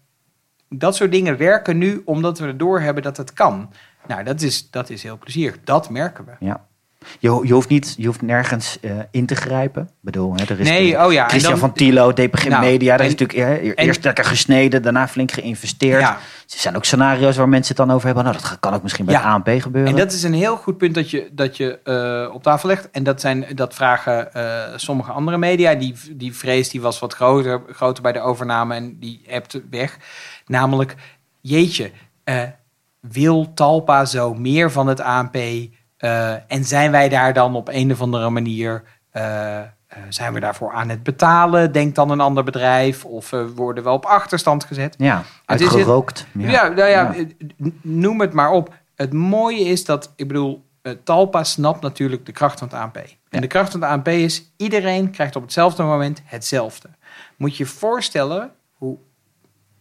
dat 0.68 0.96
soort 0.96 1.12
dingen 1.12 1.36
werken 1.36 1.78
nu 1.78 2.02
omdat 2.04 2.38
we 2.38 2.46
erdoor 2.46 2.80
hebben 2.80 3.02
dat 3.02 3.16
het 3.16 3.32
kan. 3.32 3.70
Nou, 4.06 4.24
dat 4.24 4.40
is, 4.40 4.70
dat 4.70 4.90
is 4.90 5.02
heel 5.02 5.18
plezierig. 5.18 5.58
Dat 5.64 5.90
merken 5.90 6.24
we. 6.24 6.32
Ja. 6.46 6.66
Je, 7.18 7.40
je, 7.44 7.52
hoeft 7.52 7.68
niet, 7.68 7.94
je 7.98 8.06
hoeft 8.06 8.22
nergens 8.22 8.78
eh, 8.80 8.90
in 9.10 9.26
te 9.26 9.34
grijpen. 9.34 9.82
Ik 9.82 9.88
bedoel, 10.00 10.34
hè, 10.36 10.44
er 10.44 10.60
is 10.60 10.68
Nee, 10.68 10.90
de- 10.90 11.04
oh 11.04 11.12
ja, 11.12 11.28
Christian 11.28 11.50
dan- 11.52 11.60
van 11.60 11.72
Tilo, 11.72 12.12
DPG 12.12 12.48
Nou, 12.48 12.62
Media. 12.64 12.96
Daar 12.96 13.06
is 13.06 13.12
natuurlijk 13.16 13.38
hè, 13.38 13.54
en- 13.72 13.86
eerst 13.86 14.04
lekker 14.04 14.24
gesneden, 14.24 14.82
daarna 14.82 15.08
flink 15.08 15.32
geïnvesteerd. 15.32 16.00
Ja. 16.00 16.10
Er 16.14 16.58
zijn 16.58 16.76
ook 16.76 16.84
scenario's 16.84 17.36
waar 17.36 17.48
mensen 17.48 17.76
het 17.76 17.86
dan 17.86 17.94
over 17.94 18.06
hebben. 18.06 18.24
Nou, 18.24 18.36
dat 18.36 18.56
kan 18.60 18.74
ook 18.74 18.82
misschien 18.82 19.04
bij 19.04 19.14
Ja. 19.14 19.20
het 19.20 19.46
ANP 19.46 19.62
gebeuren. 19.62 19.90
En 19.90 19.98
dat 19.98 20.12
is 20.12 20.22
een 20.22 20.34
heel 20.34 20.56
goed 20.56 20.78
punt 20.78 20.94
dat 20.94 21.10
je, 21.10 21.28
dat 21.32 21.56
je 21.56 21.78
eh, 21.84 22.34
op 22.34 22.42
tafel 22.42 22.68
legt. 22.68 22.90
En 22.90 23.02
dat, 23.02 23.20
zijn, 23.20 23.44
dat 23.54 23.74
vragen 23.74 24.34
eh, 24.34 24.76
sommige 24.76 25.12
andere 25.12 25.38
media. 25.38 25.74
Die, 25.74 25.94
die 26.12 26.36
vrees 26.36 26.68
die 26.68 26.80
was 26.80 26.98
wat 26.98 27.14
groter, 27.14 27.62
groter 27.72 28.02
bij 28.02 28.12
de 28.12 28.20
overname 28.20 28.74
en 28.74 28.96
die 29.00 29.22
hebt 29.26 29.60
weg. 29.70 29.96
Namelijk, 30.46 30.94
jeetje, 31.40 31.90
wil 33.00 33.52
Talpa 33.54 34.04
zo 34.04 34.34
meer 34.34 34.70
van 34.70 34.86
het 34.86 35.00
ANP? 35.00 35.36
Eh, 36.02 36.52
en 36.52 36.64
zijn 36.64 36.90
wij 36.90 37.08
daar 37.08 37.32
dan 37.32 37.54
op 37.54 37.68
een 37.68 37.92
of 37.92 38.00
andere 38.00 38.30
manier... 38.30 38.82
eh, 39.10 39.58
eh, 39.58 39.66
zijn 40.08 40.32
we 40.32 40.40
daarvoor 40.40 40.72
aan 40.72 40.88
het 40.88 41.02
betalen? 41.02 41.72
Denkt 41.72 41.94
dan 41.94 42.10
een 42.10 42.20
ander 42.20 42.44
bedrijf? 42.44 43.04
Of 43.04 43.30
worden 43.54 43.84
we 43.84 43.90
op 43.90 44.04
achterstand 44.04 44.64
gezet? 44.64 44.94
ja, 44.98 45.16
Het 45.46 45.60
uitgerookt. 45.60 46.26
Ja, 46.32 46.68
nou 46.68 46.88
ja, 46.88 47.14
noem 47.80 48.20
het 48.20 48.32
maar 48.32 48.50
op. 48.50 48.74
Het 48.94 49.12
mooie 49.12 49.64
is 49.64 49.84
dat, 49.84 50.12
ik 50.16 50.28
bedoel, 50.28 50.64
Talpa 51.04 51.44
snapt 51.44 51.80
natuurlijk 51.80 52.26
de 52.26 52.32
kracht 52.32 52.58
van 52.58 52.68
het 52.68 52.76
ANP. 52.76 52.96
En 53.30 53.40
de 53.40 53.46
kracht 53.46 53.70
van 53.70 53.82
het 53.82 53.90
ANP 53.90 54.08
is, 54.08 54.52
iedereen 54.56 55.10
krijgt 55.10 55.36
op 55.36 55.42
hetzelfde 55.42 55.82
moment 55.82 56.22
hetzelfde. 56.24 56.88
Moet 57.36 57.56
je 57.56 57.64
je 57.64 57.70
voorstellen 57.70 58.50
hoe, 58.72 58.96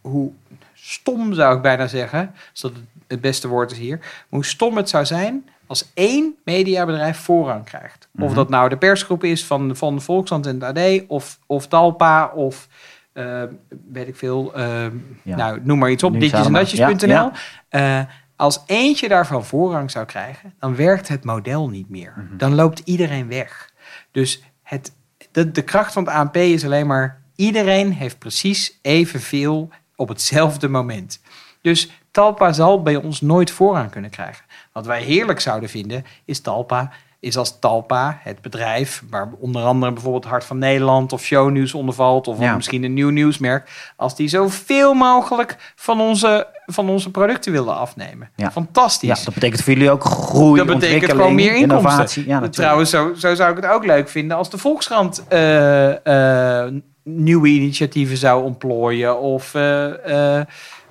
hoe 0.01 0.31
stom 0.73 1.33
zou 1.33 1.55
ik 1.55 1.61
bijna 1.61 1.87
zeggen, 1.87 2.33
als 2.51 2.61
dat 2.61 2.71
het 3.07 3.21
beste 3.21 3.47
woord 3.47 3.71
is 3.71 3.77
hier, 3.77 4.25
hoe 4.29 4.45
stom 4.45 4.77
het 4.77 4.89
zou 4.89 5.05
zijn 5.05 5.45
als 5.71 5.91
één 5.93 6.35
mediabedrijf 6.43 7.17
voorrang 7.17 7.63
krijgt. 7.65 8.07
Of 8.19 8.25
Mhm. 8.25 8.33
dat 8.35 8.49
nou 8.49 8.69
de 8.69 8.77
persgroep 8.77 9.23
is 9.23 9.45
van, 9.45 9.75
van 9.75 9.95
de 9.95 10.01
Volkskrant 10.01 10.45
en 10.45 10.61
het 10.61 10.77
AD, 10.77 11.03
of, 11.07 11.39
of 11.45 11.67
Talpa, 11.67 12.27
of 12.35 12.67
eh, 13.13 13.43
weet 13.91 14.07
ik 14.07 14.15
veel, 14.15 14.53
eh, 14.53 14.85
Ja. 15.23 15.35
nou 15.35 15.59
noem 15.63 15.79
maar 15.79 15.91
iets 15.91 16.03
op, 16.03 16.19
ditjes 16.19 16.45
en 16.45 16.53
datjes.nl. 16.53 17.31
Ja, 17.69 18.07
als 18.35 18.63
eentje 18.65 19.07
daarvan 19.07 19.45
voorrang 19.45 19.91
zou 19.91 20.05
krijgen, 20.05 20.53
dan 20.59 20.75
werkt 20.75 21.07
het 21.07 21.23
model 21.23 21.69
niet 21.69 21.89
meer. 21.89 22.13
Dan 22.37 22.55
loopt 22.55 22.81
iedereen 22.85 23.27
weg. 23.27 23.69
Dus 24.11 24.43
het, 24.63 24.91
de, 25.31 25.51
de 25.51 25.61
kracht 25.61 25.93
van 25.93 26.03
het 26.05 26.13
ANP 26.13 26.35
is 26.35 26.65
alleen 26.65 26.87
maar... 26.87 27.21
iedereen 27.35 27.93
heeft 27.93 28.17
precies 28.19 28.79
evenveel 28.81 29.69
op 29.95 30.07
hetzelfde 30.07 30.67
moment. 30.67 31.21
Dus 31.61 31.89
Talpa 32.11 32.53
zal 32.53 32.81
bij 32.81 32.95
ons 32.95 33.21
nooit 33.21 33.51
voorrang 33.51 33.89
kunnen 33.91 34.09
krijgen. 34.09 34.45
Wat 34.71 34.85
wij 34.85 35.01
heerlijk 35.01 35.39
zouden 35.39 35.69
vinden, 35.69 36.05
is 36.25 36.41
Talpa... 36.41 36.91
is 37.19 37.37
als 37.37 37.59
Talpa, 37.59 38.19
het 38.23 38.41
bedrijf... 38.41 39.03
waar 39.09 39.29
onder 39.39 39.63
andere 39.63 39.91
bijvoorbeeld 39.91 40.25
Hart 40.25 40.43
van 40.43 40.57
Nederland... 40.57 41.13
of 41.13 41.23
Shownieuws 41.23 41.73
onder 41.73 41.95
valt... 41.95 42.27
of 42.27 42.39
Ja. 42.39 42.55
misschien 42.55 42.83
een 42.83 42.93
nieuw 42.93 43.09
nieuwsmerk... 43.09 43.91
als 43.95 44.15
die 44.15 44.27
zoveel 44.27 44.93
mogelijk 44.93 45.73
van 45.75 46.01
onze, 46.01 46.47
van 46.65 46.89
onze 46.89 47.11
producten 47.11 47.51
willen 47.51 47.75
afnemen. 47.77 48.29
Ja. 48.35 48.51
Fantastisch. 48.51 49.19
Ja, 49.19 49.25
dat 49.25 49.33
betekent 49.33 49.61
voor 49.61 49.73
jullie 49.73 49.91
ook 49.91 50.03
groei, 50.03 50.57
Dat 50.57 50.65
betekent 50.65 50.73
ontwikkeling, 50.73 51.19
gewoon 51.19 51.35
meer 51.35 51.55
inkomsten. 51.55 51.89
innovatie. 51.89 52.27
Ja. 52.27 52.49
Trouwens, 52.49 52.89
zo, 52.89 53.13
zo 53.17 53.35
zou 53.35 53.49
ik 53.57 53.63
het 53.63 53.71
ook 53.71 53.85
leuk 53.85 54.09
vinden 54.09 54.37
als 54.37 54.49
de 54.49 54.57
Volkskrant 54.57 55.23
eh, 55.27 56.63
eh, 56.65 56.73
nieuwe 57.03 57.47
initiatieven 57.47 58.17
zou 58.17 58.43
ontplooien. 58.43 59.19
Of 59.19 59.53
eh, 59.53 60.41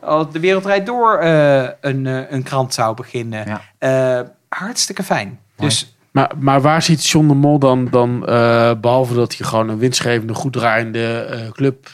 als 0.03 0.31
de 0.33 0.41
Wereldrijd 0.41 0.87
Door 0.87 1.19
eh, 1.19 1.69
een, 1.81 2.07
eh, 2.07 2.31
een 2.31 2.43
krant 2.43 2.75
zou 2.75 2.95
beginnen. 2.95 3.47
Ja. 3.47 3.61
Eh, 3.79 4.27
hartstikke 4.49 5.03
fijn. 5.03 5.39
Dus 5.57 5.95
Maar, 6.11 6.31
maar 6.39 6.61
waar 6.61 6.83
ziet 6.83 7.07
John 7.07 7.29
de 7.29 7.35
Mol 7.35 7.59
dan, 7.59 7.89
dan 7.91 8.27
eh, 8.27 8.71
behalve 8.81 9.15
dat 9.15 9.37
hij 9.37 9.47
gewoon 9.47 9.69
een 9.69 9.79
winstgevende, 9.79 10.35
goed 10.35 10.53
draaiende 10.53 11.25
eh, 11.25 11.51
club 11.51 11.89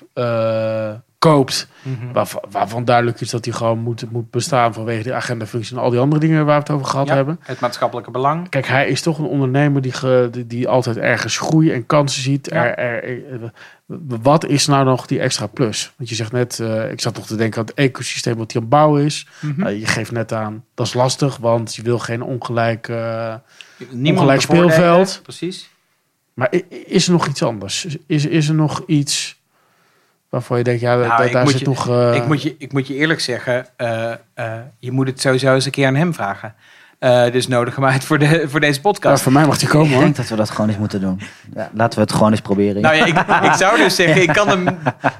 koopt, 1.18 1.68
mhm. 1.82 2.12
waarvan, 2.12 2.42
waarvan 2.50 2.84
duidelijk 2.84 3.20
is 3.20 3.30
dat 3.30 3.44
hij 3.44 3.54
gewoon 3.54 3.78
moet, 3.78 4.10
moet 4.10 4.30
bestaan 4.30 4.74
vanwege 4.74 5.02
de 5.02 5.14
agendafunctie 5.14 5.76
en 5.76 5.82
al 5.82 5.90
die 5.90 6.00
andere 6.00 6.20
dingen 6.20 6.44
waar 6.46 6.54
we 6.56 6.60
het 6.62 6.70
over 6.70 6.86
gehad 6.86 7.08
Ja, 7.08 7.14
hebben. 7.14 7.38
het 7.42 7.60
maatschappelijke 7.60 8.10
belang. 8.10 8.48
Kijk, 8.48 8.66
hij 8.66 8.88
is 8.88 9.00
toch 9.02 9.18
een 9.18 9.24
ondernemer 9.24 9.82
die, 9.82 9.92
ge- 9.92 10.28
die, 10.30 10.46
die 10.46 10.68
altijd 10.68 10.96
ergens 10.96 11.38
groei 11.38 11.72
en 11.72 11.86
kansen 11.86 12.22
ziet. 12.22 12.48
Ja. 12.52 12.64
Er, 12.64 12.78
er, 13.04 13.42
er- 13.42 13.52
wat 14.22 14.46
is 14.46 14.66
nou 14.66 14.84
nog 14.84 15.06
die 15.06 15.20
extra 15.20 15.46
plus? 15.46 15.92
Want 15.96 16.08
je 16.08 16.14
zegt 16.14 16.32
net, 16.32 16.60
eh, 16.60 16.90
ik 16.90 17.00
zat 17.00 17.14
toch 17.14 17.26
te 17.26 17.36
denken 17.36 17.60
aan 17.60 17.66
het 17.66 17.74
ecosysteem 17.74 18.36
wat 18.36 18.52
hij 18.52 18.60
aan 18.60 18.66
het 18.68 18.76
bouwen 18.76 19.04
is. 19.04 19.26
Mhm. 19.40 19.62
Eh, 19.66 19.78
je 19.80 19.86
geeft 19.86 20.12
net 20.12 20.32
aan, 20.32 20.64
dat 20.74 20.86
is 20.86 20.94
lastig, 20.94 21.36
want 21.36 21.74
je 21.74 21.82
wil 21.82 21.98
geen 21.98 22.22
ongelijk... 22.22 22.88
eh, 22.88 23.34
ongelijk 24.04 24.40
speelveld. 24.40 25.20
Precies. 25.22 25.68
maar 26.34 26.52
is 26.86 27.06
er 27.06 27.12
nog 27.12 27.26
iets 27.26 27.42
anders? 27.42 27.86
Is, 28.06 28.26
is 28.26 28.48
er 28.48 28.54
nog 28.54 28.82
iets 28.86 29.35
waarvan 30.30 30.58
je 30.58 30.64
denkt, 30.64 30.80
ja, 30.80 30.94
Nou, 30.96 31.08
da- 31.08 31.18
ik 31.22 31.32
daar 31.32 31.42
moet 31.42 31.50
zit 31.52 31.60
je- 31.60 31.66
nog... 31.66 31.88
eh, 31.88 32.14
ik, 32.14 32.26
moet 32.26 32.42
je, 32.42 32.54
ik 32.58 32.72
moet 32.72 32.86
je 32.86 32.94
eerlijk 32.94 33.20
zeggen, 33.20 33.66
eh, 33.76 34.12
eh, 34.34 34.52
je 34.78 34.92
moet 34.92 35.06
het 35.06 35.20
sowieso 35.20 35.54
eens 35.54 35.64
een 35.64 35.70
keer 35.70 35.86
aan 35.86 35.94
hem 35.94 36.14
vragen. 36.14 36.54
Eh, 36.98 37.32
dus 37.32 37.48
nodig 37.48 37.74
hem 37.74 37.84
uit 37.84 38.04
voor, 38.04 38.18
de, 38.18 38.44
voor 38.48 38.60
deze 38.60 38.74
Ja, 38.74 38.80
podcast. 38.80 39.22
voor 39.22 39.32
mij 39.32 39.46
mag 39.46 39.58
die 39.58 39.68
komen 39.68 39.86
Ik 39.86 39.92
hoor. 39.92 40.02
denk 40.02 40.16
dat 40.16 40.28
we 40.28 40.36
dat 40.36 40.50
gewoon 40.50 40.68
eens 40.68 40.78
moeten 40.78 41.00
doen. 41.00 41.20
Ja, 41.54 41.70
laten 41.74 41.98
we 41.98 42.04
het 42.04 42.12
gewoon 42.12 42.30
eens 42.30 42.40
proberen. 42.40 42.82
Nou 42.82 42.94
ja, 42.94 43.04
ik, 43.04 43.18
ik 43.44 43.52
zou 43.52 43.76
dus 43.76 43.94
zeggen, 44.02 44.22
ik 44.22 44.28
kan 44.32 44.48
hem, 44.48 44.64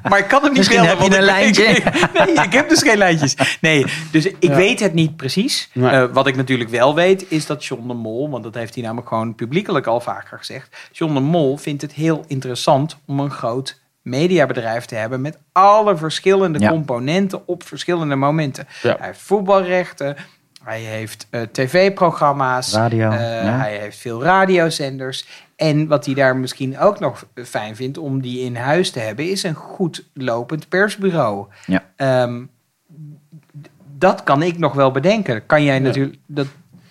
maar 0.08 0.18
ik 0.18 0.28
kan 0.28 0.38
hem 0.42 0.48
niet 0.48 0.56
Misschien 0.58 0.80
bellen. 0.80 0.98
heb 0.98 1.06
je 1.10 1.14
een 1.16 1.20
ik- 1.22 1.26
lijntje. 1.30 1.62
ik- 1.64 1.84
nee, 2.34 2.44
ik 2.44 2.52
heb 2.52 2.68
dus 2.68 2.82
geen 2.82 2.98
lijntjes. 2.98 3.58
Nee, 3.60 3.84
dus 4.10 4.26
ik 4.26 4.36
Ja. 4.40 4.54
weet 4.56 4.80
het 4.80 4.94
niet 4.94 5.16
precies. 5.16 5.70
Nee. 5.72 5.90
Eh, 5.90 6.04
wat 6.12 6.26
ik 6.26 6.36
natuurlijk 6.36 6.70
wel 6.70 6.94
weet, 6.94 7.24
is 7.30 7.46
dat 7.46 7.64
John 7.64 7.88
de 7.88 7.94
Mol, 7.94 8.30
want 8.30 8.42
dat 8.44 8.54
heeft 8.54 8.74
hij 8.74 8.82
namelijk 8.82 9.08
gewoon 9.08 9.34
publiekelijk 9.34 9.86
al 9.86 10.00
vaker 10.00 10.38
gezegd. 10.38 10.76
John 10.92 11.14
de 11.14 11.20
Mol 11.20 11.56
vindt 11.56 11.82
het 11.82 11.92
heel 11.92 12.24
interessant 12.26 12.96
om 13.06 13.20
een 13.20 13.30
groot 13.30 13.80
mediabedrijf 14.06 14.84
te 14.84 14.94
hebben 14.94 15.20
met 15.20 15.38
alle 15.52 15.96
verschillende 15.96 16.58
Ja. 16.58 16.68
componenten 16.68 17.48
op 17.48 17.62
verschillende 17.62 18.16
momenten. 18.16 18.66
Ja. 18.82 18.96
Hij 18.98 19.06
heeft 19.06 19.20
voetbalrechten, 19.20 20.16
hij 20.64 20.80
heeft 20.80 21.26
eh, 21.30 21.40
tv-programma's, 21.52 22.72
Radio, 22.72 23.10
eh, 23.10 23.20
ja. 23.44 23.58
hij 23.58 23.76
heeft 23.76 23.98
veel 23.98 24.22
radiozenders. 24.22 25.44
En 25.56 25.86
wat 25.86 26.04
hij 26.06 26.14
daar 26.14 26.36
misschien 26.36 26.78
ook 26.78 27.00
nog 27.00 27.26
fijn 27.44 27.76
vindt 27.76 27.98
om 27.98 28.20
die 28.20 28.40
in 28.40 28.56
huis 28.56 28.90
te 28.90 28.98
hebben, 29.00 29.30
is 29.30 29.42
een 29.42 29.54
goed 29.54 30.04
lopend 30.14 30.68
persbureau. 30.68 31.46
Ja. 31.66 31.84
Ehm, 31.96 32.44
dat 33.98 34.22
kan 34.22 34.42
ik 34.42 34.58
nog 34.58 34.72
wel 34.72 34.90
bedenken. 34.90 35.46
Kan 35.46 35.62
jij 35.62 35.78
natuurlijk. 35.78 36.16
Dat, 36.26 36.46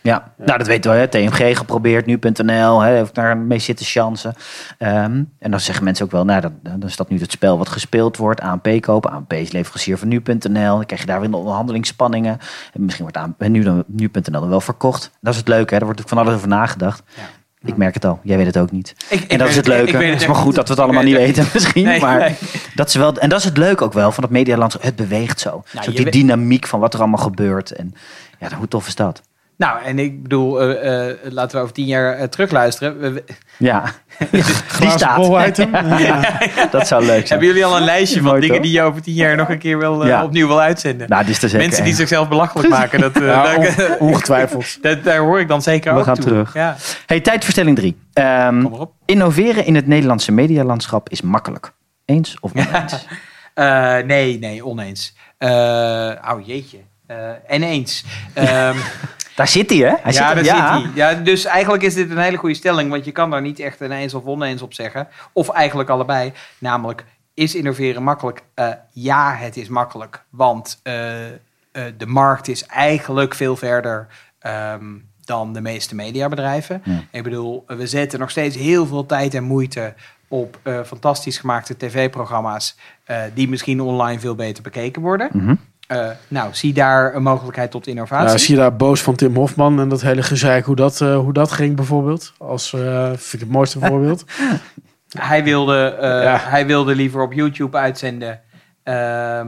Ja, 0.05 0.33
nou 0.37 0.57
dat 0.57 0.67
weten 0.67 0.91
we. 0.91 0.97
Hè. 0.97 1.07
TMG 1.07 1.57
geprobeerd, 1.57 2.05
nu.nl, 2.05 2.81
heeft 2.81 3.15
daar 3.15 3.37
mee 3.37 3.59
zitten 3.59 3.85
chansen. 3.85 4.33
Ehm, 4.77 5.23
en 5.39 5.51
dan 5.51 5.59
zeggen 5.59 5.83
mensen 5.83 6.05
ook 6.05 6.11
wel, 6.11 6.25
nou 6.25 6.41
dan, 6.41 6.53
dan 6.61 6.83
is 6.89 6.95
dat 6.95 7.09
nu 7.09 7.19
het 7.19 7.31
spel 7.31 7.57
wat 7.57 7.69
gespeeld 7.69 8.17
wordt. 8.17 8.41
ANP 8.41 8.67
kopen, 8.81 9.11
ANP 9.11 9.33
is 9.33 9.51
leverancier 9.51 9.97
van 9.97 10.07
nu.nl. 10.07 10.75
Dan 10.75 10.85
krijg 10.85 11.01
je 11.01 11.07
daar 11.07 11.19
weer 11.19 11.31
de 11.31 11.37
onderhandelingsspanningen. 11.37 12.37
En 12.73 12.83
misschien 12.83 13.03
wordt 13.11 13.17
ANP, 13.17 13.47
nu 13.47 13.63
dan, 13.63 13.83
nu.nl 13.87 14.39
dan 14.39 14.49
wel 14.49 14.61
verkocht. 14.61 15.11
Dat 15.21 15.33
is 15.33 15.39
het 15.39 15.47
leuke, 15.47 15.73
hè. 15.73 15.77
daar 15.79 15.85
wordt 15.87 16.01
ook 16.01 16.09
van 16.09 16.17
alles 16.17 16.33
over 16.33 16.47
nagedacht. 16.47 17.03
Ja. 17.15 17.21
Ik 17.67 17.77
merk 17.77 17.93
het 17.93 18.05
al, 18.05 18.19
jij 18.23 18.37
weet 18.37 18.45
het 18.45 18.57
ook 18.57 18.71
niet. 18.71 18.95
Ik- 19.09 19.19
ik 19.21 19.31
en 19.31 19.37
dat 19.37 19.47
is 19.47 19.55
het 19.55 19.67
ik 19.67 19.73
leuke. 19.73 19.97
het 19.97 20.21
is 20.21 20.27
maar 20.27 20.35
goed 20.35 20.55
dat 20.55 20.67
we 20.67 20.73
het 20.73 20.83
allemaal 20.83 21.03
niet 21.03 21.15
het 21.17 21.23
weten 21.25 21.47
misschien. 21.53 21.83
Nee, 21.85 21.99
maar 21.99 22.19
nee. 22.19 22.35
Dat 22.75 22.87
is 22.87 22.95
wel, 22.95 23.15
en 23.17 23.29
dat 23.29 23.39
is 23.39 23.45
het 23.45 23.57
leuke 23.57 23.83
ook 23.83 23.93
wel 23.93 24.11
van 24.11 24.23
het 24.23 24.31
medialandschap. 24.31 24.83
Het 24.83 24.95
beweegt 24.95 25.39
zo. 25.39 25.63
Nou, 25.73 25.85
zo 25.85 25.91
die 25.91 26.03
weet- 26.03 26.13
dynamiek 26.13 26.67
van 26.67 26.79
wat 26.79 26.93
er 26.93 26.99
allemaal 26.99 27.23
gebeurt. 27.23 27.71
En 27.71 27.93
ja, 28.39 28.47
hoe 28.57 28.67
tof 28.67 28.87
is 28.87 28.95
dat? 28.95 29.21
Nou, 29.57 29.83
en 29.83 29.99
ik 29.99 30.23
bedoel, 30.23 30.61
eh, 30.61 31.09
eh, 31.09 31.15
laten 31.23 31.55
we 31.57 31.61
over 31.63 31.73
tien 31.73 31.85
jaar 31.85 32.13
eh, 32.17 32.27
terugluisteren. 32.27 33.23
Ja, 33.57 33.83
die 34.79 34.89
staat. 34.89 35.15
bol 35.15 35.45
item. 35.45 35.75
Ja. 35.97 36.37
Dat 36.71 36.87
zou 36.87 37.01
leuk 37.05 37.09
zijn. 37.15 37.27
hebben 37.27 37.47
jullie 37.47 37.65
al 37.65 37.77
een 37.77 37.83
lijstje 37.83 38.19
van 38.21 38.27
Mooi, 38.29 38.39
dingen 38.41 38.55
toch? 38.55 38.65
die 38.65 38.73
je 38.73 38.81
over 38.81 39.01
tien 39.01 39.13
jaar 39.13 39.35
nog 39.35 39.49
een 39.49 39.57
keer 39.59 39.77
wil, 39.77 40.05
Ja. 40.05 40.23
opnieuw 40.23 40.47
wil 40.47 40.61
uitzenden? 40.61 41.09
Nou, 41.09 41.25
dit 41.25 41.35
is 41.35 41.43
er 41.43 41.49
zeker 41.49 41.65
Mensen 41.65 41.83
die 41.83 41.93
zichzelf 41.93 42.27
belachelijk 42.27 42.69
maken, 42.69 42.99
dat, 43.01 43.15
eh, 43.15 43.25
Ja, 43.27 43.57
dat- 43.57 43.97
on- 43.99 44.07
ongetwijfeld. 44.07 44.81
dat- 44.83 45.03
daar 45.03 45.17
hoor 45.19 45.39
ik 45.39 45.47
dan 45.47 45.61
zeker 45.61 45.93
We 45.93 45.99
ook 45.99 46.05
gaan 46.05 46.15
toe. 46.15 46.23
terug. 46.23 46.53
Ja, 46.53 46.75
Hey, 47.05 47.19
tijdverstelling 47.19 47.75
3. 47.77 47.97
kom 48.13 48.61
maar 48.61 48.79
op. 48.79 48.91
innoveren 49.05 49.65
in 49.65 49.75
het 49.75 49.87
Nederlandse 49.87 50.31
medialandschap 50.31 51.09
is 51.09 51.21
makkelijk. 51.21 51.71
Eens 52.05 52.37
of 52.39 52.51
oneens? 52.55 53.07
Eh, 53.53 53.97
nee, 53.97 54.39
nee, 54.39 54.65
oneens. 54.65 55.15
Eh 55.37 55.49
oh 56.31 56.45
jeetje. 56.45 56.77
Eh, 57.07 57.17
en 57.47 57.63
eens. 57.63 58.03
Ehm, 58.33 58.75
Daar 59.35 59.47
zit 59.47 59.69
hij, 59.69 59.79
hè? 59.79 59.93
Hij 60.01 60.11
ja, 60.11 60.11
zit 60.11 60.19
daar 60.19 60.37
zit 60.37 60.53
hij. 60.53 60.91
Ja, 60.95 61.13
dus 61.13 61.45
eigenlijk 61.45 61.83
is 61.83 61.93
dit 61.93 62.09
een 62.09 62.17
hele 62.17 62.37
goede 62.37 62.55
stelling, 62.55 62.89
want 62.89 63.05
je 63.05 63.11
kan 63.11 63.29
daar 63.29 63.41
niet 63.41 63.59
echt 63.59 63.79
een 63.79 63.91
eens 63.91 64.13
of 64.13 64.25
oneens 64.25 64.61
op 64.61 64.73
zeggen. 64.73 65.07
Of 65.33 65.49
eigenlijk 65.49 65.89
allebei. 65.89 66.33
Namelijk, 66.59 67.05
is 67.35 67.55
innoveren 67.55 68.03
makkelijk? 68.03 68.43
Eh, 68.53 68.69
ja, 68.91 69.35
het 69.35 69.57
is 69.57 69.67
makkelijk. 69.67 70.23
Want 70.29 70.79
eh, 70.83 71.25
eh, 71.27 71.33
de 71.97 72.05
markt 72.05 72.47
is 72.47 72.65
eigenlijk 72.65 73.35
veel 73.35 73.55
verder 73.55 74.07
ehm, 74.39 74.85
dan 75.25 75.53
de 75.53 75.61
meeste 75.61 75.95
mediabedrijven. 75.95 76.81
Ja. 76.83 77.03
Ik 77.11 77.23
bedoel, 77.23 77.63
we 77.67 77.87
zetten 77.87 78.19
nog 78.19 78.29
steeds 78.29 78.55
heel 78.55 78.85
veel 78.85 79.05
tijd 79.05 79.33
en 79.33 79.43
moeite 79.43 79.93
op 80.27 80.59
fantastisch 80.85 81.37
gemaakte 81.37 81.77
tv-programma's 81.77 82.77
die 83.33 83.49
misschien 83.49 83.81
online 83.81 84.19
veel 84.19 84.35
beter 84.35 84.63
bekeken 84.63 85.01
worden. 85.01 85.29
Mhm. 85.31 85.55
Eh, 85.87 86.07
nou, 86.27 86.49
zie 86.53 86.73
daar 86.73 87.15
een 87.15 87.23
mogelijkheid 87.23 87.71
tot 87.71 87.87
innovatie. 87.87 88.39
Zie 88.39 88.55
je 88.55 88.61
daar 88.61 88.75
boos 88.75 89.01
van 89.01 89.15
Tim 89.15 89.35
Hofman 89.35 89.79
en 89.79 89.89
dat 89.89 90.01
hele 90.01 90.23
gezeik, 90.23 90.65
hoe 90.65 90.75
dat, 90.75 91.01
eh, 91.01 91.17
hoe 91.17 91.33
dat 91.33 91.51
ging 91.51 91.75
bijvoorbeeld. 91.75 92.33
Als, 92.37 92.73
eh, 92.73 93.05
vind 93.07 93.33
ik 93.33 93.39
het 93.39 93.49
mooiste 93.49 93.79
voorbeeld. 93.79 94.23
Hij 95.19 95.43
wilde, 95.43 95.97
Ja. 96.01 96.39
hij 96.41 96.65
wilde 96.65 96.95
liever 96.95 97.21
op 97.21 97.33
YouTube 97.33 97.77
uitzenden. 97.77 98.41
Ehm, 98.83 99.47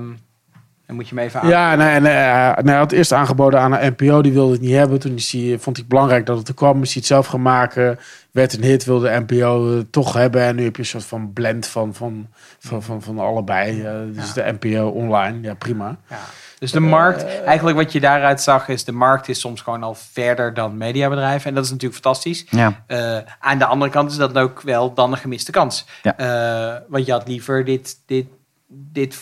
dan 0.87 0.95
moet 0.95 1.09
je 1.09 1.15
hem 1.15 1.23
even 1.23 1.41
aan. 1.41 1.47
Ja, 1.47 1.71
en, 1.71 1.79
en, 1.79 2.05
eh, 2.05 2.57
en 2.57 2.67
hij 2.67 2.77
had 2.77 2.91
eerst 2.91 3.11
aangeboden 3.11 3.59
aan 3.59 3.73
een 3.73 3.95
NPO, 3.97 4.21
die 4.21 4.33
wilde 4.33 4.51
het 4.51 4.61
niet 4.61 4.73
hebben. 4.73 4.99
Toen 4.99 5.15
is 5.15 5.31
hij, 5.31 5.41
vond 5.41 5.75
hij 5.75 5.75
het 5.75 5.87
belangrijk 5.87 6.25
dat 6.25 6.37
het 6.37 6.47
er 6.47 6.53
kwam, 6.53 6.81
is 6.81 6.87
hij 6.87 6.97
het 6.97 7.05
zelf 7.05 7.25
gaan 7.25 7.41
maken. 7.41 7.99
Werd 8.31 8.53
een 8.53 8.63
hit, 8.63 8.85
wilde 8.85 9.09
de 9.09 9.25
NPO 9.27 9.67
het 9.77 9.91
toch 9.91 10.13
hebben. 10.13 10.41
En 10.41 10.55
nu 10.55 10.63
heb 10.63 10.75
je 10.75 10.81
een 10.81 10.87
soort 10.87 11.05
van 11.05 11.33
blend 11.33 11.67
van, 11.67 11.93
van, 11.93 12.27
van, 12.59 12.83
van, 12.83 13.01
van 13.01 13.19
allebei. 13.19 13.81
Eh, 13.81 13.93
dus 14.11 14.33
de 14.33 14.55
NPO 14.59 14.87
online, 14.87 15.41
ja 15.41 15.53
prima. 15.53 15.97
Ja. 16.09 16.19
Dus 16.59 16.71
de 16.71 16.79
markt, 16.79 17.41
eigenlijk 17.45 17.77
wat 17.77 17.91
je 17.91 17.99
daaruit 17.99 18.41
zag, 18.41 18.67
is 18.67 18.83
de 18.83 18.91
markt 18.91 19.27
is 19.27 19.39
soms 19.39 19.61
gewoon 19.61 19.83
al 19.83 19.95
verder 19.95 20.53
dan 20.53 20.77
mediabedrijven. 20.77 21.49
En 21.49 21.55
dat 21.55 21.63
is 21.63 21.71
natuurlijk 21.71 22.01
fantastisch. 22.01 22.45
Ja. 22.49 22.83
Eh, 22.87 23.17
aan 23.39 23.57
de 23.57 23.65
andere 23.65 23.91
kant 23.91 24.11
is 24.11 24.17
dat 24.17 24.37
ook 24.37 24.61
wel 24.61 24.93
dan 24.93 25.11
een 25.11 25.17
gemiste 25.17 25.51
kans. 25.51 25.85
Ja. 26.01 26.17
Eh, 26.17 26.81
want 26.87 27.05
je 27.05 27.11
had 27.11 27.27
liever 27.27 27.65
dit. 27.65 27.95
dit, 28.05 28.25
dit 28.67 29.17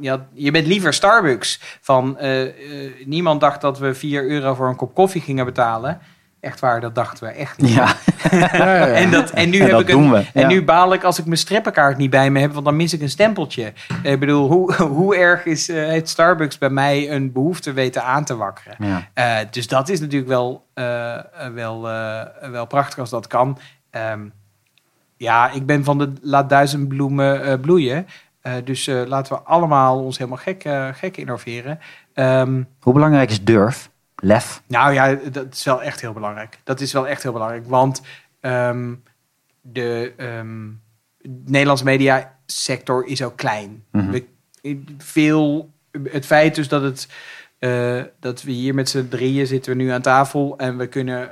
je, 0.00 0.08
had- 0.10 0.20
je 0.32 0.50
bent 0.50 0.66
liever 0.66 0.92
Starbucks. 0.94 1.60
Van, 1.80 2.18
eh, 2.18 2.42
eh, 2.42 2.52
niemand 3.04 3.40
dacht 3.40 3.60
dat 3.60 3.78
we 3.78 3.94
4 3.94 4.24
euro 4.24 4.54
voor 4.54 4.68
een 4.68 4.76
kop 4.76 4.94
koffie 4.94 5.20
gingen 5.20 5.44
betalen. 5.44 5.98
Echt 6.40 6.60
waar, 6.60 6.80
dat 6.80 6.94
dachten 6.94 7.24
we 7.26 7.30
echt 7.32 7.60
niet. 7.60 7.72
Ja. 7.74 7.94
Ja, 8.30 8.38
ja, 8.52 8.74
ja. 8.76 8.86
En, 8.86 9.10
dat, 9.10 9.30
en 9.30 9.50
nu 9.50 9.56
En 9.60 9.62
heb 9.62 9.70
dat 9.70 9.80
ik 9.80 9.88
een, 9.88 9.94
doen 9.96 10.10
we, 10.10 10.24
En 10.32 10.40
ja. 10.40 10.48
nu 10.48 10.64
baal 10.64 10.92
ik 10.92 11.04
als 11.04 11.18
ik 11.18 11.24
mijn 11.24 11.38
strippenkaart 11.38 11.96
niet 11.96 12.10
bij 12.10 12.30
me 12.30 12.40
heb, 12.40 12.52
want 12.52 12.64
dan 12.64 12.76
mis 12.76 12.92
ik 12.92 13.00
een 13.00 13.08
stempeltje. 13.10 13.72
Ik 14.02 14.20
bedoel, 14.20 14.48
hoe, 14.50 14.74
hoe 14.98 15.16
erg 15.16 15.44
is, 15.44 15.68
eh, 15.68 15.76
heeft 15.84 16.08
Starbucks 16.08 16.58
bij 16.58 16.70
mij 16.70 17.10
een 17.10 17.32
behoefte 17.32 17.72
weten 17.72 18.04
aan 18.04 18.24
te 18.24 18.36
wakkeren? 18.36 18.76
Ja. 18.78 19.08
Eh, 19.14 19.46
dus 19.50 19.66
dat 19.68 19.88
is 19.88 20.00
natuurlijk 20.00 20.30
wel, 20.30 20.66
eh, 20.74 21.14
eh, 21.14 21.22
wel, 21.54 21.88
eh, 21.90 22.50
wel 22.50 22.66
prachtig 22.66 22.98
als 22.98 23.10
dat 23.10 23.26
kan. 23.26 23.58
Ehm, 23.90 24.20
ja, 25.16 25.50
ik 25.52 25.66
ben 25.66 25.84
van 25.84 25.98
de 25.98 26.12
laat 26.22 26.48
duizend 26.48 26.88
bloemen 26.88 27.42
eh, 27.44 27.60
bloeien. 27.60 28.06
Eh, 28.46 28.52
dus 28.64 28.86
eh, 28.86 29.02
laten 29.06 29.32
we 29.32 29.42
allemaal 29.42 30.04
ons 30.04 30.18
helemaal 30.18 30.38
gek, 30.38 30.64
eh, 30.64 30.88
gek 30.92 31.16
innoveren. 31.16 31.78
Ehm, 32.12 32.62
Hoe 32.80 32.92
belangrijk 32.92 33.30
is 33.30 33.44
durf? 33.44 33.90
Lef? 34.16 34.62
nou 34.66 34.92
ja, 34.92 35.14
dat 35.14 35.54
is 35.54 35.64
wel 35.64 35.82
echt 35.82 36.00
heel 36.00 36.12
belangrijk. 36.12 36.58
Dat 36.64 36.80
is 36.80 36.92
wel 36.92 37.08
echt 37.08 37.22
heel 37.22 37.32
belangrijk. 37.32 37.66
Want 37.66 38.02
ehm, 38.40 38.94
de 39.60 40.12
ehm, 40.16 40.68
Nederlandse 41.44 41.84
mediasector 41.84 43.06
is 43.06 43.22
ook 43.22 43.36
klein. 43.36 43.84
Mhm. 43.92 44.10
we, 44.10 44.26
veel, 44.98 45.70
het 46.02 46.26
feit 46.26 46.54
dus 46.54 46.68
dat, 46.68 46.82
het, 46.82 47.08
dat 48.20 48.42
we 48.42 48.50
hier 48.50 48.74
met 48.74 48.88
z'n 48.88 49.08
drieën 49.08 49.46
zitten 49.46 49.76
we 49.76 49.82
nu 49.82 49.88
aan 49.88 50.02
tafel 50.02 50.58
en 50.58 50.76
we 50.76 50.86
kunnen... 50.86 51.30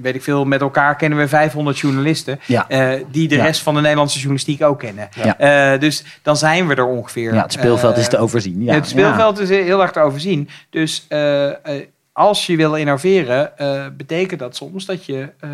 weet 0.00 0.14
ik 0.14 0.22
veel, 0.22 0.44
met 0.44 0.60
elkaar 0.60 0.96
kennen 0.96 1.18
we 1.18 1.28
500 1.28 1.78
journalisten. 1.78 2.40
Ja. 2.46 2.68
eh, 2.68 3.04
die 3.10 3.28
de 3.28 3.34
Ja. 3.36 3.44
rest 3.44 3.62
van 3.62 3.74
de 3.74 3.80
Nederlandse 3.80 4.16
journalistiek 4.18 4.62
ook 4.62 4.78
kennen. 4.78 5.08
Ja. 5.22 5.38
Eh, 5.74 5.80
dus 5.80 6.04
dan 6.22 6.36
zijn 6.36 6.66
we 6.66 6.74
er 6.74 6.84
ongeveer. 6.86 7.34
Ja, 7.34 7.42
het 7.42 7.52
speelveld 7.52 7.94
Eh, 7.94 8.00
is 8.00 8.08
te 8.08 8.18
overzien. 8.18 8.62
Ja. 8.62 8.74
het 8.74 8.88
speelveld 8.88 9.38
is 9.38 9.48
heel 9.48 9.82
erg 9.82 9.90
te 9.92 10.00
overzien. 10.00 10.48
Dus 10.70 11.04
eh, 11.08 11.48
eh, 11.78 11.86
als 12.12 12.46
je 12.46 12.56
wil 12.56 12.74
innoveren, 12.74 13.58
eh, 13.58 13.86
betekent 13.96 14.40
dat 14.40 14.56
soms 14.56 14.86
dat 14.86 15.04
je, 15.04 15.28
eh, 15.40 15.50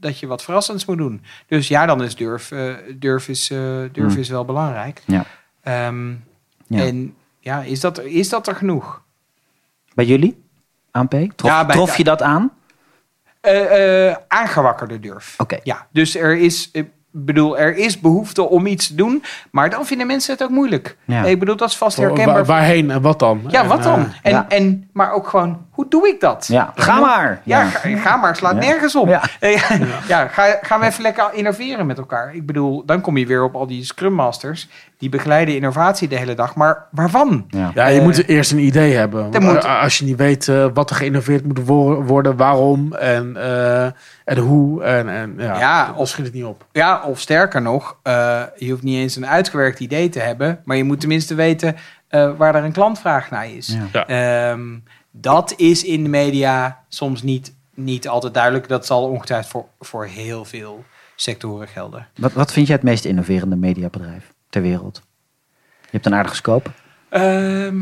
dat 0.00 0.18
je 0.18 0.26
wat 0.26 0.42
verrassends 0.42 0.84
moet 0.84 0.98
doen. 0.98 1.22
Dus 1.46 1.68
ja, 1.68 1.86
dan 1.86 2.02
is 2.02 2.16
durf, 2.16 2.50
eh, 2.50 2.74
durf, 2.94 3.28
is, 3.28 3.50
eh, 3.50 3.58
durf 3.92 4.12
Hmm. 4.12 4.18
is 4.20 4.28
wel 4.28 4.44
belangrijk. 4.44 5.02
Ja. 5.06 5.24
Ehm, 5.62 6.10
Ja. 6.68 6.80
En 6.84 7.14
ja, 7.40 7.62
is 7.62 7.80
dat, 7.80 8.02
is 8.02 8.28
dat 8.28 8.46
er 8.48 8.54
genoeg? 8.54 9.02
Bij 9.94 10.04
jullie? 10.04 10.44
Trof, 11.36 11.50
Ja, 11.50 11.64
trof 11.66 11.96
je 11.96 12.04
dat 12.04 12.22
aan? 12.22 12.50
Eh, 13.46 14.08
eh, 14.08 14.16
aangewakkerde 14.28 15.00
durf. 15.00 15.34
Oké. 15.38 15.58
Ja, 15.62 15.86
dus 15.92 16.16
er 16.16 16.36
is, 16.36 16.68
ik 16.72 16.90
bedoel, 17.24 17.58
er 17.58 17.76
is 17.76 18.00
behoefte 18.00 18.48
om 18.48 18.66
iets 18.66 18.86
te 18.86 18.94
doen, 18.94 19.22
maar 19.50 19.70
dan 19.70 19.86
vinden 19.86 20.06
mensen 20.06 20.32
het 20.32 20.42
ook 20.42 20.50
moeilijk. 20.50 20.96
Ja. 21.04 21.24
Ik 21.24 21.38
bedoel, 21.38 21.56
dat 21.56 21.68
is 21.68 21.76
vast 21.76 21.96
Waar- 21.96 22.06
herkenbaar. 22.06 22.44
waarheen 22.44 22.90
en 22.90 23.00
wat 23.02 23.18
dan? 23.18 23.40
Ja, 23.48 23.62
En, 23.62 23.68
wat 23.68 23.82
dan? 23.82 23.98
eh, 24.00 24.04
En, 24.22 24.32
ja. 24.32 24.46
en, 24.48 24.88
maar 24.92 25.12
ook 25.12 25.28
gewoon, 25.28 25.58
hoe 25.70 25.86
doe 25.88 26.08
ik 26.08 26.20
dat? 26.20 26.46
Ja, 26.50 26.72
ga 26.74 27.00
maar. 27.00 27.40
Ja, 27.44 27.64
Ga, 27.64 27.96
ga 27.96 28.16
maar, 28.16 28.36
slaat 28.36 28.52
Ja. 28.52 28.58
nergens 28.58 28.96
op. 28.96 29.08
Ja. 29.08 29.22
Ja. 30.08 30.26
Ga, 30.26 30.58
gaan 30.62 30.80
we 30.80 30.86
even 30.86 31.02
lekker 31.02 31.24
innoveren 31.32 31.86
met 31.86 31.98
elkaar. 31.98 32.34
Ik 32.34 32.46
bedoel, 32.46 32.82
dan 32.86 33.00
kom 33.00 33.16
je 33.16 33.26
weer 33.26 33.44
op 33.44 33.54
al 33.54 33.66
die 33.66 33.84
Scrum 33.84 34.12
Masters. 34.12 34.68
Die 34.98 35.08
begeleiden 35.08 35.54
innovatie 35.54 36.08
de 36.08 36.16
hele 36.16 36.34
dag. 36.34 36.54
Maar 36.54 36.86
waarvan? 36.90 37.44
Ja. 37.48 37.70
Ja, 37.74 37.86
je 37.86 37.98
Eh, 37.98 38.04
moet 38.04 38.28
eerst 38.28 38.52
een 38.52 38.58
idee 38.58 38.94
hebben. 38.94 39.30
Moet- 39.38 39.64
Als 39.64 39.98
je 39.98 40.04
niet 40.04 40.16
weet 40.16 40.48
eh, 40.48 40.66
wat 40.74 40.90
er 40.90 40.96
geïnnoveerd 40.96 41.44
moet 41.46 41.66
wo- 41.66 42.02
worden, 42.02 42.36
waarom 42.36 42.92
en, 42.92 43.36
eh, 43.36 43.86
en 44.26 44.38
hoe. 44.38 44.82
En, 44.82 45.08
en, 45.08 45.34
ja, 45.38 45.58
Ja, 45.58 45.92
of- 45.96 46.08
schiet 46.08 46.24
het 46.24 46.34
niet 46.34 46.44
op. 46.44 46.66
Ja, 46.72 47.02
of 47.04 47.20
sterker 47.20 47.62
nog, 47.62 47.98
eh, 48.02 48.42
je 48.56 48.70
hoeft 48.70 48.82
niet 48.82 48.96
eens 48.98 49.16
een 49.16 49.26
uitgewerkt 49.26 49.80
idee 49.80 50.08
te 50.08 50.18
hebben. 50.20 50.60
Maar 50.64 50.76
je 50.76 50.84
moet 50.84 51.00
tenminste 51.00 51.34
weten 51.34 51.76
eh, 52.08 52.36
waar 52.36 52.54
er 52.54 52.64
een 52.64 52.72
klantvraag 52.72 53.30
naar 53.30 53.50
is. 53.50 53.66
Ja. 53.92 54.04
Ja. 54.06 54.50
Ehm, 54.50 54.78
Dat 55.10 55.54
is 55.56 55.84
in 55.84 56.02
de 56.02 56.08
media 56.08 56.84
soms 56.88 57.22
niet, 57.22 57.54
niet 57.74 58.08
altijd 58.08 58.34
duidelijk. 58.34 58.68
Dat 58.68 58.86
zal 58.86 59.08
ongetwijfeld 59.08 59.50
voor, 59.50 59.86
voor 59.88 60.04
heel 60.06 60.44
veel 60.44 60.84
sectoren 61.14 61.68
gelden. 61.68 62.06
Wat, 62.16 62.32
wat 62.32 62.52
vind 62.52 62.66
jij 62.66 62.76
het 62.76 62.84
meest 62.84 63.04
innoverende 63.04 63.56
mediabedrijf 63.56 64.32
ter 64.50 64.62
wereld? 64.62 65.02
Je 65.80 65.88
hebt 65.90 66.06
een 66.06 66.14
aardige 66.14 66.34
scope. 66.36 66.70
Ehm, 67.08 67.76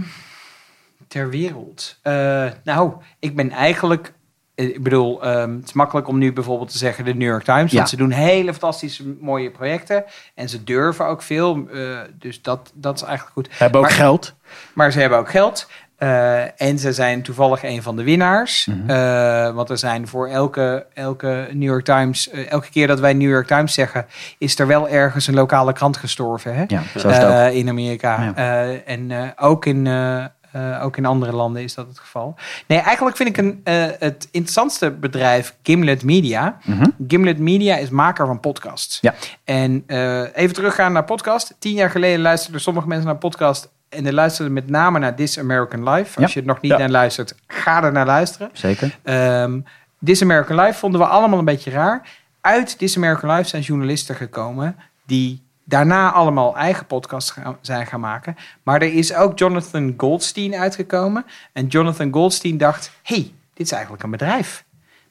ter 1.09 1.31
wereld. 1.31 1.99
Eh, 2.03 2.47
nou, 2.65 2.93
ik 3.19 3.37
ben 3.37 3.51
eigenlijk. 3.51 4.13
Eh, 4.55 4.65
Ik 4.65 4.83
bedoel, 4.83 5.23
ehm, 5.23 5.55
het 5.55 5.65
is 5.65 5.73
makkelijk 5.73 6.09
om 6.09 6.19
nu 6.19 6.33
bijvoorbeeld 6.33 6.71
te 6.71 6.79
zeggen 6.79 7.05
de 7.05 7.15
New 7.15 7.29
York 7.29 7.45
Times. 7.45 7.71
Ja. 7.71 7.77
Want 7.77 7.89
ze 7.89 7.97
doen 7.97 8.11
hele 8.11 8.51
fantastische 8.51 9.15
mooie 9.21 9.51
projecten. 9.51 10.05
En 10.35 10.49
ze 10.49 10.65
durven 10.65 11.07
ook 11.07 11.23
veel. 11.23 11.69
eh, 11.73 11.99
dus 12.19 12.43
dat, 12.43 12.71
dat 12.75 12.95
is 12.97 13.03
eigenlijk 13.03 13.33
goed. 13.35 13.49
We 13.49 13.55
hebben 13.57 13.81
ook 13.81 13.91
geld. 13.91 14.35
Maar 14.75 14.93
ze 14.93 15.01
hebben 15.01 15.19
ook 15.19 15.31
geld. 15.31 15.69
Eh, 15.97 16.61
en 16.61 16.79
ze 16.79 16.93
zijn 16.93 17.23
toevallig 17.23 17.63
een 17.63 17.83
van 17.83 17.97
de 17.97 18.03
winnaars. 18.05 18.67
Mhm. 18.67 19.53
Want 19.55 19.71
er 19.71 19.79
zijn 19.79 20.09
voor 20.09 20.29
elke, 20.29 20.87
elke 20.95 21.49
New 21.53 21.69
York 21.69 21.85
Times... 21.85 22.31
elke 22.31 22.71
keer 22.71 22.87
dat 22.87 23.01
wij 23.01 23.13
New 23.13 23.31
York 23.31 23.47
Times 23.47 23.75
zeggen... 23.75 24.07
is 24.39 24.59
er 24.59 24.67
wel 24.67 24.89
ergens 24.89 25.27
een 25.27 25.35
lokale 25.35 25.73
krant 25.73 25.97
gestorven. 25.97 26.55
Hè? 26.55 26.65
Ja, 26.67 27.47
in 27.47 27.69
Amerika. 27.69 28.33
Ja. 28.37 28.73
En 28.85 29.33
ook, 29.37 29.67
in, 29.67 29.87
eh, 30.55 30.85
ook 30.85 30.97
in 30.97 31.07
andere 31.07 31.33
landen 31.33 31.63
is 31.63 31.75
dat 31.75 31.87
het 31.89 31.99
geval. 31.99 32.35
Nee, 32.67 32.79
eigenlijk 32.79 33.17
vind 33.17 33.29
ik 33.29 33.37
een, 33.37 33.61
eh, 33.65 33.85
het 33.99 34.29
interessantste 34.31 34.91
bedrijf 34.91 35.57
Gimlet 35.63 36.03
Media. 36.05 36.57
Mhm. 36.65 36.87
Gimlet 37.09 37.39
Media 37.39 37.77
is 37.77 37.89
maker 37.91 38.27
van 38.27 38.41
podcasts. 38.41 38.99
Ja. 39.01 39.15
En 39.45 39.83
eh, 39.87 40.37
even 40.37 40.55
teruggaan 40.55 40.93
naar 40.93 41.05
podcast. 41.05 41.55
Tien 41.59 41.75
jaar 41.75 41.91
geleden 41.91 42.21
luisterden 42.21 42.61
sommige 42.61 42.89
mensen 42.89 43.07
naar 43.07 43.17
podcast. 43.17 43.73
En 43.89 44.03
die 44.05 44.13
luisterden 44.13 44.53
met 44.55 44.71
name 44.71 44.99
naar 44.99 45.15
This 45.15 45.39
American 45.39 45.89
Life. 45.91 46.21
Als 46.21 46.33
Ja. 46.33 46.41
je 46.41 46.41
er 46.41 46.53
nog 46.53 46.61
niet 46.61 46.71
Ja. 46.73 46.79
naar 46.79 46.91
luistert, 46.91 47.35
ga 47.47 47.83
er 47.83 47.93
naar 47.93 48.07
luisteren. 48.07 48.51
Zeker. 48.53 48.99
Ehm 49.03 49.61
This 50.05 50.23
American 50.23 50.61
Life 50.61 50.79
vonden 50.79 51.01
we 51.01 51.07
allemaal 51.07 51.39
een 51.39 51.45
beetje 51.45 51.71
raar. 51.71 52.09
Uit 52.41 52.79
This 52.79 52.97
American 52.97 53.31
Life 53.37 53.49
zijn 53.49 53.63
journalisten 53.63 54.15
gekomen 54.15 54.77
die 55.07 55.43
daarna 55.65 56.11
allemaal 56.13 56.57
eigen 56.57 56.87
podcasts 56.87 57.31
gaan, 57.31 57.57
zijn 57.61 57.87
gaan 57.87 58.01
maken. 58.01 58.37
Maar 58.63 58.83
er 58.83 58.95
is 58.95 59.15
ook 59.15 59.39
Jonathan 59.39 59.95
Goldstein 59.97 60.55
uitgekomen. 60.55 61.25
En 61.53 61.67
Jonathan 61.67 62.13
Goldstein 62.13 62.59
dacht, 62.59 62.91
hey, 63.03 63.33
dit 63.55 63.67
is 63.67 63.73
eigenlijk 63.73 64.03
een 64.03 64.11
bedrijf. 64.11 64.65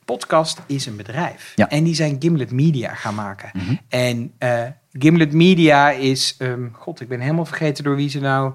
Podcast 0.05 0.61
is 0.65 0.85
een 0.85 0.95
bedrijf. 0.95 1.51
Ja. 1.55 1.69
En 1.69 1.83
die 1.83 1.95
zijn 1.95 2.15
Gimlet 2.19 2.51
Media 2.51 2.93
gaan 2.93 3.15
maken. 3.15 3.49
Mhm. 3.53 3.75
En 3.89 4.31
eh, 4.37 4.61
Gimlet 4.91 5.33
Media 5.33 5.89
is, 5.89 6.35
ehm, 6.39 6.67
god, 6.71 7.01
ik 7.01 7.07
ben 7.07 7.19
helemaal 7.19 7.45
vergeten 7.45 7.83
door 7.83 7.95
wie 7.95 8.09
ze 8.09 8.19
nou 8.19 8.53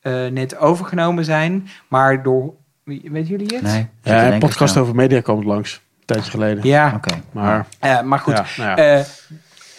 eh, 0.00 0.26
net 0.26 0.56
overgenomen 0.58 1.24
zijn. 1.24 1.68
Maar 1.88 2.22
door, 2.22 2.54
wie- 2.84 3.08
weten 3.10 3.28
jullie 3.30 3.54
het? 3.54 3.62
Nee. 3.62 3.88
Ja, 4.02 4.38
podcast 4.38 4.76
over 4.76 4.94
media 4.94 5.20
komt 5.20 5.44
langs. 5.44 5.74
Een 5.74 6.06
tijdje 6.16 6.30
geleden. 6.30 6.64
Ja, 6.64 6.92
Oké. 6.96 7.20
Maar, 7.32 7.66
eh, 7.78 8.02
maar 8.02 8.18
goed. 8.18 8.32
Ja, 8.36 8.44
nou 8.56 8.80
ja. 8.80 8.96
Eh, 8.98 9.04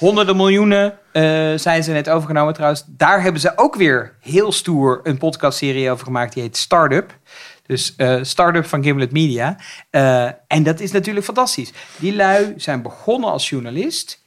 honderden 0.01 0.35
miljoenen 0.37 0.97
eh, 1.11 1.23
zijn 1.55 1.83
ze 1.83 1.91
net 1.91 2.09
overgenomen 2.09 2.53
trouwens. 2.53 2.83
Daar 2.87 3.21
hebben 3.21 3.41
ze 3.41 3.51
ook 3.55 3.75
weer 3.75 4.15
heel 4.19 4.51
stoer 4.51 4.99
een 5.03 5.17
podcastserie 5.17 5.91
over 5.91 6.05
gemaakt. 6.05 6.33
Die 6.33 6.43
heet 6.43 6.57
Startup. 6.57 7.17
Dus 7.65 7.93
eh 7.97 8.19
Startup 8.21 8.65
van 8.65 8.83
Gimlet 8.83 9.11
Media. 9.11 9.57
Eh, 9.89 10.25
en 10.47 10.63
dat 10.63 10.79
is 10.79 10.91
natuurlijk 10.91 11.25
fantastisch. 11.25 11.73
Die 11.97 12.15
lui 12.15 12.53
zijn 12.57 12.81
begonnen 12.81 13.31
als 13.31 13.49
journalist 13.49 14.25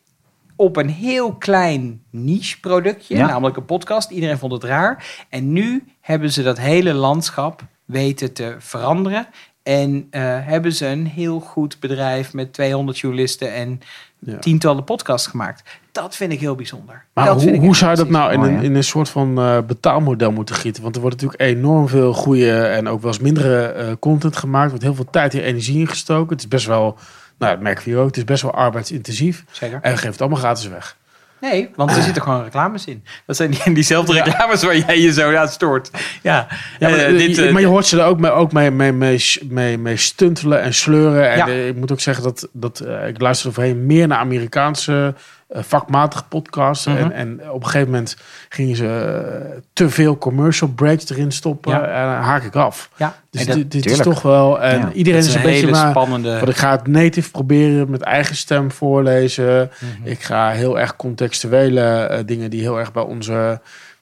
op 0.56 0.76
een 0.76 0.88
heel 0.88 1.34
klein 1.34 2.02
niche 2.10 2.60
productje, 2.60 3.16
Ja. 3.16 3.26
namelijk 3.26 3.56
een 3.56 3.64
podcast. 3.64 4.10
Iedereen 4.10 4.38
vond 4.38 4.52
het 4.52 4.64
raar. 4.64 5.24
En 5.28 5.52
nu 5.52 5.84
hebben 6.00 6.32
ze 6.32 6.42
dat 6.42 6.58
hele 6.58 6.92
landschap 6.92 7.62
weten 7.84 8.32
te 8.32 8.56
veranderen. 8.58 9.26
En 9.62 10.06
hebben 10.44 10.72
ze 10.72 10.86
een 10.86 11.06
heel 11.06 11.40
goed 11.40 11.80
bedrijf 11.80 12.32
met 12.32 12.52
200 12.52 12.98
journalisten 12.98 13.52
en 13.54 13.80
Ja. 14.24 14.38
tientallen 14.38 14.84
podcasts 14.84 15.26
gemaakt. 15.26 15.62
Dat 15.92 16.16
vind 16.16 16.32
ik 16.32 16.40
heel 16.40 16.54
bijzonder. 16.54 17.04
Maar 17.12 17.26
dat 17.26 17.42
hoe, 17.42 17.56
hoe 17.56 17.76
zou 17.76 17.90
je 17.90 17.96
dat 17.96 18.08
nou 18.08 18.32
in 18.32 18.40
een, 18.40 18.62
in 18.62 18.74
een 18.74 18.84
soort 18.84 19.08
van 19.08 19.38
eh, 19.38 19.58
betaalmodel 19.66 20.32
moeten 20.32 20.54
gieten? 20.54 20.82
Want 20.82 20.94
er 20.94 21.00
wordt 21.00 21.22
natuurlijk 21.22 21.56
enorm 21.56 21.88
veel 21.88 22.12
goede 22.12 22.62
en 22.62 22.88
ook 22.88 23.00
wel 23.00 23.12
eens 23.12 23.20
mindere 23.20 23.66
eh, 23.66 23.92
content 23.98 24.36
gemaakt. 24.36 24.64
Er 24.64 24.70
wordt 24.70 24.84
heel 24.84 24.94
veel 24.94 25.10
tijd 25.10 25.34
en 25.34 25.40
energie 25.40 25.78
ingestoken. 25.78 26.32
Het 26.32 26.40
is 26.40 26.48
best 26.48 26.66
wel, 26.66 26.98
nou 27.38 27.52
dat 27.52 27.62
merken 27.62 27.84
we 27.84 27.90
hier 27.90 27.98
ook, 27.98 28.06
het 28.06 28.16
is 28.16 28.24
best 28.24 28.42
wel 28.42 28.52
arbeidsintensief. 28.52 29.44
Zeker. 29.50 29.78
En 29.82 29.98
geeft 29.98 30.12
het 30.12 30.20
allemaal 30.20 30.38
gratis 30.38 30.68
weg. 30.68 30.96
Nee, 31.41 31.70
want 31.76 31.97
er 31.97 32.03
zitten 32.03 32.22
gewoon 32.22 32.43
reclames 32.43 32.85
in. 32.87 33.05
Dat 33.26 33.37
zijn 33.37 33.51
die, 33.51 33.74
diezelfde 33.74 34.12
reclames 34.12 34.62
waar 34.62 34.76
jij 34.76 35.01
je 35.01 35.12
zo 35.12 35.35
aan 35.35 35.49
stoort. 35.49 35.91
Ja, 36.22 36.47
Ja, 36.78 36.89
maar, 36.89 36.99
Eh, 36.99 37.18
dit, 37.18 37.37
je, 37.37 37.47
eh, 37.47 37.53
maar 37.53 37.61
je 37.61 37.66
hoort 37.66 37.87
ze 37.87 38.01
er 38.01 38.07
ook 38.07 38.20
mee, 38.20 38.30
ook 38.30 38.53
mee, 38.53 38.70
mee, 38.70 38.93
mee, 38.93 39.22
mee, 39.49 39.78
mee 39.78 39.97
stuntelen 39.97 40.61
en 40.62 40.74
sleuren. 40.74 41.30
En 41.30 41.37
Ja. 41.39 41.47
eh, 41.47 41.68
ik 41.68 41.76
moet 41.76 41.93
ook 41.93 42.01
zeggen 42.01 42.24
dat, 42.24 42.49
dat 42.53 42.80
eh, 42.80 43.09
ik 43.09 43.20
luister 43.20 43.53
voorheen 43.53 43.87
meer 43.87 44.07
naar 44.07 44.18
Amerikaanse 44.18 45.14
eh, 45.16 45.22
vakmatige 45.62 46.24
podcasts. 46.28 46.86
Mhm. 46.86 46.96
en, 46.96 47.12
en 47.12 47.50
op 47.50 47.62
een 47.62 47.68
gegeven 47.68 47.90
moment 47.90 48.16
gingen 48.48 48.76
ze 48.76 48.86
eh, 48.86 49.61
te 49.72 49.90
veel 49.90 50.18
commercial 50.18 50.70
breaks 50.70 51.09
erin 51.11 51.32
stoppen. 51.32 51.72
Ja. 51.72 51.82
En 51.86 52.22
haak 52.22 52.42
ik 52.42 52.57
af. 52.57 52.90
ja. 52.96 53.14
Dus 53.30 53.40
En 53.40 53.46
dat- 53.46 53.57
dit, 53.57 53.70
dit 53.70 53.86
is 53.86 53.98
toch 53.98 54.22
wel... 54.22 54.61
En 54.62 54.78
Ja. 54.78 54.92
iedereen 54.92 55.18
is 55.20 55.34
een 55.34 55.42
beetje 55.42 55.70
maar... 55.70 55.90
spannende. 55.90 56.34
Want 56.36 56.48
ik 56.48 56.57
ga 56.57 56.70
het 56.70 56.86
native 56.86 57.30
proberen 57.30 57.90
met 57.90 58.00
eigen 58.02 58.36
stem 58.36 58.70
voorlezen. 58.72 59.70
Mhm. 59.80 60.09
Ik 60.11 60.22
ga 60.22 60.50
heel 60.50 60.78
erg 60.78 60.96
contextuele 60.96 61.80
eh, 61.80 62.18
dingen 62.26 62.50
die 62.50 62.61
heel 62.61 62.78
erg 62.78 62.92
bij 62.92 63.02
onze, 63.02 63.61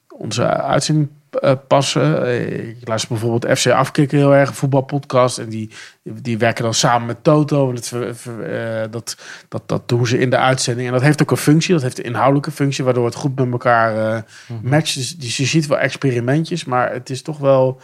onze 0.08 0.46
uitzending 0.46 1.08
eh, 1.40 1.52
passen. 1.68 2.26
Eh, 2.26 2.68
ik 2.68 2.88
luister 2.88 3.08
bijvoorbeeld 3.10 3.58
FC 3.58 3.66
Afkikken 3.66 4.18
heel 4.18 4.34
erg, 4.34 4.48
een 4.48 4.54
voetbalpodcast. 4.54 5.38
En 5.38 5.48
die, 5.48 5.70
die 6.02 6.38
werken 6.38 6.64
dan 6.64 6.74
samen 6.74 7.06
met 7.06 7.24
Toto. 7.24 7.68
En 7.68 7.74
dat, 7.74 7.92
eh, 7.92 8.82
dat, 8.90 9.16
dat, 9.48 9.62
dat 9.66 9.88
doen 9.88 10.06
ze 10.06 10.18
in 10.18 10.30
de 10.30 10.36
uitzending. 10.36 10.86
En 10.86 10.92
dat 10.92 11.02
heeft 11.02 11.22
ook 11.22 11.30
een 11.30 11.36
functie, 11.36 11.74
dat 11.74 11.82
heeft 11.82 11.98
een 11.98 12.04
inhoudelijke 12.04 12.50
functie, 12.50 12.84
waardoor 12.84 13.04
het 13.04 13.14
goed 13.14 13.38
met 13.38 13.52
elkaar 13.52 14.24
Mhm. 14.48 14.68
matcht. 14.68 14.94
Dus, 14.94 15.16
dus 15.16 15.36
je 15.36 15.44
ziet 15.44 15.66
wel 15.66 15.78
experimentjes, 15.78 16.64
maar 16.64 16.92
het 16.92 17.10
is 17.10 17.22
toch 17.22 17.38
wel... 17.38 17.80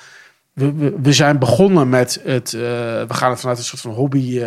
We, 0.53 0.73
we, 0.73 0.95
we 1.03 1.13
zijn 1.13 1.39
begonnen 1.39 1.89
met 1.89 2.21
het. 2.25 2.51
we 2.51 3.07
gaan 3.09 3.31
het 3.31 3.41
vanuit 3.41 3.59
een 3.59 3.65
soort 3.65 3.83
van 3.83 3.93
hobby 3.93 4.43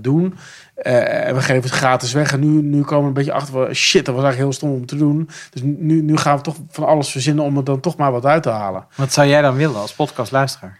doen. 0.00 0.34
Eh, 0.80 1.26
en 1.26 1.34
we 1.34 1.40
geven 1.40 1.62
het 1.62 1.72
gratis 1.72 2.12
weg. 2.12 2.32
En 2.32 2.40
nu, 2.40 2.62
nu 2.62 2.82
komen 2.82 3.02
we 3.02 3.08
een 3.08 3.12
beetje 3.14 3.32
achter. 3.32 3.74
Shit, 3.74 4.04
dat 4.04 4.14
was 4.14 4.24
eigenlijk 4.24 4.52
heel 4.52 4.52
stom 4.52 4.70
om 4.80 4.86
te 4.86 4.96
doen. 4.96 5.28
Dus 5.50 5.62
nu, 5.62 6.02
nu 6.02 6.16
gaan 6.16 6.36
we 6.36 6.42
toch 6.42 6.56
van 6.70 6.84
alles 6.86 7.10
verzinnen 7.10 7.44
om 7.44 7.56
er 7.56 7.64
dan 7.64 7.80
toch 7.80 7.96
maar 7.96 8.12
wat 8.12 8.26
uit 8.26 8.42
te 8.42 8.50
halen. 8.50 8.86
Wat 8.96 9.12
zou 9.12 9.28
jij 9.28 9.42
dan 9.42 9.54
willen 9.56 9.76
als 9.80 9.92
podcastluisteraar? 9.94 10.78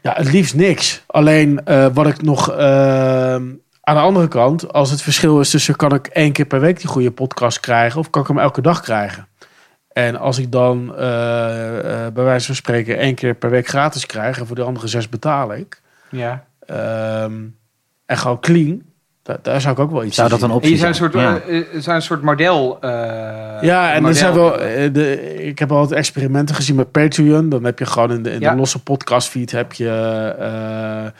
Ja, 0.00 0.12
het 0.16 0.32
liefst 0.32 0.54
niks. 0.54 1.02
Alleen 1.06 1.64
eh, 1.64 1.86
wat 1.92 2.06
ik 2.06 2.22
nog. 2.22 2.50
eh, 2.50 3.34
aan 3.82 3.96
de 3.96 4.02
andere 4.02 4.28
kant, 4.28 4.72
als 4.72 4.90
het 4.90 5.02
verschil 5.02 5.40
is 5.40 5.50
tussen 5.50 5.76
kan 5.76 5.94
ik 5.94 6.06
één 6.06 6.32
keer 6.32 6.44
per 6.44 6.60
week 6.60 6.78
die 6.78 6.86
goede 6.88 7.10
podcast 7.10 7.60
krijgen 7.60 8.00
of 8.00 8.10
kan 8.10 8.22
ik 8.22 8.28
hem 8.28 8.38
elke 8.38 8.60
dag 8.62 8.80
krijgen. 8.80 9.26
En 9.92 10.16
als 10.16 10.38
ik 10.38 10.52
dan 10.52 10.94
eh, 10.94 10.98
bij 12.12 12.24
wijze 12.24 12.46
van 12.46 12.54
spreken 12.54 12.98
één 12.98 13.14
keer 13.14 13.34
per 13.34 13.50
week 13.50 13.66
gratis 13.68 14.06
krijg 14.06 14.38
en 14.38 14.46
voor 14.46 14.56
de 14.56 14.62
andere 14.62 14.86
zes 14.86 15.08
betaal 15.08 15.54
ik. 15.54 15.80
Ja. 16.10 16.44
ehm, 16.66 17.42
en 18.06 18.16
gewoon 18.18 18.40
clean, 18.40 18.82
da- 19.22 19.38
daar 19.42 19.60
zou 19.60 19.74
ik 19.74 19.80
ook 19.80 19.90
wel 19.90 20.04
iets 20.04 20.16
Zou 20.16 20.28
in 20.30 20.38
dat 20.38 20.48
een 20.48 20.54
optie 20.54 20.68
je 20.68 20.74
een 20.74 20.80
zijn? 20.80 20.94
soort, 20.94 21.12
Ja. 21.12 21.40
eh, 21.40 21.58
eh, 21.58 21.86
een 21.86 22.02
soort 22.02 22.22
model. 22.22 22.78
eh, 22.80 22.90
Ja, 23.60 23.88
en 23.90 23.94
er 23.94 24.00
model- 24.00 24.16
zijn 24.16 24.34
wel. 24.34 24.50
De, 24.92 25.34
ik 25.46 25.58
heb 25.58 25.72
al 25.72 25.78
wat 25.78 25.92
experimenten 25.92 26.54
gezien 26.54 26.76
met 26.76 26.90
Patreon. 26.90 27.48
Dan 27.48 27.64
heb 27.64 27.78
je 27.78 27.86
gewoon 27.86 28.12
in 28.12 28.22
de, 28.22 28.30
in 28.30 28.40
Ja. 28.40 28.50
de 28.50 28.56
losse 28.56 28.82
podcastfeed 28.82 29.50
heb 29.50 29.72
je, 29.72 29.88
eh, 30.38 31.10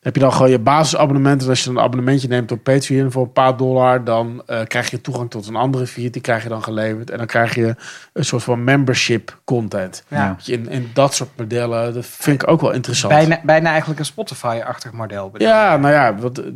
heb 0.00 0.14
je 0.14 0.20
dan 0.20 0.32
gewoon 0.32 0.50
je 0.50 0.58
basisabonnement. 0.58 1.42
En 1.42 1.48
als 1.48 1.58
je 1.58 1.66
dan 1.66 1.76
een 1.76 1.82
abonnementje 1.82 2.28
neemt 2.28 2.52
op 2.52 2.62
Patreon 2.62 3.10
voor 3.12 3.22
een 3.22 3.32
paar 3.32 3.56
dollar, 3.56 4.04
dan 4.04 4.42
eh, 4.46 4.60
krijg 4.64 4.90
je 4.90 5.00
toegang 5.00 5.30
tot 5.30 5.46
een 5.46 5.56
andere 5.56 5.86
feed. 5.86 6.12
Die 6.12 6.22
krijg 6.22 6.42
je 6.42 6.48
dan 6.48 6.62
geleverd. 6.62 7.10
En 7.10 7.18
dan 7.18 7.26
krijg 7.26 7.54
je 7.54 7.74
een 8.12 8.24
soort 8.24 8.42
van 8.42 8.64
membership 8.64 9.40
content. 9.44 10.04
Ja. 10.08 10.36
In, 10.46 10.68
in 10.68 10.90
dat 10.94 11.14
soort 11.14 11.30
modellen, 11.36 11.94
dat 11.94 12.06
vind 12.06 12.42
ik 12.42 12.48
ook 12.50 12.60
wel 12.60 12.70
interessant. 12.72 13.12
Bijna, 13.12 13.40
bijna 13.44 13.68
eigenlijk 13.68 13.98
een 14.00 14.06
Spotify-achtig 14.06 14.92
model. 14.92 15.30
Ja, 15.36 15.76
nou 15.76 15.92
ja, 15.94 16.14
wat, 16.16 16.38
eh, 16.38 16.46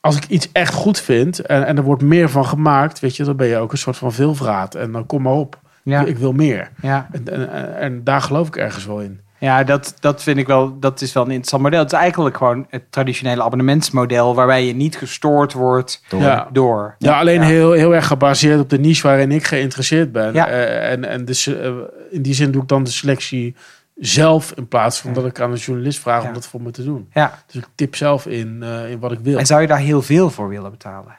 als 0.00 0.16
ik 0.16 0.24
iets 0.26 0.48
echt 0.52 0.74
goed 0.74 1.00
vind 1.00 1.40
en, 1.40 1.66
en 1.66 1.76
er 1.76 1.82
wordt 1.82 2.02
meer 2.02 2.30
van 2.30 2.46
gemaakt, 2.46 3.00
weet 3.00 3.16
je, 3.16 3.24
dan 3.24 3.36
ben 3.36 3.46
je 3.46 3.56
ook 3.56 3.72
een 3.72 3.78
soort 3.78 3.96
van 3.96 4.12
veelvraat. 4.12 4.74
En 4.74 4.92
dan 4.92 5.06
kom 5.06 5.22
maar 5.22 5.32
op. 5.32 5.58
ja, 5.82 6.04
Ik 6.04 6.18
wil 6.18 6.32
meer. 6.32 6.70
ja. 6.82 7.08
En, 7.12 7.28
en, 7.52 7.76
en 7.78 8.04
daar 8.04 8.20
geloof 8.22 8.46
ik 8.46 8.56
ergens 8.56 8.86
wel 8.86 9.00
in. 9.00 9.20
ja 9.38 9.64
dat, 9.64 9.94
dat 10.00 10.22
vind 10.22 10.38
ik 10.38 10.46
wel. 10.46 10.78
Dat 10.78 11.00
is 11.00 11.12
wel 11.12 11.22
een 11.22 11.28
interessant 11.28 11.62
model. 11.62 11.78
Het 11.80 11.92
is 11.92 11.98
eigenlijk 11.98 12.36
gewoon 12.36 12.66
het 12.68 12.82
traditionele 12.90 13.42
abonnementsmodel. 13.42 14.34
waarbij 14.34 14.66
je 14.66 14.74
niet 14.74 14.96
gestoord 14.96 15.52
wordt 15.52 16.02
Door. 16.08 16.20
Ja. 16.20 16.48
door. 16.52 16.94
Ja, 16.98 17.18
alleen 17.18 17.40
Ja. 17.40 17.46
Heel, 17.46 17.72
heel 17.72 17.94
erg 17.94 18.06
gebaseerd 18.06 18.60
op 18.60 18.70
de 18.70 18.78
niche 18.78 19.06
waarin 19.06 19.32
ik 19.32 19.44
geïnteresseerd 19.44 20.12
ben. 20.12 20.32
Ja. 20.32 20.46
Eh, 20.48 20.90
en 20.92 21.04
en 21.04 21.24
dus, 21.24 21.46
eh, 21.46 21.70
in 22.10 22.22
die 22.22 22.34
zin 22.34 22.50
doe 22.50 22.62
ik 22.62 22.68
dan 22.68 22.84
de 22.84 22.90
selectie 22.90 23.54
zelf 24.00 24.52
in 24.52 24.68
plaats 24.68 25.00
van 25.00 25.12
dat 25.12 25.26
ik 25.26 25.40
aan 25.40 25.50
een 25.50 25.56
journalist 25.56 25.98
vraag 25.98 26.22
Ja. 26.22 26.28
om 26.28 26.34
dat 26.34 26.46
voor 26.46 26.62
me 26.62 26.70
te 26.70 26.84
doen. 26.84 27.08
Ja. 27.12 27.38
Dus 27.46 27.54
ik 27.62 27.68
tip 27.74 27.96
zelf 27.96 28.26
in, 28.26 28.62
eh, 28.62 28.90
in 28.90 28.98
wat 28.98 29.12
ik 29.12 29.18
wil. 29.18 29.38
En 29.38 29.46
zou 29.46 29.60
je 29.60 29.66
daar 29.66 29.78
heel 29.78 30.02
veel 30.02 30.30
voor 30.30 30.48
willen 30.48 30.70
betalen? 30.70 31.18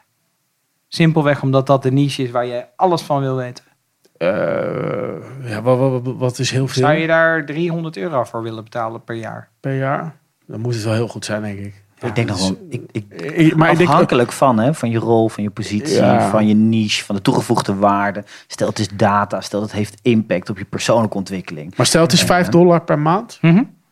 Simpelweg 0.87 1.41
omdat 1.41 1.67
dat 1.67 1.83
de 1.83 1.91
niche 1.91 2.23
is 2.23 2.31
waar 2.31 2.45
je 2.45 2.65
alles 2.75 3.01
van 3.01 3.21
wil 3.21 3.35
weten. 3.35 3.63
Eh, 4.17 4.29
ja, 5.49 5.61
wat, 5.61 5.77
wat, 5.77 6.01
wat- 6.03 6.15
wat 6.17 6.39
is 6.39 6.51
heel 6.51 6.67
veel 6.67 6.83
Zou 6.83 6.95
je 6.97 7.07
daar 7.07 7.45
300 7.45 7.97
euro 7.97 8.23
voor 8.23 8.43
willen 8.43 8.63
betalen 8.63 9.03
per 9.03 9.15
jaar? 9.15 9.49
per 9.59 9.75
jaar? 9.77 10.15
Dan 10.45 10.59
moet 10.59 10.73
het 10.73 10.83
wel 10.83 10.93
heel 10.93 11.07
goed 11.07 11.25
zijn, 11.25 11.41
denk 11.41 11.59
ik. 11.59 11.80
Ik 12.09 12.15
denk 12.15 12.27
nog 12.27 12.37
dus- 12.37 12.47
wel, 12.47 12.57
ik, 12.69 12.81
ik, 12.91 13.05
Ik- 13.21 13.55
maar 13.55 13.71
ik 13.71 13.77
denk, 13.77 13.89
afhankelijk 13.89 14.31
van, 14.31 14.59
hè, 14.59 14.73
van 14.73 14.89
je 14.89 14.97
rol, 14.97 15.29
van 15.29 15.43
je 15.43 15.49
positie, 15.49 15.95
Ja. 15.95 16.29
van 16.29 16.47
je 16.47 16.53
niche, 16.53 17.03
van 17.05 17.15
de 17.15 17.21
toegevoegde 17.21 17.75
waarde. 17.75 18.23
Stel 18.47 18.67
het 18.67 18.79
is 18.79 18.87
data, 18.93 19.41
stel 19.41 19.61
het 19.61 19.71
heeft 19.71 19.99
impact 20.01 20.49
op 20.49 20.57
je 20.57 20.65
persoonlijke 20.65 21.17
ontwikkeling. 21.17 21.73
maar 21.77 21.85
stel 21.85 22.01
het 22.01 22.11
is 22.11 22.23
5 22.23 22.47
dollar 22.49 22.81
per 22.81 22.99
maand, 22.99 23.39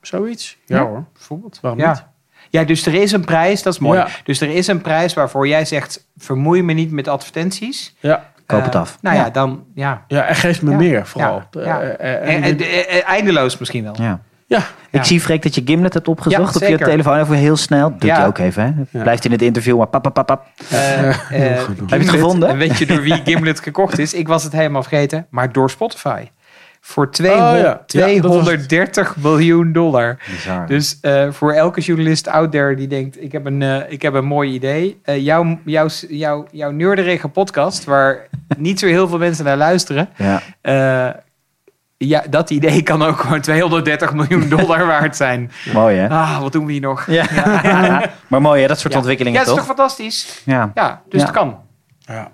zoiets. 0.02 0.58
Ja, 0.66 0.78
Ja. 0.78 0.84
hoor, 0.86 1.06
Bijvoorbeeld. 1.14 1.60
waarom 1.62 1.80
Ja. 1.80 1.90
niet? 1.92 2.04
Ja, 2.50 2.64
dus 2.64 2.86
er 2.86 2.94
is 2.94 3.12
een 3.12 3.26
prijs, 3.26 3.64
dat 3.64 3.74
is 3.74 3.80
mooi. 3.80 4.00
Ja. 4.00 4.08
Dus 4.24 4.42
er 4.42 4.50
is 4.50 4.68
een 4.68 4.82
prijs 4.82 5.14
waarvoor 5.14 5.48
jij 5.48 5.66
zegt, 5.66 6.08
vermoei 6.18 6.64
me 6.64 6.74
niet 6.74 6.92
met 6.92 7.08
advertenties. 7.08 7.96
Ja. 8.00 8.32
Koop 8.46 8.60
Eh, 8.60 8.66
het 8.66 8.76
af. 8.76 8.98
Nou 9.02 9.16
ja, 9.16 9.24
Ja. 9.26 9.30
dan, 9.30 9.64
ja. 9.76 10.04
ja, 10.08 10.26
en 10.26 10.36
geef 10.36 10.62
me 10.62 10.72
Ja. 10.72 10.78
meer 10.78 11.08
vooral. 11.08 11.42
Eh, 11.52 11.90
eh, 12.98 13.08
eindeloos 13.10 13.58
misschien 13.58 13.84
wel. 13.84 13.94
Ja. 14.02 14.22
Ja, 14.50 14.58
Ik 14.92 15.00
Ja. 15.00 15.04
zie 15.04 15.22
Freek 15.22 15.42
dat 15.44 15.56
je 15.56 15.62
Gimlet 15.66 15.94
hebt 15.94 16.08
opgezocht 16.08 16.60
Ja, 16.60 16.66
op 16.68 16.80
je 16.80 16.86
telefoon. 16.86 17.20
Even 17.20 17.36
heel 17.36 17.58
snel. 17.58 17.90
Doet 17.90 18.04
Ja. 18.04 18.20
je 18.22 18.26
ook 18.28 18.38
even, 18.38 18.64
hè? 18.64 18.98
Ja. 18.98 19.02
Blijft 19.04 19.26
in 19.26 19.32
het 19.32 19.42
interview, 19.42 19.78
maar 19.78 19.88
pap, 19.88 20.02
pap, 20.04 20.14
pap, 20.14 20.26
pap. 20.28 20.46
Eh, 20.70 21.10
eh, 21.10 21.16
Heb 21.30 21.90
je 21.90 21.96
het 21.96 22.10
gevonden? 22.10 22.50
en 22.50 22.58
Weet 22.58 22.78
je 22.78 22.86
door 22.86 23.02
wie 23.02 23.14
Gimlet 23.26 23.60
gekocht 23.60 24.00
is? 24.00 24.14
Ik 24.14 24.28
was 24.28 24.44
het 24.44 24.52
helemaal 24.54 24.82
vergeten, 24.84 25.28
maar 25.30 25.52
door 25.52 25.70
Spotify. 25.70 26.24
Voor 26.82 27.06
Oh, 27.06 27.12
200, 27.12 27.92
ja. 27.92 28.08
Ja, 28.08 28.22
dat 28.22 28.24
was 28.24 28.36
het. 28.36 28.44
230 28.46 29.16
miljoen 29.18 29.72
dollar. 29.74 30.18
Bizar. 30.30 30.68
Dus 30.68 30.98
eh, 31.02 31.28
voor 31.32 31.54
elke 31.54 31.82
journalist 31.82 32.28
out 32.28 32.52
there 32.52 32.76
die 32.76 32.88
denkt: 32.88 33.22
ik 33.24 33.32
heb 33.32 33.46
een, 33.46 33.92
ik 33.92 34.02
heb 34.02 34.14
een 34.14 34.26
mooi 34.26 34.54
idee. 34.54 35.00
Eh, 35.04 35.18
jouw, 35.24 35.60
jouw, 35.66 35.88
jouw, 36.10 36.48
jouw 36.52 36.72
neurderige 36.72 37.28
podcast, 37.28 37.84
waar 37.84 38.28
niet 38.58 38.80
zo 38.80 38.86
heel 38.88 39.08
veel 39.08 39.18
mensen 39.18 39.46
naar 39.46 39.58
luisteren. 39.58 40.10
ja. 40.62 41.22
Ja, 42.08 42.24
dat 42.30 42.50
idee 42.50 42.82
kan 42.82 43.02
ook 43.04 43.20
gewoon 43.20 43.42
230 43.42 44.14
miljoen 44.14 44.50
dollar 44.58 44.86
waard 44.86 45.16
zijn. 45.16 45.52
Mooi, 45.74 45.98
hè? 45.98 46.10
Ah, 46.10 46.40
wat 46.40 46.52
doen 46.52 46.66
we 46.66 46.72
hier 46.72 46.82
nog? 46.82 47.06
Ja. 47.12 47.26
maar 48.28 48.42
mooi, 48.42 48.62
hè? 48.62 48.68
Dat 48.68 48.80
soort 48.80 48.94
Ja. 48.94 49.00
ontwikkelingen, 49.00 49.40
Ja, 49.40 49.46
dat 49.46 49.56
is 49.58 49.60
toch? 49.64 49.68
toch 49.76 49.78
fantastisch? 49.78 50.42
Ja. 50.46 50.72
Ja, 50.74 51.02
dus 51.10 51.20
Ja. 51.22 51.28
het 51.28 51.36
kan. 51.36 51.58
Ja. 52.00 52.30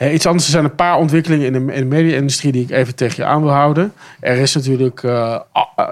Hey, 0.00 0.12
iets 0.12 0.26
anders, 0.26 0.44
er 0.44 0.50
zijn 0.50 0.64
een 0.64 0.74
paar 0.74 0.96
ontwikkelingen 0.96 1.46
in 1.46 1.52
de, 1.66 1.72
in 1.74 1.80
de 1.88 1.94
media-industrie 1.96 2.52
die 2.52 2.62
ik 2.62 2.70
even 2.70 2.94
tegen 2.94 3.22
je 3.24 3.28
aan 3.30 3.42
wil 3.42 3.50
houden. 3.50 3.92
Er 4.20 4.36
is 4.38 4.54
natuurlijk 4.54 5.02
eh, 5.02 5.38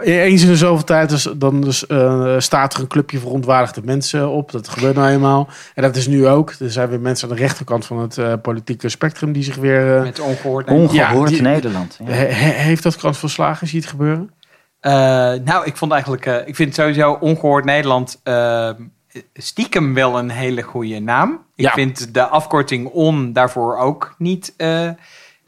eens 0.02 0.42
in 0.42 0.48
de 0.48 0.56
zoveel 0.56 0.84
tijd, 0.84 1.08
dus, 1.08 1.28
dan 1.36 1.60
dus, 1.60 1.86
eh, 1.86 2.34
staat 2.38 2.74
er 2.74 2.80
een 2.80 2.86
clubje 2.86 3.18
verontwaardigde 3.18 3.80
mensen 3.84 4.28
op. 4.28 4.52
Dat 4.52 4.68
gebeurt 4.68 4.94
nou 4.94 5.08
eenmaal. 5.08 5.48
En 5.74 5.82
dat 5.82 5.96
is 5.96 6.06
nu 6.06 6.26
ook. 6.26 6.50
Er 6.60 6.70
zijn 6.70 6.88
weer 6.88 7.00
mensen 7.00 7.28
aan 7.28 7.34
de 7.36 7.40
rechterkant 7.40 7.86
van 7.86 7.98
het 7.98 8.18
eh, 8.18 8.32
politieke 8.42 8.88
spectrum 8.88 9.32
die 9.32 9.42
zich 9.42 9.56
weer... 9.56 9.96
eh, 9.96 10.02
Met 10.02 10.20
ongehoord. 10.20 10.68
Ongehoord 10.70 11.28
Ja, 11.30 11.36
die- 11.36 11.42
Nederland. 11.42 11.98
Ja. 12.04 12.12
he- 12.12 12.24
he- 12.26 12.50
heeft 12.62 12.82
dat 12.82 12.96
krant 12.96 13.16
van 13.18 13.28
slagen? 13.28 13.66
Zie 13.66 13.76
je 13.76 13.82
het 13.82 13.90
gebeuren? 13.94 14.30
Eh, 14.80 14.92
nou, 15.44 15.64
ik 15.64 15.76
vond 15.76 15.92
eigenlijk, 15.92 16.26
eh, 16.26 16.36
ik 16.44 16.56
vind 16.56 16.74
sowieso 16.74 17.12
ongehoord 17.12 17.64
Nederland 17.64 18.20
eh, 18.22 18.70
stiekem 19.34 19.94
wel 19.94 20.18
een 20.18 20.30
hele 20.30 20.62
goede 20.62 20.98
naam. 21.00 21.44
Ik 21.54 21.64
Ja. 21.64 21.72
vind 21.72 22.14
de 22.14 22.26
afkorting 22.26 22.86
on 22.88 23.32
daarvoor 23.32 23.76
ook 23.78 24.14
niet, 24.18 24.54
eh, 24.56 24.90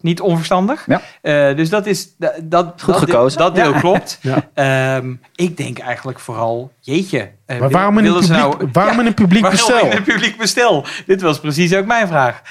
niet 0.01 0.21
onverstandig. 0.21 0.87
Ja. 0.87 1.01
Eh, 1.23 1.57
dus 1.57 1.69
dat 1.69 1.87
is 1.87 2.15
da- 2.19 2.35
dat, 2.43 2.67
Goed 2.67 2.79
dat, 2.79 2.87
deel- 2.87 2.97
gekozen. 3.15 3.39
dat 3.39 3.55
deel 3.55 3.73
Ja. 3.73 3.81
klopt. 3.81 4.21
Ehm, 4.55 5.15
ik 5.35 5.57
denk 5.57 5.79
eigenlijk 5.79 6.19
vooral, 6.21 6.73
jeetje. 6.81 7.31
eh, 7.47 7.59
Maar 7.61 7.71
waarom 7.71 7.99
in 7.99 8.05
een 8.05 8.13
publiek, 8.13 8.31
nou- 8.39 8.69
waarom 8.73 9.01
in 9.01 9.07
een 9.07 9.15
publiek 9.15 9.49
bestel? 9.51 9.87
in 9.91 9.97
een 9.97 10.03
publiek 10.03 10.37
bestel? 10.37 10.85
Dit 11.07 11.21
was 11.21 11.41
precies 11.41 11.75
ook 11.75 11.87
mijn 11.87 12.07
vraag. 12.09 12.43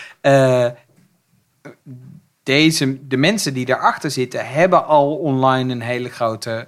Deze, 2.44 3.08
de 3.08 3.18
mensen 3.18 3.54
die 3.54 3.66
daarachter 3.66 4.12
zitten, 4.12 4.48
hebben 4.48 4.86
al 4.86 5.16
online 5.16 5.74
een 5.74 5.82
hele 5.82 6.10
grote 6.10 6.68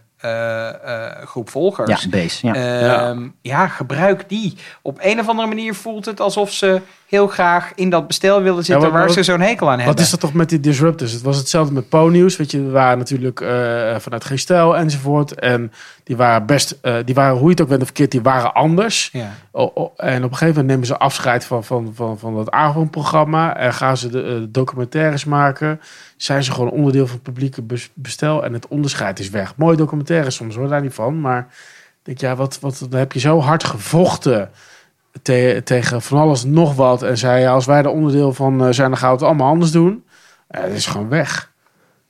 groep 1.26 1.50
volgers. 1.50 2.04
Ja, 2.04 2.10
base. 2.10 2.48
Ja. 2.48 2.54
Ehm, 2.54 3.28
ja. 3.42 3.68
gebruik 3.68 4.30
die. 4.30 4.58
Op 4.82 4.98
een 5.02 5.20
of 5.20 5.28
andere 5.28 5.48
manier 5.48 5.76
voelt 5.76 6.06
het 6.06 6.20
alsof 6.20 6.52
ze 6.52 6.82
heel 7.12 7.28
graag 7.28 7.72
in 7.76 7.90
dat 7.90 8.08
bestel 8.08 8.42
willen 8.42 8.64
zitten 8.64 8.92
maar 8.92 9.00
waar 9.00 9.10
ze 9.10 9.24
zo'n 9.24 9.40
hekel 9.40 9.68
aan 9.68 9.78
hebben. 9.78 9.96
Wat 9.96 10.04
is 10.04 10.10
dat 10.10 10.20
toch 10.20 10.34
met 10.34 10.50
die 10.50 10.60
disruptors? 10.60 11.12
Het 11.12 11.22
was 11.22 11.38
hetzelfde 11.38 11.74
met 11.74 11.90
Po-nieuws. 11.90 12.38
Weet 12.38 12.52
je, 12.52 12.64
we 12.64 12.70
waren 12.70 12.98
natuurlijk 12.98 13.42
eh, 13.42 13.50
vanuit 13.98 14.26
geen 14.26 14.40
stijl 14.40 14.78
enzovoort. 14.78 15.34
En 15.40 15.72
die 16.04 16.16
waren 16.18 16.46
best, 16.46 16.78
eh, 16.82 16.96
die 17.06 17.16
waren, 17.16 17.38
hoe 17.38 17.44
je 17.44 17.50
het 17.50 17.62
ook 17.62 17.68
bent 17.68 17.80
of 17.80 17.86
verkeerd, 17.86 18.12
die 18.12 18.22
waren 18.22 18.54
anders. 18.54 19.10
Ja. 19.12 19.34
En 19.96 20.24
op 20.24 20.32
een 20.32 20.38
gegeven 20.38 20.48
moment 20.48 20.68
nemen 20.68 20.86
ze 20.86 20.98
afscheid 20.98 21.46
van, 21.46 21.64
van, 21.64 21.92
van, 21.96 22.20
van 22.20 22.36
dat 22.36 22.52
avondprogramma. 22.52 23.58
En 23.58 23.74
gaan 23.74 23.98
ze 23.98 24.10
de, 24.10 24.24
eh, 24.24 24.36
documentaires 24.50 25.26
maken. 25.26 25.82
Zijn 26.18 26.44
ze 26.44 26.52
gewoon 26.52 26.72
onderdeel 26.72 27.06
van 27.08 27.16
het 27.16 27.24
publieke 27.24 27.62
bes- 27.62 27.92
bestel. 27.94 28.44
En 28.44 28.54
het 28.54 28.68
onderscheid 28.68 29.20
is 29.20 29.30
weg. 29.30 29.54
Mooie 29.56 29.78
documentaires 29.78 30.36
soms 30.36 30.56
hoor, 30.56 30.68
daar 30.68 30.82
niet 30.82 30.94
van. 30.94 31.22
Maar 31.22 31.48
denk, 32.04 32.20
ja, 32.20 32.36
wat, 32.36 32.60
wat, 32.60 32.86
dan 32.90 33.00
heb 33.00 33.12
je 33.12 33.20
zo 33.20 33.40
hard 33.40 33.64
gevochten 33.64 34.50
te- 35.22 35.62
tegen 35.64 36.02
van 36.02 36.18
alles 36.20 36.44
nog 36.44 36.76
wat. 36.76 37.04
En 37.04 37.18
zei, 37.18 37.46
als 37.48 37.66
wij 37.66 37.78
er 37.80 37.90
onderdeel 37.90 38.34
van 38.34 38.66
eh, 38.66 38.72
zijn, 38.72 38.90
dan 38.90 38.98
gaan 38.98 39.10
we 39.10 39.16
het 39.16 39.26
allemaal 39.26 39.50
anders 39.50 39.72
doen. 39.72 40.04
Het 40.48 40.74
is 40.74 40.86
gewoon 40.86 41.10
weg. 41.10 41.52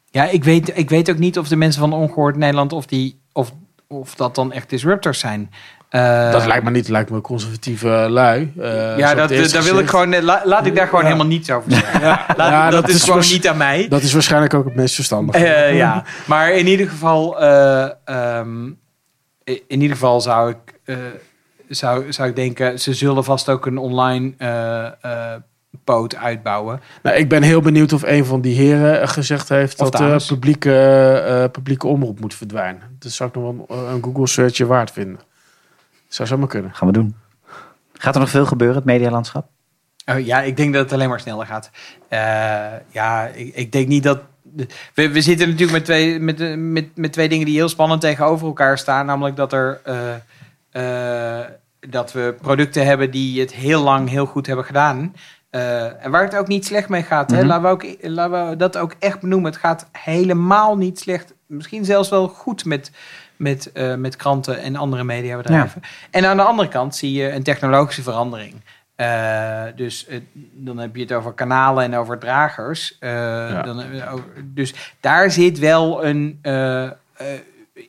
Ja, 0.10 0.30
ik 0.30 0.44
weet, 0.44 0.78
ik 0.78 0.90
weet 0.90 1.10
ook 1.10 1.18
niet 1.18 1.38
of 1.40 1.48
de 1.48 1.56
mensen 1.56 1.82
van 1.82 1.94
Ongehoord 1.94 2.36
Nederland 2.36 2.73
of, 2.73 2.86
die, 2.86 3.19
of, 3.34 3.52
of 3.88 4.15
dat 4.15 4.36
dan 4.36 4.52
echt 4.52 4.69
disruptors 4.69 5.19
zijn. 5.19 5.52
Eh, 5.90 6.32
dat 6.32 6.45
lijkt 6.45 6.64
me 6.64 6.72
niet, 6.72 6.88
lijkt 6.88 7.10
me 7.10 7.22
conservatieve 7.22 7.88
lui. 8.10 8.53
eh, 8.57 8.64
zo 8.72 8.98
ja, 8.98 9.14
dat, 9.15 9.30
daar 9.52 9.64
wil 9.64 9.80
ik 9.80 9.90
gewoon, 9.90 10.22
la- 10.23 10.41
laat 10.45 10.65
ik 10.65 10.76
daar 10.76 10.86
gewoon 10.86 11.02
Ja. 11.02 11.06
helemaal 11.07 11.28
niets 11.32 11.52
over 11.52 11.72
zeggen. 11.72 12.02
Laat- 12.02 12.38
Ja, 12.38 12.69
dat, 12.69 12.82
dat 12.82 12.90
is 12.90 12.95
is 12.95 13.03
gewoon 13.03 13.19
niet 13.32 13.48
aan 13.48 13.57
mij. 13.57 13.88
Dat 13.90 14.02
is 14.02 14.14
waarschijnlijk 14.14 14.53
ook 14.53 14.65
het 14.65 14.76
meest 14.76 14.95
verstandig. 14.95 15.38
Ja, 15.76 16.03
maar 16.26 16.52
in 16.53 16.68
ieder 16.68 16.90
geval, 16.90 17.41
eh, 17.41 17.90
ehm, 18.06 18.65
in 19.44 19.82
ieder 19.82 19.91
geval 19.91 20.22
zou 20.22 20.49
ik, 20.49 20.95
zou, 21.76 22.14
zou 22.14 22.30
ik 22.30 22.35
denken, 22.35 22.80
ze 22.80 22.93
zullen 22.93 23.23
vast 23.23 23.49
ook 23.49 23.65
een 23.65 23.77
online 23.77 24.34
eh, 24.38 24.85
eh, 24.85 25.41
poot 25.84 26.15
uitbouwen. 26.15 26.81
Nou, 27.03 27.18
ik 27.18 27.30
ben 27.30 27.41
heel 27.41 27.61
benieuwd 27.61 27.93
of 27.93 28.03
een 28.03 28.26
van 28.26 28.41
die 28.41 28.56
heren 28.56 29.10
gezegd 29.10 29.49
heeft 29.49 29.80
Of 29.80 29.89
dat 29.89 30.02
de 30.02 30.07
dames. 30.07 30.26
publieke, 30.26 30.73
eh, 31.27 31.52
publieke 31.52 31.88
omroep 31.88 32.19
moet 32.19 32.34
verdwijnen. 32.34 32.81
Dat 32.99 33.11
zou 33.11 33.30
ik 33.30 33.35
nog 33.35 33.68
wel 33.68 33.77
een, 33.88 34.03
Google 34.03 34.27
searchje 34.27 34.65
waard 34.65 34.91
vinden. 34.91 35.19
Zou 36.07 36.27
zomaar 36.27 36.48
kunnen. 36.48 36.73
Gaan 36.73 36.88
we 36.88 36.93
doen. 36.93 37.15
Gaat 37.93 38.14
er 38.14 38.19
nog 38.19 38.30
veel 38.30 38.45
gebeuren, 38.45 38.76
het 38.76 38.85
medialandschap? 38.85 39.48
Oh, 40.06 40.26
ja, 40.26 40.41
ik 40.41 40.57
denk 40.57 40.73
dat 40.73 40.84
het 40.84 40.93
alleen 40.93 41.10
maar 41.10 41.19
sneller 41.19 41.45
gaat. 41.45 41.69
Eh, 42.07 42.19
ja, 42.91 43.27
ik, 43.27 43.56
ik 43.56 43.72
denk 43.72 43.88
niet 43.88 44.03
dat. 44.03 44.19
We, 44.93 45.10
we 45.10 45.22
zitten 45.22 45.48
natuurlijk 45.48 45.72
met 45.72 45.85
twee, 45.85 46.19
met, 46.19 46.41
eh, 46.41 46.56
met, 46.56 46.98
met 46.98 47.14
twee 47.14 47.30
dingen 47.30 47.45
die 47.45 47.56
heel 47.56 47.69
spannend 47.69 48.02
tegenover 48.02 48.48
elkaar 48.48 48.77
staan. 48.77 49.06
Namelijk 49.06 49.35
dat, 49.35 49.53
er, 49.53 49.81
eh, 49.84 50.15
eh, 51.39 51.45
dat 51.90 52.12
we 52.12 52.36
producten 52.41 52.86
hebben 52.86 53.12
die 53.12 53.40
het 53.40 53.53
heel 53.53 53.82
lang 53.84 54.10
heel 54.10 54.26
goed 54.26 54.48
hebben 54.48 54.66
gedaan. 54.66 55.14
Eh, 55.49 56.03
en 56.06 56.12
waar 56.12 56.24
het 56.24 56.36
ook 56.36 56.48
niet 56.48 56.66
slecht 56.66 56.90
mee 56.90 57.03
gaat. 57.03 57.32
hè? 57.32 57.38
Mhm. 57.38 57.48
Laten, 57.48 57.64
we 57.64 57.70
ook, 57.70 57.86
laten 58.02 58.49
we 58.49 58.56
dat 58.56 58.78
ook 58.78 58.95
echt 58.99 59.20
benoemen. 59.20 59.52
Het 59.52 59.60
gaat 59.60 59.90
helemaal 59.91 60.78
niet 60.78 60.99
slecht. 60.99 61.34
Misschien 61.45 61.86
zelfs 61.86 62.10
wel 62.10 62.28
goed 62.28 62.66
met, 62.66 62.91
met, 63.36 63.72
eh, 63.72 63.95
met 63.95 64.16
kranten 64.16 64.62
en 64.62 64.76
andere 64.76 65.03
mediabedrijven. 65.03 65.82
En 66.12 66.26
aan 66.26 66.38
de 66.38 66.44
andere 66.44 66.68
kant 66.68 66.95
zie 66.95 67.12
je 67.12 67.32
een 67.32 67.44
technologische 67.44 68.03
verandering. 68.03 68.62
Eh, 68.95 69.64
dus 69.76 70.08
dan 70.53 70.78
heb 70.78 70.95
je 70.95 71.02
het 71.02 71.14
over 71.14 71.34
kanalen 71.34 71.84
en 71.84 71.95
over 71.95 72.18
dragers. 72.18 72.98
Dan, 73.64 73.84
dus 74.44 74.74
daar 74.99 75.32
zit 75.32 75.60
wel 75.60 76.06
een, 76.06 76.40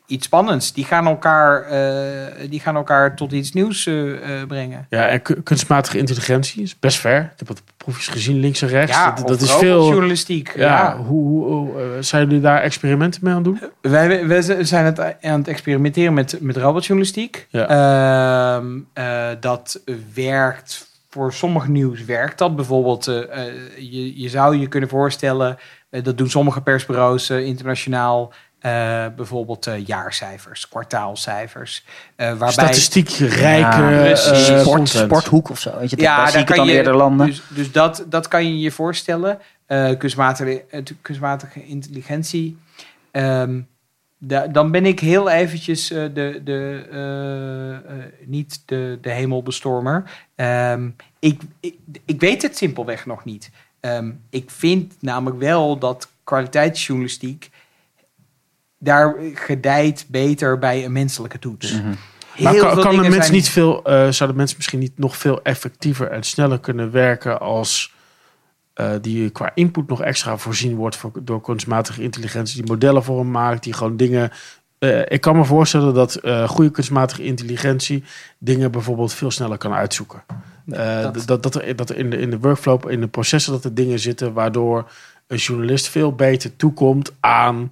iets 0.07 0.27
spannends. 0.27 0.73
Die 0.73 0.85
gaan, 0.85 1.07
elkaar, 1.07 1.63
eh, 1.63 2.49
die 2.51 2.61
gaan 2.61 2.77
elkaar 2.77 3.17
tot 3.17 3.33
iets 3.33 3.53
nieuws 3.53 3.87
eh, 3.87 4.13
eh, 4.41 4.47
brengen. 4.49 4.87
Ja, 4.91 5.07
en 5.09 5.23
ku- 5.23 5.41
kunstmatige 5.43 5.99
intelligentie 5.99 6.63
is 6.63 6.79
best 6.79 6.99
ver. 6.99 7.21
Ik 7.21 7.39
heb 7.39 7.49
wat 7.49 7.63
proefjes 7.77 8.09
gezien 8.09 8.41
links 8.41 8.63
en 8.63 8.69
rechts. 8.69 8.97
Ja, 8.97 9.11
dat, 9.11 9.41
is 9.41 9.53
veel. 9.53 9.77
robotjournalistiek. 9.79 10.53
Ja, 10.57 10.63
Ja. 10.63 10.97
Hoe, 10.97 11.45
hoe, 11.45 11.45
hoe, 11.47 11.97
zijn 12.01 12.25
jullie 12.27 12.41
daar 12.41 12.61
experimenten 12.61 13.21
mee 13.25 13.35
aan 13.35 13.45
het 13.45 13.61
doen? 13.61 13.71
Wij, 13.93 14.27
wij 14.27 14.65
zijn 14.65 14.85
het 14.85 15.01
aan 15.01 15.39
het 15.39 15.49
experimenteren 15.49 16.15
met, 16.15 16.39
met 16.41 16.57
robotjournalistiek. 16.57 17.47
Ja. 17.51 17.69
Ehm, 17.69 18.79
eh, 18.93 19.29
dat 19.41 19.81
werkt 20.15 20.91
voor 21.11 21.33
sommig 21.33 21.69
nieuws 21.69 22.05
werkt 22.05 22.39
dat. 22.39 22.57
Bijvoorbeeld, 22.57 23.05
je, 23.79 24.21
je 24.21 24.29
zou 24.29 24.57
je 24.57 24.67
kunnen 24.69 24.89
voorstellen, 24.89 25.57
dat 25.91 26.19
doen 26.19 26.31
sommige 26.31 26.61
persbureaus 26.61 27.31
internationaal. 27.31 28.33
Eh, 28.63 29.07
bijvoorbeeld 29.17 29.67
eh, 29.67 29.87
jaarcijfers, 29.87 30.69
kwartaalcijfers. 30.69 31.85
eh, 32.17 32.27
waarbij 32.27 32.51
Statistiek 32.53 33.09
rijke 33.11 33.83
Ja, 33.83 34.15
Sport, 34.61 34.89
sporthoek 34.89 35.51
of 35.51 35.59
zo. 35.61 35.79
Weet 35.79 35.91
je, 35.91 35.97
Ja, 36.01 36.31
daar 36.31 36.45
kan 36.45 36.57
dan 36.57 36.67
je- 36.67 36.73
eerder 36.73 36.95
landen. 36.97 37.27
Dus, 37.27 37.43
dus 37.49 37.73
dat, 37.73 38.05
dat 38.09 38.29
kan 38.29 38.47
je 38.47 38.59
je 38.59 38.71
voorstellen. 38.71 39.39
Eh, 39.67 39.91
kunstmatige, 39.99 40.65
kunstmatige 41.03 41.67
intelligentie. 41.67 42.59
Ehm, 43.11 43.61
da- 44.19 44.47
dan 44.47 44.71
ben 44.71 44.87
ik 44.87 45.01
heel 45.01 45.31
eventjes 45.31 45.91
eh, 45.91 46.03
de, 46.15 46.41
de, 46.45 46.87
eh, 46.91 47.71
eh, 47.99 48.05
niet 48.25 48.63
de, 48.67 48.99
de 49.01 49.11
hemelbestormer. 49.11 50.05
Ehm, 50.35 50.89
ik, 51.19 51.41
ik, 51.61 51.75
ik 52.05 52.21
weet 52.21 52.43
het 52.43 52.57
simpelweg 52.57 53.07
nog 53.07 53.25
niet. 53.25 53.51
Ehm, 53.81 54.11
ik 54.31 54.51
vind 54.51 54.95
namelijk 55.01 55.41
wel 55.41 55.79
dat 55.79 56.09
kwaliteitsjournalistiek, 56.25 57.51
daar 58.83 59.15
gedijt 59.35 60.05
beter 60.09 60.59
bij 60.59 60.85
een 60.85 60.93
menselijke 60.93 61.39
toets. 61.39 61.73
Mhm. 61.73 61.93
Heel 62.35 62.45
Maar 62.65 62.75
kan, 62.77 62.97
de 62.97 63.01
mens 63.01 63.15
zijn- 63.17 63.33
niet 63.33 63.49
veel, 63.49 63.85
eh, 63.85 64.09
zouden 64.11 64.37
mensen 64.37 64.57
misschien 64.57 64.79
niet 64.79 64.99
nog 64.99 65.17
veel 65.17 65.43
effectiever 65.43 66.11
en 66.11 66.23
sneller 66.23 66.59
kunnen 66.61 66.91
werken 66.91 67.41
als 67.41 67.95
eh, 68.75 68.91
die 69.01 69.31
qua 69.31 69.51
input 69.55 69.89
nog 69.89 70.03
extra 70.03 70.37
voorzien 70.37 70.75
wordt 70.77 70.97
voor, 70.97 71.11
door 71.23 71.41
kunstmatige 71.41 72.03
intelligentie, 72.03 72.57
die 72.63 72.71
modellen 72.71 73.05
voor 73.05 73.19
hem 73.19 73.31
maakt, 73.31 73.63
die 73.63 73.73
gewoon 73.73 73.97
dingen. 73.97 74.31
eh, 74.79 75.01
ik 75.09 75.21
kan 75.21 75.37
me 75.37 75.45
voorstellen 75.45 75.95
dat 75.95 76.21
goede 76.47 76.71
kunstmatige 76.71 77.23
intelligentie 77.25 78.05
dingen 78.39 78.71
bijvoorbeeld 78.71 79.15
veel 79.15 79.31
sneller 79.31 79.59
kan 79.59 79.73
uitzoeken. 79.73 80.23
Dat- 80.65 81.27
dat, 81.27 81.43
dat, 81.43 81.55
er, 81.55 81.77
dat 81.77 81.91
er 81.91 81.97
in 81.97 82.11
de, 82.11 82.17
in 82.19 82.31
de 82.31 82.39
workflow, 82.39 82.91
in 82.91 83.01
de 83.01 83.09
processen, 83.09 83.53
dat 83.53 83.65
er 83.65 83.75
dingen 83.75 83.99
zitten 83.99 84.33
waardoor 84.33 84.91
een 85.27 85.37
journalist 85.37 85.89
veel 85.89 86.15
beter 86.15 86.57
toekomt 86.57 87.13
aan 87.21 87.69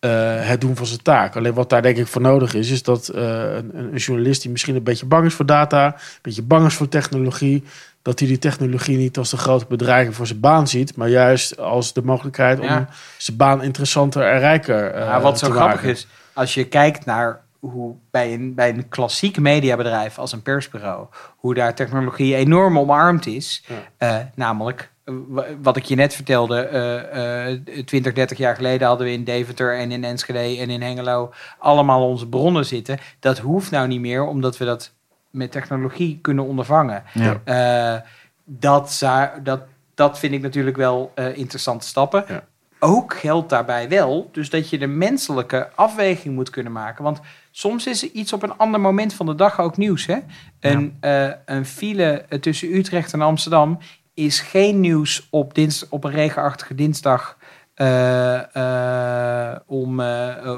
eh, 0.00 0.48
het 0.48 0.60
doen 0.60 0.76
van 0.76 0.86
zijn 0.86 1.02
taak. 1.02 1.36
Alleen 1.36 1.54
wat 1.54 1.70
daar 1.70 1.82
denk 1.82 1.96
ik 1.96 2.06
voor 2.06 2.20
nodig 2.20 2.54
is, 2.54 2.70
is 2.70 2.82
dat 2.82 3.08
eh, 3.08 3.22
een, 3.54 3.74
een 3.74 3.96
journalist 3.96 4.42
die 4.42 4.50
misschien 4.50 4.76
een 4.76 4.82
beetje 4.82 5.06
bang 5.06 5.26
is 5.26 5.34
voor 5.34 5.46
data, 5.46 5.86
een 5.86 6.18
beetje 6.22 6.42
bang 6.42 6.66
is 6.66 6.74
voor 6.74 6.88
technologie, 6.88 7.64
dat 8.02 8.18
hij 8.18 8.28
die 8.28 8.38
technologie 8.38 8.96
niet 8.96 9.18
als 9.18 9.30
de 9.30 9.36
grote 9.36 9.66
bedreiging 9.68 10.14
voor 10.14 10.26
zijn 10.26 10.40
baan 10.40 10.68
ziet, 10.68 10.96
maar 10.96 11.08
juist 11.08 11.58
als 11.58 11.92
de 11.92 12.02
mogelijkheid 12.02 12.60
om 12.60 12.86
zijn 13.16 13.36
baan 13.36 13.62
interessanter 13.62 14.22
en 14.22 14.38
rijker 14.38 14.90
eh 14.90 15.04
Ja, 15.04 15.20
wat 15.20 15.38
zo 15.38 15.46
te 15.46 15.52
grappig 15.52 15.82
is, 15.82 16.06
als 16.32 16.54
je 16.54 16.64
kijkt 16.64 17.04
naar 17.04 17.40
hoe 17.58 17.94
bij 18.10 18.34
een, 18.34 18.54
bij 18.54 18.68
een 18.68 18.88
klassiek 18.88 19.38
mediabedrijf 19.38 20.18
als 20.18 20.32
een 20.32 20.42
persbureau, 20.42 21.06
hoe 21.36 21.54
daar 21.54 21.74
technologie 21.74 22.34
enorm 22.34 22.78
omarmd 22.78 23.26
is. 23.26 23.64
Eh, 23.96 24.16
namelijk, 24.34 24.90
eh, 25.04 25.14
wa- 25.28 25.46
wat 25.62 25.76
ik 25.76 25.84
je 25.84 25.94
net 25.94 26.14
vertelde, 26.14 26.60
eh, 26.60 27.50
eh, 27.52 27.60
20, 27.84 28.12
30 28.12 28.38
jaar 28.38 28.54
geleden 28.56 28.86
hadden 28.88 29.06
we 29.06 29.12
in 29.12 29.24
Deventer 29.24 29.78
en 29.78 29.90
in 29.92 30.04
Enschede 30.04 30.60
en 30.60 30.70
in 30.70 30.82
Hengelo 30.82 31.32
allemaal 31.58 32.08
onze 32.08 32.28
bronnen 32.28 32.66
zitten. 32.66 32.98
Dat 33.20 33.38
hoeft 33.38 33.70
nou 33.70 33.88
niet 33.88 34.00
meer, 34.00 34.24
omdat 34.26 34.56
we 34.58 34.64
dat 34.64 34.92
met 35.30 35.52
technologie 35.52 36.18
kunnen 36.22 36.44
ondervangen. 36.44 37.02
Ja. 37.14 37.40
Eh, 37.44 38.00
dat, 38.44 39.02
dat, 39.42 39.60
dat 39.94 40.18
vind 40.18 40.32
ik 40.32 40.40
natuurlijk 40.42 40.76
wel 40.76 41.12
eh, 41.14 41.36
interessante 41.36 41.86
stappen. 41.86 42.24
Ja. 42.28 42.44
Ook 42.80 43.14
geldt 43.14 43.48
daarbij 43.48 43.88
wel, 43.88 44.28
dus 44.32 44.50
dat 44.50 44.70
je 44.70 44.78
de 44.78 44.86
menselijke 44.86 45.68
afweging 45.74 46.34
moet 46.34 46.50
kunnen 46.50 46.72
maken. 46.72 47.04
Want 47.04 47.20
soms 47.58 47.86
is 47.86 48.02
er 48.02 48.10
iets 48.12 48.32
op 48.32 48.42
een 48.42 48.56
ander 48.56 48.80
moment 48.80 49.14
van 49.14 49.26
de 49.26 49.34
dag 49.34 49.60
ook 49.60 49.76
nieuws. 49.76 50.06
Hè? 50.06 50.18
Een, 50.60 50.96
eh, 51.00 51.30
een 51.44 51.66
file 51.66 52.26
tussen 52.40 52.74
Utrecht 52.74 53.12
en 53.12 53.20
Amsterdam 53.20 53.78
is 54.14 54.40
geen 54.40 54.80
nieuws 54.80 55.26
op, 55.30 55.54
dins, 55.54 55.88
op 55.88 56.04
een 56.04 56.10
regenachtige 56.10 56.74
dinsdag. 56.74 57.36
eh, 57.74 58.56
eh, 58.56 59.56
om, 59.66 60.00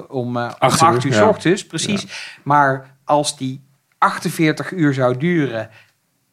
om, 0.09 0.37
Acht 0.37 1.05
uur, 1.05 1.13
ja. 1.13 1.13
s 1.13 1.21
ochtends, 1.21 1.67
precies. 1.67 2.37
Maar 2.43 2.97
als 3.05 3.37
die 3.37 3.63
48 3.99 4.73
uur 4.73 4.95
zou 4.95 5.17
duren 5.17 5.71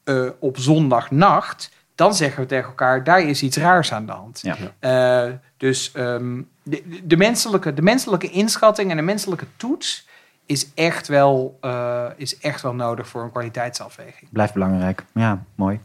eh, 0.04 0.26
op 0.40 0.58
zondagnacht, 0.58 1.72
dan 1.96 2.16
zeggen 2.16 2.42
we 2.42 2.48
tegen 2.48 2.68
elkaar, 2.68 3.04
daar 3.04 3.22
is 3.22 3.44
iets 3.44 3.58
raars 3.58 3.92
aan 3.94 4.06
de 4.06 4.12
hand. 4.12 4.44
Ja. 4.80 5.40
Dus 5.58 5.92
ehm, 5.92 6.42
de, 6.64 7.00
de, 7.04 7.18
menselijke, 7.18 7.74
de 7.74 7.82
menselijke 7.82 8.30
inschatting 8.30 8.92
en 8.92 8.98
de 8.98 9.04
menselijke 9.04 9.46
toets 9.58 10.07
is 10.48 10.70
echt 10.76 11.08
wel, 11.08 11.58
eh, 11.62 12.06
is 12.16 12.38
echt 12.38 12.62
wel 12.62 12.74
nodig 12.74 13.08
voor 13.08 13.24
een 13.24 13.32
kwaliteitsafweging. 13.32 14.30
Blijft 14.32 14.54
belangrijk. 14.54 15.04
Ja, 15.14 15.44
mooi. 15.56 15.80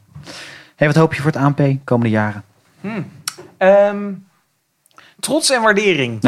Hey, 0.76 0.86
wat 0.86 0.97
hoop 0.97 1.14
je 1.14 1.22
voor 1.22 1.30
het 1.30 1.40
ANP 1.40 1.60
komende 1.84 2.10
jaren? 2.10 2.44
Ehm, 3.56 4.12
trots 5.20 5.51
en 5.51 5.62
waardering. 5.62 6.18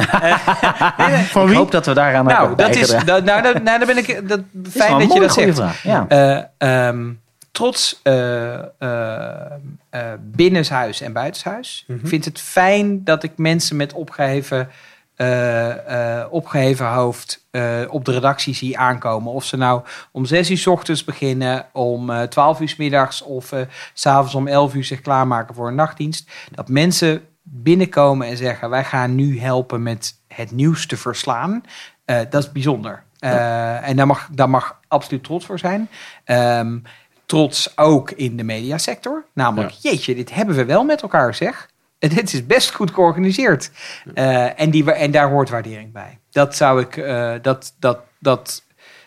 Eh, 0.97 1.20
Ik 1.20 1.32
wie? 1.32 1.56
hoop 1.56 1.70
dat 1.70 1.86
we 1.86 1.94
daaraan 1.94 2.24
nou, 2.24 2.47
hebben 2.47 2.66
dat 2.66 2.77
is, 2.77 2.89
dat, 3.05 3.24
nou, 3.24 3.43
dat, 3.43 3.62
nou, 3.62 3.78
dan 3.78 3.86
ben 3.86 3.97
ik 3.97 4.28
dat, 4.28 4.40
fijn 4.70 4.98
dat 4.98 5.12
je 5.12 5.20
dat 5.20 5.32
zegt. 5.32 5.56
vraag. 5.56 5.82
Ja. 5.82 6.05
Eh, 6.09 6.43
ehm, 6.89 7.12
trots 7.52 8.01
eh, 8.02 8.55
eh, 8.78 9.52
eh, 9.90 10.01
binnenshuis 10.20 11.01
en 11.01 11.12
buitenshuis. 11.12 11.85
Mhm. 11.86 11.98
Ik 11.98 12.09
vind 12.09 12.24
het 12.24 12.40
fijn 12.40 13.05
dat 13.05 13.23
ik 13.23 13.32
mensen 13.36 13.77
met 13.77 13.93
opgeheven, 13.93 14.69
eh, 15.16 16.24
opgeheven 16.31 16.86
hoofd 16.86 17.47
eh, 17.51 17.81
op 17.89 18.05
de 18.05 18.12
redactie 18.12 18.55
zie 18.55 18.78
aankomen. 18.78 19.32
Of 19.32 19.45
ze 19.45 19.57
nou 19.57 19.82
om 20.12 20.24
zes 20.24 20.51
uur 20.51 20.59
's 20.59 20.66
ochtends 20.66 21.05
beginnen, 21.05 21.66
om 21.73 22.11
eh 22.11 22.23
12 22.23 22.61
uur 22.61 22.69
's 22.69 22.77
middags 22.77 23.23
of 23.23 23.45
s 23.45 23.53
s'avonds 23.93 24.35
om 24.35 24.47
11 24.47 24.74
uur 24.74 24.85
zich 24.85 25.01
klaarmaken 25.01 25.55
voor 25.55 25.69
een 25.69 25.74
nachtdienst. 25.74 26.31
Dat 26.51 26.69
mensen 26.69 27.23
binnenkomen 27.43 28.27
en 28.27 28.36
zeggen: 28.36 28.70
Wij 28.70 28.85
gaan 28.85 29.15
nu 29.15 29.41
helpen 29.41 29.82
met 29.82 30.20
het 30.28 30.51
nieuws 30.51 30.86
te 30.86 30.97
verslaan. 30.97 31.62
Dat 32.05 32.35
is 32.35 32.53
bijzonder. 32.53 33.03
En 33.19 33.97
daar 33.97 34.07
mag, 34.07 34.28
daar 34.32 34.51
mag 34.51 34.81
absoluut 34.89 35.24
trots 35.24 35.47
voor 35.47 35.59
zijn. 35.59 35.89
Ehm, 36.24 36.78
trots 37.27 37.78
ook 37.78 38.11
in 38.11 38.36
de 38.36 38.45
mediasector. 38.45 39.24
Namelijk, 39.35 39.73
jeetje, 39.73 40.15
dit 40.15 40.35
hebben 40.35 40.55
we 40.55 40.65
wel 40.65 40.85
met 40.85 41.03
elkaar, 41.03 41.35
zeg. 41.35 41.69
Dit 41.99 42.33
is 42.33 42.47
best 42.47 42.75
goed 42.75 42.91
georganiseerd. 42.91 43.71
Eh, 44.15 44.61
en, 44.61 44.71
die, 44.71 44.93
en 44.93 45.11
daar 45.11 45.31
hoort 45.31 45.49
waardering 45.49 45.93
bij. 45.93 46.19
Dat 46.31 46.57
zou 46.57 46.81
ik, 46.81 46.97
eh, 46.97 47.35
dat, 47.43 47.75
dat, 47.79 47.99
dat 48.19 48.65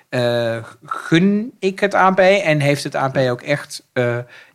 eh, 0.10 0.64
gun 0.86 1.54
ik 1.60 1.80
het 1.80 1.94
ANP 1.94 2.20
en 2.20 2.60
heeft 2.60 2.84
het 2.84 2.96
ANP 2.96 3.18
ook 3.18 3.42
echt, 3.42 3.88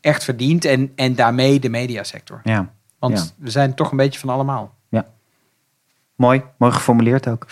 echt 0.00 0.24
verdiend. 0.24 0.64
En, 0.64 0.92
en 0.96 1.14
daarmee 1.14 1.60
de 1.60 1.68
mediasector. 1.68 2.40
ja, 2.44 2.72
Want 2.98 3.18
Ja. 3.18 3.24
we 3.44 3.50
zijn 3.50 3.74
toch 3.74 3.90
een 3.90 3.96
beetje 3.96 4.20
van 4.20 4.28
allemaal. 4.28 4.74
mooi. 6.16 6.42
Mooi 6.58 6.72
geformuleerd 6.72 7.28
ook. 7.28 7.46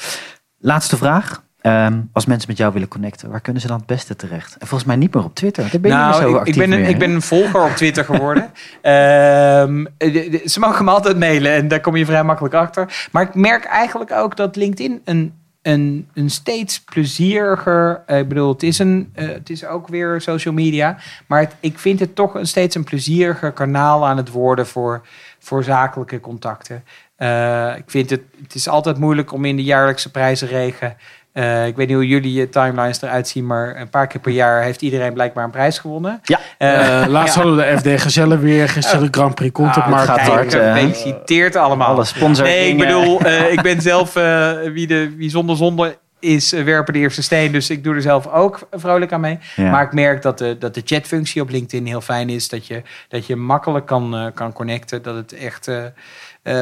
Laatste 0.58 0.96
vraag. 0.96 1.42
Ehm, 1.60 2.00
als 2.12 2.26
mensen 2.26 2.48
met 2.48 2.58
jou 2.58 2.72
willen 2.72 2.88
connecten, 2.88 3.30
waar 3.30 3.40
kunnen 3.40 3.62
ze 3.62 3.68
dan 3.68 3.76
het 3.76 3.86
beste 3.86 4.16
terecht? 4.16 4.52
En 4.58 4.66
volgens 4.66 4.84
mij 4.88 4.96
niet 4.96 5.14
meer 5.14 5.24
op 5.24 5.34
Twitter. 5.34 5.62
Daar 5.70 5.80
ben 5.80 5.90
je 5.90 5.96
meer 5.96 6.12
zo 6.14 6.20
nou, 6.20 6.30
ik, 6.32 6.36
actief 6.38 6.54
ik, 6.54 6.60
ben 6.70 6.72
een, 6.78 6.84
ik 6.88 6.98
ben 6.98 7.10
een 7.10 7.22
volger 7.22 7.62
op 7.64 7.70
Twitter 7.70 8.04
geworden. 8.04 8.50
Ehm, 8.82 9.84
de- 9.96 10.42
ze 10.44 10.60
mogen 10.60 10.84
me 10.84 10.90
altijd 10.90 11.18
mailen 11.18 11.52
en 11.52 11.68
daar 11.68 11.80
kom 11.80 11.96
je 11.96 12.04
vrij 12.04 12.24
makkelijk 12.24 12.54
achter. 12.54 13.08
Maar 13.12 13.22
ik 13.22 13.34
merk 13.34 13.64
eigenlijk 13.64 14.12
ook 14.12 14.36
dat 14.36 14.56
LinkedIn 14.56 15.00
een, 15.04 15.34
een, 15.62 16.08
een 16.14 16.30
steeds 16.30 16.80
plezieriger... 16.80 18.02
eh, 18.06 18.18
ik 18.18 18.28
bedoel, 18.28 18.52
het 18.52 18.62
is, 18.62 18.78
een, 18.78 19.10
eh, 19.14 19.28
het 19.28 19.50
is 19.50 19.64
ook 19.66 19.88
weer 19.88 20.20
social 20.20 20.54
media. 20.54 20.96
Maar 21.26 21.40
het- 21.40 21.54
ik 21.60 21.78
vind 21.78 22.00
het 22.00 22.14
toch 22.14 22.34
een 22.34 22.46
steeds 22.46 22.74
een 22.74 22.84
plezieriger 22.84 23.52
kanaal 23.52 24.06
aan 24.06 24.16
het 24.16 24.30
worden 24.30 24.66
voor, 24.66 25.06
voor 25.38 25.64
zakelijke 25.64 26.20
contacten. 26.20 26.84
Eh, 27.16 27.72
ik 27.76 27.84
vind 27.86 28.10
het, 28.10 28.20
het 28.42 28.54
is 28.54 28.68
altijd 28.68 28.98
moeilijk 28.98 29.32
om 29.32 29.44
in 29.44 29.56
de 29.56 29.62
jaarlijkse 29.64 30.10
prijzenregen... 30.10 30.96
eh, 31.32 31.66
ik 31.66 31.76
weet 31.76 31.86
niet 31.86 31.96
hoe 31.96 32.06
jullie 32.08 32.32
je 32.32 32.48
timelines 32.48 33.02
eruit 33.02 33.28
zien, 33.28 33.46
maar 33.46 33.80
een 33.80 33.88
paar 33.90 34.06
keer 34.06 34.20
per 34.20 34.32
jaar 34.32 34.62
heeft 34.62 34.82
iedereen 34.82 35.12
blijkbaar 35.12 35.44
een 35.44 35.50
prijs 35.50 35.78
gewonnen. 35.78 36.20
Ja, 36.22 36.38
Eh, 36.58 37.02
Eh, 37.02 37.08
laatst 37.16 37.34
hadden 37.34 37.56
we 37.56 37.62
de 37.62 37.78
FD 37.78 38.02
Gezellen 38.02 38.40
weer, 38.40 38.68
gisteren 38.68 39.00
de 39.04 39.18
Grand 39.18 39.34
Prix 39.34 39.52
Content 39.52 39.84
ah, 39.84 39.90
Markt. 39.90 40.06
gaat 40.06 40.18
eh. 40.18 40.72
Gefeliciteerd 40.72 41.56
allemaal. 41.56 41.88
alle 41.88 42.04
sponsors. 42.04 42.48
Nee, 42.48 42.68
ik 42.68 42.78
bedoel, 42.78 43.20
eh, 43.20 43.52
ik 43.52 43.62
ben 43.62 43.80
zelf 43.80 44.16
eh, 44.16 44.50
wie, 44.72 44.86
de, 44.86 45.14
wie 45.16 45.30
zonder 45.30 45.56
zonde 45.56 45.98
is, 46.20 46.52
eh, 46.52 46.64
werpen 46.64 46.92
de 46.92 46.98
eerste 46.98 47.22
steen. 47.22 47.52
Dus 47.52 47.70
ik 47.70 47.84
doe 47.84 47.94
er 47.94 48.02
zelf 48.02 48.26
ook 48.26 48.68
vrolijk 48.70 49.12
aan 49.12 49.20
mee. 49.20 49.38
Ja. 49.56 49.70
Maar 49.70 49.82
ik 49.82 49.92
merk 49.92 50.22
dat 50.22 50.38
de, 50.38 50.58
dat 50.58 50.74
de 50.74 50.82
chatfunctie 50.84 51.42
op 51.42 51.50
LinkedIn 51.50 51.86
heel 51.86 52.00
fijn 52.00 52.28
is. 52.28 52.48
Dat 52.48 52.66
je, 52.66 52.82
dat 53.08 53.26
je 53.26 53.36
makkelijk 53.36 53.86
kan, 53.86 54.14
eh, 54.14 54.26
kan 54.34 54.52
connecten. 54.52 55.02
Dat 55.02 55.14
het 55.14 55.32
echt... 55.32 55.68
eh, 55.68 55.84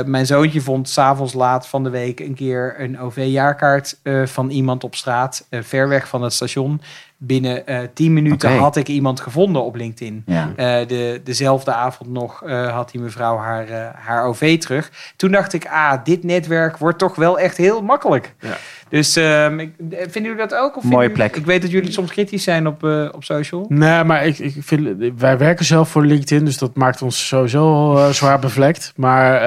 mijn 0.04 0.26
zoontje 0.26 0.60
vond 0.60 0.88
s'avonds 0.88 1.32
laat 1.32 1.68
van 1.68 1.84
de 1.84 1.90
week 1.90 2.20
een 2.20 2.34
keer 2.34 2.74
een 2.78 3.00
OV-jaarkaart 3.00 3.98
van 4.24 4.50
iemand 4.50 4.84
op 4.84 4.94
straat, 4.94 5.46
ver 5.50 5.88
weg 5.88 6.08
van 6.08 6.22
het 6.22 6.32
station. 6.32 6.80
Binnen 7.20 7.66
eh 7.66 7.78
10 7.94 8.12
minuten 8.12 8.56
had 8.56 8.76
ik 8.76 8.88
iemand 8.88 9.20
gevonden 9.20 9.62
op 9.64 9.74
LinkedIn. 9.76 10.22
Ja. 10.26 10.52
Eh, 10.56 10.86
de, 10.88 11.20
dezelfde 11.24 11.72
avond 11.72 12.10
nog 12.10 12.42
eh, 12.44 12.74
had 12.74 12.90
die 12.90 13.00
mevrouw 13.00 13.36
haar, 13.36 13.66
haar 13.96 14.24
OV 14.24 14.58
terug. 14.58 14.90
Toen 15.16 15.30
dacht 15.30 15.52
ik, 15.52 15.66
ah, 15.66 15.92
dit 16.04 16.24
netwerk 16.24 16.76
wordt 16.76 16.98
toch 16.98 17.14
wel 17.14 17.38
echt 17.38 17.56
heel 17.56 17.82
makkelijk. 17.82 18.34
Ja. 18.40 18.56
Dus 18.88 19.16
ehm, 19.16 19.58
ik, 19.58 19.72
vinden 19.90 20.22
jullie 20.22 20.36
dat 20.36 20.54
ook? 20.54 20.66
Of 20.76 20.80
vinden 20.80 20.90
Mooie 20.90 21.08
jullie- 21.08 21.22
plek. 21.22 21.36
Ik 21.36 21.46
weet 21.46 21.62
dat 21.62 21.70
jullie 21.70 21.92
soms 21.92 22.10
kritisch 22.10 22.42
zijn 22.42 22.66
op, 22.66 22.84
eh, 22.84 23.08
op 23.12 23.24
social. 23.24 23.66
Nee, 23.68 24.04
maar 24.04 24.26
ik, 24.26 24.38
ik 24.38 24.54
vind, 24.60 25.12
wij 25.18 25.38
werken 25.38 25.64
zelf 25.64 25.88
voor 25.88 26.04
LinkedIn, 26.04 26.44
dus 26.44 26.58
dat 26.58 26.74
maakt 26.76 27.02
ons 27.02 27.26
sowieso 27.28 27.96
zwaar 28.12 28.38
bevlekt. 28.38 28.92
Maar 28.96 29.42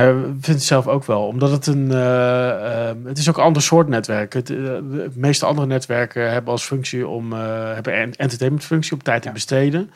nee, 0.00 0.12
we 0.12 0.20
vinden 0.22 0.40
het 0.54 0.62
zelf 0.62 0.86
ook 0.88 1.04
wel, 1.04 1.26
omdat 1.26 1.50
het 1.50 1.66
een, 1.66 1.90
eh, 1.90 2.88
eh, 2.90 2.96
het 3.04 3.18
is 3.18 3.28
ook 3.28 3.36
een 3.36 3.42
ander 3.42 3.62
soort 3.62 3.88
netwerk. 3.88 4.32
Het, 4.32 4.50
eh, 4.50 4.56
de 4.56 5.10
meeste 5.14 5.46
andere 5.46 5.66
netwerken 5.66 6.32
hebben 6.32 6.52
als 6.52 6.64
functie 6.64 7.06
om, 7.08 7.32
eh, 7.32 7.38
hebben 7.74 8.00
een 8.00 8.14
entertainmentfunctie 8.16 8.92
om 8.92 9.02
tijd 9.02 9.22
te 9.22 9.28
Ja. 9.28 9.34
besteden. 9.34 9.90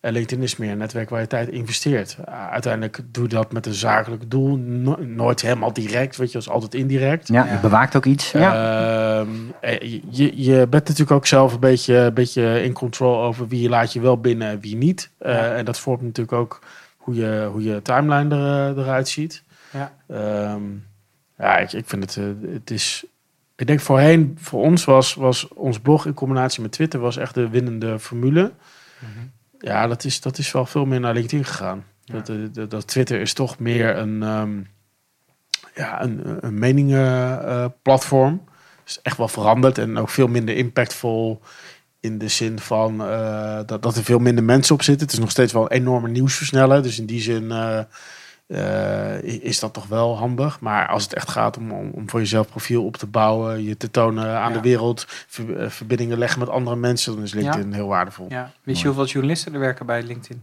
En 0.00 0.12
LinkedIn 0.12 0.44
is 0.44 0.56
meer 0.56 0.70
een 0.70 0.78
netwerk 0.78 1.10
waar 1.10 1.20
je 1.20 1.26
tijd 1.26 1.48
investeert. 1.48 2.16
Uh, 2.28 2.50
uiteindelijk 2.50 3.00
doe 3.10 3.22
je 3.22 3.28
dat 3.28 3.52
met 3.52 3.66
een 3.66 3.74
zakelijk 3.74 4.30
doel, 4.30 4.56
no- 4.56 4.98
nooit 5.00 5.40
helemaal 5.42 5.72
direct, 5.72 6.16
weet 6.16 6.26
je, 6.26 6.32
dat 6.32 6.42
is 6.42 6.48
altijd 6.50 6.74
indirect. 6.74 7.28
ja, 7.28 7.44
je 7.52 7.58
bewaakt 7.60 7.96
ook 7.96 8.04
iets. 8.04 8.32
Ja. 8.32 9.18
Ehm, 9.20 9.28
eh, 9.60 9.80
je, 10.10 10.42
je 10.42 10.54
bent 10.56 10.72
natuurlijk 10.88 11.10
ook 11.10 11.26
zelf 11.26 11.52
een 11.52 11.60
beetje, 11.60 11.94
een 11.96 12.14
beetje 12.14 12.62
in 12.62 12.72
control 12.72 13.22
over 13.22 13.48
wie 13.48 13.62
je 13.62 13.68
laat 13.68 13.92
je 13.92 14.00
wel 14.00 14.18
binnen 14.20 14.48
en 14.48 14.60
wie 14.60 14.76
niet. 14.76 15.10
Eh, 15.18 15.32
Ja. 15.34 15.54
En 15.54 15.64
dat 15.64 15.78
vormt 15.78 16.02
natuurlijk 16.02 16.38
ook 16.38 16.58
hoe 17.10 17.18
je, 17.18 17.48
hoe 17.52 17.62
je 17.62 17.82
timeline 17.82 18.34
er, 18.34 18.76
eh, 18.76 18.82
eruit 18.82 19.08
ziet. 19.08 19.42
Ja. 19.72 19.92
Ehm, 20.06 20.62
ja, 21.38 21.58
ik, 21.58 21.72
ik 21.72 21.88
vind 21.88 22.02
het, 22.02 22.16
eh, 22.16 22.52
het 22.52 22.70
is... 22.70 23.04
Ik 23.56 23.66
denk 23.66 23.80
voorheen, 23.80 24.36
voor 24.40 24.62
ons 24.62 24.84
was, 24.84 25.14
was 25.14 25.48
ons 25.48 25.80
blog 25.80 26.06
in 26.06 26.14
combinatie 26.14 26.62
met 26.62 26.72
Twitter 26.72 27.00
was 27.00 27.16
echt 27.16 27.34
de 27.34 27.48
winnende 27.48 27.98
formule. 27.98 28.52
Ja, 29.58 29.86
dat 29.86 30.04
is, 30.04 30.20
dat 30.20 30.38
is 30.38 30.52
wel 30.52 30.66
veel 30.66 30.84
meer 30.84 31.00
naar 31.00 31.14
LinkedIn 31.14 31.44
gegaan. 31.44 31.84
Ja. 32.04 32.14
Dat, 32.14 32.28
eh, 32.28 32.36
dat, 32.52 32.70
dat 32.70 32.86
Twitter 32.86 33.20
is 33.20 33.32
toch 33.32 33.58
meer 33.58 33.96
een, 33.96 34.22
ehm, 34.22 34.60
ja, 35.74 36.02
een, 36.02 36.38
een 36.40 36.58
meningenplatform. 36.58 38.44
is 38.86 38.98
echt 39.02 39.16
wel 39.16 39.28
veranderd 39.28 39.78
en 39.78 39.98
ook 39.98 40.08
veel 40.08 40.28
minder 40.28 40.56
impactvol 40.56 41.40
in 42.00 42.18
de 42.18 42.28
zin 42.28 42.58
van 42.58 43.02
eh, 43.04 43.60
dat, 43.66 43.82
dat 43.82 43.96
er 43.96 44.04
veel 44.04 44.18
minder 44.18 44.44
mensen 44.44 44.74
op 44.74 44.82
zitten. 44.82 45.04
Het 45.06 45.14
is 45.14 45.20
nog 45.20 45.30
steeds 45.30 45.52
wel 45.52 45.62
een 45.62 45.68
enorme 45.80 46.08
nieuwsversneller. 46.08 46.82
Dus 46.82 46.98
in 46.98 47.06
die 47.06 47.20
zin 47.20 47.50
eh, 47.50 47.78
eh, 48.46 49.22
is 49.22 49.58
dat 49.60 49.72
toch 49.72 49.86
wel 49.86 50.16
handig. 50.18 50.60
Maar 50.60 50.88
als 50.88 51.02
het 51.02 51.14
echt 51.14 51.28
gaat 51.30 51.56
om, 51.56 51.70
om, 51.72 51.90
om 51.90 52.10
voor 52.10 52.20
jezelf 52.20 52.48
profiel 52.48 52.84
op 52.84 52.96
te 52.96 53.06
bouwen, 53.06 53.64
je 53.64 53.76
te 53.76 53.90
tonen 53.90 54.24
aan 54.38 54.48
Ja. 54.52 54.56
de 54.56 54.60
wereld, 54.68 55.04
ver- 55.08 55.70
verbindingen 55.70 56.18
leggen 56.18 56.38
met 56.40 56.48
andere 56.48 56.76
mensen, 56.76 57.14
dan 57.14 57.22
is 57.24 57.34
LinkedIn 57.34 57.72
heel 57.72 57.86
waardevol. 57.88 58.26
Ja, 58.28 58.36
Ja. 58.36 58.50
Wist 58.62 58.80
je 58.80 58.86
hoeveel 58.86 59.06
journalisten 59.06 59.54
er 59.54 59.60
werken 59.60 59.86
bij 59.86 60.02
LinkedIn? 60.02 60.42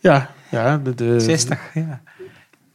ja, 0.00 0.30
de, 0.82 0.94
de, 0.94 1.20
60. 1.20 1.60
Ja. 1.74 2.00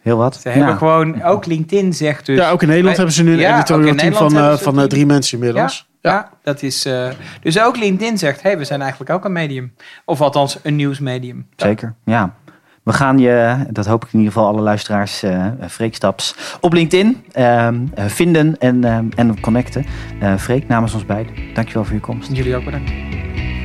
Heel 0.02 0.18
wat. 0.18 0.36
Ze 0.36 0.49
hebben 0.49 0.68
Ja. 0.69 0.76
gewoon, 0.76 1.23
ook 1.23 1.45
LinkedIn 1.45 1.94
zegt 1.94 2.26
dus... 2.26 2.38
Ja, 2.38 2.49
ook 2.49 2.61
in 2.61 2.68
Nederland 2.68 2.95
hebben 2.98 3.15
ze 3.15 3.23
nu 3.23 3.32
een 3.34 3.40
Ja, 3.40 3.53
editorial 3.56 3.95
team 3.95 4.14
van, 4.14 4.38
eh, 4.38 4.53
van 4.57 4.80
eh, 4.80 4.86
drie 4.86 5.06
mensen 5.06 5.38
inmiddels. 5.40 5.90
Ja, 6.02 6.30
dat 6.44 6.61
is... 6.61 6.86
eh, 6.86 7.07
dus 7.41 7.60
ook 7.61 7.78
LinkedIn 7.78 8.18
zegt, 8.18 8.41
hey, 8.41 8.57
we 8.57 8.64
zijn 8.65 8.82
eigenlijk 8.82 9.11
ook 9.11 9.26
een 9.26 9.32
medium. 9.32 9.73
Of 10.06 10.22
althans, 10.22 10.60
een 10.64 10.76
nieuwsmedium. 10.76 11.48
Zeker, 11.56 11.94
ja. 12.06 12.34
We 12.84 12.94
gaan 12.94 13.18
je, 13.18 13.65
dat 13.69 13.86
hoop 13.86 14.06
ik 14.06 14.14
in 14.14 14.19
ieder 14.19 14.34
geval 14.34 14.49
alle 14.49 14.61
luisteraars, 14.61 15.23
eh 15.23 15.45
Freek 15.69 15.95
Staps, 15.95 16.36
op 16.61 16.73
LinkedIn 16.73 17.23
ehm, 17.32 17.80
eh, 17.94 18.06
vinden 18.06 18.57
en, 18.57 18.84
ehm, 18.84 19.06
en 19.15 19.40
connecten. 19.40 19.86
Eh 20.19 20.36
Freek, 20.38 20.68
namens 20.68 20.94
ons 20.94 21.06
beiden, 21.06 21.34
dankjewel 21.53 21.84
voor 21.86 21.95
je 21.95 22.02
komst. 22.02 22.36
Jullie 22.36 22.56
ook 22.56 22.65
bedankt. 22.65 22.91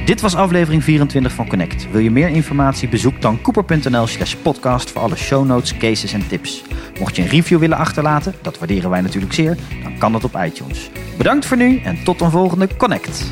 Dit 0.06 0.20
was 0.20 0.34
aflevering 0.34 0.84
24 0.84 1.32
van 1.32 1.48
Connect. 1.48 1.90
Wil 1.90 2.00
je 2.00 2.10
meer 2.10 2.28
informatie? 2.28 2.88
Bezoek 2.88 3.20
dan 3.22 3.40
cooper.nl 3.40 4.06
slash 4.06 4.34
podcast 4.34 4.90
voor 4.90 5.02
alle 5.02 5.16
show 5.16 5.46
notes, 5.46 5.76
cases 5.76 6.12
en 6.12 6.28
tips. 6.28 6.62
Mocht 6.98 7.16
je 7.16 7.22
een 7.22 7.28
review 7.28 7.58
willen 7.58 7.76
achterlaten, 7.76 8.34
dat 8.42 8.58
waarderen 8.58 8.90
wij 8.90 9.00
natuurlijk 9.00 9.32
zeer, 9.32 9.56
dan 9.82 9.98
kan 9.98 10.12
dat 10.12 10.24
op 10.24 10.36
iTunes. 10.44 10.90
Bedankt 11.16 11.46
voor 11.46 11.56
nu 11.56 11.78
en 11.78 12.04
tot 12.04 12.20
een 12.20 12.30
volgende 12.30 12.68
Connect. 12.76 13.30